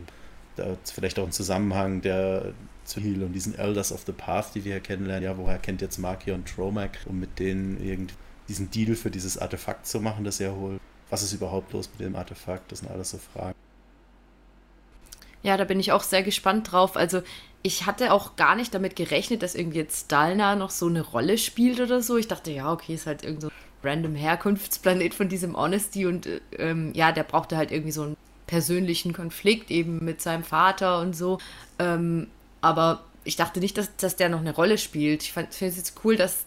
da 0.57 0.77
vielleicht 0.85 1.19
auch 1.19 1.27
ein 1.27 1.33
Zusammenhang 1.33 2.01
der 2.03 2.53
zu 2.85 3.01
Heal 3.01 3.23
und 3.23 3.33
diesen 3.33 3.57
Elders 3.57 3.93
of 3.93 4.03
the 4.07 4.13
Path, 4.13 4.55
die 4.55 4.65
wir 4.65 4.73
hier 4.73 4.81
kennenlernen. 4.81 5.25
Ja, 5.25 5.39
woher 5.39 5.59
kennt 5.59 5.81
jetzt 5.81 5.99
Markia 5.99 6.35
und 6.35 6.49
Tromag, 6.49 6.91
um 7.07 7.21
mit 7.21 7.39
denen 7.39 7.83
irgendwie 7.83 8.15
diesen 8.49 8.71
Deal 8.71 8.97
für 8.97 9.11
dieses 9.11 9.39
Artefakt 9.39 9.87
zu 9.87 10.01
machen, 10.01 10.25
das 10.25 10.41
er 10.41 10.55
holt? 10.55 10.81
Was 11.09 11.23
ist 11.23 11.33
überhaupt 11.33 11.73
los 11.73 11.89
mit 11.93 12.01
dem 12.01 12.17
Artefakt? 12.17 12.71
Das 12.73 12.81
sind 12.81 12.91
alles 12.91 13.11
so 13.11 13.19
Fragen. 13.19 13.55
Ja, 15.43 15.57
da 15.57 15.65
bin 15.65 15.81
ich 15.81 15.93
auch 15.93 16.03
sehr 16.03 16.23
gespannt 16.23 16.73
drauf. 16.73 16.97
Also 16.97 17.23
ich 17.63 17.87
hatte 17.87 18.13
auch 18.13 18.37
gar 18.37 18.57
nicht 18.57 18.75
damit 18.75 18.97
gerechnet, 18.97 19.43
dass 19.43 19.55
irgendwie 19.55 19.79
jetzt 19.79 20.13
Dalna 20.13 20.57
noch 20.57 20.71
so 20.71 20.87
eine 20.87 21.01
Rolle 21.01 21.39
spielt 21.39 21.81
oder 21.81 22.03
so. 22.03 22.17
Ich 22.17 22.29
dachte, 22.29 22.51
ja, 22.51 22.73
okay, 22.73 22.95
ist 22.95 23.07
halt 23.07 23.23
irgend 23.23 23.43
so 23.43 23.51
random 23.83 24.15
Herkunftsplanet 24.15 25.15
von 25.15 25.29
diesem 25.29 25.57
Honesty 25.57 26.07
und 26.07 26.29
ähm, 26.59 26.93
ja, 26.95 27.13
der 27.13 27.25
brauchte 27.25 27.57
halt 27.57 27.71
irgendwie 27.71 27.93
so 27.93 28.03
einen 28.03 28.17
persönlichen 28.47 29.13
Konflikt 29.13 29.71
eben 29.71 30.05
mit 30.05 30.21
seinem 30.21 30.45
Vater 30.45 31.01
und 31.01 31.15
so. 31.15 31.39
Ähm, 31.79 32.27
aber 32.61 33.05
ich 33.25 33.37
dachte 33.37 33.61
nicht, 33.61 33.79
dass, 33.79 33.95
dass 33.97 34.17
der 34.17 34.29
noch 34.29 34.41
eine 34.41 34.55
Rolle 34.55 34.79
spielt. 34.79 35.23
Ich 35.23 35.33
finde 35.33 35.51
es 35.51 35.77
jetzt 35.77 36.01
cool, 36.05 36.17
dass 36.17 36.45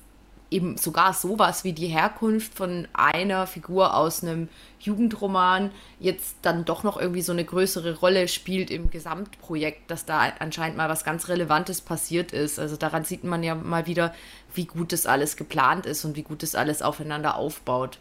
eben 0.53 0.77
sogar 0.77 1.13
sowas 1.13 1.63
wie 1.63 1.73
die 1.73 1.87
Herkunft 1.87 2.53
von 2.53 2.87
einer 2.93 3.47
Figur 3.47 3.95
aus 3.97 4.23
einem 4.23 4.47
Jugendroman 4.79 5.71
jetzt 5.99 6.37
dann 6.43 6.63
doch 6.63 6.83
noch 6.83 6.97
irgendwie 6.97 7.21
so 7.21 7.31
eine 7.31 7.43
größere 7.43 7.99
Rolle 7.99 8.27
spielt 8.27 8.69
im 8.69 8.89
Gesamtprojekt, 8.89 9.89
dass 9.89 10.05
da 10.05 10.31
anscheinend 10.39 10.77
mal 10.77 10.89
was 10.89 11.03
ganz 11.03 11.27
Relevantes 11.27 11.81
passiert 11.81 12.31
ist. 12.31 12.59
Also 12.59 12.77
daran 12.77 13.03
sieht 13.03 13.23
man 13.23 13.43
ja 13.43 13.55
mal 13.55 13.87
wieder, 13.87 14.13
wie 14.53 14.65
gut 14.65 14.93
das 14.93 15.05
alles 15.05 15.35
geplant 15.35 15.85
ist 15.85 16.05
und 16.05 16.15
wie 16.15 16.23
gut 16.23 16.43
das 16.43 16.55
alles 16.55 16.81
aufeinander 16.81 17.35
aufbaut. 17.35 17.97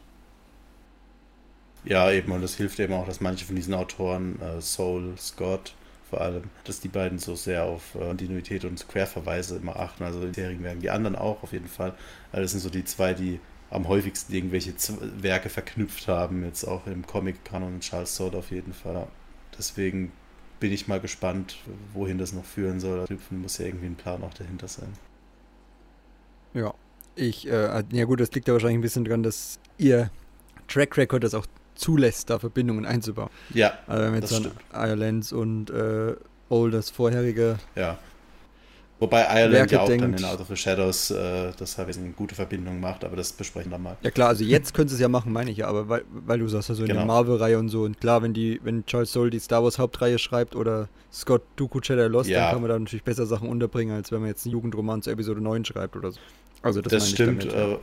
Ja, 1.84 2.12
eben, 2.12 2.30
und 2.30 2.42
das 2.42 2.54
hilft 2.54 2.78
eben 2.78 2.92
auch, 2.92 3.06
dass 3.06 3.20
manche 3.20 3.44
von 3.44 3.56
diesen 3.56 3.74
Autoren, 3.74 4.40
äh, 4.40 4.60
Soul, 4.60 5.14
Scott, 5.18 5.74
vor 6.12 6.20
allem, 6.20 6.42
dass 6.64 6.78
die 6.78 6.88
beiden 6.88 7.18
so 7.18 7.34
sehr 7.34 7.64
auf 7.64 7.94
äh, 7.94 8.00
Kontinuität 8.00 8.66
und 8.66 8.86
Querverweise 8.86 9.56
immer 9.56 9.76
achten. 9.76 10.04
Also 10.04 10.20
die 10.20 10.34
Serien 10.34 10.62
werden 10.62 10.80
die 10.80 10.90
anderen 10.90 11.16
auch 11.16 11.42
auf 11.42 11.54
jeden 11.54 11.68
Fall. 11.68 11.94
Also 12.32 12.42
das 12.42 12.50
sind 12.50 12.60
so 12.60 12.68
die 12.68 12.84
zwei, 12.84 13.14
die 13.14 13.40
am 13.70 13.88
häufigsten 13.88 14.34
irgendwelche 14.34 14.76
Z 14.76 14.98
Werke 15.22 15.48
verknüpft 15.48 16.08
haben, 16.08 16.44
jetzt 16.44 16.64
auch 16.64 16.86
im 16.86 17.06
Comic-Kanon 17.06 17.80
Charles 17.80 18.14
Soule 18.14 18.36
auf 18.36 18.50
jeden 18.50 18.74
Fall. 18.74 19.06
Deswegen 19.56 20.12
bin 20.60 20.70
ich 20.70 20.86
mal 20.86 21.00
gespannt, 21.00 21.56
wohin 21.94 22.18
das 22.18 22.34
noch 22.34 22.44
führen 22.44 22.78
soll. 22.78 23.06
Da 23.08 23.16
muss 23.30 23.56
ja 23.56 23.64
irgendwie 23.64 23.86
ein 23.86 23.94
Plan 23.94 24.22
auch 24.22 24.34
dahinter 24.34 24.68
sein. 24.68 24.92
Ja, 26.52 26.74
ich, 27.16 27.48
äh, 27.48 27.84
ja 27.90 28.04
gut, 28.04 28.20
das 28.20 28.30
liegt 28.32 28.48
ja 28.48 28.52
wahrscheinlich 28.52 28.80
ein 28.80 28.82
bisschen 28.82 29.06
dran, 29.06 29.22
dass 29.22 29.58
ihr 29.78 30.10
Track 30.68 30.98
Record 30.98 31.24
das 31.24 31.32
auch 31.32 31.46
zulässt, 31.74 32.30
da 32.30 32.38
Verbindungen 32.38 32.86
einzubauen. 32.86 33.30
Ja. 33.54 33.72
Also 33.86 34.04
wenn 34.04 34.12
wir 34.12 34.20
jetzt 34.20 34.32
dann 34.32 34.50
Irelands 34.72 35.32
und 35.32 35.70
äh, 35.70 36.14
Olders 36.48 36.90
vorherige. 36.90 37.58
Ja. 37.74 37.98
Wobei 39.02 39.22
Ireland 39.22 39.52
Werke 39.52 39.74
ja 39.74 39.80
auch 39.80 39.88
denkt, 39.88 40.04
dann 40.04 40.14
in 40.14 40.24
Out 40.24 40.40
of 40.40 40.46
the 40.46 40.54
Shadows 40.54 41.10
äh, 41.10 41.50
das 41.58 41.76
halt 41.76 41.98
eine 41.98 42.10
gute 42.10 42.36
Verbindung 42.36 42.78
macht, 42.78 43.04
aber 43.04 43.16
das 43.16 43.32
besprechen 43.32 43.72
wir 43.72 43.78
mal. 43.78 43.96
Ja 44.02 44.12
klar, 44.12 44.28
also 44.28 44.44
jetzt 44.44 44.74
können 44.74 44.88
sie 44.88 44.94
es 44.94 45.00
ja 45.00 45.08
machen, 45.08 45.32
meine 45.32 45.50
ich 45.50 45.56
ja, 45.56 45.66
aber 45.66 45.88
weil, 45.88 46.04
weil 46.08 46.38
du 46.38 46.46
sagst, 46.46 46.70
also 46.70 46.82
in 46.82 46.88
genau. 46.88 47.00
der 47.00 47.06
Marvel-Reihe 47.08 47.58
und 47.58 47.68
so 47.68 47.82
und 47.82 48.00
klar, 48.00 48.22
wenn 48.22 48.32
die, 48.32 48.60
wenn 48.62 48.86
Charles 48.86 49.12
Soule 49.12 49.30
die 49.30 49.40
Star 49.40 49.64
Wars 49.64 49.80
Hauptreihe 49.80 50.20
schreibt 50.20 50.54
oder 50.54 50.88
Scott 51.12 51.42
Dooku 51.56 51.80
Jedi 51.82 52.06
Lost, 52.06 52.30
ja. 52.30 52.42
dann 52.42 52.52
kann 52.52 52.62
man 52.62 52.70
da 52.70 52.78
natürlich 52.78 53.02
besser 53.02 53.26
Sachen 53.26 53.48
unterbringen, 53.48 53.96
als 53.96 54.12
wenn 54.12 54.20
man 54.20 54.28
jetzt 54.28 54.46
einen 54.46 54.52
Jugendroman 54.52 55.02
zu 55.02 55.10
Episode 55.10 55.40
9 55.40 55.64
schreibt 55.64 55.96
oder 55.96 56.12
so. 56.12 56.20
Also 56.62 56.80
das, 56.80 56.92
das 56.92 57.10
stimmt, 57.10 57.44
damit, 57.52 57.56
ja. 57.56 57.78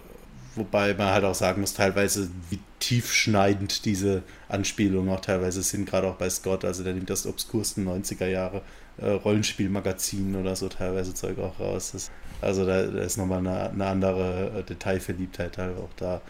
Wobei 0.56 0.94
man 0.94 1.08
halt 1.08 1.24
auch 1.24 1.36
sagen 1.36 1.62
muss, 1.62 1.74
teilweise 1.74 2.30
wie 2.50 2.60
tiefschneidend 2.80 3.86
diese 3.86 4.24
Anspielungen 4.48 5.14
auch 5.14 5.20
teilweise 5.20 5.62
sind, 5.62 5.86
gerade 5.88 6.08
auch 6.08 6.16
bei 6.16 6.30
Scott. 6.30 6.66
Also 6.66 6.84
der 6.84 6.94
nimmt 6.94 7.10
das 7.10 7.28
obskursten 7.28 7.88
90er 7.88 8.28
Jahre 8.28 8.62
äh, 8.98 9.12
Rollenspielmagazin 9.12 10.36
oder 10.36 10.56
so 10.56 10.68
teilweise 10.70 11.14
Zeug 11.14 11.40
auch 11.40 11.60
raus. 11.60 11.92
Das, 11.92 12.12
also 12.42 12.66
da, 12.66 12.84
da, 12.84 13.02
ist 13.02 13.18
nochmal 13.18 13.40
eine, 13.40 13.70
eine 13.70 13.86
andere 13.86 14.60
äh, 14.60 14.64
Detailverliebtheit 14.64 15.58
halt 15.58 15.78
auch 15.78 15.94
da. 15.98 16.22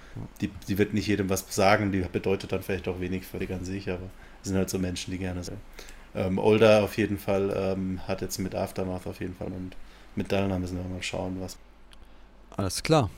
Die, 0.42 0.50
die 0.68 0.78
wird 0.78 0.94
nicht 0.94 1.08
jedem 1.08 1.30
was 1.30 1.46
sagen, 1.50 1.92
die 1.92 2.00
bedeutet 2.02 2.52
dann 2.52 2.62
vielleicht 2.62 2.88
auch 2.88 3.00
wenig 3.00 3.26
völlig 3.26 3.52
an 3.52 3.64
sich, 3.64 3.90
aber 3.90 4.10
sind 4.44 4.56
halt 4.56 4.70
so 4.70 4.80
Menschen, 4.80 5.12
die 5.12 5.18
gerne 5.18 5.44
sind. 5.44 5.58
Ähm, 6.16 6.40
Older 6.40 6.84
auf 6.84 6.98
jeden 6.98 7.18
Fall 7.20 7.54
ähm, 7.56 8.02
hat 8.08 8.22
jetzt 8.22 8.40
mit 8.40 8.56
Aftermath 8.56 9.06
auf 9.06 9.20
jeden 9.20 9.36
Fall 9.36 9.48
und 9.48 9.76
mit 10.16 10.32
Dallner 10.32 10.60
müssen 10.60 10.78
wir 10.78 10.84
mal 10.84 11.04
schauen, 11.04 11.38
was. 11.40 11.58
Alles 12.58 12.82
klar. 12.82 13.10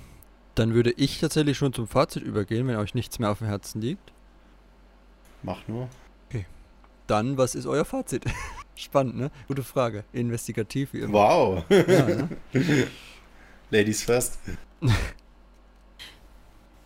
Dann 0.55 0.73
würde 0.73 0.91
ich 0.91 1.19
tatsächlich 1.19 1.57
schon 1.57 1.73
zum 1.73 1.87
Fazit 1.87 2.23
übergehen, 2.23 2.67
wenn 2.67 2.75
euch 2.75 2.93
nichts 2.93 3.19
mehr 3.19 3.31
auf 3.31 3.39
dem 3.39 3.47
Herzen 3.47 3.81
liegt. 3.81 4.11
Mach 5.43 5.67
nur. 5.67 5.87
Okay. 6.29 6.45
Dann, 7.07 7.37
was 7.37 7.55
ist 7.55 7.65
euer 7.65 7.85
Fazit? 7.85 8.25
Spannend, 8.75 9.17
ne? 9.17 9.31
Gute 9.47 9.63
Frage. 9.63 10.03
Investigativ 10.13 10.93
wie 10.93 10.99
immer. 10.99 11.13
Wow. 11.13 11.63
Ja, 11.69 12.05
ne? 12.05 12.29
Ladies 13.69 14.03
first. 14.03 14.39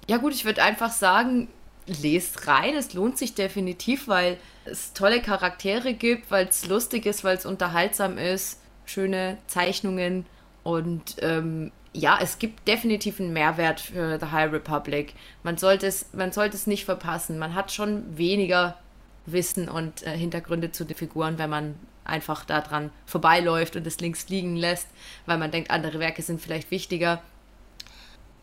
Ja 0.07 0.17
gut, 0.17 0.35
ich 0.35 0.45
würde 0.45 0.61
einfach 0.61 0.91
sagen, 0.91 1.47
lest 1.87 2.47
rein. 2.47 2.75
Es 2.75 2.93
lohnt 2.93 3.17
sich 3.17 3.33
definitiv, 3.33 4.07
weil 4.07 4.37
es 4.65 4.93
tolle 4.93 5.21
Charaktere 5.21 5.93
gibt, 5.93 6.31
weil 6.31 6.47
es 6.47 6.67
lustig 6.67 7.05
ist, 7.05 7.23
weil 7.23 7.37
es 7.37 7.45
unterhaltsam 7.45 8.17
ist, 8.17 8.59
schöne 8.85 9.37
Zeichnungen 9.47 10.25
und 10.63 11.15
ähm, 11.21 11.71
ja, 11.95 12.19
es 12.21 12.39
gibt 12.39 12.67
definitiv 12.67 13.19
einen 13.19 13.33
Mehrwert 13.33 13.79
für 13.79 14.19
The 14.19 14.27
High 14.27 14.51
Republic. 14.51 15.13
Man 15.43 15.57
sollte 15.57 15.87
es, 15.87 16.07
man 16.13 16.31
sollte 16.31 16.57
es 16.57 16.67
nicht 16.67 16.85
verpassen. 16.85 17.39
Man 17.39 17.55
hat 17.55 17.71
schon 17.71 18.17
weniger 18.17 18.77
Wissen 19.25 19.69
und 19.69 20.05
äh, 20.05 20.17
Hintergründe 20.17 20.71
zu 20.71 20.83
den 20.83 20.97
Figuren, 20.97 21.37
wenn 21.37 21.49
man 21.49 21.75
einfach 22.03 22.45
daran 22.45 22.91
vorbeiläuft 23.05 23.75
und 23.75 23.87
es 23.87 23.99
links 23.99 24.27
liegen 24.29 24.55
lässt, 24.55 24.87
weil 25.25 25.37
man 25.37 25.51
denkt, 25.51 25.71
andere 25.71 25.99
Werke 25.99 26.21
sind 26.21 26.41
vielleicht 26.41 26.69
wichtiger. 26.69 27.21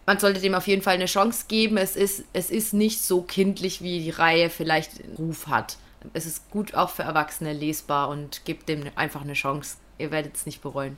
Man 0.06 0.18
sollte 0.18 0.40
dem 0.40 0.54
auf 0.54 0.66
jeden 0.66 0.82
Fall 0.82 0.94
eine 0.94 1.06
Chance 1.06 1.44
geben. 1.46 1.76
Es 1.76 1.94
ist, 1.94 2.24
es 2.32 2.50
ist 2.50 2.72
nicht 2.72 3.02
so 3.02 3.22
kindlich, 3.22 3.82
wie 3.82 4.00
die 4.00 4.10
Reihe 4.10 4.50
vielleicht 4.50 4.92
Ruf 5.18 5.46
hat. 5.46 5.76
Es 6.14 6.26
ist 6.26 6.50
gut 6.50 6.74
auch 6.74 6.90
für 6.90 7.04
Erwachsene 7.04 7.52
lesbar 7.52 8.08
und 8.08 8.44
gibt 8.44 8.68
dem 8.68 8.84
einfach 8.96 9.20
eine 9.20 9.34
Chance. 9.34 9.76
Ihr 9.98 10.10
werdet 10.10 10.34
es 10.34 10.46
nicht 10.46 10.62
bereuen. 10.62 10.96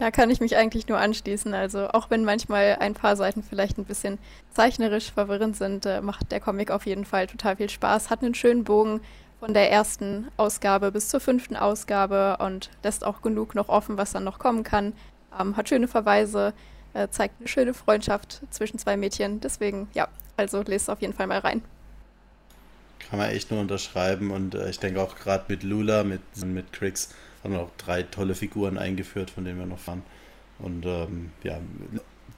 Da 0.00 0.10
kann 0.10 0.30
ich 0.30 0.40
mich 0.40 0.56
eigentlich 0.56 0.88
nur 0.88 0.96
anschließen. 0.96 1.52
Also 1.52 1.88
auch 1.88 2.08
wenn 2.08 2.24
manchmal 2.24 2.78
ein 2.80 2.94
paar 2.94 3.16
Seiten 3.16 3.42
vielleicht 3.42 3.76
ein 3.76 3.84
bisschen 3.84 4.18
zeichnerisch 4.54 5.12
verwirrend 5.12 5.56
sind, 5.56 5.84
äh, 5.84 6.00
macht 6.00 6.32
der 6.32 6.40
Comic 6.40 6.70
auf 6.70 6.86
jeden 6.86 7.04
Fall 7.04 7.26
total 7.26 7.56
viel 7.56 7.68
Spaß. 7.68 8.08
Hat 8.08 8.22
einen 8.22 8.34
schönen 8.34 8.64
Bogen 8.64 9.02
von 9.40 9.52
der 9.52 9.70
ersten 9.70 10.28
Ausgabe 10.38 10.90
bis 10.90 11.10
zur 11.10 11.20
fünften 11.20 11.54
Ausgabe 11.54 12.38
und 12.38 12.70
lässt 12.82 13.04
auch 13.04 13.20
genug 13.20 13.54
noch 13.54 13.68
offen, 13.68 13.98
was 13.98 14.12
dann 14.12 14.24
noch 14.24 14.38
kommen 14.38 14.64
kann. 14.64 14.94
Ähm, 15.38 15.58
hat 15.58 15.68
schöne 15.68 15.86
Verweise, 15.86 16.54
äh, 16.94 17.08
zeigt 17.08 17.34
eine 17.38 17.48
schöne 17.48 17.74
Freundschaft 17.74 18.40
zwischen 18.48 18.78
zwei 18.78 18.96
Mädchen. 18.96 19.40
Deswegen, 19.40 19.86
ja, 19.92 20.08
also 20.38 20.62
lest 20.62 20.88
auf 20.88 21.02
jeden 21.02 21.12
Fall 21.12 21.26
mal 21.26 21.40
rein. 21.40 21.60
Kann 23.10 23.18
man 23.18 23.28
echt 23.28 23.50
nur 23.50 23.60
unterschreiben 23.60 24.30
und 24.30 24.54
äh, 24.54 24.70
ich 24.70 24.78
denke 24.78 25.02
auch 25.02 25.16
gerade 25.16 25.44
mit 25.48 25.62
Lula, 25.62 26.04
mit, 26.04 26.22
mit 26.42 26.72
Crix 26.72 27.10
haben 27.42 27.56
auch 27.56 27.70
drei 27.78 28.02
tolle 28.02 28.34
Figuren 28.34 28.78
eingeführt, 28.78 29.30
von 29.30 29.44
denen 29.44 29.58
wir 29.58 29.66
noch 29.66 29.78
fahren. 29.78 30.02
Und 30.58 30.84
ähm, 30.86 31.30
ja, 31.42 31.58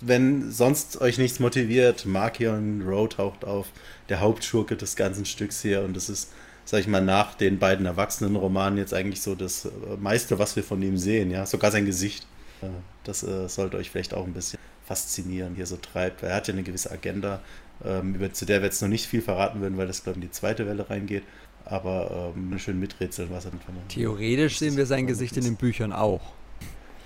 wenn 0.00 0.50
sonst 0.50 1.00
euch 1.00 1.18
nichts 1.18 1.40
motiviert, 1.40 2.07
Markion 2.07 2.82
Rowe 2.82 3.09
taucht 3.09 3.44
auf, 3.44 3.68
der 4.09 4.20
Hauptschurke 4.20 4.76
des 4.76 4.96
ganzen 4.96 5.24
Stücks 5.24 5.62
hier. 5.62 5.82
Und 5.82 5.94
das 5.94 6.09
ist, 6.09 6.32
sag 6.64 6.80
ich 6.80 6.88
mal, 6.88 7.03
nach 7.03 7.34
den 7.34 7.59
beiden 7.59 7.86
Erwachsenenromanen 7.86 8.78
jetzt 8.78 8.94
eigentlich 8.94 9.22
so 9.22 9.34
das 9.34 9.64
äh, 9.64 9.68
meiste, 10.00 10.38
was 10.38 10.57
wir 10.57 10.64
von 10.64 10.82
ihm 10.82 10.98
sehen. 10.98 11.30
Ja, 11.30 11.46
sogar 11.46 11.70
sein 11.70 11.86
Gesicht. 11.86 12.26
Äh, 12.62 12.66
das 13.05 13.22
äh, 13.22 13.48
sollte 13.48 13.76
euch 13.76 13.90
vielleicht 13.90 14.14
auch 14.14 14.26
ein 14.26 14.34
bisschen 14.34 14.59
faszinieren, 14.84 15.55
hier 15.55 15.66
so 15.66 15.76
treibt. 15.76 16.22
Er 16.22 16.34
hat 16.34 16.48
ja 16.48 16.55
eine 16.55 16.62
gewisse 16.62 16.90
Agenda, 16.90 17.40
ähm, 17.84 18.14
über, 18.14 18.32
zu 18.32 18.44
der 18.44 18.61
wir 18.61 18.66
jetzt 18.66 18.82
noch 18.82 18.88
nicht 18.88 19.07
viel 19.07 19.22
verraten 19.22 19.61
würden, 19.61 19.78
weil 19.78 19.86
das, 19.86 20.03
glaube 20.03 20.18
ich, 20.18 20.24
in 20.24 20.28
die 20.28 20.34
zweite 20.34 20.66
Welle 20.66 20.88
reingeht 20.90 21.22
aber 21.64 22.32
ähm, 22.36 22.58
schön 22.58 22.78
miträtseln, 22.78 23.28
was 23.30 23.44
er 23.44 23.52
dann 23.52 23.60
von 23.60 23.74
Theoretisch 23.88 24.58
sehen 24.58 24.76
wir 24.76 24.86
sein 24.86 25.06
Gesicht 25.06 25.36
in 25.36 25.44
den 25.44 25.56
Büchern 25.56 25.92
auch. 25.92 26.20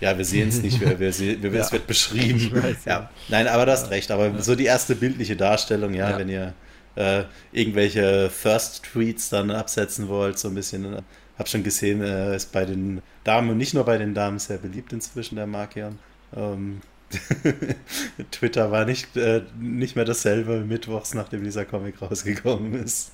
Ja, 0.01 0.17
wir 0.19 0.25
sehen 0.25 0.51
es 0.51 0.63
nicht, 0.63 0.81
wir, 0.81 0.99
wir, 0.99 1.19
wir, 1.19 1.53
ja. 1.53 1.61
es 1.61 1.73
wird 1.73 1.87
beschrieben. 1.87 2.51
Ja. 2.85 2.93
ja. 2.93 3.11
Nein, 3.29 3.49
aber 3.49 3.65
das 3.65 3.83
ja. 3.83 3.89
recht. 3.89 4.11
Aber 4.11 4.43
so 4.43 4.55
die 4.55 4.67
erste 4.67 4.95
bildliche 4.95 5.37
Darstellung, 5.37 5.95
ja, 5.95 6.19
wenn 6.19 6.29
ihr 6.29 6.53
äh, 6.97 7.25
irgendwelche 7.53 8.29
First-Tweets 8.29 9.31
dann 9.31 9.51
absetzen 9.51 10.09
wollt, 10.09 10.39
so 10.39 10.49
ein 10.49 10.55
bisschen 10.55 11.03
habe 11.39 11.49
schon 11.49 11.63
gesehen, 11.63 12.01
er 12.01 12.35
ist 12.35 12.53
bei 12.53 12.65
den 12.65 13.03
Damen 13.25 13.51
und 13.51 13.59
nicht 13.59 13.75
nur 13.75 13.85
bei 13.85 13.99
den 13.99 14.15
Damen 14.15 14.39
sehr 14.39 14.59
beliebt 14.59 14.93
inzwischen, 14.93 15.37
der 15.37 15.47
Markion. 15.47 15.99
Ähm, 16.35 16.81
Twitter 18.31 18.71
war 18.71 18.85
nicht, 18.85 19.17
äh, 19.17 19.43
nicht 19.59 19.97
mehr 19.97 20.05
dasselbe 20.05 20.61
mittwochs, 20.61 21.15
nachdem 21.15 21.45
dieser 21.45 21.65
Comic 21.65 22.01
rausgekommen 22.03 22.75
ist. 22.75 23.13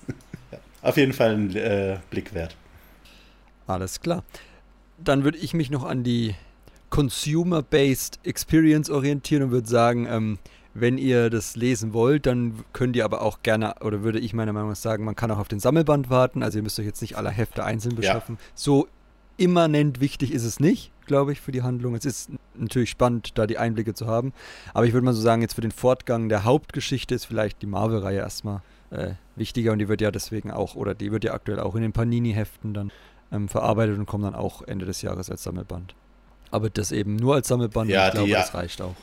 Auf 0.83 0.97
jeden 0.97 1.12
Fall 1.12 1.35
ein 1.35 1.57
äh, 1.57 1.99
Blick 2.11 2.35
wert. 2.35 2.57
Alles 3.66 4.01
klar. 4.01 4.24
Dann 4.99 5.24
würde 5.24 5.39
ich 5.39 5.55
mich 5.55 5.70
noch 5.70 5.85
an 5.85 6.05
die 6.05 6.35
Consumer-Based 6.91 8.20
Experience 8.24 8.91
orientieren 8.91 9.45
und 9.45 9.51
würde 9.51 9.68
sagen, 9.68 10.07
ähm, 10.09 10.39
wenn 10.74 10.99
ihr 10.99 11.30
das 11.30 11.57
lesen 11.57 11.93
wollt, 11.93 12.26
dann 12.26 12.64
könnt 12.72 12.97
ihr 12.97 13.05
aber 13.05 13.22
auch 13.22 13.43
gerne, 13.43 13.74
oder 13.80 14.03
würde 14.03 14.18
ich 14.18 14.33
meiner 14.35 14.53
Meinung 14.53 14.70
nach 14.70 14.76
sagen, 14.76 15.05
man 15.05 15.16
kann 15.16 15.30
auch 15.30 15.39
auf 15.39 15.49
den 15.49 15.61
Sammelband 15.61 16.11
warten. 16.11 16.43
Also 16.43 16.59
ihr 16.59 16.62
müsst 16.62 16.78
euch 16.78 16.87
jetzt 16.87 17.03
nicht 17.03 17.16
alle 17.16 17.30
Hefte 17.30 17.64
einzeln 17.64 17.95
beschaffen. 17.95 18.37
Ja. 18.39 18.47
So 18.55 18.89
immanent 19.37 20.01
wichtig 20.01 20.33
ist 20.33 20.45
es 20.45 20.61
nicht, 20.61 20.91
glaube 21.07 21.33
ich, 21.33 21.41
für 21.41 21.53
die 21.53 21.62
Handlung. 21.62 21.95
Es 21.95 22.05
ist 22.05 22.30
natürlich 22.55 22.91
spannend, 22.91 23.33
da 23.37 23.47
die 23.47 23.59
Einblicke 23.59 23.95
zu 23.95 24.07
haben. 24.07 24.33
Aber 24.74 24.87
ich 24.87 24.93
würde 24.93 25.05
mal 25.05 25.14
so 25.14 25.20
sagen, 25.20 25.43
jetzt 25.43 25.55
für 25.55 25.61
den 25.61 25.72
Fortgang 25.72 26.28
der 26.28 26.45
Hauptgeschichte 26.45 27.14
ist 27.14 27.26
vielleicht 27.26 27.62
die 27.62 27.66
Marvel-Reihe 27.66 28.18
erstmal 28.18 28.62
äh, 28.93 29.14
wichtiger 29.36 29.72
und 29.72 29.78
die 29.78 29.88
wird 29.88 30.01
ja 30.01 30.11
deswegen 30.11 30.51
auch, 30.51 30.74
oder 30.74 30.95
die 30.95 31.11
wird 31.11 31.24
ja 31.24 31.34
aktuell 31.34 31.61
auch 31.61 31.74
in 31.74 31.82
den 31.82 31.93
Panini-Heften 31.93 32.74
dann 32.74 32.93
ähm, 33.32 33.49
verarbeitet 33.49 33.99
und 33.99 34.07
kommt 34.07 34.24
dann 34.24 34.34
auch 34.34 34.62
Ende 34.62 34.86
des 34.86 35.03
Jahres 35.03 35.30
als 35.30 35.43
Sammelband. 35.43 35.95
Aber 36.51 36.70
das 36.70 36.93
eben 36.93 37.16
nur 37.16 37.34
als 37.34 37.49
Sammelband, 37.49 37.90
ja, 37.90 38.09
ich 38.09 38.12
glaube, 38.12 38.28
die, 38.28 38.32
das 38.34 38.55
reicht 38.55 38.82
auch 38.82 38.95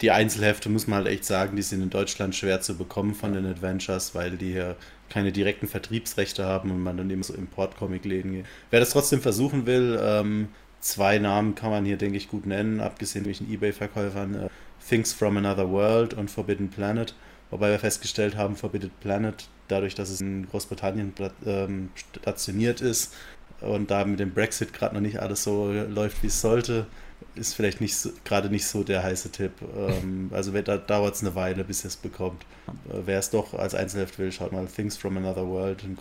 die 0.00 0.10
Einzelhefte 0.10 0.68
muss 0.68 0.86
man 0.86 0.98
halt 0.98 1.08
echt 1.08 1.24
sagen, 1.24 1.56
die 1.56 1.62
sind 1.62 1.82
in 1.82 1.90
Deutschland 1.90 2.34
schwer 2.34 2.60
zu 2.60 2.76
bekommen 2.76 3.14
von 3.14 3.32
den 3.32 3.46
Adventures, 3.46 4.14
weil 4.14 4.36
die 4.36 4.52
hier 4.52 4.76
keine 5.08 5.32
direkten 5.32 5.66
Vertriebsrechte 5.66 6.44
haben 6.44 6.70
und 6.70 6.82
man 6.82 6.96
dann 6.96 7.10
eben 7.10 7.22
so 7.22 7.34
Import-Comic-Läden 7.34 8.32
geht. 8.32 8.46
Wer 8.70 8.80
das 8.80 8.90
trotzdem 8.90 9.20
versuchen 9.20 9.66
will, 9.66 9.98
ähm, 10.00 10.48
zwei 10.80 11.18
Namen 11.18 11.54
kann 11.54 11.70
man 11.70 11.84
hier, 11.84 11.96
denke 11.96 12.16
ich, 12.16 12.28
gut 12.28 12.46
nennen, 12.46 12.80
abgesehen 12.80 13.24
durch 13.24 13.38
den 13.38 13.50
Ebay-Verkäufern. 13.50 14.34
Äh, 14.34 14.48
Things 14.86 15.12
from 15.12 15.36
Another 15.36 15.70
World 15.70 16.14
und 16.14 16.30
Forbidden 16.30 16.70
Planet. 16.70 17.14
Wobei 17.50 17.70
wir 17.70 17.78
festgestellt 17.78 18.36
haben, 18.36 18.56
Forbidden 18.56 18.90
Planet, 19.00 19.48
dadurch, 19.68 19.94
dass 19.94 20.10
es 20.10 20.20
in 20.20 20.48
Großbritannien 20.48 21.12
ähm, 21.46 21.90
stationiert 21.94 22.80
ist 22.80 23.14
und 23.60 23.90
da 23.90 24.04
mit 24.04 24.20
dem 24.20 24.32
Brexit 24.32 24.72
gerade 24.72 24.94
noch 24.94 25.00
nicht 25.00 25.20
alles 25.20 25.44
so 25.44 25.70
läuft, 25.72 26.22
wie 26.22 26.28
es 26.28 26.40
sollte, 26.40 26.86
ist 27.34 27.54
vielleicht 27.54 27.80
nicht 27.80 27.96
so, 27.96 28.10
gerade 28.24 28.50
nicht 28.50 28.66
so 28.66 28.84
der 28.84 29.02
heiße 29.02 29.30
Tipp. 29.30 29.52
Ähm, 29.76 30.30
also 30.34 30.52
da 30.52 30.76
dauert 30.76 31.14
es 31.14 31.22
eine 31.22 31.34
Weile, 31.34 31.64
bis 31.64 31.84
ihr 31.84 31.88
es 31.88 31.96
bekommt. 31.96 32.44
Äh, 32.88 33.00
Wer 33.06 33.18
es 33.18 33.30
doch 33.30 33.54
als 33.54 33.74
Einzelheft 33.74 34.18
will, 34.18 34.32
schaut 34.32 34.52
mal 34.52 34.66
Things 34.66 34.96
from 34.96 35.16
Another 35.16 35.46
World 35.46 35.84
und 35.84 36.00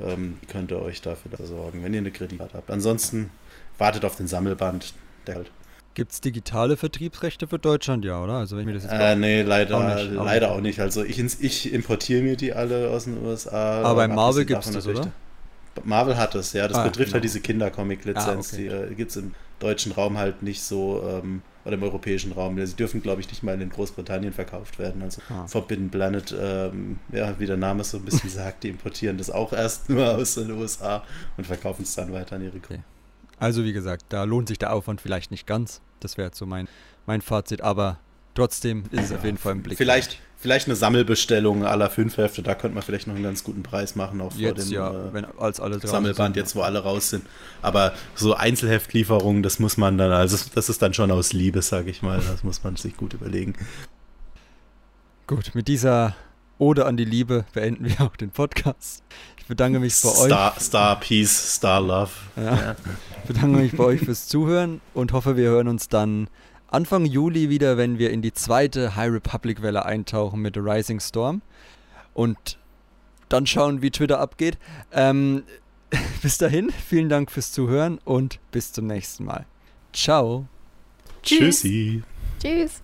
ähm, 0.00 0.38
könnt 0.48 0.70
ihr 0.72 0.82
euch 0.82 1.00
dafür 1.02 1.30
da 1.36 1.44
sorgen, 1.44 1.84
wenn 1.84 1.94
ihr 1.94 2.00
eine 2.00 2.10
Kreditkarte 2.10 2.56
habt. 2.56 2.70
Ansonsten 2.70 3.30
wartet 3.78 4.04
auf 4.04 4.16
den 4.16 4.26
Sammelband. 4.26 4.94
Der 5.26 5.36
halt. 5.36 5.50
Gibt 5.94 6.10
es 6.10 6.20
digitale 6.20 6.76
Vertriebsrechte 6.76 7.46
für 7.46 7.58
Deutschland, 7.58 8.04
ja, 8.04 8.20
oder? 8.20 8.34
Also 8.34 8.56
wenn 8.56 8.62
ich 8.62 8.66
mir 8.66 8.74
das 8.74 8.82
jetzt 8.82 8.92
äh, 8.92 9.14
nee, 9.14 9.42
leider 9.42 9.76
auch 9.76 9.94
nicht. 9.94 10.12
Leider 10.12 10.50
auch 10.50 10.60
nicht. 10.60 10.80
Also 10.80 11.04
ich, 11.04 11.20
ich 11.40 11.72
importiere 11.72 12.22
mir 12.22 12.36
die 12.36 12.52
alle 12.52 12.90
aus 12.90 13.04
den 13.04 13.24
USA. 13.24 13.82
Aber 13.82 13.94
bei 13.94 14.08
Marvel 14.08 14.44
gibt 14.44 14.64
es 14.64 14.72
das, 14.72 14.86
oder? 14.88 15.12
Marvel 15.84 16.16
hat 16.16 16.34
es, 16.34 16.52
ja. 16.52 16.66
Das 16.68 16.78
ah, 16.78 16.84
betrifft 16.84 16.98
halt 16.98 17.06
genau. 17.06 17.14
halt 17.14 17.24
diese 17.24 17.40
Kindercomic-Lizenz. 17.40 18.52
Ah, 18.52 18.56
okay. 18.56 18.68
Die 18.68 18.92
äh, 18.92 18.94
gibt 18.94 19.10
es 19.10 19.16
im 19.16 19.34
deutschen 19.60 19.92
Raum 19.92 20.18
halt 20.18 20.42
nicht 20.42 20.62
so, 20.62 21.02
ähm, 21.08 21.42
oder 21.64 21.74
im 21.74 21.82
europäischen 21.82 22.32
Raum. 22.32 22.64
Sie 22.64 22.76
dürfen, 22.76 23.02
glaube 23.02 23.20
ich, 23.20 23.28
nicht 23.28 23.42
mal 23.42 23.60
in 23.60 23.70
Großbritannien 23.70 24.32
verkauft 24.32 24.78
werden. 24.78 25.02
Also 25.02 25.22
ah. 25.30 25.46
Forbidden 25.46 25.90
Planet, 25.90 26.34
ähm, 26.38 26.98
ja, 27.12 27.38
wie 27.38 27.46
der 27.46 27.56
Name 27.56 27.84
so 27.84 27.98
ein 27.98 28.04
bisschen 28.04 28.30
sagt, 28.30 28.64
die 28.64 28.68
importieren 28.68 29.18
das 29.18 29.30
auch 29.30 29.52
erst 29.52 29.88
nur 29.88 30.16
aus 30.16 30.34
den 30.34 30.50
USA 30.50 31.04
und 31.36 31.46
verkaufen 31.46 31.82
es 31.82 31.94
dann 31.94 32.12
weiter 32.12 32.36
an 32.36 32.42
ihre 32.42 32.58
Kunden. 32.58 32.74
Okay. 32.74 32.93
Also 33.38 33.64
wie 33.64 33.72
gesagt, 33.72 34.06
da 34.08 34.24
lohnt 34.24 34.48
sich 34.48 34.58
der 34.58 34.72
Aufwand 34.72 35.00
vielleicht 35.00 35.30
nicht 35.30 35.46
ganz. 35.46 35.80
Das 36.00 36.16
wäre 36.16 36.28
jetzt 36.28 36.38
so 36.38 36.46
mein, 36.46 36.68
mein 37.06 37.20
Fazit, 37.20 37.60
aber 37.62 37.98
trotzdem 38.34 38.84
ist 38.90 39.04
es 39.04 39.12
auf 39.12 39.24
jeden 39.24 39.38
Fall 39.38 39.52
im 39.52 39.62
Blick. 39.62 39.78
Vielleicht, 39.78 40.18
vielleicht 40.36 40.66
eine 40.66 40.76
Sammelbestellung 40.76 41.64
aller 41.64 41.90
fünf 41.90 42.16
Hefte, 42.16 42.42
da 42.42 42.54
könnte 42.54 42.74
man 42.74 42.82
vielleicht 42.82 43.06
noch 43.06 43.14
einen 43.14 43.24
ganz 43.24 43.44
guten 43.44 43.62
Preis 43.62 43.96
machen, 43.96 44.20
auch 44.20 44.34
jetzt, 44.34 44.56
vor 44.56 44.64
dem 44.64 44.72
ja, 44.72 44.90
äh, 45.08 45.12
wenn, 45.14 45.24
als 45.38 45.60
alle 45.60 45.78
Sammelband, 45.80 46.36
jetzt 46.36 46.54
wo 46.54 46.62
alle 46.62 46.80
raus 46.80 47.10
sind. 47.10 47.24
Aber 47.62 47.94
so 48.14 48.34
Einzelheftlieferungen, 48.34 49.42
das 49.42 49.58
muss 49.58 49.76
man 49.76 49.98
dann, 49.98 50.12
also 50.12 50.36
das 50.54 50.68
ist 50.68 50.82
dann 50.82 50.94
schon 50.94 51.10
aus 51.10 51.32
Liebe, 51.32 51.62
sage 51.62 51.90
ich 51.90 52.02
mal, 52.02 52.20
das 52.20 52.44
muss 52.44 52.62
man 52.62 52.76
sich 52.76 52.96
gut 52.96 53.14
überlegen. 53.14 53.54
Gut, 55.26 55.54
mit 55.54 55.68
dieser 55.68 56.14
Ode 56.58 56.86
an 56.86 56.96
die 56.96 57.04
Liebe 57.04 57.46
beenden 57.52 57.86
wir 57.86 58.00
auch 58.02 58.16
den 58.16 58.30
Podcast. 58.30 59.02
Ich 59.44 59.48
bedanke 59.48 59.78
mich 59.78 59.92
bei 60.00 60.08
Star, 60.08 60.54
euch. 60.56 60.62
Star 60.62 61.00
Peace, 61.00 61.56
Star 61.56 61.78
Love. 61.78 62.10
Ja. 62.34 62.76
Ich 63.18 63.28
bedanke 63.28 63.58
mich 63.58 63.76
bei 63.76 63.84
euch 63.84 64.00
fürs 64.00 64.26
Zuhören 64.26 64.80
und 64.94 65.12
hoffe, 65.12 65.36
wir 65.36 65.50
hören 65.50 65.68
uns 65.68 65.90
dann 65.90 66.30
Anfang 66.68 67.04
Juli 67.04 67.50
wieder, 67.50 67.76
wenn 67.76 67.98
wir 67.98 68.08
in 68.10 68.22
die 68.22 68.32
zweite 68.32 68.96
High 68.96 69.12
Republic 69.12 69.60
Welle 69.60 69.84
eintauchen 69.84 70.40
mit 70.40 70.54
The 70.54 70.60
Rising 70.60 70.98
Storm. 70.98 71.42
Und 72.14 72.56
dann 73.28 73.46
schauen, 73.46 73.82
wie 73.82 73.90
Twitter 73.90 74.18
abgeht. 74.18 74.56
Ähm, 74.92 75.42
bis 76.22 76.38
dahin, 76.38 76.70
vielen 76.70 77.10
Dank 77.10 77.30
fürs 77.30 77.52
Zuhören 77.52 77.98
und 78.06 78.40
bis 78.50 78.72
zum 78.72 78.86
nächsten 78.86 79.26
Mal. 79.26 79.44
Ciao. 79.92 80.46
Tschüssi. 81.22 82.02
Tschüss. 82.40 82.83